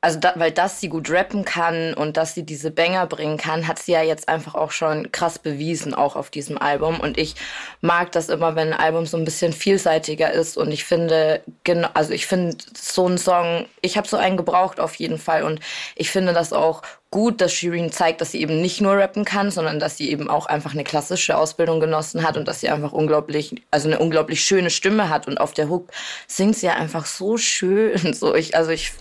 also 0.03 0.19
da, 0.19 0.34
weil 0.36 0.52
dass 0.52 0.82
sie 0.82 0.90
gut 0.90 1.11
rappen 1.11 1.45
kann 1.45 1.94
und 1.94 2.18
dass 2.18 2.34
sie 2.34 2.44
diese 2.44 2.72
Banger 2.72 3.06
bringen 3.06 3.38
kann, 3.38 3.68
hat 3.68 3.78
sie 3.78 3.91
ja 3.91 4.02
jetzt 4.02 4.30
einfach 4.30 4.56
auch 4.56 4.72
schon 4.72 5.11
krass 5.11 5.38
bewiesen, 5.38 5.94
auch 5.94 6.15
auf 6.15 6.32
diesem 6.32 6.57
Album. 6.57 6.99
Und 6.99 7.19
ich 7.19 7.36
mag 7.82 8.11
das 8.11 8.30
immer, 8.30 8.56
wenn 8.56 8.73
ein 8.73 8.80
Album 8.80 9.06
so 9.06 9.15
ein 9.15 9.26
bisschen 9.26 9.53
vielseitiger 9.53 10.32
ist. 10.32 10.57
Und 10.57 10.72
ich 10.72 10.86
finde, 10.86 11.44
genau, 11.64 11.88
also 11.94 12.14
ich 12.14 12.26
finde 12.26 12.57
so 12.76 13.06
einen 13.06 13.19
Song, 13.19 13.68
ich 13.82 13.95
habe 13.95 14.07
so 14.07 14.18
einen 14.18 14.38
gebraucht 14.38 14.80
auf 14.80 14.95
jeden 14.95 15.19
Fall. 15.19 15.44
Und 15.44 15.60
ich 15.95 16.10
finde 16.10 16.34
das 16.34 16.52
auch 16.52 16.82
gut, 17.11 17.40
dass 17.40 17.53
Shirin 17.53 17.91
zeigt, 17.91 18.22
dass 18.22 18.32
sie 18.32 18.41
eben 18.41 18.60
nicht 18.60 18.82
nur 18.82 18.98
rappen 18.98 19.23
kann, 19.23 19.52
sondern 19.52 19.80
dass 19.80 19.98
sie 19.98 20.10
eben 20.10 20.32
auch 20.32 20.48
einfach 20.48 20.73
eine 20.73 20.84
klassische 20.84 21.38
Ausbildung 21.38 21.80
genossen 21.80 22.23
hat 22.23 22.38
und 22.38 22.48
dass 22.48 22.61
sie 22.61 22.69
einfach 22.69 22.91
unglaublich, 22.91 23.53
also 23.69 23.88
eine 23.88 23.99
unglaublich 23.99 24.44
schöne 24.44 24.72
Stimme 24.72 25.10
hat. 25.10 25.28
Und 25.28 25.40
auf 25.40 25.53
der 25.53 25.69
Hook 25.69 25.91
singt 26.26 26.57
sie 26.57 26.65
ja 26.65 26.73
einfach 26.73 27.06
so 27.06 27.38
schön. 27.38 28.15
So 28.22 28.34
ich, 28.34 28.56
also 28.56 28.72
ich 28.72 28.94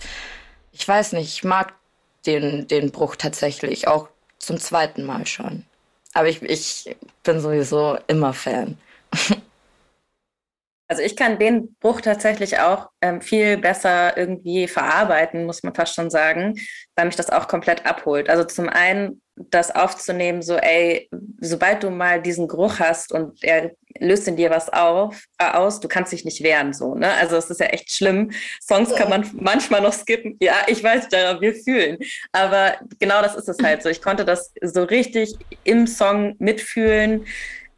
ich 0.71 0.87
weiß 0.87 1.13
nicht, 1.13 1.33
ich 1.35 1.43
mag 1.43 1.73
den, 2.25 2.67
den 2.67 2.91
Bruch 2.91 3.15
tatsächlich, 3.15 3.87
auch 3.87 4.09
zum 4.39 4.59
zweiten 4.59 5.03
Mal 5.03 5.25
schon. 5.27 5.65
Aber 6.13 6.27
ich, 6.27 6.41
ich 6.41 6.95
bin 7.23 7.39
sowieso 7.39 7.97
immer 8.07 8.33
Fan. 8.33 8.77
Also 10.87 11.03
ich 11.03 11.15
kann 11.15 11.39
den 11.39 11.73
Bruch 11.75 12.01
tatsächlich 12.01 12.59
auch 12.59 12.89
ähm, 12.99 13.21
viel 13.21 13.55
besser 13.55 14.17
irgendwie 14.17 14.67
verarbeiten, 14.67 15.45
muss 15.45 15.63
man 15.63 15.73
fast 15.73 15.95
schon 15.95 16.09
sagen, 16.09 16.59
weil 16.97 17.05
mich 17.05 17.15
das 17.15 17.29
auch 17.29 17.47
komplett 17.47 17.85
abholt. 17.85 18.29
Also 18.29 18.43
zum 18.43 18.67
einen 18.67 19.21
das 19.37 19.73
aufzunehmen, 19.73 20.41
so 20.41 20.57
ey, 20.57 21.09
sobald 21.39 21.83
du 21.83 21.91
mal 21.91 22.21
diesen 22.21 22.49
Geruch 22.49 22.79
hast 22.79 23.13
und 23.13 23.41
er 23.41 23.71
löst 24.01 24.27
in 24.27 24.35
dir 24.35 24.49
was 24.49 24.69
auf, 24.69 25.23
äh, 25.37 25.49
aus, 25.51 25.79
du 25.79 25.87
kannst 25.87 26.11
dich 26.11 26.25
nicht 26.25 26.43
wehren, 26.43 26.73
so, 26.73 26.95
ne? 26.95 27.13
Also 27.13 27.35
es 27.37 27.49
ist 27.49 27.59
ja 27.59 27.67
echt 27.67 27.91
schlimm. 27.91 28.31
Songs 28.61 28.93
kann 28.95 29.09
man 29.09 29.29
manchmal 29.33 29.81
noch 29.81 29.93
skippen. 29.93 30.37
Ja, 30.41 30.65
ich 30.67 30.83
weiß, 30.83 31.09
wir 31.11 31.53
fühlen. 31.53 31.97
Aber 32.31 32.75
genau 32.99 33.21
das 33.21 33.35
ist 33.35 33.49
es 33.49 33.57
halt 33.63 33.83
so. 33.83 33.89
Ich 33.89 34.01
konnte 34.01 34.25
das 34.25 34.53
so 34.61 34.83
richtig 34.83 35.35
im 35.63 35.87
Song 35.87 36.35
mitfühlen 36.39 37.25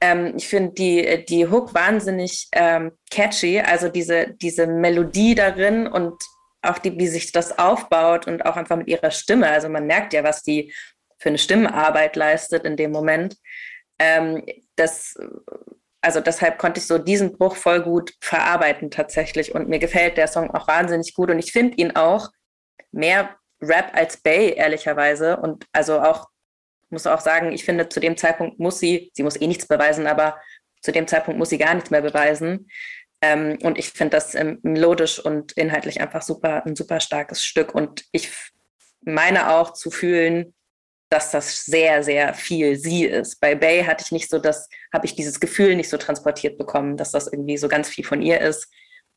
ähm, 0.04 0.34
ich 0.36 0.50
finde 0.50 0.74
die, 0.74 1.26
die 1.26 1.48
Hook 1.48 1.74
wahnsinnig 1.74 2.50
ähm, 2.52 2.92
catchy, 3.10 3.62
also 3.62 3.88
diese, 3.88 4.36
diese 4.42 4.68
Melodie 4.68 5.34
darin 5.34 5.88
und 5.88 6.22
auch 6.62 6.78
die, 6.78 6.98
wie 6.98 7.08
sich 7.08 7.32
das 7.32 7.58
aufbaut 7.58 8.28
und 8.28 8.46
auch 8.46 8.58
einfach 8.58 8.76
mit 8.76 8.88
ihrer 8.88 9.12
Stimme. 9.12 9.50
Also 9.50 9.70
man 9.70 9.88
merkt 9.88 10.12
ja, 10.12 10.24
was 10.26 10.44
die 10.44 10.74
für 11.20 11.30
eine 11.30 11.38
Stimmarbeit 11.38 12.18
leistet 12.18 12.66
in 12.66 12.76
dem 12.76 12.92
Moment. 12.92 13.38
Ähm, 13.98 14.46
das, 14.76 15.18
also 16.04 16.20
deshalb 16.20 16.58
konnte 16.58 16.80
ich 16.80 16.88
so 16.88 16.98
diesen 16.98 17.38
Bruch 17.38 17.56
voll 17.56 17.82
gut 17.82 18.14
verarbeiten 18.20 18.92
tatsächlich 18.92 19.56
und 19.56 19.70
mir 19.70 19.80
gefällt 19.80 20.18
der 20.18 20.28
Song 20.28 20.52
auch 20.52 20.68
wahnsinnig 20.68 21.14
gut 21.14 21.30
und 21.32 21.40
ich 21.40 21.52
finde 21.52 21.78
ihn 21.78 21.96
auch 21.96 22.30
mehr 22.92 23.36
Rap 23.62 23.92
als 23.94 24.18
Bay, 24.18 24.54
ehrlicherweise. 24.54 25.38
Und 25.38 25.66
also 25.72 26.02
auch 26.02 26.28
muss 26.90 27.08
auch 27.08 27.22
sagen, 27.22 27.52
ich 27.52 27.66
finde, 27.66 27.90
zu 27.90 28.00
dem 28.00 28.18
Zeitpunkt 28.18 28.60
muss 28.60 28.80
sie, 28.80 29.12
sie 29.14 29.24
muss 29.24 29.40
eh 29.40 29.48
nichts 29.48 29.68
beweisen, 29.68 30.06
aber 30.06 30.40
zu 30.82 30.92
dem 30.92 31.08
Zeitpunkt 31.08 31.40
muss 31.40 31.50
sie 31.50 31.58
gar 31.58 31.74
nichts 31.74 31.90
mehr 31.90 32.02
beweisen. 32.02 32.70
Ähm, 33.22 33.58
und 33.64 33.78
ich 33.80 33.90
finde 33.90 34.18
das 34.18 34.36
ähm, 34.36 34.60
melodisch 34.64 35.20
und 35.20 35.54
inhaltlich 35.54 36.02
einfach 36.02 36.22
super, 36.22 36.66
ein 36.66 36.76
super 36.76 37.00
starkes 37.00 37.44
Stück. 37.44 37.74
Und 37.74 38.06
ich 38.12 38.30
meine 39.02 39.52
auch 39.52 39.74
zu 39.74 39.90
fühlen, 39.92 40.54
dass 41.14 41.30
das 41.30 41.66
sehr, 41.66 42.04
sehr 42.04 42.34
viel 42.34 42.76
sie 42.76 43.06
ist. 43.06 43.40
Bei 43.40 43.54
Bay 43.54 43.84
hatte 43.84 44.04
ich 44.04 44.12
nicht 44.12 44.32
so 44.32 44.40
das, 44.40 44.68
habe 44.92 45.06
ich 45.06 45.16
dieses 45.16 45.40
Gefühl 45.40 45.76
nicht 45.76 45.90
so 45.90 45.98
transportiert 45.98 46.58
bekommen, 46.58 46.98
dass 46.98 47.12
das 47.12 47.28
irgendwie 47.28 47.58
so 47.58 47.68
ganz 47.68 47.88
viel 47.88 48.04
von 48.04 48.22
ihr 48.24 48.42
ist. 48.42 48.68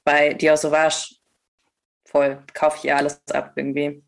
Bei 0.04 0.34
Dior 0.34 0.58
Sauvage 0.58 1.16
voll, 2.04 2.42
kaufe 2.52 2.76
ich 2.78 2.84
ihr 2.84 2.96
alles 2.96 3.20
ab 3.32 3.52
irgendwie. 3.56 4.02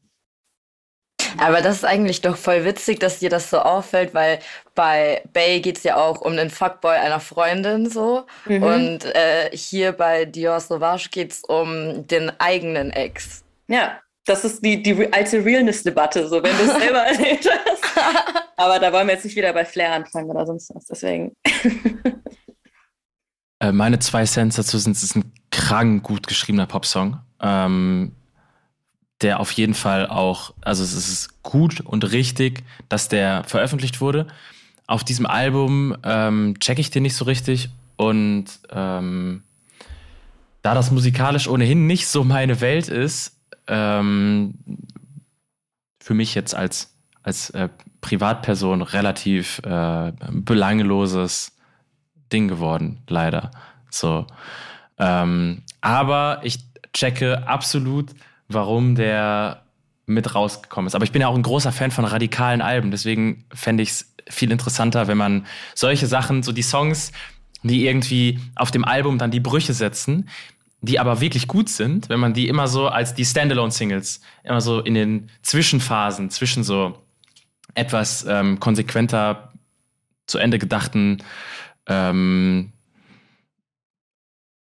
Aber 1.39 1.63
das 1.63 1.77
ist 1.77 1.85
eigentlich 1.85 2.21
doch 2.21 2.37
voll 2.37 2.65
witzig, 2.67 3.01
dass 3.01 3.21
dir 3.21 3.31
das 3.31 3.49
so 3.49 3.59
auffällt, 3.59 4.13
weil 4.13 4.39
bei 4.75 5.23
Bay 5.33 5.61
geht 5.61 5.79
es 5.79 5.85
ja 5.85 5.97
auch 5.97 6.21
um 6.21 6.37
den 6.37 6.51
Fuckboy 6.51 6.95
einer 6.95 7.21
Freundin 7.21 7.89
so. 7.89 8.27
Mhm. 8.45 8.63
Und 8.63 9.05
äh, 9.05 9.51
hier 9.57 9.93
bei 9.93 10.27
Dior 10.27 10.61
Sauvage 10.61 11.09
geht 11.11 11.33
es 11.33 11.43
um 11.43 12.07
den 12.07 12.31
eigenen 12.39 12.91
Ex. 12.91 13.45
Ja, 13.67 14.01
das 14.29 14.45
ist 14.45 14.65
die, 14.65 14.83
die 14.83 15.13
alte 15.13 15.45
Realness-Debatte, 15.45 16.29
so 16.29 16.43
wenn 16.43 16.57
du 16.57 16.65
es 16.65 16.79
selber 16.79 16.99
erlebt 17.07 17.49
hast. 17.49 18.45
Aber 18.57 18.79
da 18.79 18.93
wollen 18.93 19.07
wir 19.07 19.15
jetzt 19.15 19.25
nicht 19.25 19.37
wieder 19.37 19.53
bei 19.53 19.65
Flair 19.65 19.93
anfangen 19.93 20.29
oder 20.31 20.47
sonst 20.47 20.75
was, 20.75 20.87
deswegen. 20.87 21.33
Äh, 23.61 23.73
meine 23.73 23.99
zwei 23.99 24.25
Cents 24.25 24.55
dazu 24.55 24.79
sind, 24.79 24.95
es 24.95 25.03
ist 25.03 25.17
ein 25.17 25.33
krank 25.51 26.05
gut 26.05 26.29
geschriebener 26.29 26.69
Popsong. 26.69 27.19
Ähm, 27.43 28.13
der 29.21 29.41
auf 29.41 29.51
jeden 29.51 29.75
Fall 29.75 30.07
auch, 30.07 30.55
also 30.61 30.85
es 30.85 30.95
ist 30.95 31.43
gut 31.43 31.81
und 31.81 32.13
richtig, 32.13 32.63
dass 32.89 33.09
der 33.09 33.43
veröffentlicht 33.43 34.01
wurde. 34.01 34.29
Auf 34.87 35.03
diesem 35.03 35.27
Album 35.27 35.97
ähm, 36.05 36.55
checke 36.61 36.81
ich 36.81 36.93
den 36.93 37.03
nicht 37.03 37.17
so 37.17 37.25
richtig 37.25 37.69
und 37.97 38.47
ähm, 38.71 39.43
da 40.63 40.75
das 40.75 40.93
musikalisch 40.93 41.49
ohnehin 41.49 41.89
nicht 41.89 42.07
so 42.07 42.23
meine 42.23 42.61
Welt 42.61 42.87
ist, 42.87 43.38
ähm, 43.69 44.55
für 46.01 46.15
mich 46.15 46.35
jetzt 46.35 46.55
als, 46.55 46.95
als 47.23 47.51
äh, 47.51 47.69
Privatperson 48.01 48.83
relativ 48.83 49.61
äh, 49.65 50.13
belangloses 50.31 51.57
Ding 52.33 52.49
geworden, 52.49 53.03
leider. 53.09 53.51
So. 53.91 54.27
Ähm, 54.99 55.63
aber 55.81 56.41
ich 56.43 56.59
checke 56.93 57.47
absolut, 57.47 58.11
warum 58.49 58.95
der 58.95 59.63
mit 60.07 60.35
rausgekommen 60.35 60.87
ist. 60.87 60.95
Aber 60.95 61.05
ich 61.05 61.13
bin 61.13 61.21
ja 61.21 61.29
auch 61.29 61.35
ein 61.35 61.43
großer 61.43 61.73
Fan 61.73 61.91
von 61.91 62.05
radikalen 62.05 62.63
Alben, 62.63 62.91
deswegen 62.91 63.45
fände 63.53 63.83
ich 63.83 63.91
es 63.91 64.15
viel 64.29 64.51
interessanter, 64.51 65.07
wenn 65.07 65.19
man 65.19 65.47
solche 65.75 66.07
Sachen, 66.07 66.43
so 66.43 66.53
die 66.53 66.63
Songs, 66.63 67.13
die 67.63 67.87
irgendwie 67.87 68.41
auf 68.55 68.71
dem 68.71 68.85
Album 68.85 69.19
dann 69.19 69.31
die 69.31 69.41
Brüche 69.41 69.73
setzen, 69.73 70.29
die 70.81 70.99
aber 70.99 71.21
wirklich 71.21 71.49
gut 71.49 71.69
sind, 71.69 72.09
wenn 72.09 72.21
man 72.21 72.35
die 72.35 72.49
immer 72.49 72.69
so 72.69 72.89
als 72.89 73.15
die 73.15 73.25
Standalone-Singles, 73.25 74.21
immer 74.45 74.61
so 74.61 74.81
in 74.81 74.95
den 74.95 75.31
Zwischenphasen, 75.43 76.31
zwischen 76.31 76.63
so 76.63 76.99
etwas 77.75 78.25
ähm, 78.29 78.61
konsequenter 78.61 79.53
zu 80.27 80.39
Ende 80.39 80.59
gedachten 80.59 81.23
ähm, 81.87 82.73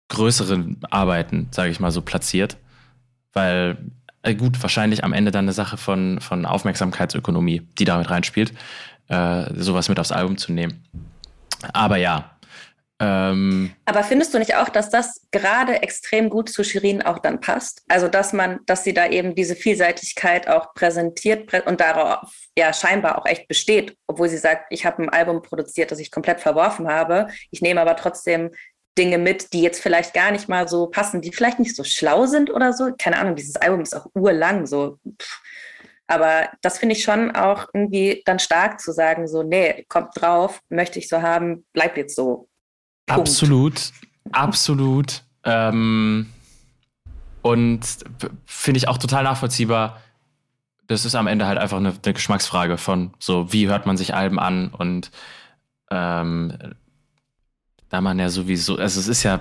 größeren 0.08 0.78
Arbeiten, 0.90 1.48
sage 1.50 1.70
ich 1.70 1.80
mal 1.80 1.90
so, 1.90 2.00
platziert 2.00 2.56
weil 3.36 3.76
äh, 4.22 4.34
gut, 4.34 4.60
wahrscheinlich 4.62 5.04
am 5.04 5.12
Ende 5.12 5.30
dann 5.30 5.44
eine 5.44 5.52
Sache 5.52 5.76
von, 5.76 6.20
von 6.20 6.46
Aufmerksamkeitsökonomie, 6.46 7.60
die 7.78 7.84
damit 7.84 8.10
reinspielt, 8.10 8.52
äh, 9.08 9.44
sowas 9.54 9.88
mit 9.88 10.00
aufs 10.00 10.10
Album 10.10 10.38
zu 10.38 10.52
nehmen. 10.52 10.82
Aber 11.72 11.98
ja. 11.98 12.35
Ähm, 12.98 13.72
Aber 13.84 14.02
findest 14.02 14.32
du 14.32 14.38
nicht 14.38 14.56
auch, 14.56 14.70
dass 14.70 14.88
das 14.88 15.26
gerade 15.30 15.82
extrem 15.82 16.30
gut 16.30 16.48
zu 16.48 16.64
Shirin 16.64 17.02
auch 17.02 17.18
dann 17.18 17.40
passt? 17.40 17.82
Also, 17.88 18.08
dass 18.08 18.32
man, 18.32 18.60
dass 18.64 18.84
sie 18.84 18.94
da 18.94 19.06
eben 19.06 19.34
diese 19.34 19.54
Vielseitigkeit 19.54 20.48
auch 20.48 20.72
präsentiert 20.72 21.52
und 21.66 21.80
darauf 21.80 22.30
ja 22.56 22.72
scheinbar 22.72 23.18
auch 23.18 23.26
echt 23.26 23.48
besteht, 23.48 23.96
obwohl 24.06 24.28
sie 24.28 24.38
sagt, 24.38 24.66
ich 24.70 24.86
habe 24.86 25.02
ein 25.02 25.10
Album 25.10 25.42
produziert, 25.42 25.90
das 25.90 25.98
ich 25.98 26.10
komplett 26.10 26.40
verworfen 26.40 26.88
habe. 26.88 27.28
Ich 27.50 27.60
nehme 27.60 27.80
aber 27.82 27.96
trotzdem 27.96 28.50
Dinge 28.96 29.18
mit, 29.18 29.52
die 29.52 29.60
jetzt 29.60 29.82
vielleicht 29.82 30.14
gar 30.14 30.30
nicht 30.30 30.48
mal 30.48 30.66
so 30.66 30.86
passen, 30.86 31.20
die 31.20 31.32
vielleicht 31.32 31.58
nicht 31.58 31.76
so 31.76 31.84
schlau 31.84 32.24
sind 32.24 32.50
oder 32.50 32.72
so. 32.72 32.92
Keine 32.98 33.18
Ahnung, 33.18 33.36
dieses 33.36 33.56
Album 33.56 33.82
ist 33.82 33.94
auch 33.94 34.06
urlang 34.14 34.66
so. 34.66 34.98
Aber 36.06 36.48
das 36.62 36.78
finde 36.78 36.94
ich 36.94 37.02
schon 37.02 37.34
auch 37.34 37.68
irgendwie 37.74 38.22
dann 38.24 38.38
stark 38.38 38.80
zu 38.80 38.92
sagen, 38.92 39.26
so, 39.28 39.42
nee, 39.42 39.84
kommt 39.88 40.10
drauf, 40.14 40.60
möchte 40.68 40.98
ich 40.98 41.08
so 41.08 41.20
haben, 41.20 41.66
bleibt 41.72 41.96
jetzt 41.96 42.16
so. 42.16 42.48
Absolut, 43.06 43.92
absolut. 44.32 45.22
Ähm, 45.44 46.26
und 47.42 47.80
finde 48.44 48.78
ich 48.78 48.88
auch 48.88 48.98
total 48.98 49.24
nachvollziehbar. 49.24 50.00
Das 50.88 51.04
ist 51.04 51.14
am 51.14 51.26
Ende 51.26 51.46
halt 51.46 51.58
einfach 51.58 51.76
eine, 51.76 51.94
eine 52.04 52.14
Geschmacksfrage 52.14 52.78
von 52.78 53.12
so, 53.18 53.52
wie 53.52 53.68
hört 53.68 53.86
man 53.86 53.96
sich 53.96 54.14
Alben 54.14 54.38
an 54.38 54.68
und 54.68 55.10
ähm, 55.90 56.52
da 57.88 58.00
man 58.00 58.18
ja 58.18 58.28
sowieso, 58.28 58.76
also 58.76 58.98
es 58.98 59.08
ist 59.08 59.22
ja, 59.22 59.40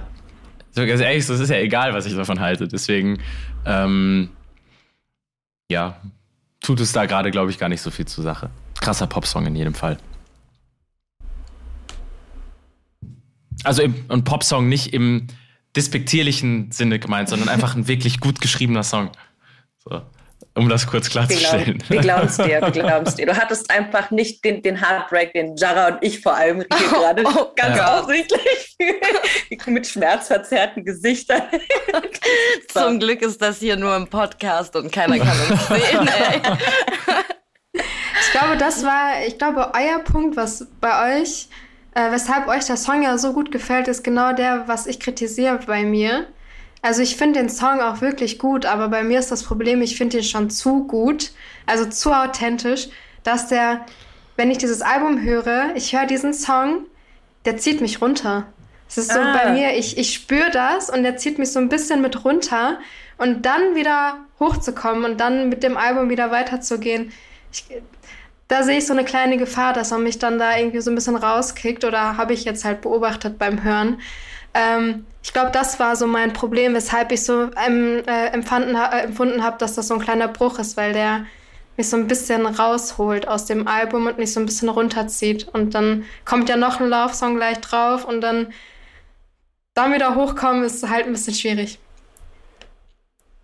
ganz 0.75 1.01
ehrlich, 1.01 1.27
es 1.27 1.29
ist 1.29 1.49
ja 1.49 1.57
egal, 1.57 1.93
was 1.93 2.05
ich 2.05 2.15
davon 2.15 2.39
halte. 2.39 2.67
Deswegen, 2.67 3.19
ähm, 3.65 4.29
ja, 5.69 5.97
tut 6.59 6.79
es 6.79 6.91
da 6.91 7.05
gerade, 7.05 7.31
glaube 7.31 7.49
ich, 7.51 7.57
gar 7.57 7.69
nicht 7.69 7.81
so 7.81 7.89
viel 7.89 8.05
zur 8.05 8.23
Sache. 8.23 8.49
Krasser 8.79 9.07
Popsong 9.07 9.47
in 9.47 9.55
jedem 9.55 9.73
Fall. 9.73 9.97
Also 13.63 13.81
im, 13.81 13.95
ein 14.09 14.23
Popsong 14.23 14.67
nicht 14.69 14.93
im 14.93 15.27
despektierlichen 15.75 16.71
Sinne 16.71 16.99
gemeint, 16.99 17.29
sondern 17.29 17.49
einfach 17.49 17.75
ein 17.75 17.87
wirklich 17.87 18.19
gut 18.19 18.41
geschriebener 18.41 18.83
Song. 18.83 19.11
So. 19.87 20.01
um 20.55 20.69
das 20.69 20.87
kurz 20.87 21.09
klarzustellen. 21.09 21.83
Wir 21.89 22.01
glauben 22.01 22.27
es 22.27 22.37
dir, 22.37 22.61
wir 22.61 22.71
glauben 22.71 23.05
es 23.05 23.15
dir. 23.15 23.25
Du 23.25 23.35
hattest 23.35 23.69
einfach 23.69 24.09
nicht 24.09 24.43
den, 24.43 24.63
den 24.63 24.81
Heartbreak, 24.81 25.33
den 25.33 25.55
Jara 25.57 25.89
und 25.89 25.97
ich 26.01 26.21
vor 26.21 26.33
allem 26.35 26.61
hier 26.61 26.67
oh, 26.91 26.99
gerade 26.99 27.23
oh, 27.25 27.51
ganz 27.55 27.77
ja. 27.77 27.99
offensichtlich 27.99 28.75
mit 29.67 29.85
schmerzverzerrten 29.85 30.85
Gesichtern. 30.85 31.43
Zum 32.69 32.99
Glück 32.99 33.21
ist 33.21 33.41
das 33.41 33.59
hier 33.59 33.75
nur 33.75 33.95
im 33.95 34.07
Podcast 34.07 34.75
und 34.75 34.91
keiner 34.91 35.19
kann 35.19 35.37
uns 35.49 35.67
sehen. 35.67 36.07
Ey. 36.07 36.41
Ich 38.21 38.31
glaube, 38.31 38.57
das 38.57 38.83
war, 38.83 39.25
ich 39.27 39.37
glaube, 39.37 39.71
euer 39.73 39.99
Punkt, 39.99 40.37
was 40.37 40.65
bei 40.79 41.21
euch, 41.21 41.47
äh, 41.95 42.11
weshalb 42.11 42.47
euch 42.47 42.65
der 42.65 42.77
Song 42.77 43.01
ja 43.01 43.17
so 43.17 43.33
gut 43.33 43.51
gefällt, 43.51 43.87
ist 43.87 44.03
genau 44.03 44.33
der, 44.33 44.67
was 44.67 44.85
ich 44.85 44.99
kritisiere 44.99 45.59
bei 45.65 45.83
mir. 45.83 46.27
Also 46.81 47.01
ich 47.01 47.15
finde 47.15 47.39
den 47.39 47.49
Song 47.49 47.79
auch 47.79 48.01
wirklich 48.01 48.37
gut, 48.37 48.67
aber 48.67 48.89
bei 48.89 49.03
mir 49.03 49.17
ist 49.17 49.31
das 49.31 49.43
Problem, 49.43 49.81
ich 49.81 49.97
finde 49.97 50.17
ihn 50.17 50.23
schon 50.23 50.51
zu 50.51 50.85
gut, 50.85 51.31
also 51.65 51.85
zu 51.85 52.11
authentisch, 52.11 52.89
dass 53.23 53.47
der, 53.47 53.85
wenn 54.35 54.51
ich 54.51 54.59
dieses 54.59 54.83
Album 54.83 55.23
höre, 55.23 55.71
ich 55.75 55.95
höre 55.95 56.05
diesen 56.05 56.33
Song, 56.33 56.85
der 57.45 57.57
zieht 57.57 57.81
mich 57.81 58.01
runter. 58.01 58.45
Es 58.87 58.97
ist 58.97 59.11
so 59.11 59.19
ah. 59.19 59.33
bei 59.33 59.53
mir, 59.53 59.75
ich, 59.75 59.97
ich 59.97 60.13
spüre 60.13 60.51
das 60.51 60.89
und 60.89 61.01
der 61.01 61.17
zieht 61.17 61.39
mich 61.39 61.51
so 61.51 61.59
ein 61.59 61.69
bisschen 61.69 62.01
mit 62.01 62.23
runter 62.23 62.77
und 63.17 63.45
dann 63.45 63.73
wieder 63.73 64.17
hochzukommen 64.39 65.05
und 65.05 65.19
dann 65.19 65.49
mit 65.49 65.63
dem 65.63 65.77
Album 65.77 66.09
wieder 66.09 66.29
weiterzugehen. 66.29 67.11
Ich, 67.51 67.65
da 68.47 68.63
sehe 68.63 68.77
ich 68.77 68.85
so 68.85 68.93
eine 68.93 69.05
kleine 69.05 69.37
Gefahr, 69.37 69.73
dass 69.73 69.91
er 69.91 69.97
mich 69.97 70.19
dann 70.19 70.37
da 70.39 70.57
irgendwie 70.57 70.81
so 70.81 70.91
ein 70.91 70.95
bisschen 70.95 71.15
rauskickt 71.15 71.83
oder 71.83 72.17
habe 72.17 72.33
ich 72.33 72.45
jetzt 72.45 72.65
halt 72.65 72.81
beobachtet 72.81 73.39
beim 73.39 73.63
Hören. 73.63 73.99
Ähm, 74.53 75.05
ich 75.23 75.33
glaube, 75.33 75.51
das 75.51 75.79
war 75.79 75.95
so 75.95 76.07
mein 76.07 76.33
Problem, 76.33 76.75
weshalb 76.75 77.11
ich 77.11 77.23
so 77.23 77.49
ähm, 77.65 78.03
äh, 78.05 78.27
empfanden, 78.27 78.75
äh, 78.75 79.01
empfunden 79.03 79.43
habe, 79.43 79.57
dass 79.57 79.73
das 79.75 79.87
so 79.87 79.95
ein 79.95 79.99
kleiner 79.99 80.27
Bruch 80.27 80.59
ist, 80.59 80.77
weil 80.77 80.93
der 80.93 81.25
mich 81.77 81.89
so 81.89 81.97
ein 81.97 82.07
bisschen 82.07 82.45
rausholt 82.45 83.27
aus 83.27 83.45
dem 83.45 83.67
Album 83.67 84.07
und 84.07 84.17
mich 84.17 84.31
so 84.33 84.39
ein 84.39 84.45
bisschen 84.45 84.69
runterzieht. 84.69 85.47
Und 85.51 85.75
dann 85.75 86.05
kommt 86.23 86.47
ja 86.47 86.57
noch 86.57 86.79
ein 86.79 86.87
Love-Song 86.87 87.35
gleich 87.35 87.59
drauf 87.59 88.05
und 88.05 88.21
dann 88.21 88.53
dann 89.73 89.93
wieder 89.93 90.15
hochkommen 90.15 90.63
ist 90.63 90.87
halt 90.89 91.05
ein 91.05 91.11
bisschen 91.11 91.33
schwierig. 91.33 91.79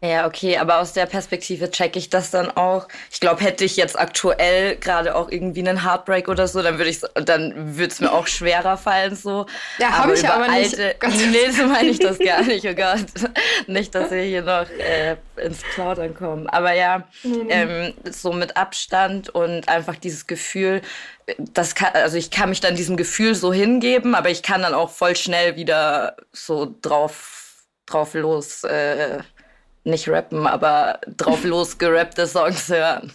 Ja, 0.03 0.25
okay, 0.25 0.57
aber 0.57 0.79
aus 0.79 0.93
der 0.93 1.05
Perspektive 1.05 1.69
checke 1.69 1.99
ich 1.99 2.09
das 2.09 2.31
dann 2.31 2.49
auch. 2.49 2.87
Ich 3.11 3.19
glaube, 3.19 3.43
hätte 3.43 3.63
ich 3.65 3.77
jetzt 3.77 3.99
aktuell 3.99 4.75
gerade 4.77 5.15
auch 5.15 5.29
irgendwie 5.29 5.59
einen 5.59 5.83
Heartbreak 5.83 6.27
oder 6.27 6.47
so, 6.47 6.63
dann 6.63 6.79
würde 6.79 6.89
ich 6.89 7.01
dann 7.13 7.77
würde 7.77 7.93
es 7.93 7.99
mir 7.99 8.11
auch 8.11 8.25
schwerer 8.25 8.77
fallen 8.77 9.15
so. 9.15 9.45
Ja, 9.77 9.91
habe 9.91 10.15
ich 10.15 10.27
aber 10.27 10.47
nicht. 10.47 10.75
nee, 11.31 11.51
so 11.51 11.67
meine 11.67 11.89
ich 11.89 11.99
das 11.99 12.17
gar 12.17 12.41
nicht, 12.41 12.65
oh 12.65 12.73
Gott. 12.73 13.05
Nicht, 13.67 13.93
dass 13.93 14.09
wir 14.09 14.23
hier 14.23 14.41
noch 14.41 14.67
äh, 14.71 15.17
ins 15.35 15.61
Plaudern 15.75 16.15
kommen. 16.15 16.49
Aber 16.49 16.73
ja, 16.73 17.03
nee. 17.21 17.45
Ähm, 17.49 17.93
so 18.09 18.33
mit 18.33 18.57
Abstand 18.57 19.29
und 19.29 19.69
einfach 19.69 19.97
dieses 19.97 20.25
Gefühl, 20.25 20.81
das 21.37 21.75
kann, 21.75 21.91
also 21.93 22.17
ich 22.17 22.31
kann 22.31 22.49
mich 22.49 22.59
dann 22.59 22.75
diesem 22.75 22.97
Gefühl 22.97 23.35
so 23.35 23.53
hingeben, 23.53 24.15
aber 24.15 24.31
ich 24.31 24.41
kann 24.41 24.63
dann 24.63 24.73
auch 24.73 24.89
voll 24.89 25.15
schnell 25.15 25.57
wieder 25.57 26.15
so 26.31 26.75
drauf, 26.81 27.65
drauf 27.85 28.15
los 28.15 28.63
äh, 28.63 29.19
nicht 29.83 30.07
rappen, 30.09 30.47
aber 30.47 30.99
drauf 31.17 31.43
losgerappte 31.43 32.27
Songs 32.27 32.69
hören. 32.69 33.11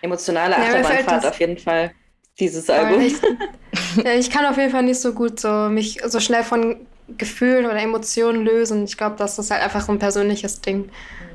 Emotionale 0.00 0.56
Achterbahnfahrt 0.56 1.22
ja, 1.22 1.28
auf 1.30 1.40
jeden 1.40 1.58
Fall, 1.58 1.92
dieses 2.38 2.68
Album. 2.68 3.00
Ich, 3.00 3.14
ich, 4.04 4.30
kann 4.30 4.46
auf 4.46 4.56
jeden 4.56 4.70
Fall 4.70 4.82
nicht 4.82 5.00
so 5.00 5.12
gut 5.12 5.38
so 5.38 5.68
mich 5.68 6.00
so 6.04 6.18
schnell 6.18 6.42
von 6.42 6.86
Gefühlen 7.18 7.66
oder 7.66 7.80
Emotionen 7.80 8.44
lösen. 8.44 8.84
Ich 8.84 8.96
glaube, 8.96 9.16
das 9.16 9.38
ist 9.38 9.50
halt 9.50 9.62
einfach 9.62 9.82
so 9.82 9.92
ein 9.92 9.98
persönliches 9.98 10.60
Ding. 10.60 10.86
Mhm. 10.86 10.90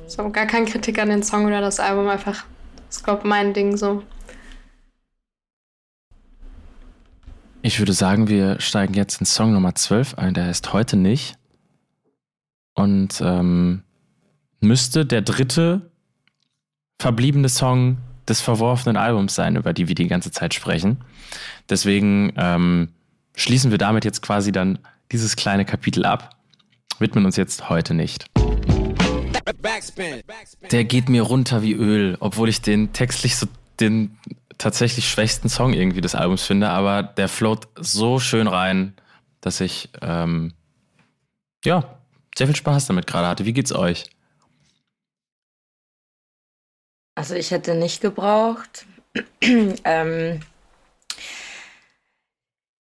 So 0.08 0.30
gar 0.30 0.46
kein 0.46 0.66
Kritik 0.66 1.00
an 1.00 1.10
den 1.10 1.24
Song 1.24 1.46
oder 1.46 1.62
das 1.62 1.80
Album, 1.80 2.08
einfach, 2.10 2.46
das 2.88 2.98
ist, 2.98 3.04
glaube 3.04 3.28
mein 3.28 3.54
Ding 3.54 3.78
so. 3.78 4.04
Ich 7.62 7.80
würde 7.80 7.94
sagen, 7.94 8.28
wir 8.28 8.60
steigen 8.60 8.94
jetzt 8.94 9.20
in 9.20 9.26
Song 9.26 9.54
Nummer 9.54 9.76
12 9.76 10.18
ein, 10.18 10.34
der 10.34 10.46
heißt 10.46 10.74
heute 10.74 10.96
nicht 10.96 11.38
und 12.78 13.22
ähm, 13.22 13.82
müsste 14.62 15.06
der 15.06 15.24
dritte 15.24 15.90
verbliebene 17.00 17.50
Song 17.50 17.98
des 18.30 18.40
verworfenen 18.40 18.98
Albums 18.98 19.36
sein, 19.36 19.56
über 19.56 19.74
die 19.74 19.88
wir 19.88 19.96
die 19.96 20.08
ganze 20.08 20.32
Zeit 20.32 20.54
sprechen. 20.54 20.98
Deswegen 21.70 22.34
ähm, 22.38 22.90
schließen 23.36 23.72
wir 23.72 23.80
damit 23.80 24.06
jetzt 24.06 24.22
quasi 24.22 24.52
dann 24.52 24.80
dieses 25.12 25.36
kleine 25.36 25.66
Kapitel 25.66 26.06
ab, 26.06 26.36
widmen 27.00 27.26
uns 27.26 27.36
jetzt 27.36 27.70
heute 27.70 27.94
nicht. 27.94 28.28
Der 30.72 30.84
geht 30.84 31.10
mir 31.10 31.24
runter 31.24 31.64
wie 31.64 31.74
Öl, 31.74 32.18
obwohl 32.20 32.50
ich 32.50 32.62
den 32.62 32.94
textlich 32.94 33.38
so 33.38 33.48
den 33.80 34.18
tatsächlich 34.58 35.08
schwächsten 35.08 35.50
Song 35.50 35.74
irgendwie 35.74 36.02
des 36.02 36.16
Albums 36.16 36.44
finde, 36.44 36.70
aber 36.70 37.04
der 37.04 37.28
float 37.28 37.68
so 37.80 38.20
schön 38.20 38.48
rein, 38.48 38.94
dass 39.42 39.62
ich 39.62 39.90
ähm, 40.02 40.54
ja 41.64 41.97
sehr 42.38 42.48
viel 42.48 42.56
Spaß 42.56 42.88
damit 42.88 43.08
gerade 43.08 43.28
hatte. 43.28 43.46
Wie 43.46 43.54
geht's 43.54 43.74
euch? 43.74 44.06
Also 47.16 47.34
ich 47.34 47.52
hätte 47.52 47.74
nicht 47.74 48.02
gebraucht. 48.02 48.86
ähm, 49.42 50.42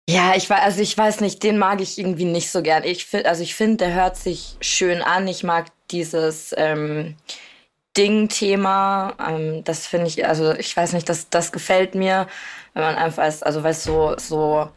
ja, 0.08 0.34
ich 0.36 0.48
weiß, 0.48 0.60
also 0.62 0.80
ich 0.80 0.96
weiß 0.96 1.20
nicht, 1.20 1.42
den 1.42 1.58
mag 1.58 1.80
ich 1.80 1.98
irgendwie 1.98 2.24
nicht 2.24 2.50
so 2.50 2.62
gern. 2.62 2.84
Ich 2.84 3.06
finde, 3.06 3.28
also 3.28 3.42
ich 3.42 3.54
finde, 3.54 3.78
der 3.78 3.94
hört 3.94 4.16
sich 4.16 4.56
schön 4.60 5.02
an. 5.02 5.26
Ich 5.26 5.42
mag 5.42 5.66
dieses 5.90 6.54
ähm, 6.56 7.16
Ding-Thema. 7.96 9.14
Ähm, 9.28 9.64
das 9.64 9.86
finde 9.86 10.06
ich, 10.06 10.26
also 10.26 10.52
ich 10.54 10.76
weiß 10.76 10.92
nicht, 10.92 11.08
das, 11.08 11.28
das 11.30 11.50
gefällt 11.50 11.94
mir, 11.94 12.28
wenn 12.74 12.82
man 12.82 12.94
einfach, 12.96 13.22
also 13.22 13.62
weil 13.62 13.72
es 13.72 13.84
so, 13.84 14.14
so 14.18 14.70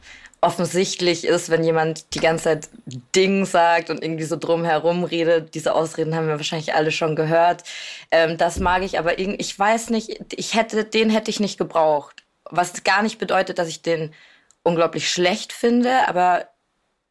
offensichtlich 0.45 1.25
ist, 1.25 1.49
wenn 1.49 1.63
jemand 1.63 2.13
die 2.13 2.19
ganze 2.19 2.43
Zeit 2.43 2.69
Ding 3.15 3.45
sagt 3.45 3.89
und 3.89 4.03
irgendwie 4.03 4.25
so 4.25 4.35
drumherum 4.35 5.03
redet. 5.03 5.55
Diese 5.55 5.73
Ausreden 5.73 6.15
haben 6.15 6.27
wir 6.27 6.37
wahrscheinlich 6.37 6.75
alle 6.75 6.91
schon 6.91 7.15
gehört. 7.15 7.63
Ähm, 8.11 8.37
das 8.37 8.59
mag 8.59 8.83
ich, 8.83 8.99
aber 8.99 9.17
irgendwie, 9.17 9.41
ich 9.41 9.57
weiß 9.57 9.89
nicht, 9.89 10.33
ich 10.33 10.53
hätte, 10.53 10.85
den 10.85 11.09
hätte 11.09 11.31
ich 11.31 11.39
nicht 11.39 11.57
gebraucht. 11.57 12.23
Was 12.49 12.83
gar 12.83 13.01
nicht 13.01 13.17
bedeutet, 13.17 13.57
dass 13.57 13.67
ich 13.67 13.81
den 13.81 14.13
unglaublich 14.61 15.09
schlecht 15.09 15.51
finde, 15.51 16.07
aber 16.07 16.45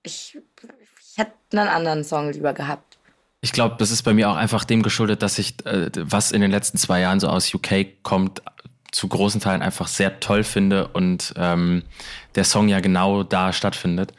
ich, 0.04 0.38
ich 1.00 1.18
hätte 1.18 1.32
einen 1.52 1.68
anderen 1.68 2.04
Song 2.04 2.30
lieber 2.32 2.52
gehabt. 2.52 2.98
Ich 3.40 3.52
glaube, 3.52 3.74
das 3.78 3.90
ist 3.90 4.04
bei 4.04 4.14
mir 4.14 4.30
auch 4.30 4.36
einfach 4.36 4.64
dem 4.64 4.82
geschuldet, 4.82 5.22
dass 5.22 5.38
ich, 5.38 5.66
äh, 5.66 5.90
was 5.96 6.30
in 6.30 6.40
den 6.40 6.52
letzten 6.52 6.78
zwei 6.78 7.00
Jahren 7.00 7.18
so 7.18 7.28
aus 7.28 7.52
UK 7.52 8.02
kommt, 8.02 8.42
zu 8.94 9.08
großen 9.08 9.40
Teilen 9.40 9.60
einfach 9.60 9.88
sehr 9.88 10.20
toll 10.20 10.44
finde 10.44 10.88
und 10.88 11.34
ähm, 11.36 11.82
der 12.36 12.44
Song 12.44 12.68
ja 12.68 12.80
genau 12.80 13.24
da 13.24 13.52
stattfindet. 13.52 14.12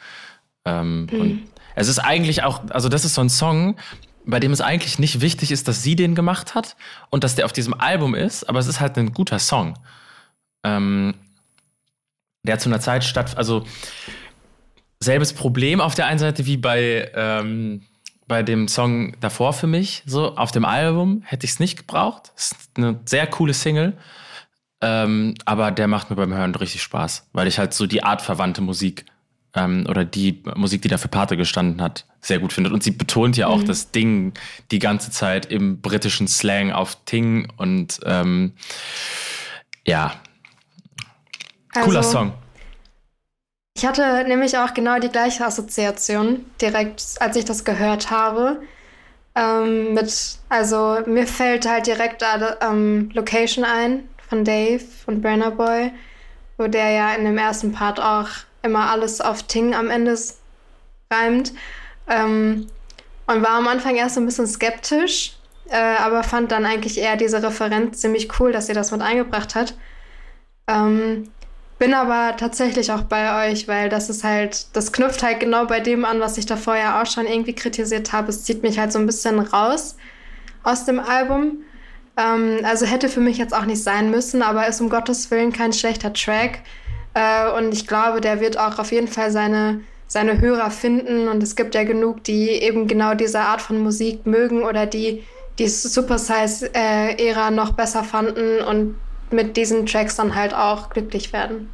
Ähm, 0.66 1.08
mhm. 1.12 1.20
Und 1.20 1.44
es 1.76 1.88
ist 1.88 2.00
eigentlich 2.00 2.44
auch, 2.44 2.62
also 2.70 2.90
das 2.90 3.06
ist 3.06 3.14
so 3.14 3.22
ein 3.22 3.30
Song, 3.30 3.78
bei 4.26 4.40
dem 4.40 4.52
es 4.52 4.60
eigentlich 4.60 5.00
nicht 5.00 5.22
wichtig 5.22 5.52
ist, 5.52 5.68
dass 5.68 5.82
sie 5.82 5.96
den 5.96 6.14
gemacht 6.14 6.56
hat 6.56 6.76
und 7.10 7.24
dass 7.24 7.36
der 7.36 7.46
auf 7.46 7.54
diesem 7.54 7.74
Album 7.74 8.16
ist, 8.16 8.50
aber 8.50 8.60
es 8.60 8.68
ist 8.68 8.80
halt 8.80 8.98
ein 8.98 9.14
guter 9.14 9.40
Song. 9.40 9.78
Ähm, 10.64 11.14
der 12.44 12.60
zu 12.60 12.70
einer 12.70 12.80
Zeit 12.80 13.04
statt, 13.04 13.38
also 13.38 13.66
selbes 15.00 15.34
Problem 15.34 15.80
auf 15.80 15.96
der 15.96 16.08
einen 16.08 16.20
Seite 16.20 16.46
wie 16.46 16.58
bei, 16.58 17.12
ähm, 17.16 17.84
bei 18.28 18.44
dem 18.44 18.68
Song 18.68 19.16
davor 19.22 19.54
für 19.54 19.68
mich. 19.68 20.04
So, 20.06 20.36
auf 20.36 20.52
dem 20.52 20.66
Album 20.66 21.24
hätte 21.26 21.46
ich 21.46 21.52
es 21.52 21.60
nicht 21.60 21.78
gebraucht. 21.78 22.34
Es 22.36 22.52
ist 22.52 22.70
eine 22.76 23.00
sehr 23.06 23.28
coole 23.28 23.54
Single. 23.54 23.98
Ähm, 24.82 25.36
aber 25.46 25.72
der 25.72 25.88
macht 25.88 26.10
mir 26.10 26.16
beim 26.16 26.34
Hören 26.34 26.54
richtig 26.56 26.82
Spaß, 26.84 27.30
weil 27.34 27.48
ich 27.48 27.58
halt 27.60 27.74
so 27.74 27.88
die 27.88 28.04
artverwandte 28.04 28.62
Musik 28.62 29.06
ähm, 29.56 29.86
oder 29.90 30.06
die 30.06 30.44
Musik, 30.56 30.82
die 30.82 30.88
da 30.90 30.98
für 30.98 31.08
Pate 31.08 31.38
gestanden 31.38 31.82
hat, 31.82 32.06
sehr 32.22 32.40
gut 32.40 32.54
finde. 32.54 32.72
Und 32.72 32.84
sie 32.84 32.92
betont 32.92 33.38
ja 33.38 33.48
auch 33.48 33.60
mhm. 33.60 33.66
das 33.66 33.92
Ding 33.92 34.34
die 34.72 34.80
ganze 34.80 35.12
Zeit 35.12 35.46
im 35.48 35.82
britischen 35.82 36.28
Slang 36.28 36.72
auf 36.72 36.98
Ting 37.06 37.48
und 37.58 38.00
ähm, 38.06 38.54
ja, 39.88 40.14
cooler 41.74 42.00
also, 42.00 42.12
Song. 42.12 42.34
Ich 43.78 43.86
hatte 43.86 44.24
nämlich 44.28 44.58
auch 44.58 44.74
genau 44.74 45.00
die 45.00 45.10
gleiche 45.10 45.46
Assoziation 45.46 46.46
direkt, 46.62 47.04
als 47.20 47.36
ich 47.36 47.46
das 47.46 47.66
gehört 47.66 48.10
habe. 48.10 48.62
Ähm, 49.36 49.94
mit, 49.94 50.38
also 50.48 51.00
mir 51.06 51.28
fällt 51.28 51.68
halt 51.68 51.88
direkt 51.88 52.22
da 52.22 52.58
ähm, 52.62 53.10
Location 53.14 53.66
ein, 53.66 54.08
von 54.28 54.44
Dave 54.44 54.84
und 55.08 55.22
Brenner 55.22 55.52
Boy, 55.52 55.92
wo 56.58 56.68
der 56.68 56.90
ja 56.92 57.14
in 57.14 57.26
dem 57.26 57.38
ersten 57.38 57.72
Part 57.72 58.00
auch 58.00 58.30
immer 58.62 58.90
alles 58.90 59.22
auf 59.22 59.44
Ting 59.44 59.74
am 59.76 59.90
Ende 59.90 60.18
reimt. 61.12 61.54
Ähm, 62.08 62.68
und 63.28 63.42
war 63.42 63.58
am 63.58 63.68
Anfang 63.68 63.96
erst 63.96 64.18
ein 64.18 64.26
bisschen 64.26 64.48
skeptisch, 64.48 65.36
äh, 65.70 65.78
aber 65.78 66.24
fand 66.24 66.52
dann 66.52 66.66
eigentlich 66.66 67.00
eher 67.00 67.16
diese 67.16 67.42
Referenz 67.42 68.00
ziemlich 68.00 68.40
cool, 68.40 68.52
dass 68.52 68.68
sie 68.68 68.74
das 68.74 68.92
mit 68.92 69.02
eingebracht 69.02 69.56
hat. 69.56 69.76
Ähm, 70.68 71.32
bin 71.78 71.94
aber 71.94 72.38
tatsächlich 72.38 72.92
auch 72.92 73.02
bei 73.02 73.50
euch, 73.50 73.68
weil 73.68 73.90
das 73.90 74.10
ist 74.10 74.24
halt, 74.24 74.68
das 74.74 74.92
knüpft 74.92 75.24
halt 75.24 75.40
genau 75.40 75.66
bei 75.66 75.80
dem 75.80 76.06
an, 76.06 76.20
was 76.20 76.38
ich 76.38 76.46
da 76.46 76.56
vorher 76.56 77.02
auch 77.02 77.06
schon 77.06 77.26
irgendwie 77.26 77.54
kritisiert 77.54 78.14
habe. 78.14 78.30
Es 78.30 78.44
zieht 78.44 78.64
mich 78.64 78.80
halt 78.80 78.94
so 78.94 79.00
ein 79.00 79.06
bisschen 79.06 79.40
raus 79.40 79.98
aus 80.64 80.86
dem 80.86 81.00
Album. 81.00 81.58
Ähm, 82.18 82.60
also 82.64 82.86
hätte 82.86 83.10
für 83.10 83.20
mich 83.20 83.38
jetzt 83.38 83.54
auch 83.54 83.66
nicht 83.66 83.84
sein 83.84 84.12
müssen, 84.12 84.42
aber 84.42 84.68
ist 84.68 84.82
um 84.82 84.90
Gottes 84.90 85.30
Willen 85.32 85.52
kein 85.52 85.74
schlechter 85.74 86.14
Track. 86.14 86.60
Äh, 87.14 87.52
und 87.58 87.74
ich 87.74 87.88
glaube, 87.88 88.22
der 88.22 88.40
wird 88.40 88.58
auch 88.58 88.80
auf 88.80 88.92
jeden 88.92 89.08
Fall 89.08 89.32
seine, 89.32 89.82
seine 90.08 90.40
Hörer 90.40 90.72
finden. 90.72 91.28
Und 91.28 91.44
es 91.44 91.56
gibt 91.56 91.76
ja 91.76 91.84
genug, 91.84 92.24
die 92.24 92.50
eben 92.50 92.88
genau 92.88 93.14
diese 93.14 93.40
Art 93.40 93.62
von 93.62 93.80
Musik 93.80 94.26
mögen 94.26 94.64
oder 94.64 94.86
die 94.86 95.24
die 95.60 95.68
Super 95.68 96.18
Size-Ära 96.18 97.48
äh, 97.48 97.52
noch 97.52 97.74
besser 97.74 98.04
fanden 98.04 98.60
und 98.60 98.96
mit 99.32 99.58
diesen 99.58 99.86
Tracks 99.86 100.16
dann 100.16 100.36
halt 100.36 100.54
auch 100.54 100.90
glücklich 100.90 101.34
werden. 101.34 101.70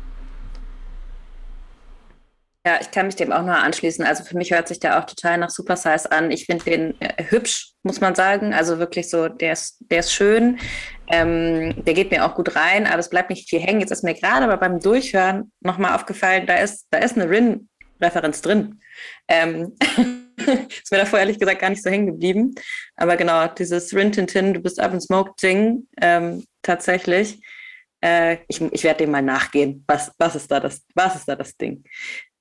Ja, 2.63 2.77
ich 2.79 2.91
kann 2.91 3.07
mich 3.07 3.15
dem 3.15 3.31
auch 3.31 3.41
nur 3.41 3.55
anschließen. 3.55 4.05
Also 4.05 4.23
für 4.23 4.37
mich 4.37 4.51
hört 4.51 4.67
sich 4.67 4.79
der 4.79 4.99
auch 4.99 5.05
total 5.05 5.39
nach 5.39 5.49
Super 5.49 5.75
Size 5.75 6.11
an. 6.11 6.29
Ich 6.29 6.45
finde 6.45 6.65
den 6.65 7.01
äh, 7.01 7.23
hübsch, 7.29 7.71
muss 7.81 8.01
man 8.01 8.13
sagen. 8.13 8.53
Also 8.53 8.77
wirklich 8.77 9.09
so, 9.09 9.29
der 9.29 9.53
ist, 9.53 9.77
der 9.79 10.01
ist 10.01 10.13
schön. 10.13 10.59
Ähm, 11.07 11.83
der 11.83 11.95
geht 11.95 12.11
mir 12.11 12.23
auch 12.23 12.35
gut 12.35 12.55
rein, 12.55 12.85
aber 12.85 12.99
es 12.99 13.09
bleibt 13.09 13.31
nicht 13.31 13.49
viel 13.49 13.59
hängen. 13.59 13.79
Jetzt 13.79 13.91
ist 13.91 14.03
mir 14.03 14.13
gerade 14.13 14.45
aber 14.45 14.57
beim 14.57 14.79
Durchhören 14.79 15.51
nochmal 15.59 15.95
aufgefallen, 15.95 16.45
da 16.45 16.55
ist, 16.57 16.85
da 16.91 16.99
ist 16.99 17.17
eine 17.17 17.27
Rin-Referenz 17.27 18.43
drin. 18.43 18.79
Ähm, 19.27 19.75
ist 20.37 20.91
mir 20.91 20.99
davor 20.99 21.17
ehrlich 21.17 21.39
gesagt 21.39 21.61
gar 21.61 21.71
nicht 21.71 21.81
so 21.83 21.89
hängen 21.89 22.05
geblieben. 22.05 22.53
Aber 22.95 23.17
genau, 23.17 23.47
dieses 23.47 23.91
Rin 23.95 24.11
Tin, 24.11 24.53
du 24.53 24.59
bist 24.59 24.79
up 24.79 24.91
and 24.91 25.01
smoke 25.01 25.33
Ding, 25.41 25.87
ähm, 25.99 26.45
tatsächlich. 26.61 27.41
Äh, 28.01 28.37
ich 28.47 28.61
ich 28.61 28.83
werde 28.83 28.99
dem 29.03 29.11
mal 29.11 29.21
nachgehen. 29.23 29.83
Was, 29.87 30.11
was, 30.19 30.35
ist 30.35 30.51
da 30.51 30.59
das, 30.59 30.83
was 30.93 31.15
ist 31.15 31.27
da 31.27 31.35
das 31.35 31.57
Ding? 31.57 31.83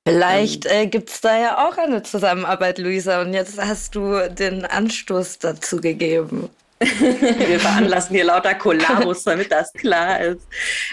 Vielleicht 0.07 0.67
ähm, 0.67 0.73
äh, 0.73 0.87
gibt 0.87 1.11
es 1.11 1.21
da 1.21 1.39
ja 1.39 1.69
auch 1.69 1.77
eine 1.77 2.03
Zusammenarbeit, 2.03 2.79
Luisa. 2.79 3.21
Und 3.23 3.35
jetzt 3.35 3.61
hast 3.61 3.95
du 3.95 4.29
den 4.31 4.65
Anstoß 4.65 5.39
dazu 5.39 5.81
gegeben. 5.81 6.49
Wir 6.81 7.61
veranlassen 7.61 8.17
hier 8.17 8.25
lauter 8.25 8.55
Kollabos, 8.55 9.25
damit 9.25 9.53
das 9.53 9.71
klar 9.75 10.19
ist. 10.21 10.41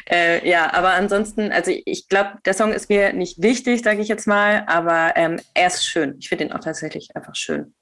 Äh, 0.10 0.48
ja, 0.48 0.74
aber 0.74 0.90
ansonsten, 0.90 1.54
also 1.54 1.72
ich 1.86 2.10
glaube, 2.10 2.32
der 2.46 2.54
Song 2.54 2.74
ist 2.74 2.90
mir 2.90 3.14
nicht 3.14 3.42
wichtig, 3.42 3.84
sage 3.84 4.02
ich 4.02 4.10
jetzt 4.10 4.28
mal, 4.28 4.66
aber 4.68 5.14
ähm, 5.16 5.40
er 5.54 5.68
ist 5.68 5.86
schön. 5.86 6.18
Ich 6.20 6.28
finde 6.28 6.46
ihn 6.46 6.52
auch 6.52 6.60
tatsächlich 6.60 7.16
einfach 7.16 7.36
schön. 7.36 7.74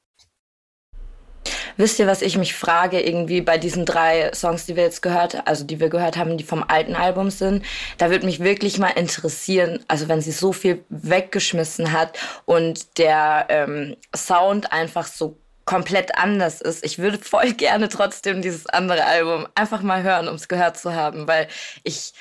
Wisst 1.78 2.00
ihr, 2.00 2.08
was 2.08 2.22
ich 2.22 2.38
mich 2.38 2.54
frage, 2.54 3.02
irgendwie 3.02 3.42
bei 3.42 3.58
diesen 3.58 3.86
drei 3.86 4.32
Songs, 4.34 4.66
die 4.66 4.76
wir 4.76 4.84
jetzt 4.84 5.02
gehört, 5.02 5.48
also 5.48 5.64
die 5.64 5.80
wir 5.80 5.90
gehört 5.90 6.18
haben, 6.18 6.38
die 6.38 6.44
vom 6.44 6.64
alten 6.68 6.96
Album 6.96 7.30
sind? 7.30 7.66
Da 7.98 8.10
würde 8.10 8.26
mich 8.26 8.40
wirklich 8.40 8.78
mal 8.78 8.90
interessieren, 8.90 9.84
also 9.88 10.08
wenn 10.08 10.22
sie 10.22 10.32
so 10.32 10.54
viel 10.54 10.84
weggeschmissen 10.90 11.92
hat 11.92 12.18
und 12.46 12.98
der 12.98 13.48
ähm, 13.50 13.96
Sound 14.16 14.72
einfach 14.72 15.08
so 15.08 15.38
komplett 15.66 16.18
anders 16.18 16.62
ist. 16.62 16.86
Ich 16.86 17.00
würde 17.00 17.18
voll 17.18 17.54
gerne 17.58 17.90
trotzdem 17.90 18.42
dieses 18.42 18.68
andere 18.68 19.06
Album 19.06 19.48
einfach 19.56 19.82
mal 19.82 20.04
hören, 20.04 20.28
um 20.28 20.36
es 20.36 20.48
gehört 20.48 20.78
zu 20.78 20.94
haben, 20.94 21.28
weil 21.28 21.48
ich 21.84 22.14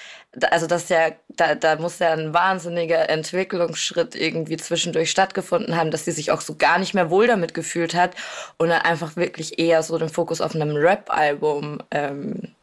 also 0.50 0.66
das 0.66 0.88
ja, 0.88 1.10
da, 1.36 1.54
da 1.54 1.76
muss 1.76 1.98
ja 1.98 2.12
ein 2.12 2.32
wahnsinniger 2.32 3.08
Entwicklungsschritt 3.08 4.14
irgendwie 4.14 4.56
zwischendurch 4.56 5.10
stattgefunden 5.10 5.76
haben, 5.76 5.90
dass 5.90 6.04
sie 6.04 6.12
sich 6.12 6.30
auch 6.30 6.40
so 6.40 6.54
gar 6.54 6.78
nicht 6.78 6.94
mehr 6.94 7.10
wohl 7.10 7.26
damit 7.26 7.54
gefühlt 7.54 7.94
hat 7.94 8.14
und 8.58 8.68
dann 8.68 8.82
einfach 8.82 9.16
wirklich 9.16 9.58
eher 9.58 9.82
so 9.82 9.98
den 9.98 10.08
Fokus 10.08 10.40
auf 10.40 10.54
einem 10.54 10.76
Rap-Album, 10.76 11.78
ähm, 11.90 12.54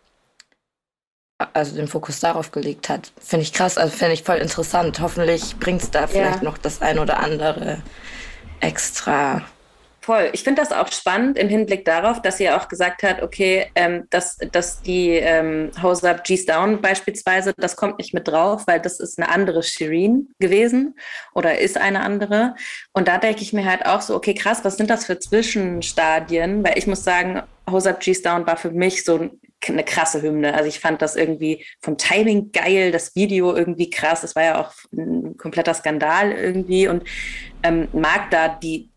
also 1.53 1.75
den 1.75 1.87
Fokus 1.87 2.19
darauf 2.19 2.51
gelegt 2.51 2.89
hat. 2.89 3.11
Finde 3.19 3.43
ich 3.43 3.53
krass, 3.53 3.77
also 3.77 3.95
finde 3.95 4.13
ich 4.13 4.23
voll 4.23 4.37
interessant. 4.37 4.99
Hoffentlich 4.99 5.57
bringt 5.57 5.81
es 5.81 5.91
da 5.91 6.07
vielleicht 6.07 6.37
ja. 6.37 6.43
noch 6.43 6.57
das 6.57 6.81
ein 6.81 6.99
oder 6.99 7.19
andere 7.19 7.81
extra 8.59 9.41
Voll. 10.03 10.31
Ich 10.33 10.43
finde 10.43 10.63
das 10.63 10.71
auch 10.71 10.91
spannend 10.91 11.37
im 11.37 11.47
Hinblick 11.47 11.85
darauf, 11.85 12.23
dass 12.23 12.37
sie 12.37 12.49
auch 12.49 12.67
gesagt 12.67 13.03
hat, 13.03 13.21
okay, 13.21 13.67
ähm, 13.75 14.07
dass, 14.09 14.37
dass 14.51 14.81
die 14.81 15.11
ähm, 15.11 15.69
Hose 15.79 16.09
Up, 16.09 16.23
G's 16.23 16.47
Down 16.47 16.81
beispielsweise, 16.81 17.53
das 17.55 17.75
kommt 17.75 17.99
nicht 17.99 18.11
mit 18.11 18.27
drauf, 18.27 18.63
weil 18.65 18.79
das 18.79 18.99
ist 18.99 19.19
eine 19.19 19.29
andere 19.29 19.61
Shireen 19.61 20.33
gewesen 20.39 20.95
oder 21.35 21.59
ist 21.59 21.77
eine 21.77 21.99
andere. 21.99 22.55
Und 22.93 23.07
da 23.07 23.19
denke 23.19 23.43
ich 23.43 23.53
mir 23.53 23.63
halt 23.63 23.85
auch 23.85 24.01
so, 24.01 24.15
okay, 24.15 24.33
krass, 24.33 24.61
was 24.63 24.77
sind 24.77 24.89
das 24.89 25.05
für 25.05 25.19
Zwischenstadien? 25.19 26.63
Weil 26.63 26.79
ich 26.79 26.87
muss 26.87 27.03
sagen, 27.03 27.43
Hose 27.69 27.91
Up, 27.91 27.99
G's 27.99 28.23
Down 28.23 28.47
war 28.47 28.57
für 28.57 28.71
mich 28.71 29.05
so 29.05 29.29
eine 29.67 29.83
krasse 29.83 30.23
Hymne. 30.23 30.55
Also 30.55 30.67
ich 30.67 30.79
fand 30.79 31.03
das 31.03 31.15
irgendwie 31.15 31.63
vom 31.79 31.99
Timing 31.99 32.51
geil, 32.51 32.91
das 32.91 33.15
Video 33.15 33.55
irgendwie 33.55 33.91
krass. 33.91 34.23
Es 34.23 34.35
war 34.35 34.43
ja 34.43 34.59
auch 34.59 34.73
ein 34.91 35.37
kompletter 35.37 35.75
Skandal 35.75 36.31
irgendwie 36.31 36.87
und 36.87 37.03
ähm, 37.61 37.87
mag 37.93 38.31
da 38.31 38.47
die 38.49 38.90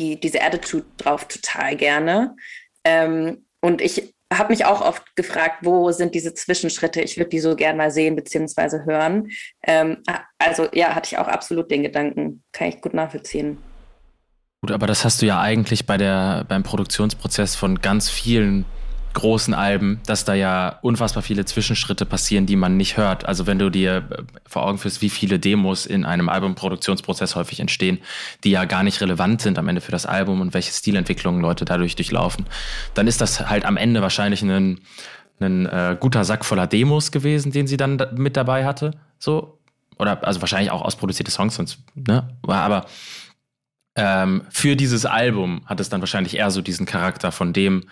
die, 0.00 0.18
diese 0.18 0.42
Attitude 0.42 0.86
drauf 0.96 1.28
total 1.28 1.76
gerne. 1.76 2.34
Ähm, 2.84 3.44
und 3.60 3.80
ich 3.80 4.14
habe 4.32 4.52
mich 4.52 4.64
auch 4.64 4.80
oft 4.80 5.14
gefragt, 5.16 5.58
wo 5.62 5.90
sind 5.92 6.14
diese 6.14 6.34
Zwischenschritte? 6.34 7.00
Ich 7.02 7.16
würde 7.16 7.30
die 7.30 7.40
so 7.40 7.56
gern 7.56 7.76
mal 7.76 7.90
sehen 7.90 8.16
bzw. 8.16 8.84
hören. 8.84 9.28
Ähm, 9.64 9.98
also 10.38 10.68
ja, 10.72 10.94
hatte 10.94 11.08
ich 11.12 11.18
auch 11.18 11.28
absolut 11.28 11.70
den 11.70 11.82
Gedanken. 11.82 12.42
Kann 12.52 12.68
ich 12.68 12.80
gut 12.80 12.94
nachvollziehen. 12.94 13.58
Gut, 14.62 14.72
aber 14.72 14.86
das 14.86 15.04
hast 15.04 15.22
du 15.22 15.26
ja 15.26 15.40
eigentlich 15.40 15.86
bei 15.86 15.96
der, 15.96 16.44
beim 16.48 16.62
Produktionsprozess 16.62 17.56
von 17.56 17.80
ganz 17.80 18.08
vielen 18.08 18.64
großen 19.14 19.54
Alben, 19.54 20.00
dass 20.06 20.24
da 20.24 20.34
ja 20.34 20.78
unfassbar 20.82 21.22
viele 21.22 21.44
Zwischenschritte 21.44 22.06
passieren, 22.06 22.46
die 22.46 22.56
man 22.56 22.76
nicht 22.76 22.96
hört. 22.96 23.26
Also 23.26 23.46
wenn 23.46 23.58
du 23.58 23.70
dir 23.70 24.08
äh, 24.10 24.22
vor 24.46 24.66
Augen 24.66 24.78
führst, 24.78 25.02
wie 25.02 25.10
viele 25.10 25.38
Demos 25.38 25.86
in 25.86 26.04
einem 26.04 26.28
Albumproduktionsprozess 26.28 27.34
häufig 27.34 27.60
entstehen, 27.60 27.98
die 28.44 28.50
ja 28.50 28.64
gar 28.64 28.82
nicht 28.82 29.00
relevant 29.00 29.42
sind 29.42 29.58
am 29.58 29.68
Ende 29.68 29.80
für 29.80 29.92
das 29.92 30.06
Album 30.06 30.40
und 30.40 30.54
welche 30.54 30.72
Stilentwicklungen 30.72 31.40
Leute 31.40 31.64
dadurch 31.64 31.96
durchlaufen, 31.96 32.46
dann 32.94 33.06
ist 33.06 33.20
das 33.20 33.48
halt 33.48 33.64
am 33.64 33.76
Ende 33.76 34.02
wahrscheinlich 34.02 34.42
ein, 34.42 34.80
ein 35.40 35.66
äh, 35.66 35.96
guter 35.98 36.24
Sack 36.24 36.44
voller 36.44 36.66
Demos 36.66 37.12
gewesen, 37.12 37.52
den 37.52 37.66
sie 37.66 37.76
dann 37.76 37.98
da 37.98 38.10
mit 38.12 38.36
dabei 38.36 38.64
hatte. 38.64 38.92
So. 39.18 39.58
Oder 39.98 40.24
also 40.26 40.40
wahrscheinlich 40.40 40.70
auch 40.70 40.82
ausproduzierte 40.82 41.30
Songs, 41.30 41.56
sonst, 41.56 41.78
ne? 41.94 42.26
Aber 42.46 42.86
ähm, 43.96 44.42
für 44.48 44.76
dieses 44.76 45.04
Album 45.04 45.62
hat 45.66 45.80
es 45.80 45.90
dann 45.90 46.00
wahrscheinlich 46.00 46.36
eher 46.36 46.50
so 46.50 46.62
diesen 46.62 46.86
Charakter 46.86 47.32
von 47.32 47.52
dem, 47.52 47.84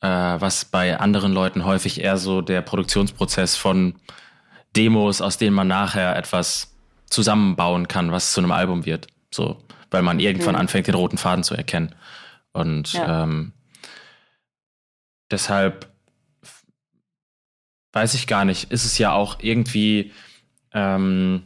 äh, 0.00 0.08
was 0.08 0.64
bei 0.64 0.98
anderen 0.98 1.32
Leuten 1.32 1.64
häufig 1.64 2.00
eher 2.00 2.16
so 2.16 2.40
der 2.40 2.62
Produktionsprozess 2.62 3.56
von 3.56 3.94
Demos, 4.76 5.20
aus 5.20 5.38
denen 5.38 5.54
man 5.54 5.68
nachher 5.68 6.16
etwas 6.16 6.74
zusammenbauen 7.08 7.88
kann, 7.88 8.12
was 8.12 8.32
zu 8.32 8.40
einem 8.40 8.52
Album 8.52 8.86
wird. 8.86 9.08
So, 9.30 9.62
weil 9.90 10.02
man 10.02 10.20
irgendwann 10.20 10.54
mhm. 10.54 10.60
anfängt, 10.60 10.86
den 10.86 10.94
roten 10.94 11.18
Faden 11.18 11.44
zu 11.44 11.54
erkennen. 11.54 11.94
Und 12.52 12.92
ja. 12.92 13.24
ähm, 13.24 13.52
deshalb 15.30 15.88
weiß 17.92 18.14
ich 18.14 18.26
gar 18.26 18.44
nicht, 18.44 18.70
ist 18.70 18.84
es 18.84 18.98
ja 18.98 19.12
auch 19.12 19.38
irgendwie 19.40 20.12
ähm, 20.72 21.42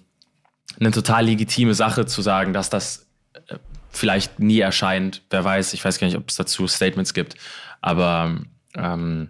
eine 0.78 0.90
total 0.90 1.24
legitime 1.26 1.74
Sache 1.74 2.06
zu 2.06 2.22
sagen, 2.22 2.52
dass 2.52 2.70
das 2.70 3.06
äh, 3.32 3.56
vielleicht 3.90 4.40
nie 4.40 4.60
erscheint. 4.60 5.22
Wer 5.30 5.44
weiß, 5.44 5.72
ich 5.72 5.84
weiß 5.84 5.98
gar 5.98 6.06
nicht, 6.06 6.16
ob 6.16 6.28
es 6.28 6.36
dazu 6.36 6.66
Statements 6.66 7.14
gibt. 7.14 7.36
Aber 7.84 8.36
ähm, 8.78 9.28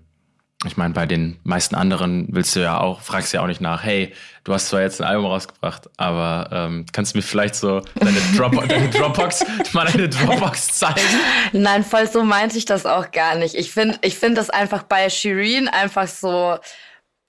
ich 0.64 0.76
meine, 0.76 0.94
bei 0.94 1.06
den 1.06 1.40
meisten 1.43 1.74
anderen 1.74 2.28
willst 2.31 2.55
du 2.55 2.60
ja 2.60 2.78
auch, 2.78 3.01
fragst 3.01 3.32
ja 3.32 3.43
auch 3.43 3.48
nicht 3.48 3.60
nach, 3.60 3.82
hey, 3.82 4.14
du 4.44 4.55
hast 4.55 4.68
zwar 4.68 4.81
jetzt 4.81 5.01
ein 5.01 5.09
Album 5.09 5.26
rausgebracht, 5.26 5.90
aber 5.97 6.48
ähm, 6.52 6.86
kannst 6.93 7.14
du 7.14 7.18
mir 7.18 7.22
vielleicht 7.22 7.56
so 7.56 7.82
deine, 7.97 8.16
Drop 8.36 8.68
deine 8.68 8.89
Dropbox, 8.90 9.44
mal 9.72 9.86
deine 9.86 10.09
Dropbox 10.09 10.78
zeigen? 10.78 11.01
Nein, 11.52 11.82
voll 11.82 12.09
so 12.09 12.22
meinte 12.22 12.56
ich 12.56 12.64
das 12.64 12.86
auch 12.86 13.10
gar 13.10 13.35
nicht. 13.35 13.56
Ich 13.56 13.72
finde 13.72 13.98
ich 14.02 14.16
find 14.16 14.39
das 14.39 14.51
einfach 14.51 14.85
bei 14.85 15.10
Shireen 15.10 15.66
einfach 15.66 16.06
so, 16.06 16.56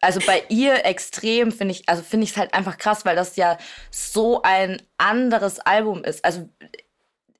also 0.01 0.19
bei 0.27 0.43
ihr 0.49 0.85
extrem 0.85 1.51
finde 1.51 1.73
ich, 1.73 1.89
also 1.89 2.03
finde 2.03 2.25
ich 2.25 2.31
es 2.31 2.37
halt 2.37 2.53
einfach 2.53 2.77
krass, 2.77 3.03
weil 3.03 3.15
das 3.15 3.35
ja 3.35 3.57
so 3.89 4.43
ein 4.43 4.79
anderes 4.99 5.59
Album 5.59 6.03
ist. 6.03 6.23
Also 6.23 6.47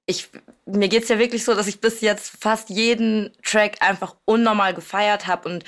ich, 0.05 0.29
mir 0.65 0.89
geht's 0.89 1.09
ja 1.09 1.19
wirklich 1.19 1.43
so, 1.43 1.55
dass 1.55 1.67
ich 1.67 1.81
bis 1.81 2.01
jetzt 2.01 2.31
fast 2.39 2.69
jeden 2.69 3.31
Track 3.43 3.77
einfach 3.81 4.15
unnormal 4.25 4.73
gefeiert 4.73 5.27
habe 5.27 5.49
und 5.49 5.63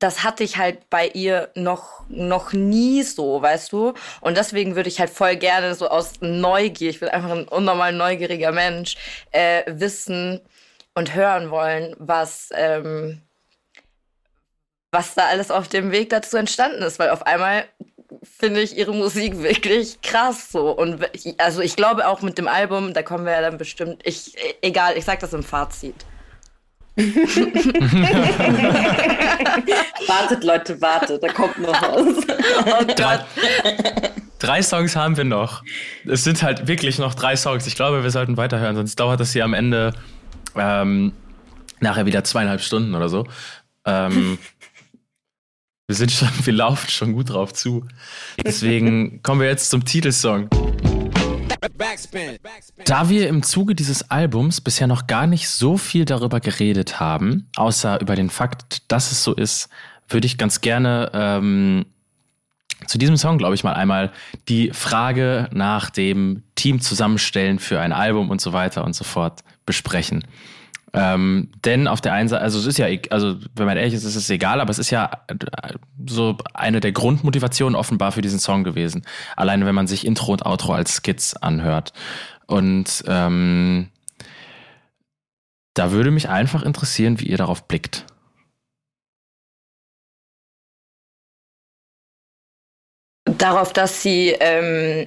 das 0.00 0.24
hatte 0.24 0.42
ich 0.42 0.56
halt 0.56 0.88
bei 0.88 1.08
ihr 1.08 1.50
noch, 1.54 2.04
noch 2.08 2.54
nie 2.54 3.02
so, 3.02 3.42
weißt 3.42 3.70
du? 3.70 3.92
Und 4.22 4.38
deswegen 4.38 4.74
würde 4.74 4.88
ich 4.88 4.98
halt 4.98 5.10
voll 5.10 5.36
gerne 5.36 5.74
so 5.74 5.88
aus 5.88 6.14
Neugier, 6.20 6.88
ich 6.88 7.00
bin 7.00 7.10
einfach 7.10 7.30
ein 7.30 7.46
unnormal 7.46 7.92
neugieriger 7.92 8.50
Mensch, 8.50 8.96
äh, 9.30 9.62
wissen 9.66 10.40
und 10.94 11.14
hören 11.14 11.50
wollen, 11.50 11.94
was, 11.98 12.48
ähm, 12.54 13.20
was 14.90 15.14
da 15.14 15.26
alles 15.26 15.50
auf 15.50 15.68
dem 15.68 15.92
Weg 15.92 16.08
dazu 16.08 16.38
entstanden 16.38 16.82
ist, 16.82 16.98
weil 16.98 17.10
auf 17.10 17.26
einmal 17.26 17.66
finde 18.22 18.60
ich 18.60 18.76
ihre 18.76 18.92
Musik 18.92 19.42
wirklich 19.42 20.00
krass 20.02 20.50
so. 20.50 20.70
Und 20.70 21.00
also 21.38 21.60
ich 21.60 21.76
glaube 21.76 22.06
auch 22.06 22.22
mit 22.22 22.38
dem 22.38 22.48
Album, 22.48 22.92
da 22.94 23.02
kommen 23.02 23.24
wir 23.24 23.32
ja 23.32 23.40
dann 23.40 23.58
bestimmt, 23.58 24.02
ich, 24.04 24.34
egal, 24.62 24.96
ich 24.96 25.04
sag 25.04 25.20
das 25.20 25.32
im 25.32 25.42
Fazit. 25.42 25.94
wartet, 30.06 30.44
Leute, 30.44 30.80
wartet, 30.80 31.22
da 31.22 31.28
kommt 31.28 31.58
noch 31.58 31.80
was. 31.80 32.26
Oh 32.66 32.84
drei, 32.94 33.24
drei 34.38 34.62
Songs 34.62 34.96
haben 34.96 35.16
wir 35.16 35.24
noch. 35.24 35.62
Es 36.06 36.24
sind 36.24 36.42
halt 36.42 36.66
wirklich 36.66 36.98
noch 36.98 37.14
drei 37.14 37.36
Songs. 37.36 37.66
Ich 37.66 37.76
glaube, 37.76 38.02
wir 38.02 38.10
sollten 38.10 38.36
weiterhören, 38.36 38.76
sonst 38.76 38.96
dauert 38.96 39.20
das 39.20 39.32
hier 39.32 39.44
am 39.44 39.54
Ende 39.54 39.94
ähm, 40.56 41.12
nachher 41.80 42.06
wieder 42.06 42.24
zweieinhalb 42.24 42.60
Stunden 42.60 42.94
oder 42.94 43.08
so. 43.08 43.26
Ähm, 43.86 44.38
wir 45.90 45.96
sind 45.96 46.12
schon, 46.12 46.28
wir 46.44 46.52
laufen 46.52 46.88
schon 46.88 47.12
gut 47.14 47.30
drauf 47.30 47.52
zu. 47.52 47.84
Deswegen 48.44 49.24
kommen 49.24 49.40
wir 49.40 49.48
jetzt 49.48 49.70
zum 49.70 49.84
Titelsong. 49.84 50.48
Da 52.84 53.08
wir 53.08 53.28
im 53.28 53.42
Zuge 53.42 53.74
dieses 53.74 54.08
Albums 54.08 54.60
bisher 54.60 54.86
noch 54.86 55.08
gar 55.08 55.26
nicht 55.26 55.48
so 55.48 55.76
viel 55.76 56.04
darüber 56.04 56.38
geredet 56.38 57.00
haben, 57.00 57.48
außer 57.56 58.00
über 58.00 58.14
den 58.14 58.30
Fakt, 58.30 58.82
dass 58.86 59.10
es 59.10 59.24
so 59.24 59.34
ist, 59.34 59.68
würde 60.08 60.26
ich 60.26 60.38
ganz 60.38 60.60
gerne 60.60 61.10
ähm, 61.12 61.86
zu 62.86 62.96
diesem 62.96 63.16
Song, 63.16 63.36
glaube 63.36 63.56
ich, 63.56 63.64
mal 63.64 63.72
einmal 63.72 64.12
die 64.48 64.70
Frage 64.70 65.48
nach 65.52 65.90
dem 65.90 66.44
Team 66.54 66.80
zusammenstellen 66.80 67.58
für 67.58 67.80
ein 67.80 67.92
Album 67.92 68.30
und 68.30 68.40
so 68.40 68.52
weiter 68.52 68.84
und 68.84 68.94
so 68.94 69.02
fort 69.02 69.40
besprechen. 69.66 70.24
Ähm, 70.92 71.50
denn 71.64 71.86
auf 71.86 72.00
der 72.00 72.12
einen 72.12 72.28
Seite, 72.28 72.42
also 72.42 72.58
es 72.58 72.66
ist 72.66 72.78
ja, 72.78 72.88
e-, 72.88 73.02
also 73.10 73.36
wenn 73.54 73.66
man 73.66 73.76
ehrlich 73.76 73.94
ist, 73.94 74.04
ist 74.04 74.16
es 74.16 74.28
egal, 74.28 74.60
aber 74.60 74.70
es 74.70 74.78
ist 74.78 74.90
ja 74.90 75.22
äh, 75.28 75.34
so 76.08 76.36
eine 76.52 76.80
der 76.80 76.92
Grundmotivationen 76.92 77.76
offenbar 77.76 78.12
für 78.12 78.22
diesen 78.22 78.40
Song 78.40 78.64
gewesen. 78.64 79.02
Alleine 79.36 79.66
wenn 79.66 79.74
man 79.74 79.86
sich 79.86 80.04
Intro 80.04 80.32
und 80.32 80.44
Outro 80.44 80.72
als 80.72 80.96
Skits 80.96 81.36
anhört. 81.36 81.92
Und 82.46 83.04
ähm, 83.06 83.90
da 85.74 85.92
würde 85.92 86.10
mich 86.10 86.28
einfach 86.28 86.62
interessieren, 86.62 87.20
wie 87.20 87.26
ihr 87.26 87.38
darauf 87.38 87.68
blickt. 87.68 88.04
Darauf, 93.24 93.72
dass 93.72 94.02
sie 94.02 94.34
ähm, 94.40 95.06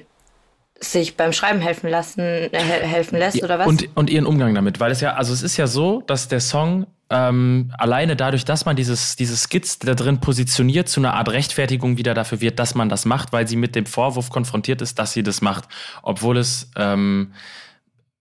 sich 0.84 1.16
beim 1.16 1.32
Schreiben 1.32 1.60
helfen 1.60 1.88
lassen, 1.90 2.20
äh, 2.20 2.50
helfen 2.52 3.18
lässt 3.18 3.42
oder 3.42 3.58
was? 3.58 3.66
Und, 3.66 3.88
und 3.94 4.10
ihren 4.10 4.26
Umgang 4.26 4.54
damit, 4.54 4.80
weil 4.80 4.92
es 4.92 5.00
ja, 5.00 5.14
also 5.14 5.32
es 5.32 5.42
ist 5.42 5.56
ja 5.56 5.66
so, 5.66 6.02
dass 6.06 6.28
der 6.28 6.40
Song 6.40 6.86
ähm, 7.10 7.72
alleine 7.78 8.16
dadurch, 8.16 8.44
dass 8.44 8.64
man 8.64 8.76
dieses, 8.76 9.16
dieses 9.16 9.42
Skizz 9.42 9.78
da 9.78 9.94
drin 9.94 10.20
positioniert, 10.20 10.88
zu 10.88 11.00
einer 11.00 11.14
Art 11.14 11.28
Rechtfertigung 11.28 11.98
wieder 11.98 12.14
dafür 12.14 12.40
wird, 12.40 12.58
dass 12.58 12.74
man 12.74 12.88
das 12.88 13.04
macht, 13.04 13.32
weil 13.32 13.46
sie 13.46 13.56
mit 13.56 13.74
dem 13.76 13.86
Vorwurf 13.86 14.30
konfrontiert 14.30 14.80
ist, 14.82 14.98
dass 14.98 15.12
sie 15.12 15.22
das 15.22 15.40
macht. 15.40 15.68
Obwohl 16.02 16.38
es 16.38 16.70
ähm, 16.76 17.32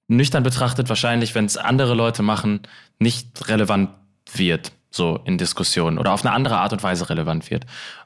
nüchtern 0.08 0.44
betrachtet 0.44 0.90
wahrscheinlich, 0.90 1.34
wenn 1.34 1.46
es 1.46 1.58
andere 1.58 1.94
Leute 1.94 2.24
machen, 2.24 2.62
nicht 3.00 3.48
relevant 3.48 3.90
wird, 4.34 4.74
so 4.92 5.20
in 5.26 5.38
Diskussionen 5.38 5.98
oder 5.98 6.14
auf 6.14 6.26
eine 6.26 6.34
andere 6.34 6.58
Art 6.58 6.74
und 6.74 6.84
Weise 6.84 7.10
relevant 7.10 7.50
wird. 7.50 7.66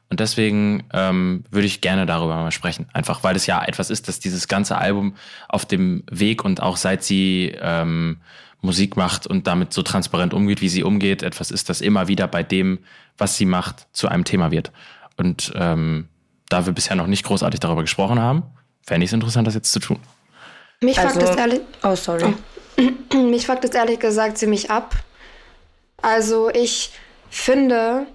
Und 0.09 0.19
deswegen 0.19 0.85
ähm, 0.93 1.43
würde 1.51 1.67
ich 1.67 1.81
gerne 1.81 2.05
darüber 2.05 2.35
mal 2.35 2.51
sprechen. 2.51 2.87
Einfach 2.93 3.23
weil 3.23 3.35
es 3.35 3.45
ja 3.45 3.63
etwas 3.63 3.89
ist, 3.89 4.07
dass 4.07 4.19
dieses 4.19 4.47
ganze 4.47 4.77
Album 4.77 5.15
auf 5.49 5.65
dem 5.65 6.03
Weg 6.09 6.45
und 6.45 6.61
auch 6.61 6.77
seit 6.77 7.03
sie 7.03 7.53
ähm, 7.59 8.17
Musik 8.61 8.95
macht 8.95 9.27
und 9.27 9.47
damit 9.47 9.73
so 9.73 9.83
transparent 9.83 10.33
umgeht, 10.33 10.61
wie 10.61 10.69
sie 10.69 10.83
umgeht, 10.83 11.23
etwas 11.23 11.51
ist, 11.51 11.69
das 11.69 11.81
immer 11.81 12.07
wieder 12.07 12.27
bei 12.27 12.43
dem, 12.43 12.79
was 13.17 13.37
sie 13.37 13.45
macht, 13.45 13.87
zu 13.91 14.07
einem 14.07 14.23
Thema 14.23 14.51
wird. 14.51 14.71
Und 15.17 15.51
ähm, 15.55 16.07
da 16.49 16.65
wir 16.65 16.73
bisher 16.73 16.95
noch 16.95 17.07
nicht 17.07 17.25
großartig 17.25 17.59
darüber 17.59 17.81
gesprochen 17.81 18.19
haben, 18.19 18.43
fände 18.85 19.03
ich 19.03 19.09
es 19.09 19.13
interessant, 19.13 19.47
das 19.47 19.55
jetzt 19.55 19.71
zu 19.71 19.79
tun. 19.79 19.99
Mich 20.81 20.99
also, 20.99 21.19
fuckt 21.19 21.31
es 21.31 21.35
ehrlich. 21.35 21.61
Oh, 21.83 21.95
sorry. 21.95 22.33
Oh. 22.77 23.17
Mich 23.29 23.45
fuckt 23.45 23.65
es 23.65 23.71
ehrlich 23.71 23.99
gesagt 23.99 24.37
ziemlich 24.37 24.71
ab. 24.71 24.95
Also 26.01 26.49
ich 26.49 26.91
finde, 27.29 28.05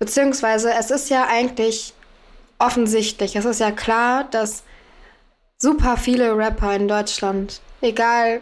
Beziehungsweise 0.00 0.72
es 0.72 0.90
ist 0.90 1.10
ja 1.10 1.26
eigentlich 1.26 1.92
offensichtlich, 2.58 3.36
es 3.36 3.44
ist 3.44 3.60
ja 3.60 3.70
klar, 3.70 4.24
dass 4.24 4.62
super 5.58 5.98
viele 5.98 6.34
Rapper 6.34 6.74
in 6.74 6.88
Deutschland, 6.88 7.60
egal 7.82 8.40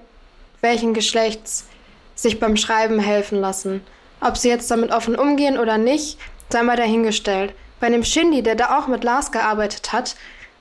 welchen 0.60 0.94
Geschlechts, 0.94 1.66
sich 2.14 2.38
beim 2.38 2.56
Schreiben 2.56 3.00
helfen 3.00 3.40
lassen. 3.40 3.84
Ob 4.20 4.36
sie 4.36 4.48
jetzt 4.48 4.70
damit 4.70 4.92
offen 4.92 5.16
umgehen 5.16 5.58
oder 5.58 5.78
nicht, 5.78 6.16
sei 6.48 6.62
mal 6.62 6.76
dahingestellt. 6.76 7.52
Bei 7.80 7.90
dem 7.90 8.04
Shindy, 8.04 8.44
der 8.44 8.54
da 8.54 8.78
auch 8.78 8.86
mit 8.86 9.02
Lars 9.02 9.32
gearbeitet 9.32 9.92
hat, 9.92 10.14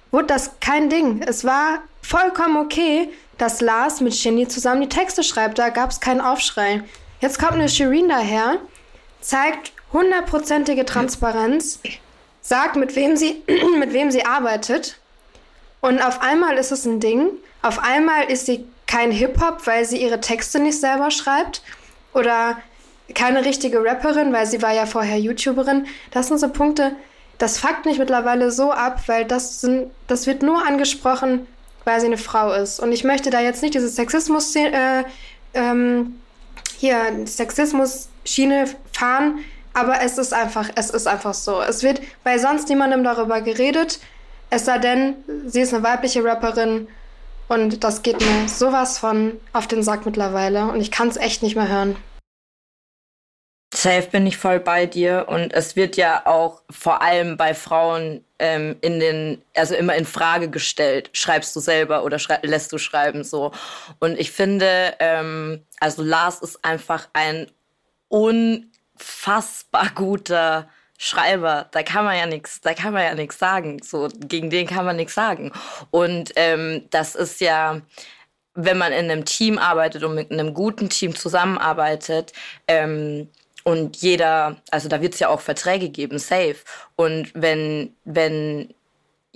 wurde 0.10 0.28
das 0.28 0.60
kein 0.62 0.90
Ding. 0.90 1.22
Es 1.22 1.46
war 1.46 1.84
vollkommen 2.02 2.58
okay, 2.58 3.10
dass 3.38 3.62
Lars 3.62 4.02
mit 4.02 4.16
Shindy 4.16 4.48
zusammen 4.48 4.82
die 4.82 4.90
Texte 4.90 5.24
schreibt. 5.24 5.60
Da 5.60 5.70
gab 5.70 5.92
es 5.92 6.00
keinen 6.00 6.22
Aufschrei. 6.22 6.82
Jetzt 7.22 7.38
kommt 7.38 7.54
eine 7.54 7.70
Shirin 7.70 8.10
daher, 8.10 8.58
zeigt 9.22 9.74
hundertprozentige 9.94 10.86
Transparenz, 10.86 11.80
sagt, 12.42 12.76
mit 12.76 12.96
wem, 12.96 13.18
sie, 13.18 13.44
mit 13.80 13.94
wem 13.94 14.12
sie 14.12 14.26
arbeitet. 14.26 15.00
Und 15.82 16.02
auf 16.02 16.22
einmal 16.22 16.58
ist 16.58 16.72
es 16.72 16.86
ein 16.86 17.00
Ding. 17.00 17.30
Auf 17.62 17.80
einmal 17.80 18.26
ist 18.26 18.46
sie 18.46 18.66
kein 18.88 19.12
Hip-Hop, 19.12 19.68
weil 19.68 19.86
sie 19.86 20.02
ihre 20.02 20.22
Texte 20.22 20.60
nicht 20.60 20.80
selber 20.80 21.12
schreibt. 21.12 21.62
Oder 22.14 22.58
keine 23.14 23.46
richtige 23.46 23.84
Rapperin, 23.84 24.34
weil 24.34 24.46
sie 24.48 24.62
war 24.62 24.74
ja 24.74 24.86
vorher 24.86 25.20
YouTuberin. 25.20 25.88
Das 26.12 26.28
sind 26.28 26.40
so 26.40 26.50
Punkte, 26.50 26.96
das 27.38 27.60
fuckt 27.60 27.86
mich 27.86 28.00
mittlerweile 28.00 28.52
so 28.52 28.72
ab, 28.72 29.04
weil 29.08 29.26
das, 29.26 29.62
sind, 29.62 29.92
das 30.08 30.26
wird 30.26 30.42
nur 30.42 30.66
angesprochen, 30.66 31.46
weil 31.86 32.00
sie 32.00 32.08
eine 32.08 32.18
Frau 32.18 32.52
ist. 32.54 32.80
Und 32.80 32.92
ich 32.92 33.04
möchte 33.04 33.30
da 33.30 33.40
jetzt 33.40 33.62
nicht 33.62 33.76
diese 33.76 33.90
Sexismus, 33.90 34.56
äh, 34.56 35.04
ähm, 35.54 36.20
hier, 36.78 36.98
Sexismus-Schiene 37.26 38.66
fahren, 38.92 39.40
aber 39.78 40.02
es 40.02 40.18
ist 40.18 40.34
einfach, 40.34 40.70
es 40.76 40.90
ist 40.90 41.08
einfach 41.08 41.36
so. 41.36 41.62
Es 41.62 41.84
wird 41.84 42.02
bei 42.24 42.40
sonst 42.40 42.68
niemandem 42.68 43.04
darüber 43.04 43.42
geredet, 43.42 44.00
es 44.50 44.66
sei 44.66 44.80
denn, 44.80 45.16
sie 45.46 45.62
ist 45.62 45.74
eine 45.74 45.84
weibliche 45.84 46.24
Rapperin 46.24 46.88
und 47.48 47.84
das 47.84 48.02
geht 48.02 48.20
mir 48.20 48.50
sowas 48.50 48.98
von 48.98 49.40
auf 49.54 49.68
den 49.68 49.84
Sack 49.84 50.06
mittlerweile 50.06 50.66
und 50.66 50.82
ich 50.82 50.90
kann 50.90 51.10
es 51.10 51.18
echt 51.18 51.44
nicht 51.44 51.56
mehr 51.56 51.68
hören. 51.68 51.96
Safe 53.72 54.08
bin 54.10 54.26
ich 54.26 54.38
voll 54.38 54.60
bei 54.60 54.88
dir 54.88 55.28
und 55.30 55.54
es 55.54 55.76
wird 55.76 55.98
ja 55.98 56.26
auch 56.26 56.62
vor 56.72 57.04
allem 57.04 57.38
bei 57.38 57.54
Frauen 57.54 58.24
ähm, 58.40 58.78
in 58.82 59.00
den, 59.00 59.44
also 59.56 59.76
immer 59.76 59.94
in 59.96 60.06
Frage 60.06 60.50
gestellt, 60.50 61.12
schreibst 61.14 61.56
du 61.56 61.60
selber 61.60 62.04
oder 62.04 62.18
lässt 62.42 62.72
du 62.72 62.80
schreiben 62.80 63.24
so. 63.24 63.52
Und 64.00 64.18
ich 64.18 64.32
finde, 64.32 64.96
ähm, 65.00 65.62
also 65.80 66.02
Lars 66.02 66.42
ist 66.42 66.64
einfach 66.66 67.10
ein 67.14 67.52
un 68.10 68.72
unfassbar 68.98 69.92
guter 69.96 70.68
Schreiber, 70.98 71.68
da 71.72 71.84
kann 71.84 72.06
man 72.06 72.18
ja 72.18 72.26
nichts, 72.26 72.60
da 72.62 72.74
kann 72.74 72.94
man 72.94 73.04
ja 73.04 73.14
nichts 73.14 73.38
sagen. 73.38 73.80
So 73.84 74.10
gegen 74.20 74.50
den 74.50 74.68
kann 74.68 74.86
man 74.86 74.96
nichts 74.96 75.14
sagen. 75.14 75.52
Und 75.92 76.32
ähm, 76.36 76.86
das 76.90 77.16
ist 77.16 77.40
ja, 77.40 77.82
wenn 78.56 78.78
man 78.78 78.92
in 78.92 79.12
einem 79.12 79.26
Team 79.26 79.60
arbeitet 79.60 80.04
und 80.04 80.16
mit 80.16 80.32
einem 80.32 80.54
guten 80.54 80.90
Team 80.90 81.16
zusammenarbeitet, 81.16 82.34
ähm, 82.68 83.30
und 83.64 83.98
jeder, 83.98 84.56
also 84.72 84.88
da 84.88 85.02
wird 85.02 85.14
es 85.14 85.20
ja 85.20 85.28
auch 85.28 85.42
Verträge 85.42 85.90
geben, 85.90 86.20
safe. 86.20 86.56
Und 86.96 87.34
wenn, 87.36 87.94
wenn 88.06 88.74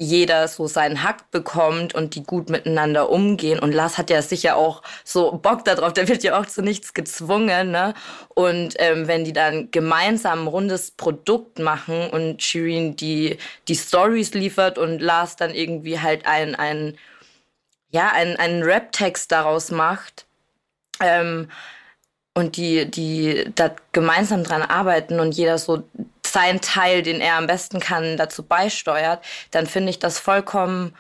jeder 0.01 0.47
so 0.47 0.65
seinen 0.65 1.03
Hack 1.03 1.29
bekommt 1.29 1.93
und 1.93 2.15
die 2.15 2.23
gut 2.23 2.49
miteinander 2.49 3.09
umgehen. 3.09 3.59
Und 3.59 3.71
Lars 3.71 3.97
hat 3.99 4.09
ja 4.09 4.21
sicher 4.21 4.57
auch 4.57 4.81
so 5.03 5.33
Bock 5.33 5.63
darauf, 5.63 5.93
der 5.93 6.07
wird 6.07 6.23
ja 6.23 6.39
auch 6.39 6.47
zu 6.47 6.63
nichts 6.63 6.93
gezwungen. 6.93 7.71
Ne? 7.71 7.93
Und 8.29 8.73
ähm, 8.79 9.07
wenn 9.07 9.23
die 9.25 9.33
dann 9.33 9.69
gemeinsam 9.69 10.45
ein 10.45 10.47
rundes 10.47 10.91
Produkt 10.91 11.59
machen 11.59 12.09
und 12.09 12.41
Shirin 12.41 12.95
die, 12.95 13.37
die 13.67 13.75
Stories 13.75 14.33
liefert 14.33 14.79
und 14.79 14.99
Lars 14.99 15.35
dann 15.35 15.53
irgendwie 15.53 15.99
halt 15.99 16.25
ein, 16.25 16.55
ein 16.55 16.97
ja, 17.91 18.09
einen, 18.11 18.37
einen 18.37 18.63
Rap-Text 18.63 19.31
daraus 19.31 19.69
macht, 19.69 20.25
ähm, 21.01 21.49
und 22.33 22.55
die, 22.55 22.89
die 22.89 23.51
da 23.55 23.71
gemeinsam 23.91 24.43
dran 24.43 24.61
arbeiten 24.61 25.19
und 25.19 25.33
jeder 25.33 25.57
so 25.57 25.83
seinen 26.31 26.61
Teil, 26.61 27.01
den 27.03 27.21
er 27.21 27.35
am 27.35 27.47
besten 27.47 27.79
kann, 27.79 28.17
dazu 28.17 28.43
beisteuert, 28.43 29.23
dann 29.51 29.67
finde 29.67 29.89
ich 29.89 29.99
das 29.99 30.19
vollkommen 30.19 30.93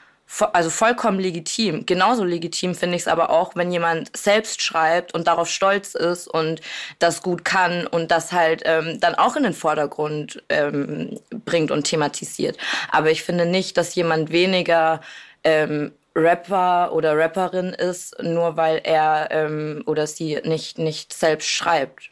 also 0.53 0.69
vollkommen 0.69 1.19
legitim. 1.19 1.85
Genauso 1.85 2.23
legitim 2.23 2.73
finde 2.73 2.95
ich 2.95 3.01
es 3.01 3.07
aber 3.07 3.31
auch, 3.31 3.55
wenn 3.55 3.71
jemand 3.71 4.15
selbst 4.15 4.61
schreibt 4.61 5.13
und 5.13 5.27
darauf 5.27 5.49
stolz 5.49 5.93
ist 5.93 6.27
und 6.27 6.61
das 6.99 7.21
gut 7.21 7.43
kann 7.43 7.85
und 7.85 8.11
das 8.11 8.31
halt 8.31 8.63
ähm, 8.65 8.99
dann 8.99 9.15
auch 9.15 9.35
in 9.35 9.43
den 9.43 9.53
Vordergrund 9.53 10.41
ähm, 10.49 11.19
bringt 11.45 11.69
und 11.69 11.83
thematisiert. 11.83 12.57
Aber 12.91 13.11
ich 13.11 13.23
finde 13.23 13.45
nicht, 13.45 13.77
dass 13.77 13.95
jemand 13.95 14.31
weniger 14.31 15.01
ähm, 15.43 15.91
Rapper 16.15 16.93
oder 16.93 17.17
Rapperin 17.17 17.69
ist, 17.73 18.21
nur 18.21 18.57
weil 18.57 18.81
er 18.83 19.29
ähm, 19.31 19.83
oder 19.85 20.07
sie 20.07 20.39
nicht, 20.43 20.77
nicht 20.77 21.13
selbst 21.13 21.49
schreibt. 21.49 22.10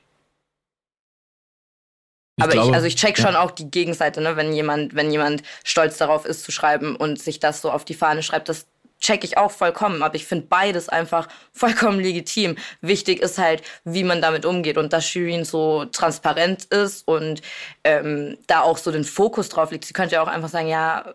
Ich 2.40 2.44
aber 2.44 2.54
glaube, 2.54 2.70
ich, 2.70 2.74
also 2.74 2.88
ich 2.88 2.96
check 2.96 3.18
schon 3.18 3.36
auch 3.36 3.52
die 3.52 3.70
Gegenseite, 3.70 4.22
ne? 4.22 4.38
wenn 4.38 4.54
jemand, 4.54 4.96
wenn 4.96 5.12
jemand 5.12 5.44
stolz 5.66 5.98
darauf 5.98 6.26
ist 6.26 6.44
zu 6.44 6.54
schreiben 6.54 6.96
und 6.96 7.22
sich 7.22 7.40
das 7.40 7.62
so 7.62 7.70
auf 7.70 7.84
die 7.84 7.94
Fahne 7.94 8.24
schreibt, 8.24 8.48
das 8.48 8.66
check 9.02 9.26
ich 9.26 9.38
auch 9.38 9.52
vollkommen. 9.52 10.02
Aber 10.02 10.16
ich 10.16 10.26
finde 10.26 10.48
beides 10.48 10.88
einfach 10.88 11.28
vollkommen 11.52 12.00
legitim. 12.00 12.56
Wichtig 12.80 13.22
ist 13.22 13.38
halt, 13.38 13.62
wie 13.84 14.06
man 14.06 14.22
damit 14.22 14.46
umgeht 14.46 14.78
und 14.78 14.94
dass 14.94 15.06
Shirin 15.06 15.44
so 15.44 15.84
transparent 15.84 16.64
ist 16.66 17.06
und 17.06 17.42
ähm, 17.84 18.38
da 18.48 18.62
auch 18.62 18.78
so 18.78 18.90
den 18.90 19.04
Fokus 19.04 19.50
drauf 19.50 19.72
liegt. 19.72 19.84
Sie 19.84 19.94
könnte 19.94 20.16
ja 20.16 20.24
auch 20.24 20.28
einfach 20.28 20.50
sagen, 20.50 20.70
ja, 20.70 21.14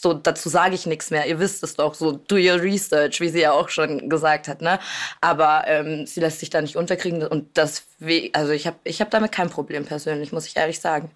so, 0.00 0.14
dazu 0.14 0.48
sage 0.48 0.74
ich 0.74 0.86
nichts 0.86 1.10
mehr. 1.10 1.26
Ihr 1.26 1.38
wisst 1.38 1.62
es 1.62 1.76
doch, 1.76 1.94
so 1.94 2.12
do 2.12 2.36
your 2.36 2.60
research, 2.60 3.20
wie 3.20 3.28
sie 3.28 3.40
ja 3.40 3.52
auch 3.52 3.68
schon 3.68 4.08
gesagt 4.08 4.48
hat, 4.48 4.62
ne? 4.62 4.78
Aber 5.20 5.64
ähm, 5.66 6.06
sie 6.06 6.20
lässt 6.20 6.40
sich 6.40 6.50
da 6.50 6.60
nicht 6.62 6.76
unterkriegen 6.76 7.26
und 7.26 7.56
das, 7.56 7.86
also 8.32 8.52
ich 8.52 8.66
habe 8.66 8.76
ich 8.84 9.00
hab 9.00 9.10
damit 9.10 9.32
kein 9.32 9.50
Problem 9.50 9.84
persönlich, 9.84 10.32
muss 10.32 10.46
ich 10.46 10.56
ehrlich 10.56 10.80
sagen. 10.80 11.10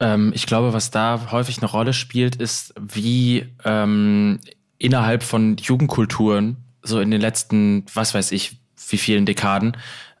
Ähm, 0.00 0.32
ich 0.34 0.46
glaube, 0.46 0.72
was 0.72 0.90
da 0.90 1.28
häufig 1.30 1.58
eine 1.58 1.70
Rolle 1.70 1.92
spielt, 1.92 2.36
ist, 2.36 2.74
wie 2.78 3.46
ähm, 3.64 4.40
innerhalb 4.78 5.22
von 5.22 5.56
Jugendkulturen, 5.56 6.56
so 6.82 7.00
in 7.00 7.10
den 7.10 7.20
letzten, 7.20 7.86
was 7.94 8.14
weiß 8.14 8.32
ich, 8.32 8.58
wie 8.88 8.98
vielen 8.98 9.26
Dekaden, 9.26 9.76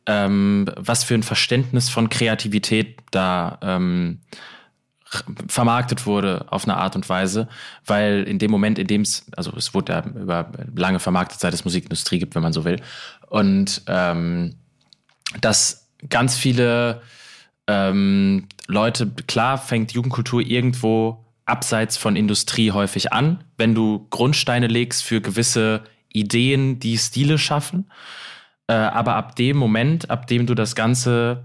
ähm, 0.06 0.70
was 0.76 1.04
für 1.04 1.14
ein 1.14 1.22
Verständnis 1.22 1.88
von 1.88 2.08
Kreativität 2.08 2.98
da 3.10 3.58
ähm, 3.62 4.20
vermarktet 5.48 6.06
wurde 6.06 6.46
auf 6.50 6.64
eine 6.64 6.76
Art 6.76 6.96
und 6.96 7.08
Weise, 7.08 7.48
weil 7.86 8.24
in 8.24 8.38
dem 8.38 8.50
Moment, 8.50 8.78
in 8.78 8.86
dem 8.86 9.02
es, 9.02 9.26
also 9.36 9.52
es 9.56 9.74
wurde 9.74 9.92
ja 9.92 10.04
über 10.06 10.50
lange 10.74 11.00
vermarktet, 11.00 11.40
seit 11.40 11.54
es 11.54 11.64
Musikindustrie 11.64 12.18
gibt, 12.18 12.34
wenn 12.34 12.42
man 12.42 12.52
so 12.52 12.64
will, 12.64 12.80
und 13.28 13.82
ähm, 13.86 14.56
dass 15.40 15.88
ganz 16.08 16.36
viele 16.36 17.02
ähm, 17.66 18.48
Leute, 18.66 19.08
klar 19.26 19.58
fängt 19.58 19.92
Jugendkultur 19.92 20.40
irgendwo 20.40 21.24
abseits 21.44 21.96
von 21.96 22.16
Industrie 22.16 22.70
häufig 22.70 23.12
an, 23.12 23.44
wenn 23.56 23.74
du 23.74 24.06
Grundsteine 24.10 24.66
legst 24.66 25.02
für 25.02 25.20
gewisse 25.20 25.82
Ideen, 26.12 26.78
die 26.78 26.98
Stile 26.98 27.38
schaffen. 27.38 27.90
Äh, 28.66 28.74
aber 28.74 29.14
ab 29.14 29.36
dem 29.36 29.56
Moment, 29.56 30.10
ab 30.10 30.26
dem 30.26 30.46
du 30.46 30.54
das 30.54 30.74
Ganze 30.74 31.44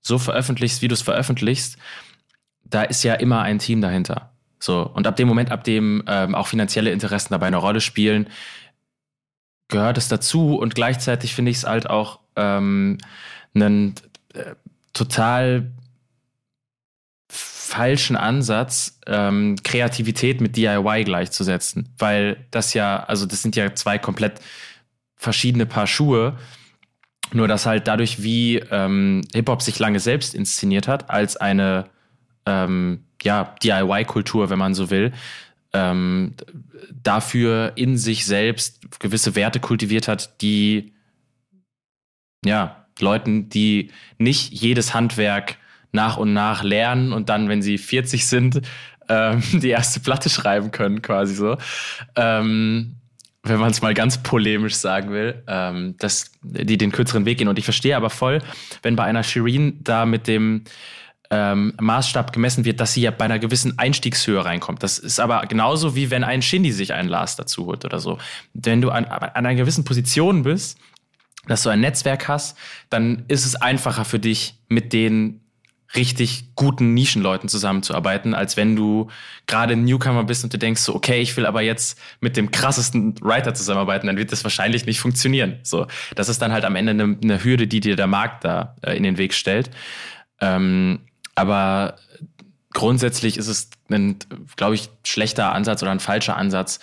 so 0.00 0.18
veröffentlichst, 0.18 0.82
wie 0.82 0.88
du 0.88 0.94
es 0.94 1.02
veröffentlichst, 1.02 1.78
da 2.72 2.82
ist 2.82 3.02
ja 3.04 3.14
immer 3.14 3.42
ein 3.42 3.58
Team 3.58 3.80
dahinter. 3.80 4.32
So, 4.58 4.82
und 4.82 5.06
ab 5.06 5.16
dem 5.16 5.28
Moment, 5.28 5.50
ab 5.50 5.64
dem 5.64 6.02
ähm, 6.06 6.34
auch 6.34 6.46
finanzielle 6.46 6.92
Interessen 6.92 7.32
dabei 7.32 7.48
eine 7.48 7.56
Rolle 7.56 7.80
spielen, 7.80 8.28
gehört 9.68 9.98
es 9.98 10.08
dazu. 10.08 10.56
Und 10.56 10.74
gleichzeitig 10.74 11.34
finde 11.34 11.50
ich 11.50 11.58
es 11.58 11.64
halt 11.64 11.90
auch 11.90 12.20
ähm, 12.36 12.98
einen 13.54 13.94
äh, 14.34 14.54
total 14.92 15.72
falschen 17.28 18.16
Ansatz, 18.16 19.00
ähm, 19.06 19.56
Kreativität 19.64 20.40
mit 20.40 20.56
DIY 20.56 21.04
gleichzusetzen. 21.04 21.88
Weil 21.98 22.46
das 22.50 22.74
ja, 22.74 23.02
also 23.02 23.26
das 23.26 23.42
sind 23.42 23.56
ja 23.56 23.74
zwei 23.74 23.98
komplett 23.98 24.40
verschiedene 25.16 25.66
Paar 25.66 25.86
Schuhe. 25.86 26.38
Nur 27.32 27.48
dass 27.48 27.66
halt 27.66 27.88
dadurch, 27.88 28.22
wie 28.22 28.58
ähm, 28.58 29.22
Hip-Hop 29.34 29.62
sich 29.62 29.78
lange 29.78 30.00
selbst 30.00 30.34
inszeniert 30.34 30.86
hat, 30.86 31.10
als 31.10 31.36
eine 31.36 31.86
ähm, 32.46 33.04
ja, 33.22 33.54
DIY-Kultur, 33.62 34.50
wenn 34.50 34.58
man 34.58 34.74
so 34.74 34.90
will, 34.90 35.12
ähm, 35.72 36.34
dafür 37.02 37.72
in 37.76 37.96
sich 37.96 38.26
selbst 38.26 38.98
gewisse 39.00 39.34
Werte 39.34 39.60
kultiviert 39.60 40.08
hat, 40.08 40.42
die 40.42 40.92
ja, 42.44 42.86
Leuten, 42.98 43.48
die 43.48 43.90
nicht 44.18 44.52
jedes 44.52 44.94
Handwerk 44.94 45.56
nach 45.92 46.16
und 46.16 46.32
nach 46.32 46.62
lernen 46.62 47.12
und 47.12 47.28
dann, 47.28 47.48
wenn 47.48 47.62
sie 47.62 47.78
40 47.78 48.26
sind, 48.26 48.62
ähm, 49.08 49.42
die 49.52 49.68
erste 49.68 50.00
Platte 50.00 50.28
schreiben 50.28 50.70
können, 50.70 51.02
quasi 51.02 51.34
so. 51.34 51.56
Ähm, 52.16 52.96
wenn 53.44 53.58
man 53.58 53.72
es 53.72 53.82
mal 53.82 53.92
ganz 53.92 54.22
polemisch 54.22 54.76
sagen 54.76 55.10
will, 55.10 55.42
ähm, 55.48 55.96
dass 55.98 56.30
die 56.42 56.78
den 56.78 56.92
kürzeren 56.92 57.24
Weg 57.24 57.38
gehen. 57.38 57.48
Und 57.48 57.58
ich 57.58 57.64
verstehe 57.64 57.96
aber 57.96 58.08
voll, 58.08 58.40
wenn 58.82 58.94
bei 58.94 59.02
einer 59.02 59.24
Shireen 59.24 59.82
da 59.82 60.06
mit 60.06 60.28
dem 60.28 60.62
ähm, 61.32 61.72
Maßstab 61.80 62.34
gemessen 62.34 62.66
wird, 62.66 62.78
dass 62.78 62.92
sie 62.92 63.00
ja 63.00 63.10
bei 63.10 63.24
einer 63.24 63.38
gewissen 63.38 63.78
Einstiegshöhe 63.78 64.44
reinkommt. 64.44 64.82
Das 64.82 64.98
ist 64.98 65.18
aber 65.18 65.40
genauso 65.46 65.96
wie 65.96 66.10
wenn 66.10 66.24
ein 66.24 66.42
Shindy 66.42 66.72
sich 66.72 66.92
einen 66.92 67.08
Lars 67.08 67.36
dazu 67.36 67.64
holt 67.64 67.86
oder 67.86 67.98
so. 68.00 68.18
Wenn 68.52 68.82
du 68.82 68.90
an, 68.90 69.06
an 69.06 69.30
einer 69.30 69.54
gewissen 69.54 69.84
Position 69.84 70.42
bist, 70.42 70.78
dass 71.48 71.62
du 71.62 71.70
ein 71.70 71.80
Netzwerk 71.80 72.28
hast, 72.28 72.58
dann 72.90 73.24
ist 73.28 73.46
es 73.46 73.56
einfacher 73.56 74.04
für 74.04 74.18
dich, 74.18 74.56
mit 74.68 74.92
den 74.92 75.40
richtig 75.94 76.54
guten 76.54 76.94
Nischenleuten 76.94 77.48
zusammenzuarbeiten, 77.48 78.34
als 78.34 78.56
wenn 78.56 78.76
du 78.76 79.08
gerade 79.46 79.72
ein 79.72 79.84
Newcomer 79.84 80.24
bist 80.24 80.44
und 80.44 80.52
du 80.52 80.58
denkst 80.58 80.82
so, 80.82 80.94
okay, 80.94 81.20
ich 81.20 81.36
will 81.36 81.46
aber 81.46 81.62
jetzt 81.62 81.98
mit 82.20 82.36
dem 82.36 82.50
krassesten 82.50 83.14
Writer 83.22 83.54
zusammenarbeiten, 83.54 84.06
dann 84.06 84.16
wird 84.16 84.32
das 84.32 84.44
wahrscheinlich 84.44 84.86
nicht 84.86 85.00
funktionieren. 85.00 85.60
So, 85.62 85.86
das 86.14 86.28
ist 86.28 86.40
dann 86.40 86.52
halt 86.52 86.64
am 86.64 86.76
Ende 86.76 86.90
eine, 86.90 87.18
eine 87.22 87.44
Hürde, 87.44 87.66
die 87.66 87.80
dir 87.80 87.96
der 87.96 88.06
Markt 88.06 88.44
da 88.44 88.76
äh, 88.82 88.96
in 88.96 89.02
den 89.02 89.18
Weg 89.18 89.34
stellt. 89.34 89.70
Ähm, 90.40 91.00
aber 91.34 91.96
grundsätzlich 92.72 93.36
ist 93.36 93.48
es 93.48 93.70
ein, 93.90 94.18
glaube 94.56 94.74
ich, 94.74 94.90
schlechter 95.04 95.52
Ansatz 95.52 95.82
oder 95.82 95.92
ein 95.92 96.00
falscher 96.00 96.36
Ansatz, 96.36 96.80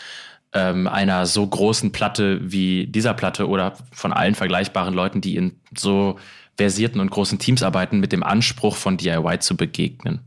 ähm, 0.53 0.87
einer 0.87 1.25
so 1.25 1.45
großen 1.45 1.91
Platte 1.91 2.39
wie 2.51 2.87
dieser 2.87 3.13
Platte 3.13 3.47
oder 3.47 3.73
von 3.91 4.13
allen 4.13 4.35
vergleichbaren 4.35 4.93
Leuten, 4.93 5.21
die 5.21 5.35
in 5.35 5.59
so 5.75 6.19
versierten 6.57 6.99
und 6.99 7.11
großen 7.11 7.39
Teams 7.39 7.63
arbeiten, 7.63 7.99
mit 7.99 8.11
dem 8.11 8.23
Anspruch 8.23 8.75
von 8.75 8.97
DIY 8.97 9.39
zu 9.39 9.55
begegnen. 9.55 10.21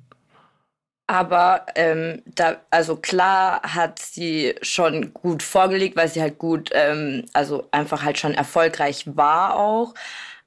Aber 1.09 1.66
ähm, 1.74 2.23
da, 2.24 2.57
also 2.70 2.97
klar 2.97 3.61
hat 3.62 3.99
sie 3.99 4.55
schon 4.62 5.12
gut 5.12 5.43
vorgelegt, 5.43 5.97
weil 5.97 6.09
sie 6.09 6.23
halt 6.23 6.39
gut, 6.39 6.70
ähm, 6.73 7.27
also 7.35 7.69
einfach 7.70 8.03
halt 8.03 8.19
schon 8.19 8.32
erfolgreich 8.32 9.05
war 9.15 9.57
auch. 9.57 9.93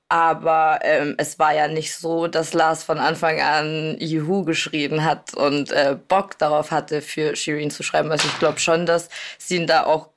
Aber 0.07 0.79
ähm, 0.83 1.15
es 1.17 1.39
war 1.39 1.55
ja 1.55 1.67
nicht 1.67 1.95
so, 1.95 2.27
dass 2.27 2.53
Lars 2.53 2.83
von 2.83 2.99
Anfang 2.99 3.41
an 3.41 3.97
Juhu 3.99 4.43
geschrieben 4.43 5.03
hat 5.03 5.33
und 5.33 5.71
äh, 5.71 5.97
Bock 6.07 6.37
darauf 6.37 6.69
hatte, 6.69 7.01
für 7.01 7.35
Shirin 7.35 7.71
zu 7.71 7.81
schreiben. 7.81 8.11
Also 8.11 8.27
ich 8.27 8.37
glaube 8.37 8.59
schon, 8.59 8.85
dass 8.85 9.09
sie 9.39 9.55
ihn 9.55 9.67
da 9.67 9.85
auch 9.85 10.09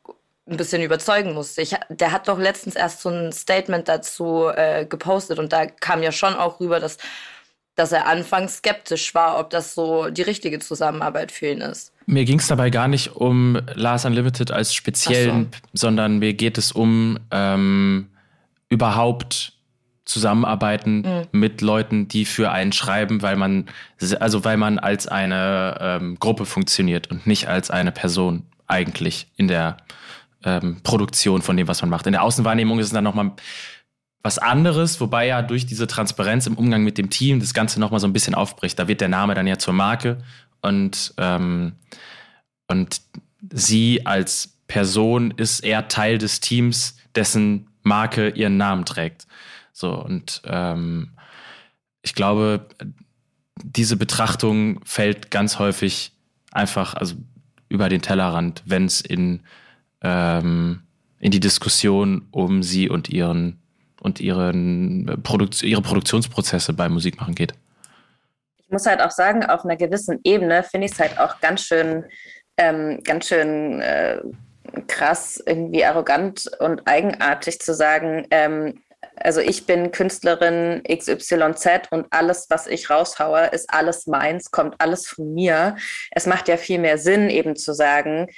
ein 0.49 0.57
bisschen 0.57 0.83
überzeugen 0.83 1.33
musste. 1.33 1.63
Ich, 1.63 1.75
der 1.89 2.13
hat 2.13 2.29
doch 2.29 2.39
letztens 2.39 2.75
erst 2.75 3.03
so 3.03 3.09
ein 3.09 3.33
Statement 3.33 3.89
dazu 3.89 4.49
äh, 4.55 4.85
gepostet 4.85 5.39
und 5.39 5.53
da 5.53 5.67
kam 5.67 6.03
ja 6.03 6.13
schon 6.13 6.35
auch 6.35 6.61
rüber, 6.61 6.81
dass, 6.81 6.99
dass 7.75 7.93
er 7.93 8.07
anfangs 8.07 8.59
skeptisch 8.59 9.15
war, 9.15 9.39
ob 9.39 9.51
das 9.51 9.75
so 9.75 10.11
die 10.11 10.23
richtige 10.23 10.59
Zusammenarbeit 10.59 11.33
für 11.33 11.49
ihn 11.49 11.61
ist. 11.61 11.93
Mir 12.07 12.25
ging 12.25 12.39
es 12.39 12.47
dabei 12.47 12.71
gar 12.71 12.89
nicht 12.89 13.15
um 13.17 13.61
Lars 13.75 14.05
Unlimited 14.05 14.51
als 14.51 14.75
speziellen, 14.75 15.51
so. 15.53 15.87
sondern 15.89 16.19
mir 16.19 16.35
geht 16.35 16.57
es 16.57 16.73
um 16.73 17.19
ähm, 17.31 18.09
überhaupt 18.71 19.53
zusammenarbeiten 20.09 21.03
mhm. 21.03 21.27
mit 21.33 21.61
Leuten, 21.61 22.09
die 22.09 22.25
für 22.25 22.51
einen 22.51 22.73
schreiben, 22.73 23.23
weil 23.23 23.37
man, 23.37 23.67
also 24.21 24.45
weil 24.45 24.57
man 24.57 24.79
als 24.79 25.07
eine 25.07 25.79
ähm, 25.81 26.17
Gruppe 26.19 26.47
funktioniert 26.47 27.11
und 27.11 27.27
nicht 27.27 27.49
als 27.49 27.71
eine 27.71 27.93
Person 27.93 28.45
eigentlich 28.67 29.29
in 29.37 29.49
der 29.49 29.77
ähm, 30.45 30.81
Produktion 30.83 31.43
von 31.43 31.57
dem, 31.57 31.69
was 31.69 31.83
man 31.83 31.91
macht. 31.91 32.07
In 32.07 32.13
der 32.13 32.23
Außenwahrnehmung 32.23 32.79
ist 32.79 32.87
es 32.87 32.93
dann 32.93 33.05
nochmal 33.05 33.33
was 34.23 34.39
anderes, 34.39 35.01
wobei 35.01 35.27
ja 35.27 35.43
durch 35.43 35.67
diese 35.67 35.87
Transparenz 35.87 36.47
im 36.47 36.57
Umgang 36.57 36.83
mit 36.83 36.99
dem 36.99 37.11
Team 37.11 37.39
das 37.41 37.55
Ganze 37.55 37.79
nochmal 37.79 38.01
so 38.01 38.07
ein 38.07 38.13
bisschen 38.13 38.35
aufbricht. 38.35 38.79
Da 38.79 38.89
wird 38.89 39.01
der 39.01 39.09
Name 39.09 39.35
dann 39.35 39.47
ja 39.47 39.59
zur 39.59 39.75
Marke 39.75 40.19
und, 40.63 41.15
ähm, 41.19 41.73
und 42.67 43.01
sie 43.51 44.07
als 44.07 44.55
Person 44.67 45.33
ist 45.33 45.61
eher 45.61 45.89
Teil 45.89 46.19
des 46.19 46.41
Teams, 46.41 46.97
dessen 47.15 47.69
Marke 47.83 48.31
ihren 48.31 48.57
Namen 48.57 48.85
trägt. 48.85 49.28
So, 49.79 49.95
und 49.95 50.43
ähm, 50.45 51.11
ich 52.03 52.17
glaube, 52.17 52.67
diese 53.63 53.97
Betrachtung 53.97 54.81
fällt 54.85 55.31
ganz 55.31 55.61
häufig 55.61 56.11
einfach 56.51 56.95
also 56.95 57.15
über 57.69 57.89
den 57.89 58.03
Tellerrand, 58.03 58.65
wenn 58.67 58.87
es 58.87 59.01
in, 59.01 59.45
ähm, 60.03 60.83
in 61.21 61.31
die 61.31 61.39
Diskussion 61.39 62.27
um 62.33 62.65
sie 62.65 62.89
und 62.89 63.09
ihren 63.09 63.63
und 64.01 64.19
ihren 64.19 65.23
Produkt 65.23 65.63
ihre 65.63 65.83
Produktionsprozesse 65.83 66.73
beim 66.73 66.95
Musikmachen 66.95 67.37
geht. 67.37 67.55
Ich 68.57 68.71
muss 68.71 68.85
halt 68.85 69.01
auch 69.01 69.13
sagen, 69.13 69.45
auf 69.45 69.65
einer 69.65 69.77
gewissen 69.77 70.19
Ebene 70.25 70.65
finde 70.65 70.87
ich 70.87 70.93
es 70.93 70.99
halt 70.99 71.21
auch 71.21 71.41
ganz 71.41 71.63
schön, 71.63 72.05
ähm, 72.57 73.01
ganz 73.05 73.29
schön 73.29 73.81
äh, 73.81 74.21
krass, 74.89 75.41
irgendwie 75.47 75.85
arrogant 75.85 76.51
und 76.59 76.83
eigenartig 76.87 77.61
zu 77.61 77.75
sagen, 77.75 78.27
ähm, 78.33 78.81
also 79.21 79.41
ich 79.41 79.67
bin 79.67 79.91
Künstlerin 79.91 80.83
XYZ 80.89 81.89
und 81.91 82.07
alles, 82.11 82.47
was 82.49 82.67
ich 82.67 82.91
raushaue, 82.91 83.47
ist 83.47 83.71
alles 83.71 84.07
meins, 84.07 84.51
kommt 84.51 84.77
alles 84.81 85.07
von 85.07 85.35
mir. 85.35 85.77
Es 86.11 86.27
macht 86.27 86.49
ja 86.49 86.57
viel 86.57 86.79
mehr 86.79 86.99
Sinn, 86.99 87.31
eben 87.31 87.57
zu 87.57 87.73
sagen, 87.73 88.29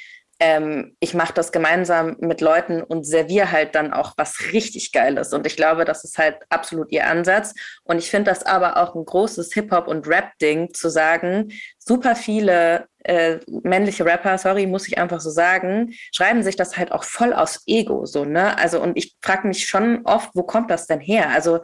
ähm, 0.40 0.96
ich 1.00 1.12
mache 1.12 1.34
das 1.34 1.52
gemeinsam 1.52 2.16
mit 2.18 2.40
Leuten 2.40 2.82
und 2.82 3.04
serviere 3.04 3.52
halt 3.52 3.74
dann 3.74 3.92
auch 3.92 4.14
was 4.16 4.52
richtig 4.52 4.90
Geiles. 4.90 5.34
Und 5.34 5.46
ich 5.46 5.54
glaube, 5.54 5.84
das 5.84 6.02
ist 6.02 6.16
halt 6.16 6.38
absolut 6.48 6.90
ihr 6.90 7.06
Ansatz. 7.06 7.54
Und 7.84 7.98
ich 7.98 8.10
finde 8.10 8.30
das 8.30 8.44
aber 8.44 8.78
auch 8.78 8.94
ein 8.94 9.04
großes 9.04 9.52
Hip-Hop- 9.52 9.86
und 9.86 10.08
Rap-Ding 10.08 10.72
zu 10.72 10.88
sagen, 10.88 11.52
super 11.78 12.16
viele 12.16 12.88
äh, 13.04 13.38
männliche 13.46 14.04
Rapper, 14.06 14.38
sorry, 14.38 14.66
muss 14.66 14.88
ich 14.88 14.96
einfach 14.96 15.20
so 15.20 15.30
sagen, 15.30 15.92
schreiben 16.14 16.42
sich 16.42 16.56
das 16.56 16.76
halt 16.76 16.90
auch 16.90 17.04
voll 17.04 17.34
aus 17.34 17.62
Ego, 17.66 18.06
so, 18.06 18.24
ne? 18.24 18.58
Also, 18.58 18.80
und 18.80 18.96
ich 18.96 19.16
frage 19.22 19.46
mich 19.46 19.66
schon 19.66 20.00
oft, 20.04 20.30
wo 20.34 20.42
kommt 20.42 20.70
das 20.70 20.86
denn 20.86 21.00
her? 21.00 21.30
Also, 21.30 21.60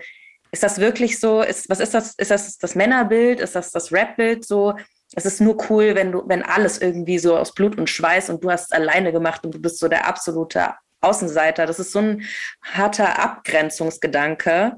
ist 0.53 0.63
das 0.63 0.79
wirklich 0.79 1.19
so? 1.19 1.43
Ist, 1.43 1.69
was 1.69 1.81
ist 1.81 1.95
das? 1.95 2.15
Ist 2.15 2.31
das 2.31 2.59
das 2.59 2.75
Männerbild? 2.75 3.41
Ist 3.41 3.57
das 3.57 3.73
das 3.73 3.93
Rap-Bild 3.93 4.47
so? 4.47 4.75
Es 5.17 5.25
ist 5.25 5.41
nur 5.41 5.57
cool, 5.71 5.95
wenn 5.95 6.13
du, 6.13 6.23
wenn 6.27 6.43
alles 6.43 6.81
irgendwie 6.81 7.19
so 7.19 7.37
aus 7.37 7.55
Blut 7.55 7.79
und 7.79 7.89
Schweiß 7.89 8.31
und 8.31 8.45
du 8.45 8.51
hast 8.51 8.67
es 8.67 8.73
alleine 8.73 9.13
gemacht 9.13 9.45
und 9.45 9.55
du 9.55 9.61
bist 9.61 9.79
so 9.79 9.89
der 9.89 10.07
absolute 10.07 10.75
Außenseiter. 11.01 11.67
Das 11.67 11.81
ist 11.81 11.93
so 11.93 12.01
ein 12.01 12.23
harter 12.63 13.19
Abgrenzungsgedanke 13.19 14.77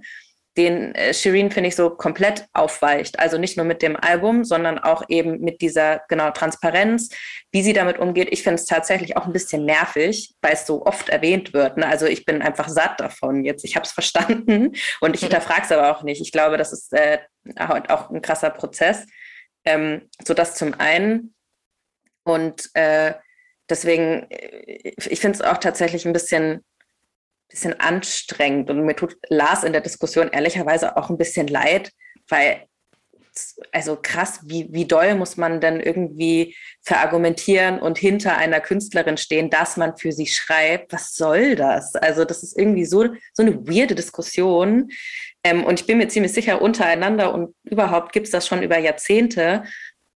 den 0.58 0.94
äh, 0.96 1.14
Shireen, 1.14 1.50
finde 1.50 1.68
ich, 1.68 1.76
so 1.76 1.88
komplett 1.88 2.46
aufweicht. 2.52 3.18
Also 3.18 3.38
nicht 3.38 3.56
nur 3.56 3.64
mit 3.64 3.80
dem 3.80 3.96
Album, 3.96 4.44
sondern 4.44 4.78
auch 4.78 5.04
eben 5.08 5.40
mit 5.40 5.60
dieser, 5.60 6.02
genau, 6.08 6.30
Transparenz, 6.30 7.10
wie 7.52 7.62
sie 7.62 7.72
damit 7.72 7.98
umgeht. 7.98 8.28
Ich 8.32 8.42
finde 8.42 8.56
es 8.56 8.66
tatsächlich 8.66 9.16
auch 9.16 9.26
ein 9.26 9.32
bisschen 9.32 9.64
nervig, 9.64 10.34
weil 10.42 10.54
es 10.54 10.66
so 10.66 10.84
oft 10.84 11.08
erwähnt 11.08 11.54
wird. 11.54 11.76
Ne? 11.76 11.86
Also 11.86 12.06
ich 12.06 12.24
bin 12.24 12.42
einfach 12.42 12.68
satt 12.68 12.98
davon 12.98 13.44
jetzt. 13.44 13.64
Ich 13.64 13.76
habe 13.76 13.86
es 13.86 13.92
verstanden 13.98 14.72
und 15.00 15.14
ich 15.14 15.20
hinterfrage 15.20 15.62
es 15.62 15.72
aber 15.72 15.96
auch 15.96 16.02
nicht. 16.02 16.20
Ich 16.20 16.32
glaube, 16.32 16.56
das 16.56 16.72
ist 16.72 16.92
äh, 16.92 17.18
auch 17.56 18.10
ein 18.10 18.20
krasser 18.20 18.50
Prozess. 18.50 19.06
Ähm, 19.68 20.08
so 20.26 20.34
das 20.34 20.54
zum 20.54 20.74
einen. 20.74 21.34
Und 22.24 22.70
äh, 22.74 23.14
deswegen, 23.68 24.26
äh, 24.30 24.92
ich 24.96 25.20
finde 25.20 25.36
es 25.36 25.42
auch 25.42 25.58
tatsächlich 25.58 26.06
ein 26.06 26.12
bisschen 26.12 26.64
bisschen 27.50 27.80
anstrengend 27.80 28.68
und 28.68 28.84
mir 28.84 28.94
tut 28.94 29.16
Lars 29.30 29.64
in 29.64 29.72
der 29.72 29.80
Diskussion 29.80 30.28
ehrlicherweise 30.28 30.98
auch 30.98 31.08
ein 31.08 31.16
bisschen 31.16 31.46
leid, 31.46 31.92
weil 32.28 32.68
also 33.72 33.96
krass, 33.96 34.40
wie, 34.44 34.68
wie 34.72 34.86
doll 34.86 35.14
muss 35.14 35.36
man 35.36 35.60
denn 35.60 35.80
irgendwie 35.80 36.56
verargumentieren 36.82 37.78
und 37.78 37.98
hinter 37.98 38.36
einer 38.36 38.60
Künstlerin 38.60 39.16
stehen, 39.16 39.50
dass 39.50 39.76
man 39.76 39.96
für 39.96 40.12
sie 40.12 40.26
schreibt? 40.26 40.92
Was 40.92 41.14
soll 41.14 41.54
das? 41.54 41.94
Also 41.94 42.24
das 42.24 42.42
ist 42.42 42.58
irgendwie 42.58 42.84
so, 42.84 43.04
so 43.32 43.42
eine 43.42 43.56
weirde 43.68 43.94
Diskussion. 43.94 44.90
Ähm, 45.48 45.64
und 45.64 45.80
ich 45.80 45.86
bin 45.86 45.98
mir 45.98 46.08
ziemlich 46.08 46.32
sicher, 46.32 46.60
untereinander 46.60 47.32
und 47.32 47.54
überhaupt 47.64 48.12
gibt 48.12 48.26
es 48.26 48.32
das 48.32 48.46
schon 48.46 48.62
über 48.62 48.78
Jahrzehnte. 48.78 49.64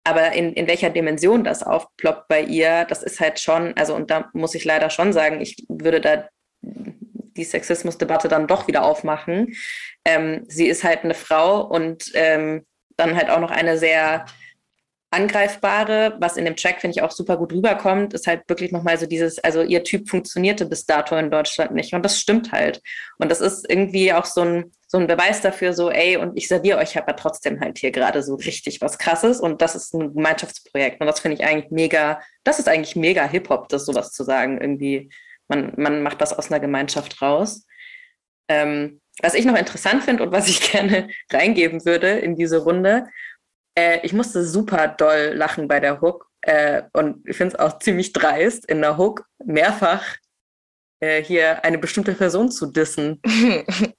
Aber 0.03 0.31
in, 0.33 0.53
in 0.53 0.67
welcher 0.67 0.89
Dimension 0.89 1.43
das 1.43 1.63
aufploppt 1.63 2.27
bei 2.27 2.41
ihr, 2.41 2.85
das 2.85 3.03
ist 3.03 3.19
halt 3.19 3.39
schon, 3.39 3.77
also 3.77 3.95
und 3.95 4.09
da 4.09 4.29
muss 4.33 4.55
ich 4.55 4.65
leider 4.65 4.89
schon 4.89 5.13
sagen, 5.13 5.41
ich 5.41 5.63
würde 5.69 6.01
da 6.01 6.27
die 6.61 7.43
Sexismusdebatte 7.43 8.27
dann 8.27 8.47
doch 8.47 8.67
wieder 8.67 8.83
aufmachen. 8.83 9.55
Ähm, 10.03 10.43
sie 10.47 10.67
ist 10.67 10.83
halt 10.83 11.03
eine 11.03 11.13
Frau 11.13 11.61
und 11.61 12.11
ähm, 12.15 12.65
dann 12.97 13.15
halt 13.15 13.29
auch 13.29 13.39
noch 13.39 13.51
eine 13.51 13.77
sehr 13.77 14.25
angreifbare, 15.11 16.15
was 16.19 16.37
in 16.37 16.45
dem 16.45 16.55
Track, 16.55 16.79
finde 16.81 16.97
ich, 16.97 17.03
auch 17.03 17.11
super 17.11 17.37
gut 17.37 17.51
rüberkommt, 17.51 18.13
ist 18.13 18.27
halt 18.27 18.47
wirklich 18.47 18.71
nochmal 18.71 18.97
so 18.97 19.05
dieses, 19.05 19.39
also 19.39 19.61
ihr 19.61 19.83
Typ 19.83 20.09
funktionierte 20.09 20.65
bis 20.65 20.85
dato 20.85 21.15
in 21.17 21.29
Deutschland 21.29 21.73
nicht. 21.73 21.93
Und 21.93 22.03
das 22.03 22.19
stimmt 22.19 22.51
halt. 22.53 22.81
Und 23.17 23.29
das 23.29 23.41
ist 23.41 23.69
irgendwie 23.69 24.13
auch 24.13 24.25
so 24.25 24.41
ein, 24.41 24.71
so 24.87 24.97
ein 24.97 25.07
Beweis 25.07 25.41
dafür, 25.41 25.73
so, 25.73 25.91
ey, 25.91 26.15
und 26.15 26.37
ich 26.37 26.47
serviere 26.47 26.79
euch 26.79 26.97
aber 26.97 27.15
trotzdem 27.15 27.59
halt 27.59 27.77
hier 27.77 27.91
gerade 27.91 28.23
so 28.23 28.35
richtig 28.35 28.81
was 28.81 28.97
krasses. 28.97 29.41
Und 29.41 29.61
das 29.61 29.75
ist 29.75 29.93
ein 29.93 30.13
Gemeinschaftsprojekt. 30.13 31.01
Und 31.01 31.07
das 31.07 31.19
finde 31.19 31.35
ich 31.35 31.45
eigentlich 31.45 31.71
mega, 31.71 32.21
das 32.45 32.59
ist 32.59 32.69
eigentlich 32.69 32.95
mega 32.95 33.25
Hip-Hop, 33.25 33.67
das 33.67 33.85
sowas 33.85 34.13
zu 34.13 34.23
sagen, 34.23 34.59
irgendwie 34.61 35.09
man, 35.49 35.73
man 35.75 36.01
macht 36.01 36.21
das 36.21 36.31
aus 36.31 36.49
einer 36.49 36.61
Gemeinschaft 36.61 37.21
raus. 37.21 37.65
Ähm, 38.47 39.01
was 39.21 39.33
ich 39.33 39.45
noch 39.45 39.57
interessant 39.57 40.03
finde 40.03 40.23
und 40.23 40.31
was 40.31 40.47
ich 40.47 40.61
gerne 40.71 41.09
reingeben 41.31 41.85
würde 41.85 42.11
in 42.11 42.35
diese 42.35 42.59
Runde, 42.59 43.07
äh, 43.77 43.99
ich 44.03 44.13
musste 44.13 44.43
super 44.45 44.87
doll 44.87 45.33
lachen 45.35 45.67
bei 45.67 45.79
der 45.79 46.01
Hook 46.01 46.29
äh, 46.41 46.83
und 46.93 47.27
ich 47.27 47.37
finde 47.37 47.55
es 47.55 47.59
auch 47.59 47.79
ziemlich 47.79 48.13
dreist, 48.13 48.65
in 48.65 48.81
der 48.81 48.97
Hook 48.97 49.25
mehrfach 49.43 50.17
äh, 50.99 51.23
hier 51.23 51.63
eine 51.63 51.77
bestimmte 51.77 52.13
Person 52.13 52.51
zu 52.51 52.67
dissen. 52.67 53.21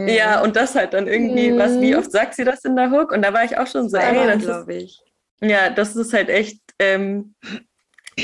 ja, 0.00 0.42
und 0.42 0.56
das 0.56 0.74
halt 0.74 0.94
dann 0.94 1.06
irgendwie, 1.06 1.56
was, 1.56 1.80
wie 1.80 1.96
oft 1.96 2.10
sagt 2.10 2.34
sie 2.34 2.44
das 2.44 2.64
in 2.64 2.76
der 2.76 2.90
Hook? 2.90 3.12
Und 3.12 3.22
da 3.22 3.32
war 3.32 3.44
ich 3.44 3.56
auch 3.56 3.66
schon 3.66 3.88
so, 3.88 3.96
ey, 3.96 4.38
das 4.38 4.44
ist, 4.44 4.68
ich. 4.68 5.00
Ja, 5.40 5.70
das 5.70 5.96
ist 5.96 6.12
halt 6.12 6.28
echt, 6.28 6.60
ähm, 6.78 7.34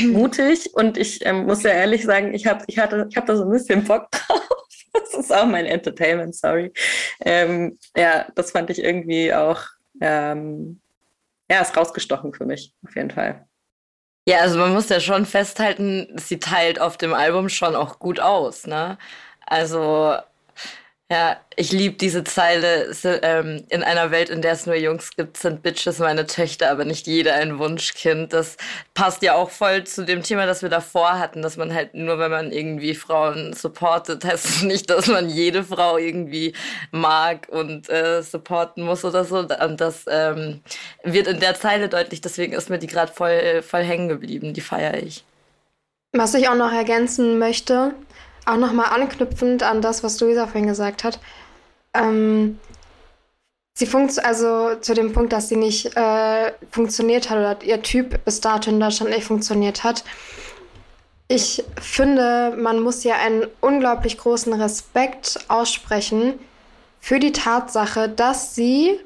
mutig 0.03 0.75
und 0.75 0.97
ich 0.99 1.25
ähm, 1.25 1.47
muss 1.47 1.63
ja 1.63 1.71
ehrlich 1.71 2.05
sagen, 2.05 2.35
ich 2.35 2.47
habe 2.47 2.65
ich 2.67 2.79
hatte, 2.79 3.07
ich 3.09 3.17
hab 3.17 3.27
da 3.27 3.37
so 3.37 3.45
ein 3.45 3.51
bisschen 3.51 3.85
Bock 3.85 4.11
drauf. 4.11 4.64
Das 5.01 5.13
ist 5.15 5.33
auch 5.35 5.47
mein 5.47 5.67
Entertainment, 5.67 6.35
sorry. 6.35 6.73
Ähm, 7.21 7.79
ja, 7.97 8.27
das 8.35 8.53
fand 8.53 8.71
ich 8.71 8.83
irgendwie 8.83 9.35
auch, 9.35 9.61
ähm, 10.01 10.81
ja, 11.51 11.61
ist 11.61 11.77
rausgestochen 11.77 12.33
für 12.33 12.47
mich, 12.47 12.73
auf 12.87 12.95
jeden 12.97 13.11
Fall. 13.11 13.47
Ja, 14.27 14.39
also 14.39 14.59
man 14.59 14.73
muss 14.73 14.89
ja 14.89 15.01
schon 15.01 15.27
festhalten, 15.27 16.09
sie 16.17 16.39
teilt 16.39 16.81
auf 16.81 16.97
dem 16.97 17.13
Album 17.13 17.49
schon 17.49 17.77
auch 17.77 17.99
gut 17.99 18.21
aus, 18.21 18.67
ne? 18.67 18.97
Also 19.47 20.17
ja, 21.11 21.37
ich 21.55 21.71
liebe 21.71 21.97
diese 21.97 22.25
Zeile. 22.25 22.91
Ähm, 23.05 23.65
in 23.69 23.83
einer 23.83 24.11
Welt, 24.11 24.31
in 24.31 24.41
der 24.41 24.53
es 24.53 24.65
nur 24.65 24.75
Jungs 24.75 25.11
gibt, 25.15 25.37
sind 25.37 25.63
Bitches 25.63 25.99
meine 25.99 26.27
Töchter, 26.27 26.71
aber 26.71 26.87
nicht 26.87 27.07
jeder 27.07 27.35
ein 27.35 27.59
Wunschkind. 27.59 28.33
Das 28.33 28.57
passt 28.95 29.23
ja 29.23 29.35
auch 29.35 29.51
voll 29.51 29.85
zu 29.85 30.05
dem 30.07 30.23
Thema, 30.23 30.47
das 30.47 30.63
wir 30.63 30.71
davor 30.71 31.19
hatten, 31.19 31.43
dass 31.43 31.59
man 31.59 31.75
halt 31.75 31.95
nur, 31.95 32.19
wenn 32.19 32.31
man 32.31 32.53
irgendwie 32.53 32.95
Frauen 32.95 33.53
supportet, 33.53 34.25
heißt 34.25 34.47
es 34.47 34.63
nicht, 34.63 34.89
dass 34.89 35.07
man 35.07 35.29
jede 35.29 35.63
Frau 35.63 35.99
irgendwie 35.99 36.55
mag 36.91 37.49
und 37.51 37.91
äh, 37.91 38.23
supporten 38.23 38.83
muss 38.83 39.05
oder 39.05 39.25
so. 39.25 39.41
Und 39.41 39.81
das 39.81 40.07
ähm, 40.09 40.63
wird 41.03 41.27
in 41.27 41.39
der 41.39 41.55
Zeile 41.55 41.91
deutlich, 41.91 42.23
deswegen 42.23 42.55
ist 42.55 42.71
mir 42.71 42.79
die 42.79 42.87
gerade 42.87 43.13
voll, 43.13 43.63
voll 43.63 43.83
hängen 43.83 44.09
geblieben. 44.09 44.55
Die 44.55 44.63
feiere 44.63 45.03
ich. 45.03 45.23
Was 46.17 46.33
ich 46.35 46.49
auch 46.49 46.55
noch 46.55 46.73
ergänzen 46.73 47.39
möchte, 47.39 47.93
auch 48.47 48.57
nochmal 48.57 48.87
anknüpfend 48.87 49.63
an 49.63 49.83
das, 49.83 50.03
was 50.03 50.21
Luisa 50.21 50.47
vorhin 50.47 50.69
gesagt 50.69 51.05
hat. 51.05 51.19
Ähm, 51.95 52.59
sie 53.75 53.87
funktioniert, 53.87 54.29
also 54.29 54.75
zu 54.81 54.95
dem 54.95 55.13
Punkt, 55.13 55.33
dass 55.33 55.49
sie 55.49 55.57
nicht 55.57 55.97
äh, 55.97 56.53
funktioniert 56.71 57.31
hat 57.31 57.39
oder 57.39 57.63
ihr 57.65 57.83
Typ 57.83 58.25
bis 58.25 58.41
dato 58.41 58.71
in 58.71 58.81
Deutschland 58.81 59.11
nicht 59.11 59.25
funktioniert 59.25 59.85
hat. 59.85 60.05
Ich 61.27 61.65
finde, 61.81 62.55
man 62.57 62.81
muss 62.81 63.03
ja 63.03 63.17
einen 63.17 63.47
unglaublich 63.61 64.19
großen 64.19 64.53
Respekt 64.53 65.39
aussprechen 65.49 66.35
für 67.01 67.19
die 67.19 67.33
Tatsache, 67.33 68.09
dass 68.09 68.55
sie 68.55 68.99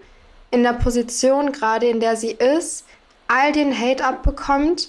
in 0.51 0.63
der 0.63 0.73
Position, 0.73 1.53
gerade 1.53 1.87
in 1.87 2.01
der 2.01 2.17
sie 2.17 2.33
ist, 2.33 2.85
all 3.29 3.53
den 3.53 3.79
Hate 3.79 4.05
abbekommt 4.05 4.89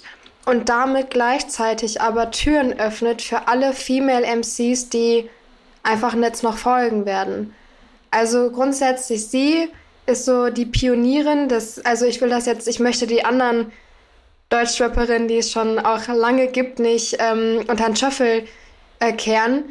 und 0.50 0.68
damit 0.68 1.10
gleichzeitig 1.10 2.00
aber 2.00 2.32
Türen 2.32 2.78
öffnet 2.80 3.22
für 3.22 3.46
alle 3.46 3.72
Female 3.72 4.26
MCs, 4.26 4.88
die 4.88 5.30
einfach 5.84 6.14
jetzt 6.16 6.42
noch 6.42 6.58
folgen 6.58 7.06
werden. 7.06 7.54
Also 8.10 8.50
grundsätzlich 8.50 9.28
sie 9.28 9.68
ist 10.06 10.24
so 10.24 10.50
die 10.50 10.66
Pionierin 10.66 11.48
des, 11.48 11.84
also 11.84 12.04
ich 12.04 12.20
will 12.20 12.30
das 12.30 12.46
jetzt, 12.46 12.66
ich 12.66 12.80
möchte 12.80 13.06
die 13.06 13.24
anderen 13.24 13.70
Deutschrapperinnen, 14.48 15.28
die 15.28 15.38
es 15.38 15.52
schon 15.52 15.78
auch 15.78 16.08
lange 16.08 16.48
gibt, 16.48 16.80
nicht 16.80 17.18
ähm, 17.20 17.64
unter 17.68 17.86
den 17.86 17.94
Schöffel 17.94 18.42
äh, 18.98 19.12
kehren. 19.12 19.66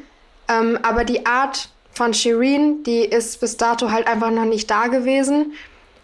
Ähm, 0.48 0.80
aber 0.82 1.04
die 1.04 1.26
Art 1.26 1.68
von 1.92 2.14
Shireen, 2.14 2.84
die 2.84 3.04
ist 3.04 3.42
bis 3.42 3.58
dato 3.58 3.92
halt 3.92 4.08
einfach 4.08 4.32
noch 4.32 4.46
nicht 4.46 4.72
da 4.72 4.88
gewesen. 4.88 5.52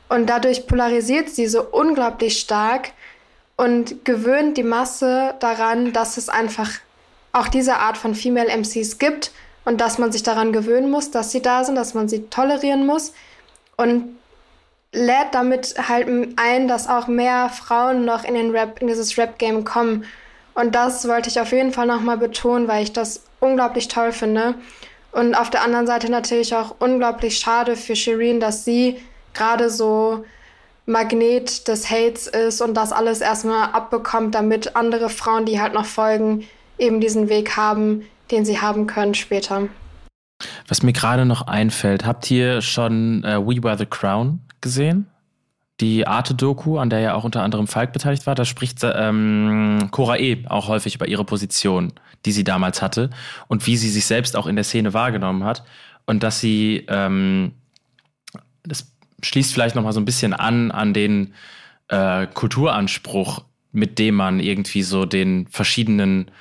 Und 0.09 0.29
dadurch 0.29 0.67
polarisiert 0.67 1.29
sie 1.29 1.47
so 1.47 1.63
unglaublich 1.63 2.41
stark 2.41 2.91
und 3.57 4.05
gewöhnt 4.05 4.57
die 4.57 4.63
Masse 4.63 5.35
daran, 5.39 5.93
dass 5.93 6.17
es 6.17 6.29
einfach 6.29 6.69
auch 7.31 7.47
diese 7.47 7.77
Art 7.77 7.97
von 7.97 8.15
Female 8.15 8.49
MCs 8.49 8.97
gibt 8.97 9.31
und 9.65 9.81
dass 9.81 9.97
man 9.97 10.11
sich 10.11 10.23
daran 10.23 10.53
gewöhnen 10.53 10.89
muss, 10.89 11.11
dass 11.11 11.31
sie 11.31 11.41
da 11.41 11.63
sind, 11.63 11.75
dass 11.75 11.93
man 11.93 12.07
sie 12.07 12.27
tolerieren 12.27 12.85
muss 12.85 13.13
und 13.77 14.17
lädt 14.93 15.33
damit 15.33 15.75
halt 15.89 16.07
ein, 16.37 16.67
dass 16.67 16.87
auch 16.87 17.07
mehr 17.07 17.49
Frauen 17.49 18.05
noch 18.05 18.23
in 18.23 18.35
den 18.35 18.51
Rap, 18.51 18.81
in 18.81 18.87
dieses 18.87 19.17
Rap-Game 19.17 19.65
kommen. 19.65 20.05
Und 20.53 20.73
das 20.73 21.07
wollte 21.07 21.29
ich 21.29 21.39
auf 21.39 21.51
jeden 21.51 21.73
Fall 21.73 21.85
nochmal 21.85 22.17
betonen, 22.17 22.69
weil 22.69 22.83
ich 22.83 22.93
das 22.93 23.23
unglaublich 23.41 23.89
toll 23.89 24.13
finde. 24.13 24.55
Und 25.11 25.35
auf 25.35 25.49
der 25.49 25.63
anderen 25.63 25.87
Seite 25.87 26.09
natürlich 26.09 26.55
auch 26.55 26.75
unglaublich 26.79 27.37
schade 27.37 27.75
für 27.75 27.95
Shireen, 27.95 28.39
dass 28.39 28.63
sie 28.63 29.01
gerade 29.33 29.69
so 29.69 30.25
Magnet 30.85 31.67
des 31.67 31.89
Hates 31.89 32.27
ist 32.27 32.61
und 32.61 32.75
das 32.75 32.91
alles 32.91 33.21
erstmal 33.21 33.71
abbekommt, 33.71 34.35
damit 34.35 34.75
andere 34.75 35.09
Frauen, 35.09 35.45
die 35.45 35.59
halt 35.59 35.73
noch 35.73 35.85
folgen, 35.85 36.43
eben 36.77 37.01
diesen 37.01 37.29
Weg 37.29 37.57
haben, 37.57 38.03
den 38.31 38.45
sie 38.45 38.61
haben 38.61 38.87
können 38.87 39.15
später. 39.15 39.67
Was 40.67 40.83
mir 40.83 40.93
gerade 40.93 41.25
noch 41.25 41.47
einfällt, 41.47 42.05
habt 42.05 42.29
ihr 42.29 42.61
schon 42.61 43.23
äh, 43.23 43.39
We 43.39 43.63
Were 43.63 43.77
the 43.77 43.85
Crown 43.85 44.41
gesehen? 44.61 45.07
Die 45.81 46.07
Arte-Doku, 46.07 46.77
an 46.77 46.89
der 46.89 46.99
ja 46.99 47.13
auch 47.15 47.23
unter 47.23 47.41
anderem 47.43 47.67
Falk 47.67 47.91
beteiligt 47.91 48.25
war, 48.25 48.35
da 48.35 48.45
spricht 48.45 48.79
ähm, 48.83 49.89
Cora 49.91 50.17
E. 50.17 50.45
auch 50.47 50.69
häufig 50.69 50.95
über 50.95 51.07
ihre 51.07 51.25
Position, 51.25 51.93
die 52.25 52.31
sie 52.31 52.45
damals 52.45 52.81
hatte 52.81 53.09
und 53.47 53.67
wie 53.67 53.75
sie 53.75 53.89
sich 53.89 54.05
selbst 54.05 54.37
auch 54.37 54.47
in 54.47 54.55
der 54.55 54.63
Szene 54.63 54.93
wahrgenommen 54.93 55.43
hat 55.43 55.65
und 56.05 56.23
dass 56.23 56.39
sie 56.39 56.85
ähm, 56.87 57.53
das 58.63 58.94
schließt 59.25 59.53
vielleicht 59.53 59.75
noch 59.75 59.83
mal 59.83 59.93
so 59.93 59.99
ein 59.99 60.05
bisschen 60.05 60.33
an 60.33 60.71
an 60.71 60.93
den 60.93 61.33
äh, 61.87 62.27
Kulturanspruch, 62.27 63.43
mit 63.71 63.99
dem 63.99 64.15
man 64.15 64.39
irgendwie 64.39 64.83
so 64.83 65.05
den 65.05 65.47
verschiedenen 65.47 66.31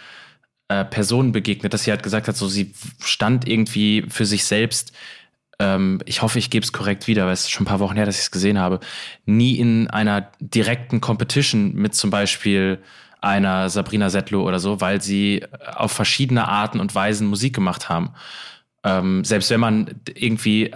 äh, 0.69 0.85
Personen 0.85 1.33
begegnet, 1.33 1.75
dass 1.75 1.85
sie 1.85 1.91
halt 1.91 2.03
gesagt 2.03 2.29
hat, 2.29 2.37
so 2.37 2.49
sie 2.49 2.75
stand 3.01 3.49
irgendwie 3.49 4.07
für 4.09 4.25
sich 4.27 4.45
selbst. 4.45 4.93
Ähm, 5.59 6.01
ich 6.07 6.23
hoffe, 6.23 6.39
ich 6.39 6.51
gebe 6.51 6.65
es 6.65 6.73
korrekt 6.73 7.07
wieder, 7.07 7.27
weil 7.27 7.33
es 7.33 7.43
ist 7.43 7.51
schon 7.51 7.65
ein 7.65 7.69
paar 7.69 7.81
Wochen 7.81 7.97
her, 7.97 8.07
dass 8.07 8.17
ich 8.17 8.23
es 8.23 8.31
gesehen 8.31 8.59
habe, 8.59 8.81
nie 9.27 9.59
in 9.59 9.89
einer 9.91 10.31
direkten 10.41 11.01
Competition 11.01 11.75
mit 11.75 11.95
zum 11.95 12.11
Beispiel 12.11 12.79
einer 13.21 13.71
Sabrina 13.71 14.11
Settler 14.11 14.41
oder 14.41 14.59
so, 14.59 14.81
weil 14.81 15.01
sie 15.01 15.45
auf 15.75 15.93
verschiedene 15.93 16.49
Arten 16.49 16.81
und 16.81 16.95
Weisen 16.95 17.27
Musik 17.27 17.55
gemacht 17.55 17.89
haben. 17.89 18.11
Ähm, 18.85 19.25
selbst 19.25 19.51
wenn 19.51 19.61
man 19.61 20.01
irgendwie 20.15 20.75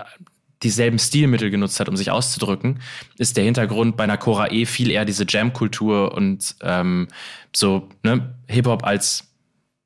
dieselben 0.62 0.98
Stilmittel 0.98 1.50
genutzt 1.50 1.78
hat, 1.80 1.88
um 1.88 1.96
sich 1.96 2.10
auszudrücken, 2.10 2.80
ist 3.16 3.36
der 3.36 3.44
Hintergrund 3.44 3.96
bei 3.96 4.06
Cora 4.16 4.50
E 4.50 4.64
viel 4.64 4.90
eher 4.90 5.04
diese 5.04 5.24
Jam-Kultur 5.28 6.14
und 6.14 6.56
ähm, 6.62 7.08
so 7.54 7.88
ne, 8.02 8.34
Hip-Hop 8.48 8.84
als 8.84 9.28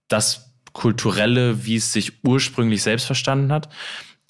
das 0.09 0.53
Kulturelle, 0.73 1.65
wie 1.67 1.77
es 1.77 1.93
sich 1.93 2.25
ursprünglich 2.25 2.83
selbst 2.83 3.05
verstanden 3.05 3.53
hat. 3.53 3.69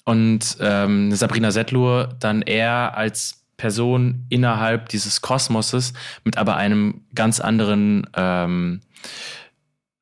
Und 0.05 0.57
ähm, 0.59 1.13
Sabrina 1.13 1.51
Settlur 1.51 2.15
dann 2.19 2.41
eher 2.41 2.97
als 2.97 3.45
Person 3.55 4.25
innerhalb 4.29 4.89
dieses 4.89 5.21
Kosmoses 5.21 5.93
mit 6.25 6.37
aber 6.37 6.57
einem 6.57 7.05
ganz 7.15 7.39
anderen 7.39 8.07
ähm, 8.13 8.81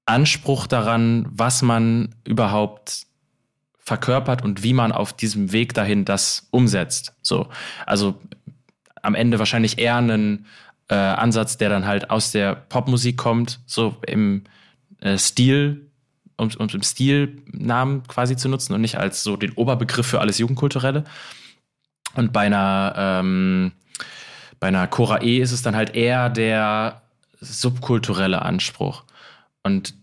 Anspruch 0.06 0.66
daran, 0.66 1.28
was 1.30 1.62
man 1.62 2.16
überhaupt 2.26 3.06
verkörpert 3.84 4.44
und 4.44 4.64
wie 4.64 4.74
man 4.74 4.92
auf 4.92 5.14
diesem 5.14 5.52
Weg 5.52 5.74
dahin 5.74 6.06
das 6.06 6.48
umsetzt. 6.52 7.14
So, 7.22 7.48
also 7.86 8.20
am 9.02 9.16
Ende 9.16 9.40
wahrscheinlich 9.40 9.80
eher 9.80 9.96
einen 9.98 10.46
äh, 10.88 10.96
Ansatz, 10.96 11.58
der 11.58 11.70
dann 11.70 11.86
halt 11.86 12.10
aus 12.10 12.32
der 12.32 12.56
Popmusik 12.56 13.18
kommt, 13.18 13.60
so 13.66 13.98
im 14.06 14.44
äh, 15.00 15.18
Stil 15.18 15.92
um, 16.42 16.50
um 16.58 16.68
im 16.70 16.82
Stilnamen 16.82 18.04
quasi 18.08 18.36
zu 18.36 18.50
nutzen 18.50 18.74
und 18.74 18.82
nicht 18.82 18.98
als 18.98 19.24
so 19.24 19.38
den 19.38 19.54
Oberbegriff 19.54 20.08
für 20.08 20.20
alles 20.20 20.40
Jugendkulturelle. 20.40 21.04
Und 22.16 22.34
bei 22.34 22.42
einer, 22.42 22.94
ähm, 22.98 23.72
bei 24.60 24.68
einer 24.68 24.88
Cora 24.88 25.22
E 25.22 25.40
ist 25.40 25.52
es 25.52 25.62
dann 25.62 25.76
halt 25.76 25.96
eher 25.96 26.30
der 26.30 27.04
subkulturelle 27.40 28.42
Anspruch. 28.42 29.04
Und 29.64 29.94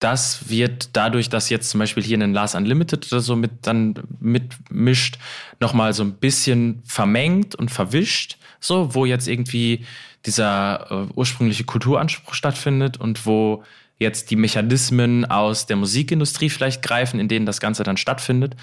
das 0.00 0.48
wird 0.48 0.96
dadurch, 0.96 1.28
dass 1.28 1.50
jetzt 1.50 1.70
zum 1.70 1.78
Beispiel 1.78 2.02
hier 2.02 2.20
in 2.20 2.32
Last 2.32 2.54
Unlimited 2.54 3.06
oder 3.12 3.20
so 3.20 3.36
mit 3.36 3.52
dann 3.62 3.94
mitmischt, 4.18 5.18
nochmal 5.60 5.92
so 5.92 6.02
ein 6.02 6.14
bisschen 6.14 6.82
vermengt 6.84 7.54
und 7.54 7.70
verwischt, 7.70 8.38
so, 8.60 8.94
wo 8.94 9.04
jetzt 9.04 9.28
irgendwie 9.28 9.84
dieser 10.26 10.90
äh, 10.90 11.12
ursprüngliche 11.14 11.64
Kulturanspruch 11.64 12.34
stattfindet 12.34 12.96
und 12.96 13.26
wo 13.26 13.62
jetzt 13.98 14.30
die 14.30 14.36
Mechanismen 14.36 15.26
aus 15.26 15.66
der 15.66 15.76
Musikindustrie 15.76 16.48
vielleicht 16.48 16.82
greifen, 16.82 17.20
in 17.20 17.28
denen 17.28 17.46
das 17.46 17.60
Ganze 17.60 17.82
dann 17.82 17.98
stattfindet. 17.98 18.56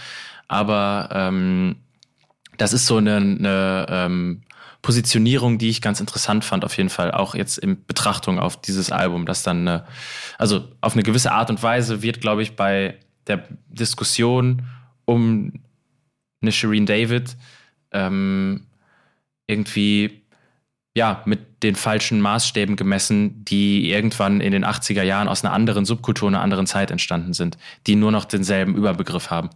Aber 0.47 1.09
ähm, 1.11 1.75
das 2.57 2.73
ist 2.73 2.87
so 2.87 2.97
eine, 2.97 3.17
eine 3.17 3.85
ähm, 3.89 4.41
Positionierung, 4.81 5.57
die 5.57 5.69
ich 5.69 5.81
ganz 5.81 5.99
interessant 5.99 6.45
fand, 6.45 6.63
auf 6.63 6.77
jeden 6.77 6.89
Fall, 6.89 7.11
auch 7.11 7.35
jetzt 7.35 7.57
in 7.57 7.85
Betrachtung 7.85 8.39
auf 8.39 8.59
dieses 8.61 8.91
Album, 8.91 9.25
das 9.25 9.43
dann, 9.43 9.67
eine, 9.67 9.85
also 10.37 10.67
auf 10.81 10.93
eine 10.93 11.03
gewisse 11.03 11.31
Art 11.31 11.49
und 11.49 11.61
Weise 11.61 12.01
wird, 12.01 12.21
glaube 12.21 12.43
ich, 12.43 12.55
bei 12.55 12.97
der 13.27 13.43
Diskussion 13.67 14.63
um 15.05 15.53
eine 16.41 16.51
Shireen 16.51 16.85
David 16.85 17.35
ähm, 17.91 18.67
irgendwie 19.47 20.21
ja, 20.95 21.21
mit 21.25 21.61
den 21.63 21.75
falschen 21.75 22.21
Maßstäben 22.21 22.75
gemessen, 22.75 23.45
die 23.45 23.91
irgendwann 23.91 24.41
in 24.41 24.51
den 24.51 24.65
80er 24.65 25.03
Jahren 25.03 25.27
aus 25.27 25.43
einer 25.43 25.53
anderen 25.53 25.85
Subkultur, 25.85 26.27
einer 26.27 26.41
anderen 26.41 26.65
Zeit 26.65 26.89
entstanden 26.89 27.33
sind, 27.33 27.57
die 27.85 27.95
nur 27.95 28.11
noch 28.11 28.25
denselben 28.25 28.75
Überbegriff 28.75 29.29
haben. 29.29 29.51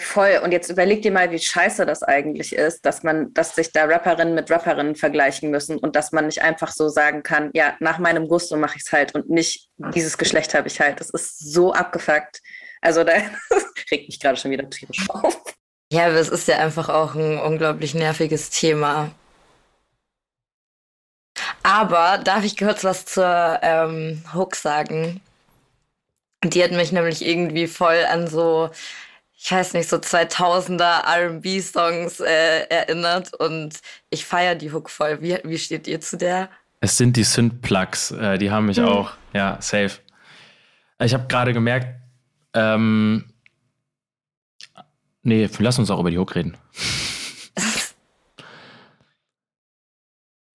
Voll. 0.00 0.40
Und 0.42 0.50
jetzt 0.52 0.70
überleg 0.70 1.02
dir 1.02 1.12
mal, 1.12 1.30
wie 1.30 1.38
scheiße 1.38 1.86
das 1.86 2.02
eigentlich 2.02 2.54
ist, 2.54 2.84
dass 2.84 3.02
man, 3.02 3.32
dass 3.32 3.54
sich 3.54 3.70
da 3.70 3.84
Rapperinnen 3.84 4.34
mit 4.34 4.50
Rapperinnen 4.50 4.96
vergleichen 4.96 5.50
müssen 5.50 5.78
und 5.78 5.94
dass 5.94 6.10
man 6.10 6.26
nicht 6.26 6.42
einfach 6.42 6.72
so 6.72 6.88
sagen 6.88 7.22
kann, 7.22 7.50
ja, 7.54 7.76
nach 7.80 7.98
meinem 7.98 8.26
Gusto 8.26 8.56
mache 8.56 8.76
ich 8.76 8.82
es 8.86 8.92
halt 8.92 9.14
und 9.14 9.30
nicht 9.30 9.68
dieses 9.94 10.18
Geschlecht 10.18 10.54
habe 10.54 10.66
ich 10.66 10.80
halt. 10.80 10.98
Das 11.00 11.10
ist 11.10 11.38
so 11.38 11.72
abgefuckt. 11.72 12.40
Also 12.80 13.04
da 13.04 13.12
regt 13.90 14.08
mich 14.08 14.18
gerade 14.18 14.36
schon 14.36 14.50
wieder 14.50 14.68
tierisch 14.68 15.08
auf. 15.10 15.40
Ja, 15.92 16.06
aber 16.06 16.16
es 16.16 16.28
ist 16.28 16.48
ja 16.48 16.58
einfach 16.58 16.88
auch 16.88 17.14
ein 17.14 17.38
unglaublich 17.38 17.94
nerviges 17.94 18.50
Thema. 18.50 19.12
Aber 21.62 22.18
darf 22.18 22.44
ich 22.44 22.56
kurz 22.56 22.84
was 22.84 23.04
zur 23.06 23.60
ähm, 23.62 24.24
Hook 24.34 24.56
sagen? 24.56 25.20
Die 26.42 26.62
hat 26.62 26.72
mich 26.72 26.92
nämlich 26.92 27.24
irgendwie 27.24 27.66
voll 27.66 28.04
an 28.10 28.28
so 28.28 28.70
ich 29.44 29.52
weiß 29.52 29.74
nicht, 29.74 29.90
so 29.90 29.96
2000er 29.96 31.02
RB-Songs 31.04 32.20
äh, 32.20 32.60
erinnert 32.70 33.34
und 33.34 33.78
ich 34.08 34.24
feiere 34.24 34.54
die 34.54 34.72
Hook 34.72 34.88
voll. 34.88 35.20
Wie, 35.20 35.38
wie 35.44 35.58
steht 35.58 35.86
ihr 35.86 36.00
zu 36.00 36.16
der? 36.16 36.48
Es 36.80 36.96
sind 36.96 37.14
die 37.14 37.24
Synth-Plugs, 37.24 38.12
äh, 38.12 38.38
die 38.38 38.50
haben 38.50 38.64
mich 38.64 38.78
mhm. 38.78 38.86
auch, 38.86 39.12
ja, 39.34 39.58
safe. 39.60 39.98
Ich 40.98 41.12
habe 41.12 41.26
gerade 41.28 41.52
gemerkt, 41.52 41.88
ähm, 42.54 43.34
nee, 45.22 45.50
lass 45.58 45.78
uns 45.78 45.90
auch 45.90 46.00
über 46.00 46.10
die 46.10 46.18
Hook 46.18 46.36
reden. 46.36 46.56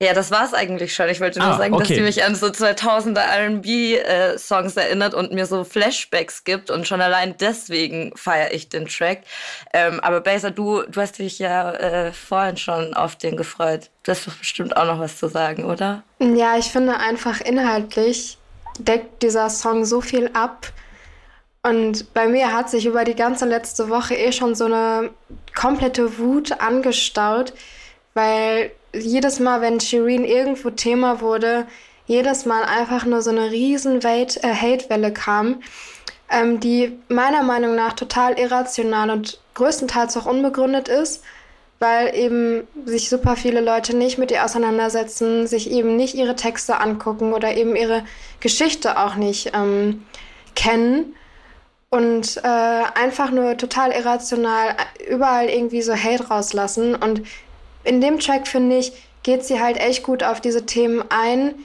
Ja, 0.02 0.14
das 0.14 0.32
war's 0.32 0.54
eigentlich 0.54 0.96
schon. 0.96 1.10
Ich 1.10 1.20
wollte 1.20 1.40
nur 1.40 1.50
ah, 1.50 1.58
sagen, 1.58 1.74
okay. 1.74 1.84
dass 1.84 1.94
die 1.98 2.02
mich 2.02 2.24
an 2.24 2.34
so 2.34 2.48
2000er 2.48 3.20
R&B-Songs 3.20 4.78
äh, 4.78 4.82
erinnert 4.82 5.14
und 5.14 5.34
mir 5.34 5.46
so 5.46 5.66
Flashbacks 5.66 6.46
gibt 6.46 6.72
und 6.72 6.88
schon 6.88 7.02
allein 7.02 7.36
deswegen 7.38 8.14
feiere 8.16 8.54
ich 8.54 8.70
den 8.70 8.88
Track. 8.88 9.24
Ähm, 9.74 10.00
aber 10.00 10.22
Baser, 10.22 10.52
du, 10.52 10.84
du 10.84 11.02
hast 11.02 11.20
dich 11.20 11.38
ja 11.40 11.74
äh, 11.74 12.14
vorhin 12.14 12.56
schon 12.56 12.94
auf 12.94 13.18
den 13.18 13.36
gefreut. 13.36 13.90
Du 14.04 14.12
hast 14.12 14.26
doch 14.26 14.36
bestimmt 14.36 14.78
auch 14.78 14.86
noch 14.86 15.00
was 15.02 15.18
zu 15.18 15.28
sagen, 15.28 15.66
oder? 15.66 16.04
Ja, 16.20 16.58
ich 16.58 16.68
finde 16.68 16.98
einfach 16.98 17.42
inhaltlich 17.42 18.38
deckt 18.78 19.22
dieser 19.22 19.50
Song 19.50 19.84
so 19.84 20.00
viel 20.00 20.30
ab. 20.34 20.72
Und 21.62 22.14
bei 22.14 22.30
mir 22.30 22.54
hat 22.54 22.70
sich 22.70 22.86
über 22.86 23.04
die 23.04 23.16
ganze 23.16 23.46
letzte 23.46 23.90
Woche 23.90 24.16
eh 24.16 24.32
schon 24.32 24.56
so 24.56 24.64
eine 24.64 25.10
komplette 25.54 26.18
Wut 26.18 26.54
angestaut, 26.62 27.52
weil 28.14 28.72
jedes 28.94 29.40
Mal, 29.40 29.61
wenn 29.61 29.80
Shireen 29.80 30.26
irgendwo 30.26 30.70
Thema 30.70 31.22
wurde, 31.22 31.66
jedes 32.06 32.45
Mal 32.45 32.64
einfach 32.64 33.06
nur 33.06 33.22
so 33.22 33.30
eine 33.30 33.52
riesen 33.52 34.02
äh, 34.03 34.26
Hate-Welle 34.41 35.14
kam, 35.14 35.61
ähm, 36.30 36.60
die 36.60 36.98
meiner 37.07 37.44
Meinung 37.44 37.76
nach 37.76 37.94
total 37.94 38.40
irrational 38.40 39.11
und 39.11 39.40
größtenteils 39.53 40.18
auch 40.18 40.26
unbegründet 40.26 40.88
ist, 40.88 41.24
weil 41.78 42.16
eben 42.16 42.68
sich 42.86 43.10
super 43.10 43.36
viele 43.36 43.61
Leute 43.61 43.95
nicht 43.95 44.18
mit 44.18 44.32
ihr 44.32 44.44
auseinandersetzen, 44.44 45.48
sich 45.48 45.70
eben 45.72 45.95
nicht 45.95 46.16
ihre 46.16 46.36
Texte 46.36 46.82
angucken 46.82 47.34
oder 47.34 47.56
eben 47.56 47.76
ihre 47.76 48.03
Geschichte 48.40 48.98
auch 48.99 49.16
nicht 49.16 49.52
ähm, 49.56 50.03
kennen 50.56 51.16
und 51.90 52.38
äh, 52.38 52.84
einfach 52.95 53.32
nur 53.32 53.57
total 53.57 53.91
irrational 53.91 54.76
überall 55.10 55.48
irgendwie 55.48 55.82
so 55.82 55.95
Hate 55.95 56.28
rauslassen 56.28 56.95
und 56.95 57.24
in 57.84 58.02
dem 58.02 58.20
Track, 58.20 58.48
finde 58.48 58.78
ich, 58.78 58.94
geht 59.24 59.44
sie 59.44 59.60
halt 59.60 59.78
echt 59.78 60.04
gut 60.04 60.24
auf 60.24 60.42
diese 60.42 60.66
Themen 60.66 61.04
ein, 61.10 61.56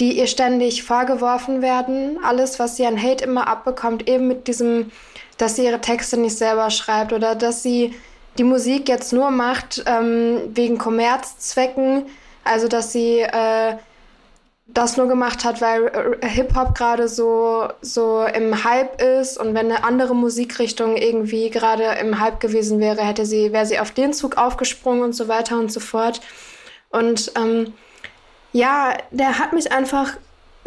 die 0.00 0.18
ihr 0.18 0.26
ständig 0.26 0.82
vorgeworfen 0.82 1.62
werden. 1.62 2.18
Alles, 2.24 2.58
was 2.58 2.76
sie 2.76 2.86
an 2.86 3.00
Hate 3.00 3.24
immer 3.24 3.46
abbekommt, 3.46 4.08
eben 4.08 4.26
mit 4.26 4.48
diesem, 4.48 4.90
dass 5.38 5.56
sie 5.56 5.64
ihre 5.64 5.80
Texte 5.80 6.16
nicht 6.16 6.36
selber 6.36 6.70
schreibt 6.70 7.12
oder 7.12 7.34
dass 7.34 7.62
sie 7.62 7.94
die 8.38 8.44
Musik 8.44 8.88
jetzt 8.88 9.12
nur 9.12 9.30
macht 9.30 9.84
ähm, 9.86 10.40
wegen 10.48 10.78
Kommerzzwecken. 10.78 12.06
Also, 12.42 12.66
dass 12.68 12.92
sie 12.92 13.20
äh, 13.20 13.76
das 14.66 14.96
nur 14.96 15.08
gemacht 15.08 15.44
hat, 15.44 15.60
weil 15.60 16.18
äh, 16.20 16.26
Hip-Hop 16.26 16.74
gerade 16.74 17.08
so, 17.08 17.68
so 17.82 18.24
im 18.24 18.64
Hype 18.64 19.00
ist 19.00 19.36
und 19.38 19.54
wenn 19.54 19.70
eine 19.70 19.84
andere 19.84 20.14
Musikrichtung 20.14 20.96
irgendwie 20.96 21.50
gerade 21.50 21.84
im 22.00 22.18
Hype 22.18 22.40
gewesen 22.40 22.80
wäre, 22.80 23.02
hätte 23.02 23.26
sie, 23.26 23.52
wäre 23.52 23.66
sie 23.66 23.78
auf 23.78 23.90
den 23.90 24.12
Zug 24.14 24.38
aufgesprungen 24.38 25.02
und 25.02 25.12
so 25.12 25.28
weiter 25.28 25.58
und 25.58 25.70
so 25.70 25.80
fort. 25.80 26.20
Und 26.90 27.32
ähm, 27.36 27.74
ja, 28.52 28.96
der 29.10 29.38
hat 29.38 29.52
mich 29.52 29.70
einfach 29.70 30.16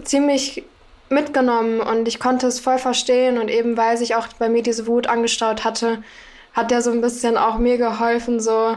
ziemlich 0.03 0.63
mitgenommen 1.09 1.79
und 1.79 2.07
ich 2.07 2.19
konnte 2.19 2.47
es 2.47 2.59
voll 2.59 2.77
verstehen 2.77 3.37
und 3.37 3.49
eben 3.49 3.77
weil 3.77 3.97
sich 3.97 4.15
auch 4.15 4.27
bei 4.37 4.49
mir 4.49 4.61
diese 4.61 4.87
Wut 4.87 5.07
angestaut 5.07 5.63
hatte, 5.63 6.03
hat 6.53 6.69
der 6.69 6.81
so 6.81 6.91
ein 6.91 7.01
bisschen 7.01 7.37
auch 7.37 7.57
mir 7.57 7.77
geholfen, 7.77 8.39
so 8.39 8.75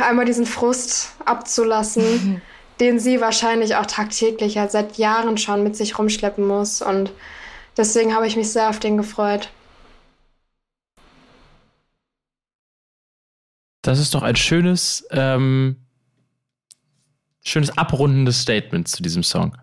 einmal 0.00 0.24
diesen 0.24 0.44
Frust 0.44 1.12
abzulassen. 1.24 2.42
den 2.80 3.00
sie 3.00 3.20
wahrscheinlich 3.20 3.76
auch 3.76 3.86
tagtäglich 3.86 4.54
ja 4.54 4.68
seit 4.68 4.98
Jahren 4.98 5.38
schon 5.38 5.62
mit 5.62 5.76
sich 5.76 5.98
rumschleppen 5.98 6.46
muss. 6.46 6.82
Und 6.82 7.12
deswegen 7.76 8.14
habe 8.14 8.26
ich 8.26 8.36
mich 8.36 8.50
sehr 8.50 8.68
auf 8.68 8.78
den 8.78 8.96
gefreut. 8.96 9.50
Das 13.82 13.98
ist 13.98 14.14
doch 14.14 14.22
ein 14.22 14.36
schönes, 14.36 15.06
ähm, 15.10 15.76
schönes 17.44 17.76
abrundendes 17.78 18.42
Statement 18.42 18.86
zu 18.88 19.02
diesem 19.02 19.22
Song. 19.22 19.56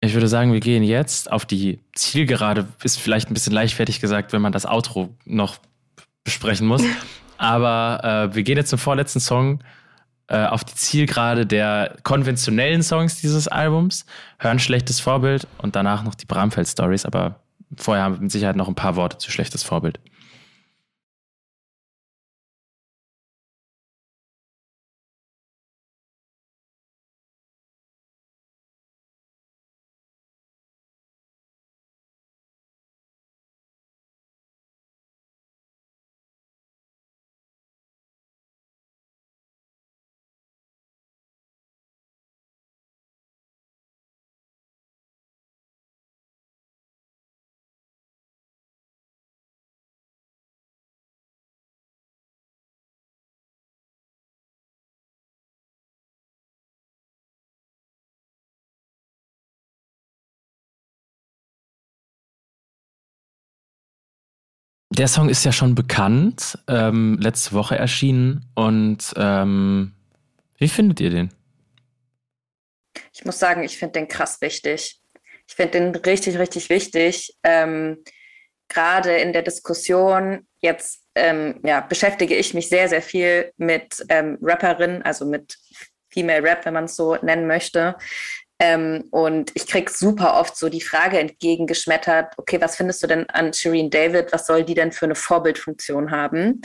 Ich 0.00 0.14
würde 0.14 0.28
sagen, 0.28 0.52
wir 0.52 0.60
gehen 0.60 0.82
jetzt 0.82 1.30
auf 1.30 1.44
die 1.44 1.78
Zielgerade. 1.94 2.66
Ist 2.82 2.98
vielleicht 2.98 3.30
ein 3.30 3.34
bisschen 3.34 3.52
leichtfertig 3.52 4.00
gesagt, 4.00 4.32
wenn 4.32 4.40
man 4.40 4.52
das 4.52 4.64
Outro 4.64 5.14
noch 5.26 5.58
besprechen 6.24 6.66
muss. 6.66 6.82
Aber 7.36 8.30
äh, 8.30 8.34
wir 8.34 8.42
gehen 8.42 8.56
jetzt 8.56 8.70
zum 8.70 8.78
vorletzten 8.78 9.20
Song 9.20 9.62
äh, 10.30 10.46
auf 10.46 10.64
die 10.64 10.74
Zielgerade 10.74 11.44
der 11.44 11.96
konventionellen 12.04 12.82
Songs 12.82 13.20
dieses 13.20 13.48
Albums, 13.48 14.06
hören 14.38 14.60
schlechtes 14.60 15.00
Vorbild 15.00 15.48
und 15.58 15.74
danach 15.76 16.04
noch 16.04 16.14
die 16.14 16.26
Bramfeld-Stories. 16.26 17.04
Aber 17.04 17.40
vorher 17.76 18.04
haben 18.04 18.14
wir 18.14 18.22
mit 18.22 18.32
Sicherheit 18.32 18.56
noch 18.56 18.68
ein 18.68 18.76
paar 18.76 18.96
Worte 18.96 19.18
zu 19.18 19.30
schlechtes 19.30 19.64
Vorbild. 19.64 19.98
Der 65.00 65.08
Song 65.08 65.30
ist 65.30 65.46
ja 65.46 65.50
schon 65.50 65.74
bekannt, 65.74 66.58
ähm, 66.68 67.16
letzte 67.22 67.52
Woche 67.52 67.74
erschienen. 67.74 68.44
Und 68.54 69.14
ähm, 69.16 69.94
wie 70.58 70.68
findet 70.68 71.00
ihr 71.00 71.08
den? 71.08 71.30
Ich 73.10 73.24
muss 73.24 73.38
sagen, 73.38 73.64
ich 73.64 73.78
finde 73.78 73.92
den 73.92 74.08
krass 74.08 74.42
wichtig. 74.42 75.00
Ich 75.48 75.54
finde 75.54 75.80
den 75.80 75.94
richtig, 75.94 76.38
richtig 76.38 76.68
wichtig. 76.68 77.34
Ähm, 77.42 78.04
Gerade 78.68 79.16
in 79.16 79.32
der 79.32 79.40
Diskussion 79.40 80.46
jetzt 80.60 81.06
ähm, 81.14 81.60
ja, 81.64 81.80
beschäftige 81.80 82.36
ich 82.36 82.52
mich 82.52 82.68
sehr, 82.68 82.90
sehr 82.90 83.00
viel 83.00 83.54
mit 83.56 84.04
ähm, 84.10 84.36
Rapperinnen, 84.42 85.00
also 85.00 85.24
mit 85.24 85.56
Female 86.10 86.42
Rap, 86.42 86.66
wenn 86.66 86.74
man 86.74 86.84
es 86.84 86.96
so 86.96 87.16
nennen 87.22 87.46
möchte. 87.46 87.96
Ähm, 88.62 89.04
und 89.10 89.52
ich 89.54 89.66
kriege 89.66 89.90
super 89.90 90.38
oft 90.38 90.54
so 90.54 90.68
die 90.68 90.82
Frage 90.82 91.18
entgegengeschmettert, 91.18 92.34
okay, 92.36 92.60
was 92.60 92.76
findest 92.76 93.02
du 93.02 93.06
denn 93.06 93.28
an 93.30 93.54
Shireen 93.54 93.88
David? 93.88 94.32
Was 94.32 94.46
soll 94.46 94.64
die 94.64 94.74
denn 94.74 94.92
für 94.92 95.06
eine 95.06 95.14
Vorbildfunktion 95.14 96.10
haben? 96.10 96.60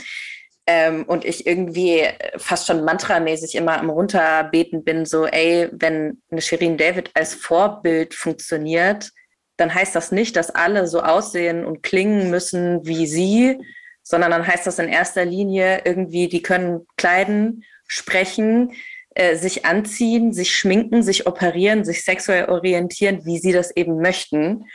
Ähm, 0.66 1.04
und 1.04 1.24
ich 1.24 1.46
irgendwie 1.46 2.06
fast 2.36 2.66
schon 2.66 2.84
mantramäßig 2.84 3.54
immer 3.54 3.78
am 3.78 3.88
Runterbeten 3.88 4.84
bin, 4.84 5.06
so, 5.06 5.24
ey, 5.24 5.70
wenn 5.72 6.20
eine 6.30 6.42
Shireen 6.42 6.76
David 6.76 7.10
als 7.14 7.34
Vorbild 7.34 8.14
funktioniert, 8.14 9.10
dann 9.56 9.72
heißt 9.72 9.96
das 9.96 10.12
nicht, 10.12 10.36
dass 10.36 10.50
alle 10.50 10.86
so 10.86 11.00
aussehen 11.00 11.64
und 11.64 11.82
klingen 11.82 12.30
müssen 12.30 12.84
wie 12.84 13.06
sie, 13.06 13.58
sondern 14.02 14.32
dann 14.32 14.46
heißt 14.46 14.66
das 14.66 14.78
in 14.78 14.88
erster 14.88 15.24
Linie 15.24 15.82
irgendwie, 15.86 16.28
die 16.28 16.42
können 16.42 16.86
kleiden, 16.98 17.64
sprechen, 17.86 18.72
äh, 19.16 19.36
sich 19.36 19.64
anziehen, 19.64 20.34
sich 20.34 20.54
schminken, 20.54 21.02
sich 21.02 21.26
operieren, 21.26 21.86
sich 21.86 22.04
sexuell 22.04 22.50
orientieren, 22.50 23.24
wie 23.24 23.38
sie 23.38 23.52
das 23.52 23.74
eben 23.74 24.02
möchten. 24.02 24.66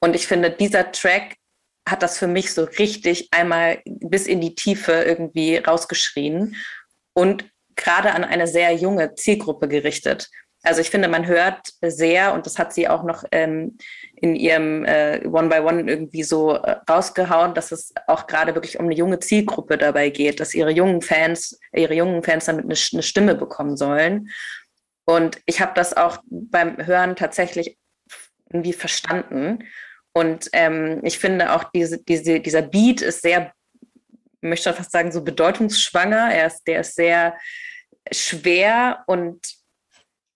Und 0.00 0.16
ich 0.16 0.26
finde, 0.26 0.50
dieser 0.50 0.90
Track 0.90 1.36
hat 1.86 2.02
das 2.02 2.16
für 2.16 2.26
mich 2.26 2.54
so 2.54 2.64
richtig 2.64 3.28
einmal 3.30 3.82
bis 3.84 4.26
in 4.26 4.40
die 4.40 4.54
Tiefe 4.54 4.92
irgendwie 4.92 5.56
rausgeschrien 5.56 6.56
und 7.12 7.44
gerade 7.76 8.12
an 8.12 8.24
eine 8.24 8.46
sehr 8.46 8.72
junge 8.72 9.14
Zielgruppe 9.16 9.68
gerichtet. 9.68 10.30
Also 10.62 10.80
ich 10.80 10.88
finde, 10.88 11.08
man 11.08 11.26
hört 11.26 11.68
sehr, 11.82 12.32
und 12.32 12.46
das 12.46 12.58
hat 12.58 12.72
sie 12.72 12.88
auch 12.88 13.02
noch 13.02 13.24
ähm, 13.32 13.76
in 14.20 14.36
ihrem 14.36 14.84
äh, 14.84 15.26
One 15.26 15.48
by 15.48 15.60
One 15.60 15.90
irgendwie 15.90 16.22
so 16.22 16.54
äh, 16.54 16.76
rausgehauen, 16.88 17.54
dass 17.54 17.72
es 17.72 17.94
auch 18.06 18.26
gerade 18.26 18.54
wirklich 18.54 18.78
um 18.78 18.86
eine 18.86 18.94
junge 18.94 19.18
Zielgruppe 19.18 19.78
dabei 19.78 20.10
geht, 20.10 20.40
dass 20.40 20.54
ihre 20.54 20.70
jungen 20.70 21.00
Fans, 21.00 21.58
ihre 21.72 21.94
jungen 21.94 22.22
Fans 22.22 22.44
damit 22.44 22.64
eine, 22.64 22.74
eine 22.92 23.02
Stimme 23.02 23.34
bekommen 23.34 23.76
sollen. 23.76 24.28
Und 25.06 25.40
ich 25.46 25.60
habe 25.60 25.72
das 25.74 25.96
auch 25.96 26.18
beim 26.26 26.86
Hören 26.86 27.16
tatsächlich 27.16 27.78
irgendwie 28.50 28.74
verstanden. 28.74 29.64
Und 30.12 30.50
ähm, 30.52 31.00
ich 31.02 31.18
finde 31.18 31.54
auch 31.54 31.64
diese, 31.64 32.02
diese, 32.02 32.40
dieser 32.40 32.62
Beat 32.62 33.00
ist 33.00 33.22
sehr, 33.22 33.52
ich 34.42 34.48
möchte 34.48 34.72
fast 34.74 34.92
sagen, 34.92 35.12
so 35.12 35.24
bedeutungsschwanger. 35.24 36.34
Er 36.34 36.46
ist, 36.46 36.64
der 36.64 36.80
ist 36.80 36.94
sehr 36.94 37.36
schwer 38.12 39.02
und 39.06 39.59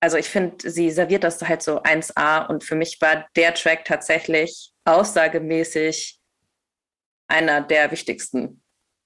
also 0.04 0.18
ich 0.18 0.28
finde, 0.28 0.70
sie 0.70 0.90
serviert 0.90 1.24
das 1.24 1.40
halt 1.40 1.62
so 1.62 1.82
1A 1.82 2.46
und 2.48 2.62
für 2.62 2.74
mich 2.74 3.00
war 3.00 3.26
der 3.36 3.54
Track 3.54 3.86
tatsächlich 3.86 4.70
aussagemäßig 4.84 6.18
einer 7.26 7.62
der 7.62 7.90
wichtigsten. 7.90 8.60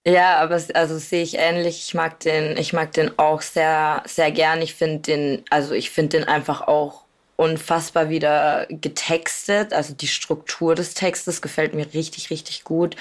Ja, 0.04 0.38
aber 0.38 0.60
also 0.74 0.98
sehe 0.98 1.22
ich 1.22 1.38
ähnlich. 1.38 1.78
Ich 1.86 1.94
mag 1.94 2.18
den, 2.18 2.56
ich 2.56 2.72
mag 2.72 2.90
den 2.94 3.16
auch 3.16 3.42
sehr, 3.42 4.02
sehr 4.06 4.32
gern. 4.32 4.60
Ich 4.60 4.74
finde 4.74 4.98
den, 4.98 5.44
also 5.50 5.72
ich 5.72 5.90
finde 5.90 6.18
den 6.18 6.26
einfach 6.26 6.62
auch 6.62 7.04
unfassbar 7.36 8.08
wieder 8.08 8.66
getextet. 8.68 9.72
Also 9.72 9.94
die 9.94 10.08
Struktur 10.08 10.74
des 10.74 10.94
Textes 10.94 11.40
gefällt 11.40 11.74
mir 11.74 11.94
richtig, 11.94 12.30
richtig 12.30 12.64
gut. 12.64 12.96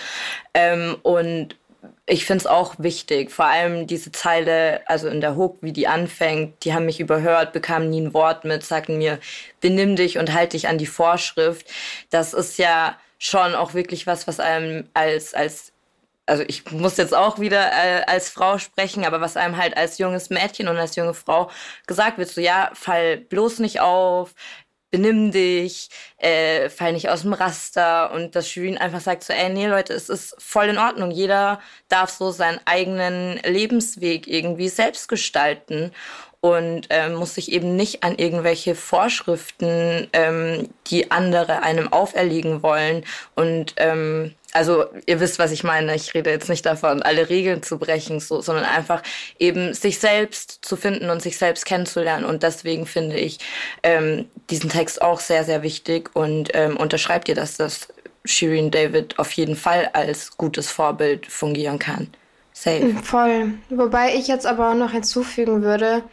Ähm, 0.54 0.98
und 1.02 1.56
ich 2.10 2.26
finde 2.26 2.44
es 2.44 2.48
auch 2.48 2.76
wichtig, 2.78 3.32
vor 3.32 3.46
allem 3.46 3.86
diese 3.86 4.14
Zeile, 4.14 4.82
also 4.88 5.10
in 5.10 5.20
der 5.20 5.36
Hook, 5.36 5.58
wie 5.62 5.74
die 5.74 5.90
anfängt, 5.90 6.64
die 6.64 6.74
haben 6.74 6.86
mich 6.86 7.02
überhört, 7.02 7.52
bekamen 7.52 7.90
nie 7.90 8.00
ein 8.00 8.14
Wort 8.14 8.46
mit, 8.46 8.64
sagten 8.64 8.98
mir, 8.98 9.20
benimm 9.60 9.98
dich 9.98 10.18
und 10.18 10.34
halt 10.34 10.54
dich 10.54 10.70
an 10.70 10.78
die 10.78 10.86
Vorschrift. 10.86 11.68
Das 12.10 12.34
ist 12.34 12.58
ja 12.58 12.98
schon 13.20 13.56
auch 13.56 13.74
wirklich 13.74 14.08
was, 14.08 14.26
was 14.26 14.40
einem 14.40 14.88
als, 14.94 15.34
als 15.34 15.74
also 16.26 16.44
ich 16.48 16.72
muss 16.72 16.98
jetzt 16.98 17.16
auch 17.16 17.40
wieder 17.40 17.72
äh, 17.72 18.04
als 18.06 18.30
Frau 18.30 18.58
sprechen, 18.58 19.06
aber 19.06 19.22
was 19.22 19.38
einem 19.38 19.58
halt 19.58 19.76
als 19.76 19.98
junges 19.98 20.30
Mädchen 20.30 20.68
und 20.70 20.78
als 20.78 20.96
junge 20.96 21.14
Frau 21.14 21.50
gesagt 21.88 22.18
wird, 22.18 22.30
so 22.30 22.42
ja, 22.42 22.70
fall 22.74 23.18
bloß 23.18 23.60
nicht 23.60 23.82
auf, 23.82 24.34
benimm 24.90 25.32
dich, 25.32 25.90
äh, 26.18 26.70
fall 26.70 26.94
nicht 26.94 27.10
aus 27.10 27.24
dem 27.24 27.34
Raster 27.34 28.12
und 28.12 28.36
dass 28.36 28.50
Shirin 28.50 28.78
einfach 28.78 29.02
sagt 29.02 29.24
so, 29.24 29.34
ey, 29.34 29.50
nee, 29.50 29.68
Leute, 29.68 29.94
es 29.94 30.10
ist 30.10 30.36
voll 30.40 30.68
in 30.68 30.78
Ordnung. 30.78 31.12
Jeder 31.12 31.60
darf 31.90 32.10
so 32.10 32.32
seinen 32.32 32.60
eigenen 32.66 33.38
Lebensweg 33.44 34.28
irgendwie 34.28 34.70
selbst 34.70 35.08
gestalten 35.08 35.92
und 36.42 36.88
ähm, 36.90 37.16
muss 37.16 37.36
sich 37.36 37.52
eben 37.52 37.76
nicht 37.76 38.04
an 38.04 38.16
irgendwelche 38.16 38.76
Vorschriften, 38.76 40.08
ähm, 40.14 40.70
die 40.88 41.12
andere 41.12 41.64
einem 41.64 41.92
auferlegen 41.92 42.64
wollen 42.64 43.04
und 43.36 43.74
ähm, 43.78 44.34
also 44.54 44.86
ihr 45.06 45.20
wisst, 45.20 45.40
was 45.40 45.52
ich 45.52 45.64
meine. 45.64 45.94
Ich 45.94 46.14
rede 46.14 46.32
jetzt 46.32 46.50
nicht 46.50 46.66
davon, 46.66 47.04
alle 47.04 47.30
Regeln 47.30 47.62
zu 47.62 47.78
brechen, 47.78 48.20
so, 48.20 48.42
sondern 48.42 48.66
einfach 48.66 49.04
eben 49.38 49.74
sich 49.74 50.00
selbst 50.00 50.60
zu 50.64 50.76
finden 50.76 51.10
und 51.12 51.22
sich 51.22 51.38
selbst 51.38 51.66
kennenzulernen. 51.66 52.26
Und 52.26 52.44
deswegen 52.44 52.88
finde 52.88 53.18
ich 53.18 53.40
ähm, 53.84 54.26
diesen 54.50 54.70
Text 54.70 55.02
auch 55.02 55.20
sehr, 55.20 55.44
sehr 55.44 55.62
wichtig 55.62 56.16
und 56.16 56.50
ähm, 56.54 56.76
unterschreibt 56.76 57.30
ihr, 57.30 57.36
dass 57.36 57.58
das 57.58 57.90
Shirin 58.26 58.72
David 58.72 59.20
auf 59.20 59.32
jeden 59.34 59.56
Fall 59.56 59.90
als 59.94 60.38
gutes 60.38 60.70
Vorbild 60.70 61.28
fungieren 61.28 61.78
kann. 61.78 62.08
Safe. 62.54 62.96
Voll. 63.04 63.54
Wobei 63.70 64.16
ich 64.16 64.28
jetzt 64.28 64.48
aber 64.48 64.72
auch 64.72 64.76
noch 64.76 64.92
hinzufügen 64.92 65.62
würde 65.62 66.04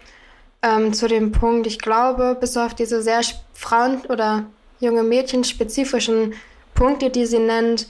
ähm, 0.64 0.94
zu 0.94 1.06
dem 1.06 1.30
Punkt, 1.30 1.66
ich 1.66 1.78
glaube, 1.78 2.36
bis 2.40 2.56
auf 2.56 2.74
diese 2.74 3.02
sehr 3.02 3.20
Frauen- 3.52 4.06
oder 4.08 4.46
junge 4.80 5.02
Mädchen 5.02 5.44
spezifischen 5.44 6.34
Punkte, 6.74 7.10
die 7.10 7.26
sie 7.26 7.38
nennt, 7.38 7.86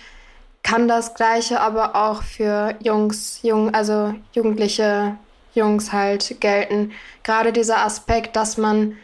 kann 0.63 0.89
das 0.89 1.15
Gleiche 1.15 1.61
aber 1.61 1.95
auch 1.95 2.23
für 2.23 2.75
Jungs, 2.83 3.41
jung, 3.43 3.73
also 3.75 4.15
jugendliche 4.33 5.17
Jungs 5.55 5.93
halt 5.93 6.41
gelten. 6.41 6.93
Gerade 7.23 7.53
dieser 7.53 7.85
Aspekt, 7.85 8.35
dass 8.35 8.57
man 8.57 8.97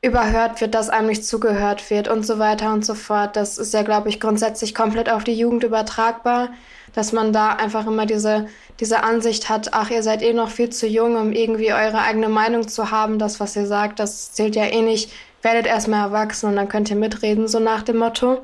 überhört 0.00 0.60
wird, 0.60 0.74
dass 0.74 0.88
einem 0.88 1.08
nicht 1.08 1.24
zugehört 1.24 1.90
wird 1.90 2.08
und 2.08 2.26
so 2.26 2.38
weiter 2.38 2.72
und 2.72 2.84
so 2.84 2.94
fort. 2.94 3.36
Das 3.36 3.58
ist 3.58 3.74
ja, 3.74 3.82
glaube 3.82 4.08
ich, 4.08 4.20
grundsätzlich 4.20 4.74
komplett 4.74 5.10
auf 5.10 5.22
die 5.22 5.34
Jugend 5.34 5.64
übertragbar, 5.64 6.48
dass 6.94 7.12
man 7.12 7.32
da 7.32 7.50
einfach 7.54 7.86
immer 7.86 8.06
diese, 8.06 8.48
diese 8.80 9.02
Ansicht 9.02 9.48
hat, 9.48 9.72
ach, 9.72 9.90
ihr 9.90 10.02
seid 10.02 10.22
eh 10.22 10.32
noch 10.32 10.50
viel 10.50 10.70
zu 10.70 10.86
jung, 10.86 11.16
um 11.16 11.32
irgendwie 11.32 11.72
eure 11.72 12.02
eigene 12.02 12.28
Meinung 12.28 12.68
zu 12.68 12.90
haben. 12.90 13.18
Das, 13.18 13.40
was 13.40 13.56
ihr 13.56 13.66
sagt, 13.66 13.98
das 13.98 14.32
zählt 14.32 14.56
ja 14.56 14.64
eh 14.64 14.82
nicht. 14.82 15.10
Werdet 15.42 15.66
erstmal 15.66 16.06
erwachsen 16.06 16.48
und 16.48 16.56
dann 16.56 16.68
könnt 16.68 16.90
ihr 16.90 16.96
mitreden, 16.96 17.48
so 17.48 17.58
nach 17.58 17.82
dem 17.82 17.98
Motto. 17.98 18.40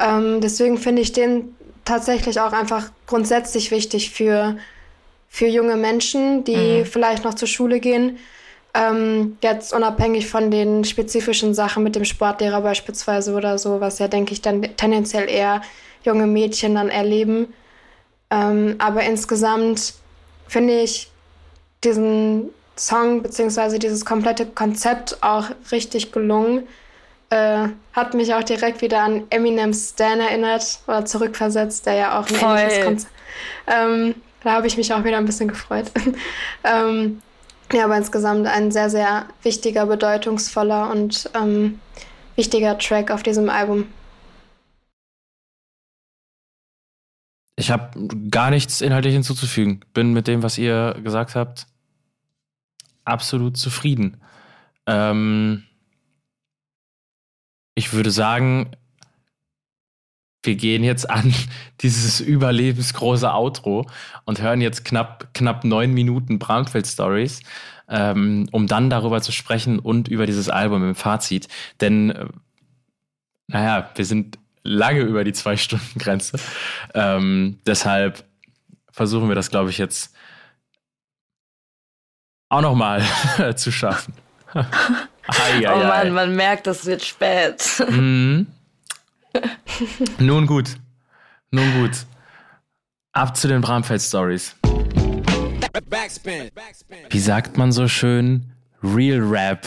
Ähm, 0.00 0.40
deswegen 0.40 0.78
finde 0.78 1.02
ich 1.02 1.12
den 1.12 1.54
tatsächlich 1.84 2.40
auch 2.40 2.52
einfach 2.52 2.90
grundsätzlich 3.06 3.70
wichtig 3.70 4.10
für, 4.10 4.56
für 5.28 5.46
junge 5.46 5.76
Menschen, 5.76 6.44
die 6.44 6.80
mhm. 6.80 6.86
vielleicht 6.86 7.24
noch 7.24 7.34
zur 7.34 7.48
Schule 7.48 7.80
gehen, 7.80 8.18
Ähm, 8.74 9.38
jetzt 9.42 9.72
unabhängig 9.72 10.26
von 10.26 10.50
den 10.50 10.84
spezifischen 10.84 11.54
Sachen 11.54 11.82
mit 11.82 11.94
dem 11.94 12.04
Sportlehrer 12.04 12.60
beispielsweise 12.60 13.32
oder 13.32 13.56
so, 13.56 13.80
was 13.80 13.98
ja, 13.98 14.08
denke 14.08 14.34
ich, 14.34 14.42
dann 14.42 14.60
tendenziell 14.76 15.26
eher 15.28 15.62
junge 16.02 16.26
Mädchen 16.26 16.74
dann 16.74 16.88
erleben. 16.88 17.52
Ähm, 18.30 18.76
aber 18.78 19.02
insgesamt 19.02 19.94
finde 20.46 20.80
ich 20.80 21.10
diesen 21.84 22.50
Song 22.76 23.22
bzw. 23.22 23.78
dieses 23.78 24.04
komplette 24.04 24.46
Konzept 24.46 25.22
auch 25.22 25.46
richtig 25.72 26.12
gelungen. 26.12 26.66
Äh, 27.30 27.68
hat 27.92 28.14
mich 28.14 28.32
auch 28.34 28.42
direkt 28.42 28.80
wieder 28.80 29.02
an 29.02 29.24
Eminem's 29.30 29.90
Stan 29.90 30.18
erinnert 30.20 30.78
oder 30.86 31.04
zurückversetzt, 31.04 31.84
der 31.84 31.94
ja 31.94 32.18
auch 32.18 32.28
ein 32.28 32.34
Voll. 32.34 32.58
ähnliches 32.58 32.84
Konzept. 32.84 33.12
Ähm, 33.66 34.14
da 34.42 34.52
habe 34.52 34.66
ich 34.66 34.76
mich 34.76 34.92
auch 34.94 35.04
wieder 35.04 35.18
ein 35.18 35.26
bisschen 35.26 35.48
gefreut. 35.48 35.90
ähm, 36.64 37.20
ja, 37.72 37.84
aber 37.84 37.96
insgesamt 37.96 38.46
ein 38.46 38.70
sehr, 38.70 38.88
sehr 38.88 39.26
wichtiger, 39.42 39.84
bedeutungsvoller 39.86 40.90
und 40.90 41.30
ähm, 41.34 41.80
wichtiger 42.34 42.78
Track 42.78 43.10
auf 43.10 43.22
diesem 43.22 43.50
Album. 43.50 43.88
Ich 47.58 47.72
habe 47.72 48.06
gar 48.30 48.50
nichts 48.50 48.80
inhaltlich 48.80 49.14
hinzuzufügen. 49.14 49.80
Bin 49.92 50.12
mit 50.12 50.28
dem, 50.28 50.44
was 50.44 50.58
ihr 50.58 50.94
gesagt 51.02 51.34
habt, 51.34 51.66
absolut 53.04 53.56
zufrieden. 53.56 54.20
Ähm, 54.86 55.64
ich 57.74 57.92
würde 57.92 58.12
sagen, 58.12 58.76
wir 60.44 60.54
gehen 60.54 60.84
jetzt 60.84 61.10
an 61.10 61.34
dieses 61.80 62.20
überlebensgroße 62.20 63.34
Outro 63.34 63.90
und 64.24 64.40
hören 64.40 64.60
jetzt 64.60 64.84
knapp, 64.84 65.34
knapp 65.34 65.64
neun 65.64 65.92
Minuten 65.92 66.38
Bramfeld-Stories, 66.38 67.40
ähm, 67.88 68.48
um 68.52 68.68
dann 68.68 68.88
darüber 68.88 69.20
zu 69.20 69.32
sprechen 69.32 69.80
und 69.80 70.06
über 70.06 70.26
dieses 70.26 70.48
Album 70.48 70.84
im 70.84 70.94
Fazit. 70.94 71.48
Denn, 71.80 72.10
äh, 72.10 72.28
naja, 73.48 73.90
wir 73.96 74.04
sind 74.04 74.38
lange 74.68 75.00
über 75.00 75.24
die 75.24 75.32
Zwei-Stunden-Grenze. 75.32 76.38
Ähm, 76.94 77.58
deshalb 77.66 78.24
versuchen 78.92 79.28
wir 79.28 79.34
das, 79.34 79.50
glaube 79.50 79.70
ich, 79.70 79.78
jetzt 79.78 80.14
auch 82.48 82.60
nochmal 82.60 83.02
zu 83.56 83.72
schaffen. 83.72 84.14
ai, 84.54 85.66
ai, 85.66 85.74
oh 85.74 85.78
Mann, 85.86 86.12
man 86.12 86.36
merkt, 86.36 86.66
es 86.66 86.86
wird 86.86 87.04
spät. 87.04 87.64
Mhm. 87.90 88.46
Nun 90.18 90.46
gut. 90.46 90.76
Nun 91.50 91.80
gut. 91.80 91.92
Ab 93.12 93.36
zu 93.36 93.48
den 93.48 93.60
Bramfeld-Stories. 93.60 94.54
Wie 97.10 97.18
sagt 97.18 97.56
man 97.56 97.72
so 97.72 97.88
schön? 97.88 98.52
Real 98.82 99.20
Rap. 99.20 99.66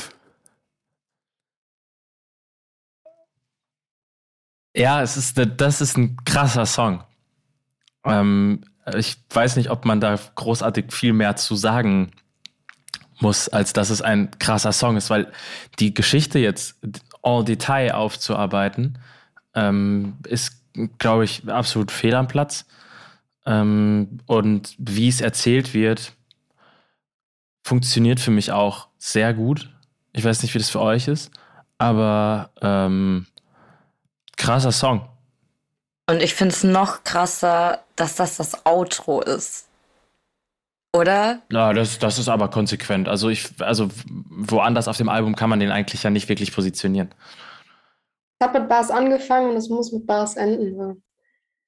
Ja, 4.75 5.01
es 5.01 5.17
ist, 5.17 5.39
das 5.57 5.81
ist 5.81 5.97
ein 5.97 6.17
krasser 6.25 6.65
Song. 6.65 7.03
Ähm, 8.05 8.63
ich 8.95 9.17
weiß 9.29 9.57
nicht, 9.57 9.69
ob 9.69 9.85
man 9.85 9.99
da 9.99 10.17
großartig 10.35 10.91
viel 10.91 11.13
mehr 11.13 11.35
zu 11.35 11.55
sagen 11.55 12.11
muss, 13.19 13.49
als 13.49 13.73
dass 13.73 13.89
es 13.89 14.01
ein 14.01 14.31
krasser 14.39 14.71
Song 14.71 14.97
ist, 14.97 15.09
weil 15.09 15.31
die 15.79 15.93
Geschichte 15.93 16.39
jetzt 16.39 16.77
en 17.23 17.45
Detail 17.45 17.93
aufzuarbeiten, 17.93 18.97
ähm, 19.53 20.17
ist, 20.27 20.63
glaube 20.97 21.25
ich, 21.25 21.47
absolut 21.47 21.91
fehl 21.91 22.15
am 22.15 22.27
Platz. 22.27 22.65
Ähm, 23.45 24.19
und 24.25 24.75
wie 24.77 25.09
es 25.09 25.21
erzählt 25.21 25.73
wird, 25.73 26.13
funktioniert 27.63 28.19
für 28.19 28.31
mich 28.31 28.51
auch 28.51 28.87
sehr 28.97 29.33
gut. 29.33 29.69
Ich 30.13 30.23
weiß 30.23 30.41
nicht, 30.41 30.53
wie 30.53 30.59
das 30.59 30.69
für 30.69 30.81
euch 30.81 31.07
ist, 31.07 31.31
aber 31.77 32.51
ähm, 32.61 33.27
krasser 34.37 34.71
Song. 34.71 35.07
Und 36.09 36.21
ich 36.21 36.33
finde 36.33 36.53
es 36.53 36.63
noch 36.63 37.03
krasser, 37.03 37.83
dass 37.95 38.15
das 38.15 38.37
das 38.37 38.65
Outro 38.65 39.21
ist. 39.21 39.67
Oder? 40.93 41.41
Ja, 41.51 41.71
das, 41.73 41.99
das 41.99 42.19
ist 42.19 42.27
aber 42.27 42.49
konsequent. 42.49 43.07
Also 43.07 43.29
ich, 43.29 43.49
also 43.59 43.89
woanders 44.29 44.87
auf 44.87 44.97
dem 44.97 45.07
Album 45.07 45.35
kann 45.35 45.49
man 45.49 45.59
den 45.59 45.71
eigentlich 45.71 46.03
ja 46.03 46.09
nicht 46.09 46.27
wirklich 46.27 46.53
positionieren. 46.53 47.13
Ich 48.39 48.47
habe 48.47 48.59
mit 48.59 48.67
Bars 48.67 48.91
angefangen 48.91 49.51
und 49.51 49.55
es 49.55 49.69
muss 49.69 49.91
mit 49.91 50.05
Bars 50.05 50.35
enden. 50.35 51.01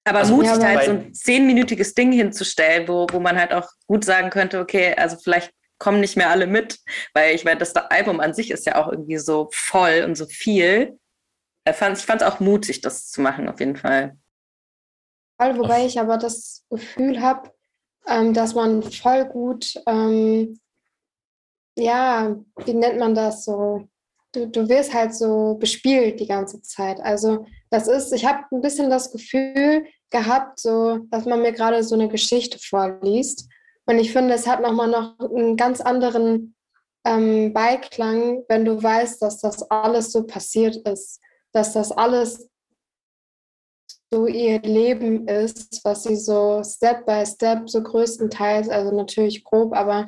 Aber 0.05 0.19
also, 0.19 0.35
mutig, 0.35 0.51
ja, 0.51 0.61
halt 0.61 0.83
so 0.83 0.91
ein 0.91 1.13
zehnminütiges 1.13 1.93
Ding 1.93 2.11
hinzustellen, 2.11 2.87
wo, 2.87 3.07
wo 3.11 3.19
man 3.19 3.37
halt 3.37 3.53
auch 3.53 3.69
gut 3.87 4.03
sagen 4.03 4.29
könnte, 4.29 4.59
okay, 4.59 4.93
also 4.97 5.15
vielleicht 5.15 5.53
kommen 5.77 6.01
nicht 6.01 6.17
mehr 6.17 6.29
alle 6.29 6.47
mit, 6.47 6.79
weil 7.13 7.35
ich 7.35 7.45
meine, 7.45 7.59
das 7.59 7.75
Album 7.75 8.19
an 8.19 8.33
sich 8.33 8.51
ist 8.51 8.65
ja 8.65 8.81
auch 8.81 8.91
irgendwie 8.91 9.17
so 9.17 9.49
voll 9.53 10.03
und 10.05 10.15
so 10.15 10.25
viel. 10.25 10.99
Ich 11.65 11.75
fand 11.75 11.97
es 11.97 12.23
auch 12.23 12.39
mutig, 12.39 12.81
das 12.81 13.09
zu 13.09 13.21
machen, 13.21 13.47
auf 13.47 13.59
jeden 13.59 13.77
Fall. 13.77 14.17
Wobei 15.39 15.85
ich 15.85 15.99
aber 15.99 16.17
das 16.17 16.65
Gefühl 16.69 17.21
habe, 17.21 17.51
ähm, 18.07 18.33
dass 18.33 18.53
man 18.53 18.83
voll 18.83 19.25
gut, 19.25 19.81
ähm, 19.87 20.59
ja, 21.77 22.35
wie 22.65 22.73
nennt 22.73 22.99
man 22.99 23.15
das 23.15 23.45
so? 23.45 23.87
Du, 24.31 24.47
du 24.47 24.67
wirst 24.67 24.93
halt 24.93 25.13
so 25.15 25.55
bespielt 25.55 26.19
die 26.19 26.27
ganze 26.27 26.61
Zeit. 26.61 26.99
Also 26.99 27.45
das 27.69 27.87
ist, 27.87 28.11
ich 28.13 28.25
habe 28.25 28.43
ein 28.51 28.61
bisschen 28.61 28.89
das 28.89 29.11
Gefühl 29.11 29.85
gehabt, 30.09 30.59
so, 30.59 30.99
dass 31.09 31.25
man 31.25 31.41
mir 31.41 31.51
gerade 31.51 31.83
so 31.83 31.95
eine 31.95 32.07
Geschichte 32.07 32.59
vorliest. 32.59 33.47
Und 33.85 33.99
ich 33.99 34.11
finde, 34.11 34.33
es 34.33 34.47
hat 34.47 34.61
nochmal 34.61 34.87
noch 34.87 35.19
einen 35.19 35.57
ganz 35.57 35.81
anderen 35.81 36.55
ähm, 37.05 37.53
Beiklang, 37.53 38.43
wenn 38.47 38.65
du 38.65 38.81
weißt, 38.81 39.21
dass 39.21 39.39
das 39.39 39.69
alles 39.69 40.11
so 40.11 40.23
passiert 40.23 40.77
ist, 40.87 41.19
dass 41.53 41.73
das 41.73 41.91
alles 41.91 42.49
so 44.11 44.27
ihr 44.27 44.61
Leben 44.61 45.27
ist, 45.27 45.83
was 45.83 46.03
sie 46.03 46.15
so 46.15 46.61
Step 46.63 47.05
by 47.05 47.25
Step, 47.25 47.69
so 47.69 47.81
größtenteils, 47.81 48.69
also 48.69 48.95
natürlich 48.95 49.43
grob, 49.43 49.73
aber 49.75 50.07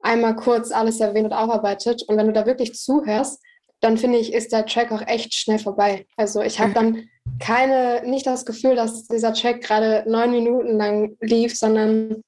einmal 0.00 0.36
kurz 0.36 0.70
alles 0.70 1.00
erwähnt 1.00 1.26
und 1.26 1.32
aufarbeitet. 1.32 2.02
Und 2.02 2.16
wenn 2.16 2.26
du 2.26 2.32
da 2.32 2.46
wirklich 2.46 2.74
zuhörst, 2.74 3.42
dann 3.80 3.98
finde 3.98 4.18
ich, 4.18 4.32
ist 4.32 4.52
der 4.52 4.66
Track 4.66 4.92
auch 4.92 5.02
echt 5.06 5.34
schnell 5.34 5.58
vorbei. 5.58 6.06
Also 6.16 6.40
ich 6.40 6.60
habe 6.60 6.72
dann 6.72 7.08
keine, 7.40 8.02
nicht 8.08 8.26
das 8.26 8.46
Gefühl, 8.46 8.76
dass 8.76 9.08
dieser 9.08 9.34
Track 9.34 9.62
gerade 9.62 10.04
neun 10.08 10.30
Minuten 10.30 10.76
lang 10.76 11.16
lief, 11.20 11.58
sondern 11.58 12.22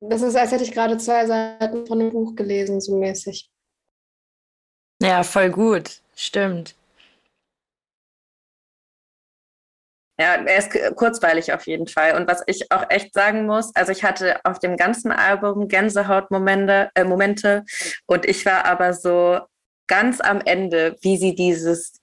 das 0.00 0.22
ist, 0.22 0.36
als 0.36 0.52
hätte 0.52 0.64
ich 0.64 0.72
gerade 0.72 0.98
zwei 0.98 1.26
Seiten 1.26 1.86
von 1.86 2.00
einem 2.00 2.12
Buch 2.12 2.34
gelesen, 2.34 2.80
so 2.80 2.96
mäßig. 2.96 3.50
Ja, 5.00 5.22
voll 5.22 5.50
gut. 5.50 6.00
Stimmt. 6.14 6.74
Ja, 10.20 10.34
er 10.34 10.58
ist 10.58 10.96
kurzweilig 10.96 11.52
auf 11.52 11.66
jeden 11.66 11.86
Fall. 11.86 12.16
Und 12.16 12.28
was 12.28 12.42
ich 12.46 12.72
auch 12.72 12.90
echt 12.90 13.14
sagen 13.14 13.46
muss, 13.46 13.74
also 13.76 13.92
ich 13.92 14.02
hatte 14.02 14.40
auf 14.44 14.58
dem 14.58 14.76
ganzen 14.76 15.12
Album 15.12 15.68
Gänsehautmomente 15.68 16.90
äh, 16.94 17.04
Momente, 17.04 17.64
und 18.06 18.26
ich 18.26 18.44
war 18.44 18.64
aber 18.64 18.94
so 18.94 19.38
ganz 19.86 20.20
am 20.20 20.40
Ende, 20.44 20.96
wie 21.02 21.16
sie 21.16 21.34
dieses 21.34 22.00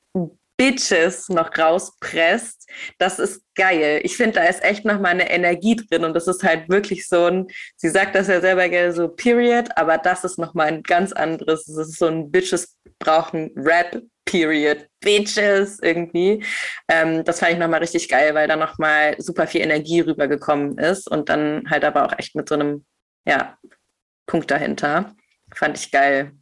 Bitches 0.58 1.28
noch 1.30 1.58
rauspresst. 1.58 2.70
Das 2.98 3.20
ist 3.20 3.42
geil. 3.56 4.00
Ich 4.04 4.16
finde, 4.16 4.40
da 4.40 4.44
ist 4.46 4.64
echt 4.64 4.86
noch 4.86 5.00
mal 5.00 5.10
eine 5.10 5.30
Energie 5.30 5.76
drin 5.76 6.06
und 6.06 6.14
das 6.14 6.28
ist 6.28 6.44
halt 6.44 6.70
wirklich 6.70 7.08
so 7.08 7.26
ein, 7.26 7.48
sie 7.76 7.90
sagt 7.90 8.16
das 8.16 8.28
ja 8.28 8.40
selber 8.40 8.70
gerne 8.70 8.94
so 8.94 9.10
Period, 9.10 9.70
aber 9.76 9.98
das 9.98 10.24
ist 10.24 10.40
noch 10.40 10.54
mal 10.54 10.68
ein 10.68 10.84
ganz 10.84 11.12
anderes. 11.12 11.66
Das 11.66 11.90
ist 11.90 12.00
so 12.00 12.08
ein 12.08 12.32
Bitches 12.32 12.78
brauchen 13.00 13.52
Rap 13.58 14.02
Period, 14.26 14.88
Bitches 15.00 15.80
irgendwie. 15.82 16.44
Ähm, 16.90 17.24
das 17.24 17.40
fand 17.40 17.54
ich 17.54 17.60
nochmal 17.60 17.80
richtig 17.82 18.10
geil, 18.10 18.34
weil 18.36 18.48
da 18.48 18.56
nochmal 18.56 19.16
super 19.20 19.48
viel 19.48 19.62
Energie 19.62 20.02
rübergekommen 20.02 20.78
ist 20.78 21.10
und 21.10 21.30
dann 21.30 21.64
halt 21.70 21.86
aber 21.86 22.06
auch 22.06 22.18
echt 22.18 22.36
mit 22.36 22.50
so 22.50 22.56
einem, 22.56 22.86
ja, 23.26 23.58
Punkt 24.26 24.50
dahinter. 24.52 25.16
Fand 25.54 25.78
ich 25.78 25.92
geil. 25.92 26.34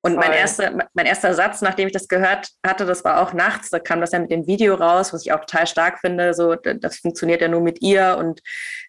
Und 0.00 0.14
mein 0.14 0.32
erster, 0.32 0.88
mein 0.94 1.06
erster 1.06 1.34
Satz, 1.34 1.60
nachdem 1.60 1.88
ich 1.88 1.92
das 1.92 2.06
gehört 2.06 2.48
hatte, 2.64 2.86
das 2.86 3.04
war 3.04 3.20
auch 3.20 3.32
nachts, 3.32 3.70
da 3.70 3.80
kam 3.80 4.00
das 4.00 4.12
ja 4.12 4.20
mit 4.20 4.30
dem 4.30 4.46
Video 4.46 4.74
raus, 4.74 5.12
was 5.12 5.22
ich 5.26 5.32
auch 5.32 5.40
total 5.40 5.66
stark 5.66 5.98
finde. 6.00 6.34
So, 6.34 6.54
das 6.54 6.98
funktioniert 6.98 7.40
ja 7.40 7.48
nur 7.48 7.60
mit 7.60 7.82
ihr 7.82 8.16
und 8.18 8.40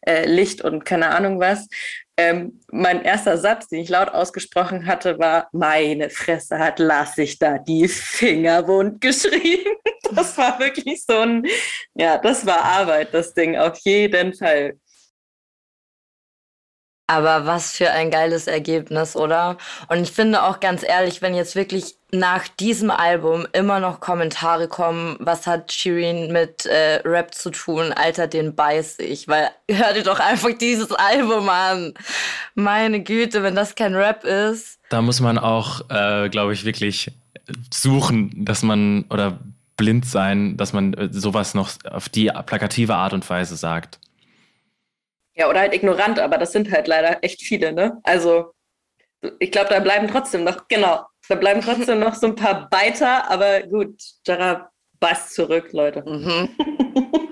äh, 0.06 0.26
Licht 0.26 0.62
und 0.62 0.86
keine 0.86 1.10
Ahnung 1.10 1.40
was. 1.40 1.68
Ähm, 2.16 2.60
mein 2.72 3.04
erster 3.04 3.38
Satz, 3.38 3.70
den 3.70 3.80
ich 3.80 3.90
laut 3.90 4.10
ausgesprochen 4.10 4.86
hatte, 4.86 5.18
war: 5.20 5.48
Meine 5.52 6.10
Fresse 6.10 6.60
hat 6.60 6.78
Lassig 6.78 7.40
da 7.40 7.58
die 7.58 7.88
Finger 7.88 8.68
wund 8.68 9.02
geschrieben. 9.02 9.72
Das 10.12 10.36
war 10.40 10.58
wirklich 10.60 11.06
so 11.06 11.20
ein, 11.20 11.46
ja, 11.94 12.18
das 12.18 12.44
war 12.44 12.64
Arbeit, 12.64 13.14
das 13.14 13.36
Ding, 13.36 13.56
auf 13.56 13.78
jeden 13.84 14.34
Fall. 14.34 14.74
Aber 17.10 17.48
was 17.48 17.72
für 17.72 17.90
ein 17.90 18.12
geiles 18.12 18.46
Ergebnis, 18.46 19.16
oder? 19.16 19.58
Und 19.88 20.04
ich 20.04 20.12
finde 20.12 20.44
auch 20.44 20.60
ganz 20.60 20.84
ehrlich, 20.88 21.24
wenn 21.24 21.34
jetzt 21.34 21.56
wirklich 21.56 21.96
nach 22.12 22.48
diesem 22.48 22.92
Album 22.92 23.48
immer 23.52 23.80
noch 23.80 24.00
Kommentare 24.00 24.68
kommen, 24.68 25.16
was 25.20 25.48
hat 25.48 25.72
Shirin 25.72 26.32
mit 26.32 26.68
äh, 26.68 27.02
Rap 27.04 27.34
zu 27.34 27.50
tun, 27.50 27.94
Alter, 27.94 28.28
den 28.28 28.54
beiß 28.54 29.00
ich. 29.00 29.28
Weil 29.28 29.50
hör 29.72 29.94
dir 29.94 30.04
doch 30.04 30.20
einfach 30.20 30.52
dieses 30.56 30.92
Album 30.92 31.50
an. 31.50 31.96
Meine 32.54 33.02
Güte, 33.02 33.42
wenn 33.42 33.56
das 33.56 33.74
kein 33.74 33.96
Rap 33.96 34.24
ist. 34.24 34.78
Da 34.90 35.02
muss 35.02 35.20
man 35.20 35.40
auch, 35.40 35.90
äh, 35.90 36.30
glaube 36.30 36.54
ich, 36.54 36.64
wirklich 36.64 37.12
suchen, 37.74 38.46
dass 38.46 38.62
man 38.62 39.06
oder 39.10 39.40
blind 39.78 40.06
sein, 40.06 40.58
dass 40.58 40.74
man 40.74 40.94
äh, 40.94 41.10
sowas 41.12 41.56
noch 41.56 41.72
auf 41.90 42.08
die 42.08 42.32
plakative 42.46 42.94
Art 42.94 43.14
und 43.14 43.28
Weise 43.28 43.56
sagt. 43.56 43.98
Ja, 45.40 45.50
oder 45.50 45.62
halt 45.62 45.74
ignorant, 45.74 46.20
aber 46.20 46.38
das 46.38 46.52
sind 46.52 46.70
halt 46.70 46.88
leider 46.90 47.24
echt 47.24 47.42
viele, 47.42 47.72
ne? 47.72 48.02
Also, 48.04 48.52
ich 49.40 49.52
glaube, 49.52 49.70
da 49.70 49.80
bleiben 49.80 50.10
trotzdem 50.10 50.44
noch, 50.44 50.68
genau, 50.68 51.06
da 51.30 51.36
bleiben 51.36 51.62
trotzdem 51.62 52.00
noch 52.00 52.14
so 52.14 52.28
ein 52.28 52.36
paar 52.36 52.70
Beiter, 52.70 53.32
aber 53.32 53.62
gut, 53.62 53.96
Jara 54.28 54.70
Bass 55.00 55.34
zurück, 55.34 55.72
Leute. 55.72 56.04
Mhm. 56.06 56.50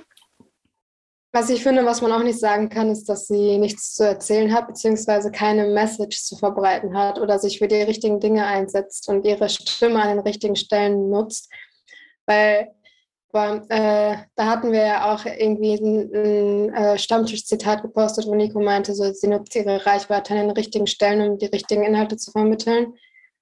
Was 1.33 1.49
ich 1.49 1.61
finde, 1.61 1.85
was 1.85 2.01
man 2.01 2.11
auch 2.13 2.23
nicht 2.23 2.39
sagen 2.39 2.69
kann, 2.69 2.89
ist, 2.89 3.07
dass 3.09 3.27
sie 3.27 3.59
nichts 3.59 3.93
zu 3.93 4.03
erzählen 4.03 4.51
hat, 4.53 4.65
beziehungsweise 4.65 5.29
keine 5.29 5.67
Message 5.67 6.23
zu 6.23 6.35
verbreiten 6.35 6.97
hat 6.97 7.19
oder 7.19 7.37
sich 7.37 7.59
für 7.59 7.67
die 7.67 7.75
richtigen 7.75 8.19
Dinge 8.19 8.45
einsetzt 8.45 9.07
und 9.07 9.23
ihre 9.23 9.47
Stimme 9.47 10.01
an 10.01 10.07
den 10.07 10.19
richtigen 10.19 10.55
Stellen 10.55 11.11
nutzt. 11.11 11.51
Weil 12.25 12.73
aber 13.31 13.65
äh, 13.69 14.17
da 14.35 14.45
hatten 14.45 14.71
wir 14.71 14.85
ja 14.85 15.13
auch 15.13 15.25
irgendwie 15.25 15.75
ein, 15.75 16.11
ein 16.13 16.73
äh, 16.73 16.97
Stammtisch-Zitat 16.97 17.81
gepostet, 17.81 18.25
wo 18.25 18.35
Nico 18.35 18.59
meinte, 18.61 18.95
so, 18.95 19.11
sie 19.11 19.27
nutzt 19.27 19.55
ihre 19.55 19.85
Reichweite 19.85 20.33
an 20.33 20.39
den 20.39 20.51
richtigen 20.51 20.87
Stellen, 20.87 21.31
um 21.31 21.37
die 21.37 21.47
richtigen 21.47 21.83
Inhalte 21.83 22.17
zu 22.17 22.31
vermitteln. 22.31 22.93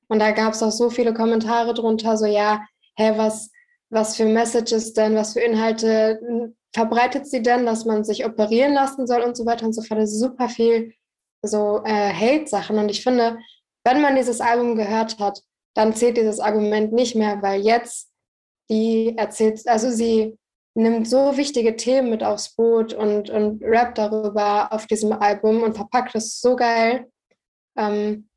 Und 0.07 0.19
da 0.19 0.31
gab 0.31 0.53
es 0.53 0.63
auch 0.63 0.71
so 0.71 0.89
viele 0.89 1.13
Kommentare 1.13 1.73
drunter, 1.73 2.17
so 2.17 2.25
ja, 2.25 2.61
hä, 2.97 3.13
was, 3.15 3.51
was 3.89 4.15
für 4.15 4.25
Messages 4.25 4.93
denn, 4.93 5.15
was 5.15 5.33
für 5.33 5.41
Inhalte 5.41 6.53
verbreitet 6.73 7.25
sie 7.27 7.41
denn, 7.41 7.65
dass 7.65 7.85
man 7.85 8.03
sich 8.03 8.25
operieren 8.25 8.73
lassen 8.73 9.07
soll 9.07 9.21
und 9.21 9.37
so 9.37 9.45
weiter 9.45 9.65
und 9.65 9.73
so 9.73 9.81
fort. 9.81 10.01
Das 10.01 10.11
ist 10.11 10.19
super 10.19 10.49
viel 10.49 10.93
so 11.41 11.81
äh, 11.85 12.13
Hate-Sachen. 12.13 12.77
Und 12.77 12.89
ich 12.89 13.01
finde, 13.01 13.37
wenn 13.85 14.01
man 14.01 14.15
dieses 14.15 14.41
Album 14.41 14.75
gehört 14.75 15.19
hat, 15.19 15.41
dann 15.73 15.93
zählt 15.93 16.17
dieses 16.17 16.39
Argument 16.39 16.91
nicht 16.91 17.15
mehr, 17.15 17.41
weil 17.41 17.61
jetzt 17.61 18.09
die 18.69 19.17
erzählt, 19.17 19.67
also 19.67 19.89
sie 19.91 20.37
nimmt 20.75 21.07
so 21.07 21.37
wichtige 21.37 21.75
Themen 21.75 22.09
mit 22.09 22.23
aufs 22.23 22.55
Boot 22.55 22.93
und, 22.93 23.29
und 23.29 23.63
rappt 23.63 23.97
darüber 23.97 24.73
auf 24.73 24.87
diesem 24.87 25.13
Album 25.13 25.63
und 25.63 25.75
verpackt 25.75 26.15
es 26.15 26.41
so 26.41 26.55
geil, 26.55 27.07
ähm, 27.77 28.29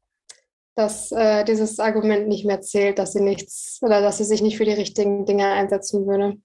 dass 0.76 1.10
äh, 1.10 1.44
dieses 1.44 1.80
Argument 1.80 2.28
nicht 2.28 2.46
mehr 2.46 2.60
zählt, 2.60 2.98
dass 2.98 3.12
sie 3.12 3.20
nichts 3.20 3.78
oder 3.82 4.00
dass 4.00 4.18
sie 4.18 4.24
sich 4.24 4.40
nicht 4.40 4.56
für 4.56 4.64
die 4.64 4.72
richtigen 4.72 5.26
Dinge 5.26 5.46
einsetzen 5.46 6.06
würde. 6.06 6.36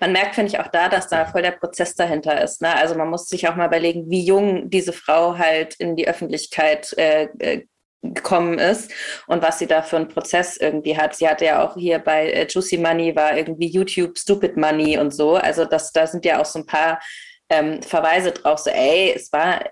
Man 0.00 0.12
merkt, 0.12 0.34
finde 0.34 0.52
ich, 0.52 0.58
auch 0.58 0.68
da, 0.68 0.88
dass 0.88 1.08
da 1.08 1.26
voll 1.26 1.42
der 1.42 1.52
Prozess 1.52 1.94
dahinter 1.94 2.42
ist. 2.42 2.60
Ne? 2.60 2.74
Also 2.74 2.96
man 2.96 3.08
muss 3.08 3.28
sich 3.28 3.48
auch 3.48 3.56
mal 3.56 3.66
überlegen, 3.66 4.10
wie 4.10 4.24
jung 4.24 4.70
diese 4.70 4.92
Frau 4.92 5.38
halt 5.38 5.74
in 5.76 5.96
die 5.96 6.08
Öffentlichkeit 6.08 6.92
äh, 6.98 7.28
äh 7.38 7.66
gekommen 8.14 8.58
ist 8.58 8.90
und 9.26 9.42
was 9.42 9.58
sie 9.58 9.66
da 9.66 9.82
für 9.82 9.96
einen 9.96 10.08
Prozess 10.08 10.56
irgendwie 10.56 10.96
hat. 10.96 11.14
Sie 11.14 11.28
hatte 11.28 11.44
ja 11.44 11.64
auch 11.64 11.74
hier 11.74 11.98
bei 11.98 12.30
äh, 12.30 12.46
Juicy 12.48 12.78
Money 12.78 13.14
war 13.14 13.36
irgendwie 13.36 13.68
YouTube 13.68 14.18
Stupid 14.18 14.56
Money 14.56 14.98
und 14.98 15.14
so. 15.14 15.34
Also 15.34 15.64
das, 15.64 15.92
da 15.92 16.06
sind 16.06 16.24
ja 16.24 16.40
auch 16.40 16.44
so 16.44 16.60
ein 16.60 16.66
paar 16.66 17.00
ähm, 17.48 17.82
Verweise 17.82 18.32
drauf, 18.32 18.58
so 18.58 18.70
ey, 18.70 19.12
es 19.14 19.32
war, 19.32 19.64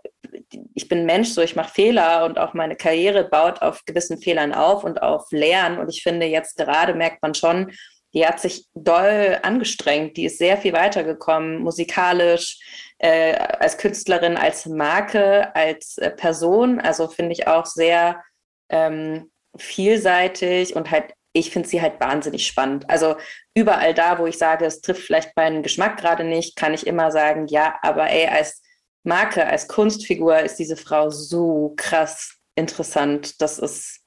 ich 0.75 0.89
bin 0.89 1.07
Mensch, 1.07 1.31
so 1.31 1.43
ich 1.43 1.57
mache 1.57 1.73
Fehler 1.73 2.25
und 2.25 2.39
auch 2.39 2.55
meine 2.55 2.77
Karriere 2.77 3.25
baut 3.25 3.63
auf 3.63 3.85
gewissen 3.85 4.19
Fehlern 4.19 4.53
auf 4.53 4.85
und 4.85 5.03
auf 5.03 5.27
Lernen. 5.31 5.79
Und 5.79 5.89
ich 5.89 6.03
finde, 6.03 6.27
jetzt 6.27 6.57
gerade 6.57 6.95
merkt 6.95 7.23
man 7.23 7.35
schon, 7.35 7.73
die 8.15 8.27
hat 8.27 8.41
sich 8.41 8.67
doll 8.75 9.39
angestrengt, 9.43 10.17
die 10.17 10.27
ist 10.27 10.39
sehr 10.39 10.57
viel 10.57 10.73
weitergekommen, 10.73 11.59
musikalisch, 11.59 12.61
äh, 12.99 13.35
als 13.35 13.77
Künstlerin, 13.77 14.37
als 14.37 14.67
Marke, 14.67 15.55
als 15.55 15.99
äh, 15.99 16.11
Person. 16.11 16.81
Also 16.81 17.09
finde 17.09 17.33
ich 17.33 17.49
auch 17.49 17.67
sehr 17.67 18.23
ähm, 18.69 19.33
vielseitig 19.57 20.77
und 20.77 20.93
halt, 20.93 21.13
ich 21.33 21.51
finde 21.51 21.69
sie 21.69 21.83
halt 21.83 22.01
wahnsinnig 22.01 22.47
spannend. 22.47 22.89
Also 22.89 23.17
überall 23.55 23.95
da, 23.95 24.19
wo 24.21 24.27
ich 24.27 24.39
sage, 24.39 24.65
es 24.65 24.81
trifft 24.81 25.03
vielleicht 25.03 25.37
meinen 25.37 25.65
Geschmack 25.65 25.97
gerade 25.99 26.23
nicht, 26.23 26.55
kann 26.55 26.73
ich 26.73 26.87
immer 26.87 27.11
sagen, 27.11 27.49
ja, 27.49 27.79
aber 27.83 28.11
ey, 28.11 28.29
als 28.29 28.63
Marke, 29.03 29.45
als 29.47 29.67
Kunstfigur 29.67 30.39
ist 30.39 30.57
diese 30.61 30.77
Frau 30.77 31.11
so 31.11 31.75
krass 31.77 32.37
interessant. 32.55 33.43
Das 33.43 33.59
ist 33.59 34.01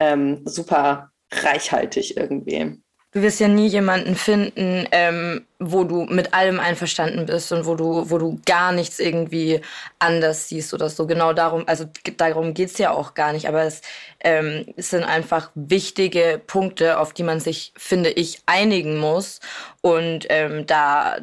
ähm, 0.00 0.42
super 0.46 1.10
reichhaltig 1.30 2.16
irgendwie 2.16 2.82
du 3.16 3.22
wirst 3.22 3.40
ja 3.40 3.48
nie 3.48 3.66
jemanden 3.68 4.14
finden, 4.14 4.86
ähm, 4.92 5.46
wo 5.58 5.84
du 5.84 6.04
mit 6.04 6.34
allem 6.34 6.60
einverstanden 6.60 7.24
bist 7.24 7.50
und 7.50 7.64
wo 7.64 7.74
du, 7.74 8.10
wo 8.10 8.18
du 8.18 8.38
gar 8.44 8.72
nichts 8.72 8.98
irgendwie 8.98 9.62
anders 9.98 10.50
siehst 10.50 10.74
oder 10.74 10.90
so. 10.90 11.06
Genau 11.06 11.32
darum, 11.32 11.64
also 11.66 11.86
darum 12.18 12.52
geht's 12.52 12.76
ja 12.76 12.90
auch 12.90 13.14
gar 13.14 13.32
nicht. 13.32 13.48
Aber 13.48 13.62
es, 13.62 13.80
ähm, 14.20 14.66
es 14.76 14.90
sind 14.90 15.02
einfach 15.02 15.50
wichtige 15.54 16.42
Punkte, 16.46 16.98
auf 16.98 17.14
die 17.14 17.22
man 17.22 17.40
sich, 17.40 17.72
finde 17.74 18.10
ich, 18.10 18.42
einigen 18.44 18.98
muss. 18.98 19.40
Und 19.80 20.26
ähm, 20.28 20.66
da, 20.66 21.16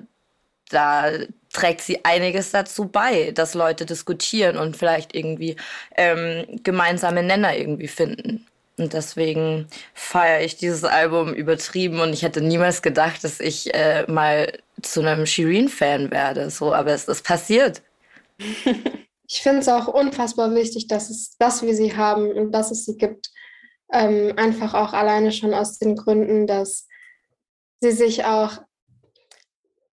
da 0.72 1.12
trägt 1.52 1.82
sie 1.82 2.04
einiges 2.04 2.50
dazu 2.50 2.86
bei, 2.88 3.30
dass 3.34 3.54
Leute 3.54 3.86
diskutieren 3.86 4.58
und 4.58 4.76
vielleicht 4.78 5.14
irgendwie 5.14 5.58
ähm, 5.96 6.60
gemeinsame 6.64 7.22
Nenner 7.22 7.56
irgendwie 7.56 7.88
finden. 7.88 8.48
Und 8.78 8.94
deswegen 8.94 9.68
feiere 9.94 10.42
ich 10.42 10.58
dieses 10.58 10.84
Album 10.84 11.34
übertrieben 11.34 12.00
und 12.00 12.12
ich 12.14 12.24
hätte 12.24 12.42
niemals 12.42 12.82
gedacht, 12.82 13.24
dass 13.24 13.40
ich 13.40 13.74
äh, 13.74 14.10
mal 14.12 14.52
zu 14.82 15.02
einem 15.02 15.26
Shireen-Fan 15.26 16.10
werde. 16.12 16.50
So, 16.50 16.74
aber 16.74 16.92
es 16.92 17.08
ist 17.08 17.24
passiert. 17.24 17.82
Ich 19.26 19.42
finde 19.42 19.60
es 19.60 19.70
auch 19.70 19.88
unfassbar 19.88 20.54
wichtig, 20.54 20.88
dass 20.88 21.10
es 21.10 21.36
das, 21.40 21.64
wie 21.64 21.74
sie 21.74 21.96
haben 21.96 22.32
und 22.34 22.52
dass 22.52 22.70
es 22.70 22.86
sie 22.86 22.98
gibt, 22.98 23.32
ähm, 23.92 24.34
einfach 24.36 24.74
auch 24.76 24.94
alleine 24.94 25.32
schon 25.32 25.54
aus 25.54 25.80
den 25.80 25.96
Gründen, 25.96 26.46
dass 26.46 26.88
sie 27.82 27.92
sich 27.92 28.26
auch 28.26 28.62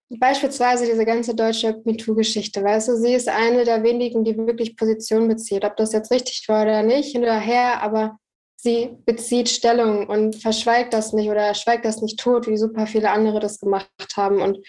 beispielsweise 0.10 0.86
diese 0.86 1.06
ganze 1.06 1.36
deutsche 1.36 1.82
MeToo-Geschichte, 1.86 2.64
weißt 2.64 2.90
du, 2.90 2.98
sie 2.98 3.14
ist 3.14 3.30
eine 3.30 3.64
der 3.64 3.84
wenigen, 3.84 4.24
die 4.24 4.36
wirklich 4.36 4.76
Position 4.76 5.28
bezieht. 5.28 5.64
Ob 5.64 5.78
das 5.78 5.94
jetzt 5.94 6.12
richtig 6.12 6.48
war 6.50 6.64
oder 6.64 6.82
nicht, 6.84 7.12
hinterher, 7.12 7.82
aber 7.82 8.18
sie 8.62 8.98
bezieht 9.06 9.50
Stellung 9.50 10.08
und 10.08 10.36
verschweigt 10.36 10.94
das 10.94 11.14
nicht 11.14 11.30
oder 11.30 11.54
schweigt 11.54 11.86
das 11.86 12.02
nicht 12.02 12.20
tot, 12.20 12.48
wie 12.48 12.58
super 12.58 12.88
viele 12.88 13.12
andere 13.12 13.40
das 13.40 13.60
gemacht 13.60 13.90
haben 14.16 14.42
und 14.42 14.60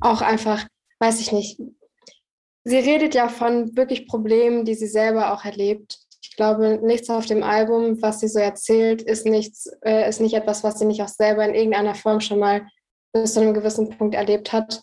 auch 0.00 0.20
einfach, 0.20 0.66
weiß 0.98 1.20
ich 1.20 1.30
nicht, 1.30 1.60
sie 2.64 2.76
redet 2.76 3.14
ja 3.14 3.28
von 3.28 3.76
wirklich 3.76 4.08
Problemen, 4.08 4.64
die 4.64 4.74
sie 4.74 4.88
selber 4.88 5.32
auch 5.32 5.44
erlebt. 5.44 5.98
Ich 6.22 6.34
glaube, 6.34 6.80
nichts 6.82 7.08
auf 7.08 7.26
dem 7.26 7.44
Album, 7.44 8.02
was 8.02 8.20
sie 8.20 8.28
so 8.28 8.40
erzählt, 8.40 9.00
ist 9.02 9.26
nichts, 9.26 9.70
äh, 9.84 10.08
ist 10.08 10.20
nicht 10.20 10.34
etwas, 10.34 10.64
was 10.64 10.80
sie 10.80 10.84
nicht 10.84 11.02
auch 11.02 11.08
selber 11.08 11.44
in 11.44 11.54
irgendeiner 11.54 11.94
Form 11.94 12.20
schon 12.20 12.40
mal 12.40 12.66
bis 13.12 13.34
zu 13.34 13.40
einem 13.40 13.54
gewissen 13.54 13.90
Punkt 13.90 14.16
erlebt 14.16 14.52
hat. 14.52 14.82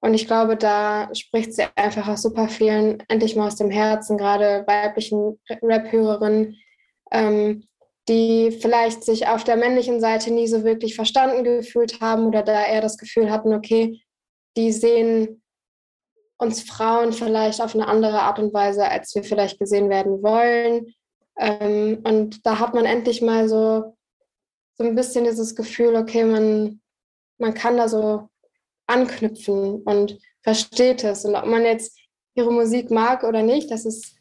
Und 0.00 0.12
ich 0.12 0.26
glaube, 0.26 0.58
da 0.58 1.08
spricht 1.14 1.54
sie 1.54 1.64
einfach 1.74 2.06
auch 2.06 2.18
super 2.18 2.48
vielen 2.48 3.02
endlich 3.08 3.34
mal 3.34 3.46
aus 3.46 3.56
dem 3.56 3.70
Herzen, 3.70 4.18
gerade 4.18 4.62
weiblichen 4.66 5.40
Rap-Hörerinnen, 5.62 6.58
ähm, 7.10 7.64
die 8.08 8.50
vielleicht 8.50 9.04
sich 9.04 9.28
auf 9.28 9.44
der 9.44 9.56
männlichen 9.56 10.00
Seite 10.00 10.30
nie 10.32 10.46
so 10.46 10.64
wirklich 10.64 10.94
verstanden 10.94 11.44
gefühlt 11.44 12.00
haben 12.00 12.26
oder 12.26 12.42
da 12.42 12.66
eher 12.66 12.80
das 12.80 12.98
Gefühl 12.98 13.30
hatten, 13.30 13.54
okay, 13.54 14.00
die 14.56 14.72
sehen 14.72 15.42
uns 16.36 16.62
Frauen 16.62 17.12
vielleicht 17.12 17.60
auf 17.60 17.74
eine 17.74 17.88
andere 17.88 18.20
Art 18.20 18.38
und 18.38 18.52
Weise, 18.52 18.88
als 18.88 19.14
wir 19.14 19.24
vielleicht 19.24 19.58
gesehen 19.58 19.88
werden 19.88 20.22
wollen. 20.22 20.94
Ähm, 21.38 22.00
und 22.04 22.44
da 22.44 22.58
hat 22.58 22.74
man 22.74 22.84
endlich 22.84 23.22
mal 23.22 23.48
so, 23.48 23.96
so 24.74 24.84
ein 24.84 24.94
bisschen 24.94 25.24
dieses 25.24 25.54
Gefühl, 25.54 25.96
okay, 25.96 26.24
man, 26.24 26.80
man 27.38 27.54
kann 27.54 27.76
da 27.76 27.88
so 27.88 28.28
anknüpfen 28.86 29.82
und 29.82 30.18
versteht 30.42 31.04
es. 31.04 31.24
Und 31.24 31.36
ob 31.36 31.46
man 31.46 31.62
jetzt 31.62 31.98
ihre 32.34 32.52
Musik 32.52 32.90
mag 32.90 33.24
oder 33.24 33.42
nicht, 33.42 33.70
das 33.70 33.86
ist 33.86 34.16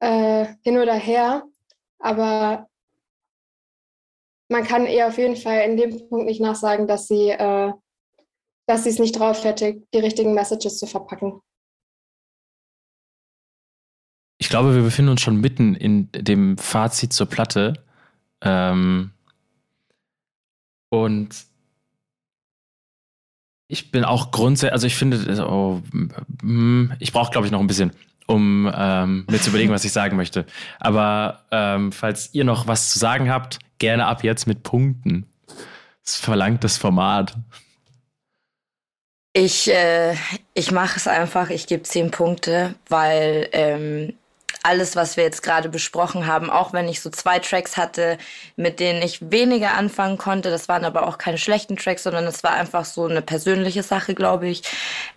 äh, 0.00 0.46
hin 0.62 0.78
oder 0.78 0.94
her. 0.94 1.44
Aber 1.98 2.68
man 4.48 4.64
kann 4.64 4.86
ihr 4.86 5.06
auf 5.06 5.18
jeden 5.18 5.36
Fall 5.36 5.60
in 5.60 5.76
dem 5.76 6.08
Punkt 6.08 6.26
nicht 6.26 6.40
nachsagen, 6.40 6.86
dass 6.86 7.08
sie 7.08 7.30
äh, 7.30 7.72
es 8.66 8.98
nicht 8.98 9.18
drauf 9.18 9.44
hätte, 9.44 9.82
die 9.92 9.98
richtigen 9.98 10.34
Messages 10.34 10.78
zu 10.78 10.86
verpacken. 10.86 11.40
Ich 14.38 14.48
glaube, 14.48 14.74
wir 14.74 14.82
befinden 14.82 15.12
uns 15.12 15.22
schon 15.22 15.40
mitten 15.40 15.74
in 15.74 16.10
dem 16.12 16.58
Fazit 16.58 17.12
zur 17.12 17.26
Platte. 17.26 17.84
Ähm 18.42 19.10
und 20.90 21.46
Ich 23.68 23.90
bin 23.90 24.04
auch 24.04 24.30
grundsätzlich, 24.30 24.72
also 24.72 24.86
ich 24.86 24.94
finde, 24.94 25.46
oh, 25.48 25.80
hm, 26.42 26.92
ich 27.00 27.12
brauche, 27.12 27.32
glaube 27.32 27.46
ich, 27.46 27.50
noch 27.50 27.60
ein 27.60 27.66
bisschen, 27.66 27.92
um 28.26 28.70
ähm, 28.74 29.26
mir 29.30 29.40
zu 29.40 29.50
überlegen, 29.50 29.72
was 29.72 29.84
ich 29.84 29.92
sagen 29.92 30.16
möchte. 30.16 30.46
Aber 30.80 31.44
ähm, 31.50 31.92
falls 31.92 32.30
ihr 32.32 32.44
noch 32.44 32.66
was 32.66 32.90
zu 32.90 32.98
sagen 32.98 33.30
habt, 33.30 33.58
gerne 33.78 34.06
ab 34.06 34.24
jetzt 34.24 34.46
mit 34.46 34.62
Punkten. 34.62 35.26
Das 36.04 36.16
verlangt 36.16 36.64
das 36.64 36.76
Format. 36.76 37.36
Ich, 39.32 39.70
äh, 39.70 40.14
ich 40.54 40.70
mache 40.70 40.96
es 40.96 41.08
einfach, 41.08 41.50
ich 41.50 41.66
gebe 41.66 41.82
zehn 41.82 42.10
Punkte, 42.10 42.76
weil 42.88 43.48
ähm, 43.52 44.14
alles, 44.64 44.96
was 44.96 45.16
wir 45.16 45.24
jetzt 45.24 45.42
gerade 45.42 45.68
besprochen 45.68 46.26
haben, 46.26 46.48
auch 46.48 46.72
wenn 46.72 46.88
ich 46.88 47.00
so 47.00 47.10
zwei 47.10 47.38
Tracks 47.38 47.76
hatte, 47.76 48.16
mit 48.56 48.80
denen 48.80 49.02
ich 49.02 49.30
weniger 49.30 49.74
anfangen 49.74 50.16
konnte, 50.16 50.50
das 50.50 50.68
waren 50.68 50.86
aber 50.86 51.06
auch 51.06 51.18
keine 51.18 51.36
schlechten 51.36 51.76
Tracks, 51.76 52.02
sondern 52.02 52.24
es 52.24 52.42
war 52.42 52.52
einfach 52.52 52.86
so 52.86 53.06
eine 53.06 53.20
persönliche 53.20 53.82
Sache, 53.82 54.14
glaube 54.14 54.48
ich, 54.48 54.62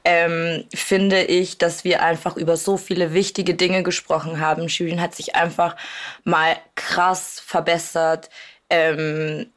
ähm, 0.04 0.66
finde 0.76 1.24
ich, 1.24 1.58
dass 1.58 1.86
wir 1.86 2.04
einfach 2.04 2.36
über 2.36 2.58
so 2.58 2.76
viele 2.76 3.14
wichtige 3.14 3.56
Dinge 3.56 3.84
gesprochen 3.84 4.42
haben. 4.42 4.68
Shirin 4.68 5.02
hat 5.02 5.16
sich 5.16 5.36
einfach 5.36 5.78
mal 6.26 6.58
krass 6.76 7.42
verbessert. 7.46 8.30
Ähm, 8.70 9.48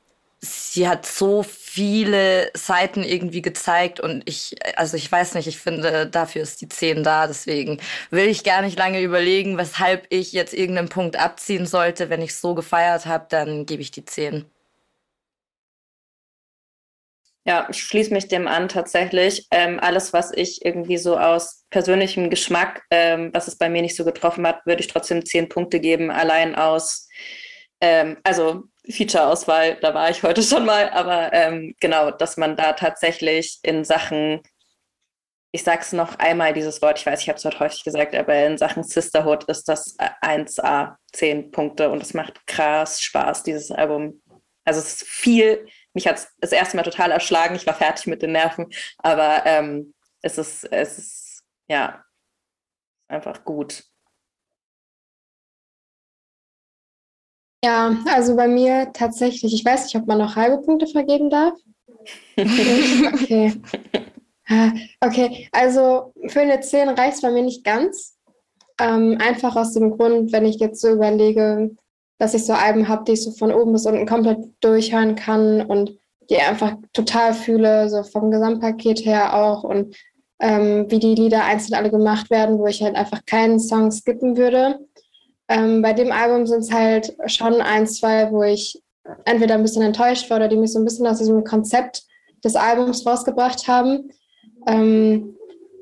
sie 0.41 0.89
hat 0.89 1.05
so 1.05 1.43
viele 1.73 2.51
Seiten 2.55 3.05
irgendwie 3.05 3.43
gezeigt 3.43 4.01
und 4.01 4.29
ich, 4.29 4.57
also 4.77 4.97
ich 4.97 5.11
weiß 5.11 5.35
nicht, 5.35 5.47
ich 5.47 5.59
finde, 5.59 6.09
dafür 6.09 6.43
ist 6.43 6.61
die 6.61 6.69
10 6.69 7.05
da, 7.05 7.29
deswegen 7.29 7.81
will 8.11 8.27
ich 8.27 8.43
gar 8.43 8.63
nicht 8.63 8.77
lange 8.77 9.01
überlegen, 9.01 9.57
weshalb 9.57 10.07
ich 10.11 10.33
jetzt 10.33 10.53
irgendeinen 10.53 10.89
Punkt 10.89 11.17
abziehen 11.17 11.67
sollte. 11.67 12.11
Wenn 12.11 12.23
ich 12.23 12.35
so 12.35 12.55
gefeiert 12.57 13.07
habe, 13.07 13.27
dann 13.29 13.67
gebe 13.67 13.83
ich 13.83 13.93
die 13.93 14.05
10. 14.05 14.47
Ja, 17.47 17.69
ich 17.71 17.83
schließe 17.85 18.13
mich 18.13 18.27
dem 18.29 18.49
an 18.49 18.69
tatsächlich. 18.69 19.47
Ähm, 19.53 19.79
alles, 19.81 20.13
was 20.13 20.33
ich 20.35 20.65
irgendwie 20.65 20.99
so 20.99 21.17
aus 21.19 21.65
persönlichem 21.71 22.31
Geschmack, 22.31 22.83
ähm, 22.91 23.31
was 23.33 23.47
es 23.49 23.57
bei 23.57 23.69
mir 23.69 23.83
nicht 23.83 23.97
so 23.97 24.05
getroffen 24.05 24.47
hat, 24.47 24.67
würde 24.67 24.81
ich 24.81 24.89
trotzdem 24.89 25.25
10 25.25 25.49
Punkte 25.49 25.79
geben, 25.79 26.11
allein 26.11 26.57
aus, 26.57 27.09
ähm, 27.81 28.19
also 28.25 28.65
Feature-Auswahl, 28.89 29.77
da 29.81 29.95
war 29.95 30.11
ich 30.11 30.23
heute 30.23 30.43
schon 30.43 30.65
mal, 30.65 30.91
aber 30.91 31.33
ähm, 31.33 31.75
genau, 31.81 32.11
dass 32.11 32.37
man 32.37 32.57
da 32.57 32.73
tatsächlich 32.73 33.59
in 33.63 33.85
Sachen, 33.85 34.41
ich 35.53 35.65
sag's 35.65 35.93
noch 35.93 36.19
einmal 36.19 36.53
dieses 36.55 36.81
Wort, 36.81 36.99
ich 36.99 37.07
weiß, 37.07 37.21
ich 37.21 37.29
habe 37.29 37.39
es 37.39 37.45
heute 37.45 37.61
häufig 37.61 37.85
gesagt, 37.85 38.15
aber 38.15 38.35
in 38.47 38.59
Sachen 38.59 38.83
Sisterhood 38.83 39.45
ist 39.45 39.69
das 39.69 39.99
1A, 39.99 40.97
10 41.13 41.51
Punkte 41.51 41.91
und 41.91 42.03
es 42.03 42.15
macht 42.15 42.47
krass 42.47 43.01
Spaß, 43.01 43.43
dieses 43.43 43.71
Album. 43.71 44.23
Also 44.65 44.81
es 44.81 44.95
ist 44.95 45.09
viel, 45.09 45.67
mich 45.93 46.07
hat 46.07 46.17
es 46.17 46.29
das 46.39 46.53
erste 46.53 46.77
Mal 46.77 46.83
total 46.85 47.11
erschlagen, 47.11 47.57
ich 47.57 47.67
war 47.67 47.75
fertig 47.75 48.07
mit 48.07 48.23
den 48.23 48.33
Nerven, 48.33 48.67
aber 48.99 49.43
ähm, 49.45 49.95
es 50.23 50.39
ist, 50.39 50.65
es 50.65 50.99
ist, 50.99 51.43
ja, 51.69 52.05
einfach 53.09 53.45
gut. 53.45 53.85
Ja, 57.63 57.97
also 58.07 58.37
bei 58.37 58.49
mir 58.49 58.91
tatsächlich, 58.93 59.53
ich 59.53 59.65
weiß 59.65 59.85
nicht, 59.85 59.97
ob 59.97 60.07
man 60.07 60.19
noch 60.19 60.37
halbe 60.37 60.63
Punkte 60.63 60.87
vergeben 60.87 61.29
darf. 61.29 61.55
okay. 62.37 63.53
Ah, 64.49 64.73
okay, 65.01 65.49
also 65.53 66.13
für 66.27 66.41
eine 66.41 66.61
10 66.61 66.89
reicht 66.89 67.17
es 67.17 67.23
bei 67.23 67.31
mir 67.31 67.43
nicht 67.43 67.63
ganz. 67.63 68.17
Ähm, 68.81 69.19
einfach 69.21 69.55
aus 69.57 69.75
dem 69.75 69.97
Grund, 69.97 70.33
wenn 70.33 70.47
ich 70.47 70.59
jetzt 70.59 70.81
so 70.81 70.89
überlege, 70.89 71.71
dass 72.19 72.35
ich 72.35 72.45
so 72.45 72.55
Alben 72.55 72.89
habe, 72.89 73.05
die 73.05 73.13
ich 73.13 73.23
so 73.23 73.31
von 73.31 73.53
oben 73.53 73.73
bis 73.73 73.87
unten 73.87 74.07
komplett 74.07 74.39
durchhören 74.61 75.15
kann 75.15 75.65
und 75.65 75.99
die 76.31 76.39
einfach 76.39 76.77
total 76.93 77.35
fühle, 77.35 77.89
so 77.89 78.03
vom 78.03 78.31
Gesamtpaket 78.31 79.05
her 79.05 79.37
auch 79.37 79.65
und 79.65 79.97
ähm, 80.41 80.87
wie 80.89 80.99
die 80.99 81.15
Lieder 81.15 81.45
einzeln 81.45 81.75
alle 81.75 81.91
gemacht 81.91 82.31
werden, 82.31 82.59
wo 82.59 82.67
ich 82.67 82.83
halt 82.83 82.97
einfach 82.97 83.25
keinen 83.27 83.61
Song 83.61 83.91
skippen 83.91 84.37
würde. 84.37 84.81
Ähm, 85.51 85.83
bei 85.83 85.93
dem 85.93 86.13
Album 86.13 86.47
sind 86.47 86.61
es 86.61 86.73
halt 86.73 87.13
schon 87.27 87.61
ein, 87.61 87.85
zwei, 87.89 88.31
wo 88.31 88.45
ich 88.45 88.81
entweder 89.25 89.55
ein 89.55 89.63
bisschen 89.63 89.83
enttäuscht 89.83 90.31
war 90.31 90.37
oder 90.37 90.47
die 90.47 90.57
mich 90.57 90.73
so 90.73 90.79
ein 90.79 90.85
bisschen 90.85 91.09
aus 91.09 91.19
diesem 91.19 91.43
Konzept 91.43 92.05
des 92.45 92.55
Albums 92.55 93.05
rausgebracht 93.05 93.67
haben. 93.67 94.13
Ähm, 94.69 95.35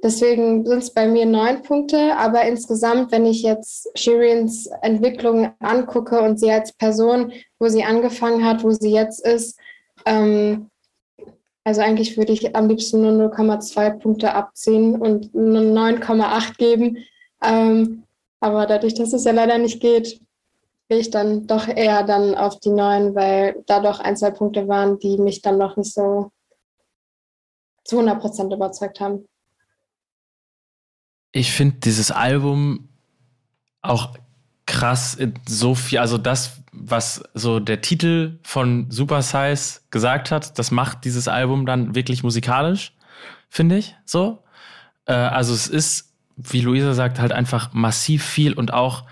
deswegen 0.02 0.64
sind 0.64 0.78
es 0.82 0.94
bei 0.94 1.06
mir 1.06 1.26
neun 1.26 1.60
Punkte, 1.60 2.16
aber 2.16 2.44
insgesamt, 2.46 3.12
wenn 3.12 3.26
ich 3.26 3.42
jetzt 3.42 3.90
Shirins 3.94 4.70
Entwicklung 4.80 5.50
angucke 5.58 6.18
und 6.22 6.40
sie 6.40 6.50
als 6.50 6.72
Person, 6.72 7.32
wo 7.58 7.68
sie 7.68 7.84
angefangen 7.84 8.46
hat, 8.46 8.64
wo 8.64 8.70
sie 8.70 8.90
jetzt 8.90 9.22
ist, 9.22 9.58
ähm, 10.06 10.70
also 11.62 11.82
eigentlich 11.82 12.16
würde 12.16 12.32
ich 12.32 12.56
am 12.56 12.68
liebsten 12.68 13.02
nur 13.02 13.30
0,2 13.30 13.98
Punkte 13.98 14.32
abziehen 14.32 14.98
und 14.98 15.34
nur 15.34 15.60
9,8 15.60 16.56
geben. 16.56 17.04
Ähm, 17.44 18.04
aber 18.40 18.66
dadurch, 18.66 18.94
dass 18.94 19.12
es 19.12 19.24
ja 19.24 19.32
leider 19.32 19.58
nicht 19.58 19.80
geht, 19.80 20.20
gehe 20.88 20.98
ich 20.98 21.10
dann 21.10 21.46
doch 21.46 21.68
eher 21.68 22.02
dann 22.02 22.34
auf 22.34 22.60
die 22.60 22.70
neuen, 22.70 23.14
weil 23.14 23.62
da 23.66 23.80
doch 23.80 24.00
ein, 24.00 24.16
zwei 24.16 24.30
Punkte 24.30 24.68
waren, 24.68 24.98
die 24.98 25.18
mich 25.18 25.42
dann 25.42 25.58
noch 25.58 25.76
nicht 25.76 25.92
so 25.92 26.30
zu 27.84 27.96
100 27.96 28.20
Prozent 28.20 28.52
überzeugt 28.52 29.00
haben. 29.00 29.26
Ich 31.32 31.52
finde 31.52 31.76
dieses 31.76 32.10
Album 32.10 32.88
auch 33.82 34.14
krass 34.66 35.16
so 35.46 35.74
viel, 35.74 35.98
also 35.98 36.18
das, 36.18 36.60
was 36.72 37.22
so 37.34 37.60
der 37.60 37.80
Titel 37.80 38.38
von 38.42 38.90
Super 38.90 39.22
Size 39.22 39.80
gesagt 39.90 40.30
hat, 40.30 40.58
das 40.58 40.70
macht 40.70 41.04
dieses 41.04 41.28
Album 41.28 41.66
dann 41.66 41.94
wirklich 41.94 42.22
musikalisch, 42.22 42.94
finde 43.48 43.78
ich, 43.78 43.96
so. 44.04 44.42
Äh, 45.06 45.12
also 45.12 45.54
es 45.54 45.68
ist 45.68 46.07
wie 46.38 46.60
Luisa 46.60 46.94
sagt, 46.94 47.18
halt 47.18 47.32
einfach 47.32 47.72
massiv 47.72 48.24
viel 48.24 48.52
und 48.52 48.72
auch, 48.72 49.04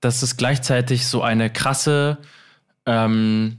dass 0.00 0.22
es 0.22 0.36
gleichzeitig 0.36 1.06
so 1.06 1.22
eine 1.22 1.50
krasse 1.50 2.18
ähm, 2.86 3.58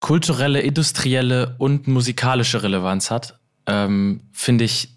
kulturelle, 0.00 0.60
industrielle 0.60 1.54
und 1.58 1.88
musikalische 1.88 2.62
Relevanz 2.62 3.10
hat, 3.10 3.38
ähm, 3.66 4.22
finde 4.32 4.64
ich, 4.64 4.96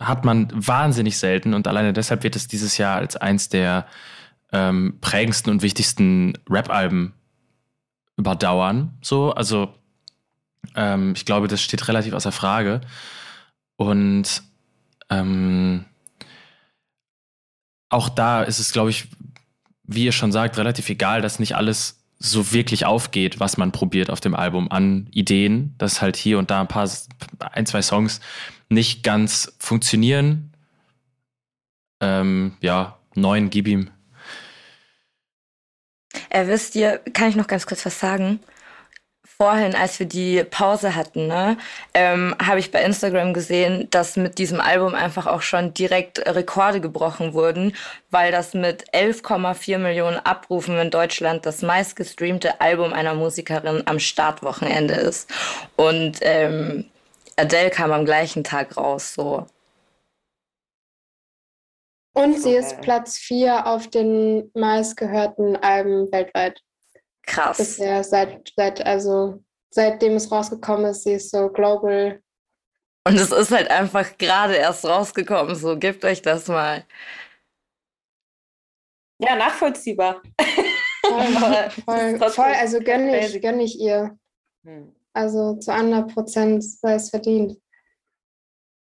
hat 0.00 0.24
man 0.24 0.48
wahnsinnig 0.52 1.18
selten 1.18 1.54
und 1.54 1.68
alleine 1.68 1.92
deshalb 1.92 2.24
wird 2.24 2.36
es 2.36 2.48
dieses 2.48 2.76
Jahr 2.76 2.96
als 2.96 3.16
eins 3.16 3.48
der 3.48 3.86
ähm, 4.52 4.98
prägendsten 5.00 5.52
und 5.52 5.62
wichtigsten 5.62 6.34
Rap-Alben 6.48 7.14
überdauern. 8.16 8.96
So, 9.00 9.32
also 9.32 9.74
ähm, 10.74 11.12
ich 11.16 11.24
glaube, 11.24 11.48
das 11.48 11.60
steht 11.62 11.86
relativ 11.88 12.14
außer 12.14 12.32
Frage. 12.32 12.80
Und 13.76 14.42
ähm, 15.10 15.84
auch 17.88 18.08
da 18.08 18.42
ist 18.42 18.58
es, 18.58 18.72
glaube 18.72 18.90
ich, 18.90 19.08
wie 19.84 20.04
ihr 20.04 20.12
schon 20.12 20.32
sagt, 20.32 20.58
relativ 20.58 20.88
egal, 20.88 21.22
dass 21.22 21.38
nicht 21.38 21.56
alles 21.56 22.00
so 22.18 22.52
wirklich 22.52 22.86
aufgeht, 22.86 23.40
was 23.40 23.56
man 23.56 23.72
probiert 23.72 24.10
auf 24.10 24.20
dem 24.20 24.34
Album 24.34 24.70
an 24.70 25.08
Ideen, 25.12 25.74
dass 25.78 26.00
halt 26.00 26.16
hier 26.16 26.38
und 26.38 26.50
da 26.50 26.62
ein 26.62 26.68
paar, 26.68 26.90
ein, 27.52 27.66
zwei 27.66 27.82
Songs 27.82 28.20
nicht 28.68 29.02
ganz 29.02 29.54
funktionieren. 29.58 30.52
Ähm, 32.00 32.56
ja, 32.60 32.98
neun, 33.14 33.50
gib 33.50 33.68
ihm. 33.68 33.90
Äh, 36.30 36.46
wisst 36.46 36.74
ihr, 36.74 36.98
kann 37.12 37.28
ich 37.28 37.36
noch 37.36 37.46
ganz 37.46 37.66
kurz 37.66 37.84
was 37.84 38.00
sagen? 38.00 38.40
Vorhin, 39.36 39.74
als 39.74 39.98
wir 39.98 40.06
die 40.06 40.42
Pause 40.44 40.94
hatten, 40.94 41.26
ne, 41.26 41.58
ähm, 41.94 42.34
habe 42.44 42.58
ich 42.58 42.70
bei 42.70 42.82
Instagram 42.82 43.34
gesehen, 43.34 43.88
dass 43.90 44.16
mit 44.16 44.38
diesem 44.38 44.60
Album 44.60 44.94
einfach 44.94 45.26
auch 45.26 45.42
schon 45.42 45.74
direkt 45.74 46.18
Rekorde 46.26 46.80
gebrochen 46.80 47.34
wurden, 47.34 47.74
weil 48.10 48.32
das 48.32 48.54
mit 48.54 48.90
11,4 48.94 49.78
Millionen 49.78 50.18
Abrufen 50.18 50.78
in 50.78 50.90
Deutschland 50.90 51.44
das 51.44 51.62
meistgestreamte 51.62 52.60
Album 52.60 52.92
einer 52.92 53.14
Musikerin 53.14 53.82
am 53.86 53.98
Startwochenende 53.98 54.94
ist. 54.94 55.30
Und 55.76 56.18
ähm, 56.22 56.86
Adele 57.36 57.70
kam 57.70 57.92
am 57.92 58.06
gleichen 58.06 58.42
Tag 58.42 58.76
raus, 58.76 59.12
so. 59.14 59.46
Und 62.14 62.40
sie 62.40 62.54
ist 62.54 62.80
Platz 62.80 63.18
4 63.18 63.66
auf 63.66 63.88
den 63.88 64.50
meistgehörten 64.54 65.56
Alben 65.56 66.10
weltweit. 66.10 66.62
Krass. 67.26 67.58
Bisher, 67.58 68.02
seit, 68.04 68.52
seit, 68.56 68.84
also, 68.86 69.42
seitdem 69.70 70.14
es 70.14 70.30
rausgekommen 70.30 70.86
ist, 70.86 71.02
sie 71.02 71.14
ist 71.14 71.30
so 71.30 71.48
global. 71.48 72.22
Und 73.04 73.16
es 73.16 73.30
ist 73.30 73.50
halt 73.50 73.70
einfach 73.70 74.16
gerade 74.18 74.54
erst 74.54 74.84
rausgekommen, 74.84 75.54
so 75.54 75.78
gebt 75.78 76.04
euch 76.04 76.22
das 76.22 76.48
mal. 76.48 76.84
Ja, 79.18 79.36
nachvollziehbar. 79.36 80.22
Voll, 81.08 82.18
voll, 82.18 82.30
voll 82.30 82.52
also 82.60 82.80
gönne 82.80 83.24
ich, 83.24 83.40
gönn 83.40 83.60
ich 83.60 83.78
ihr. 83.78 84.18
Hm. 84.64 84.92
Also 85.12 85.54
zu 85.54 85.72
100 85.72 86.12
Prozent 86.12 86.64
sei 86.64 86.94
es 86.94 87.10
verdient. 87.10 87.56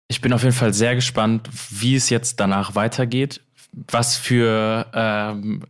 Ich 0.09 0.21
bin 0.21 0.33
auf 0.33 0.43
jeden 0.43 0.55
Fall 0.55 0.75
sehr 0.75 0.95
gespannt, 0.95 1.49
wie 1.71 1.95
es 1.95 2.11
jetzt 2.11 2.41
danach 2.41 2.75
weitergeht, 2.75 3.41
was 3.73 4.17
für 4.17 4.91
ähm, 4.95 5.65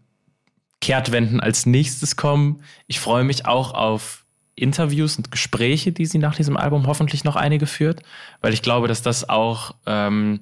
Kehrtwenden 0.81 1.41
als 1.41 1.67
nächstes 1.67 2.17
kommen. 2.17 2.63
Ich 2.87 3.01
freue 3.01 3.25
mich 3.25 3.47
auch 3.47 3.75
auf 3.75 4.25
Interviews 4.55 5.17
und 5.17 5.31
Gespräche, 5.31 5.93
die 5.93 6.07
sie 6.07 6.19
nach 6.19 6.37
diesem 6.37 6.57
Album 6.57 6.87
hoffentlich 6.87 7.25
noch 7.25 7.37
einige 7.37 7.67
führt, 7.67 8.03
weil 8.41 8.53
ich 8.53 8.63
glaube, 8.63 8.89
dass 8.89 9.03
das 9.03 9.29
auch 9.29 9.75
ähm, 9.87 10.41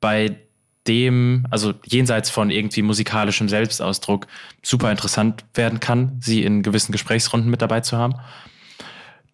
bei 0.00 0.36
dem, 0.86 1.46
also 1.50 1.72
jenseits 1.84 2.30
von 2.30 2.50
irgendwie 2.50 2.82
musikalischem 2.82 3.48
Selbstausdruck, 3.48 4.26
super 4.62 4.90
interessant 4.90 5.44
werden 5.54 5.80
kann, 5.80 6.18
sie 6.20 6.42
in 6.42 6.62
gewissen 6.62 6.92
Gesprächsrunden 6.92 7.50
mit 7.50 7.62
dabei 7.62 7.80
zu 7.80 7.96
haben. 7.96 8.14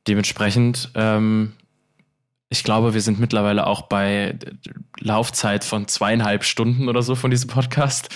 Dementsprechend, 0.07 0.91
ähm, 0.95 1.53
ich 2.49 2.65
glaube, 2.65 2.95
wir 2.95 3.01
sind 3.01 3.19
mittlerweile 3.21 3.67
auch 3.67 3.83
bei 3.83 4.39
Laufzeit 4.99 5.65
von 5.65 5.89
zweieinhalb 5.89 6.45
Stunden 6.45 6.89
oder 6.89 7.03
so 7.03 7.15
von 7.15 7.31
diesem 7.31 7.49
Podcast. 7.49 8.09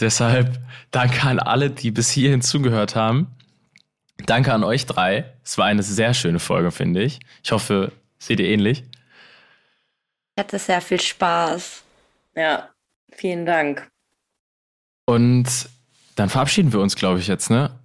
Deshalb 0.00 0.58
danke 0.90 1.22
an 1.22 1.38
alle, 1.38 1.70
die 1.70 1.90
bis 1.90 2.10
hierhin 2.10 2.42
zugehört 2.42 2.96
haben. 2.96 3.28
Danke 4.26 4.52
an 4.52 4.64
euch 4.64 4.86
drei. 4.86 5.32
Es 5.44 5.58
war 5.58 5.66
eine 5.66 5.82
sehr 5.82 6.14
schöne 6.14 6.38
Folge, 6.38 6.70
finde 6.70 7.02
ich. 7.02 7.20
Ich 7.42 7.52
hoffe, 7.52 7.92
seht 8.18 8.40
ihr 8.40 8.46
ähnlich. 8.48 8.84
Ich 10.34 10.40
hatte 10.40 10.58
sehr 10.58 10.80
viel 10.80 11.00
Spaß. 11.00 11.82
Ja, 12.34 12.68
vielen 13.10 13.44
Dank. 13.44 13.88
Und 15.06 15.48
dann 16.16 16.28
verabschieden 16.28 16.72
wir 16.72 16.80
uns, 16.80 16.96
glaube 16.96 17.18
ich, 17.18 17.26
jetzt, 17.26 17.50
ne? 17.50 17.78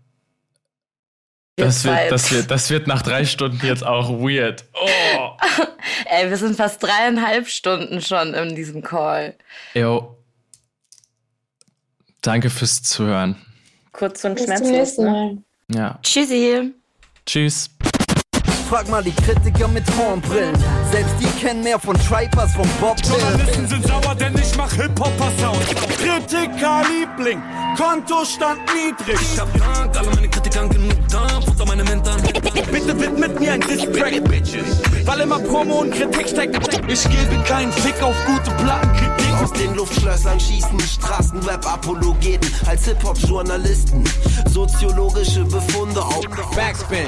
Das 1.55 1.83
wird, 1.83 2.11
das, 2.11 2.31
wird, 2.31 2.51
das 2.51 2.69
wird 2.69 2.85
nach 2.85 3.01
drei 3.01 3.25
Stunden 3.25 3.65
jetzt 3.65 3.83
auch 3.83 4.11
weird. 4.11 4.63
Oh. 4.73 5.31
Ey, 6.05 6.29
wir 6.29 6.37
sind 6.37 6.55
fast 6.55 6.83
dreieinhalb 6.83 7.47
Stunden 7.47 7.99
schon 7.99 8.35
in 8.35 8.55
diesem 8.55 8.83
Call. 8.83 9.35
Jo. 9.73 10.16
Danke 12.27 12.49
fürs 12.49 12.83
Zuhören. 12.83 13.38
Kurz 13.93 14.25
und 14.25 14.35
Bis 14.35 14.47
zum 14.47 14.57
schmerzlos. 14.57 14.72
nächsten 14.72 15.03
Ne? 15.06 15.11
Mal. 15.11 15.38
Ja. 15.73 15.99
Tschüssi. 16.03 16.73
Tschüss. 17.25 17.69
Frag 18.67 18.89
mal 18.89 19.01
die 19.01 19.14
Kritiker 19.14 19.69
mit 19.69 19.85
Hornbrillen. 19.97 20.53
Selbst 20.91 21.15
die 21.22 21.39
kennen 21.39 21.64
mehr 21.64 21.80
von 21.80 21.95
Tripers, 21.95 22.53
von 22.53 22.67
Bob. 22.81 22.97
Journalisten 23.01 23.65
sind 23.69 23.88
sauer, 23.88 24.14
denn 24.14 24.35
ich 24.38 24.57
mach 24.57 24.69
Hip-Hopper-Sound. 24.73 25.65
Kritiker 25.99 26.81
Liebling, 26.89 27.41
Kontostand 27.77 28.59
niedrig. 28.75 29.17
Ich 29.22 29.39
hab 29.39 29.47
Dank, 29.57 29.97
alle 29.97 30.09
meine 30.14 30.27
Kritikern 30.27 30.69
genug 30.69 31.07
Dampf 31.07 31.47
unter 31.47 31.65
meine 31.65 31.85
Mentoren. 31.85 32.22
Bitte 32.69 32.99
widmet 32.99 33.39
mir 33.39 33.53
ein 33.53 33.61
Distrack, 33.61 34.22
Bitches. 34.25 34.81
Weil 35.06 35.22
immer 35.22 35.39
Promo 35.39 35.80
und 35.80 35.91
Kritik 35.91 36.27
steckt. 36.27 36.57
Ich 36.91 37.03
gebe 37.03 37.41
keinen 37.45 37.72
Fick 37.72 38.03
auf 38.03 38.15
gute 38.25 38.51
Plattenkritik. 38.61 39.16
Aus 39.41 39.51
den 39.53 39.75
Luftschlössern 39.75 40.40
schießen 40.40 40.80
Straßenrap-Apologeten 40.80 42.51
als 42.66 42.85
Hip-Hop-Journalisten. 42.85 44.03
Soziologische 44.49 45.45
Befunde 45.45 46.01
auf 46.01 46.22
Backspin. 46.56 47.07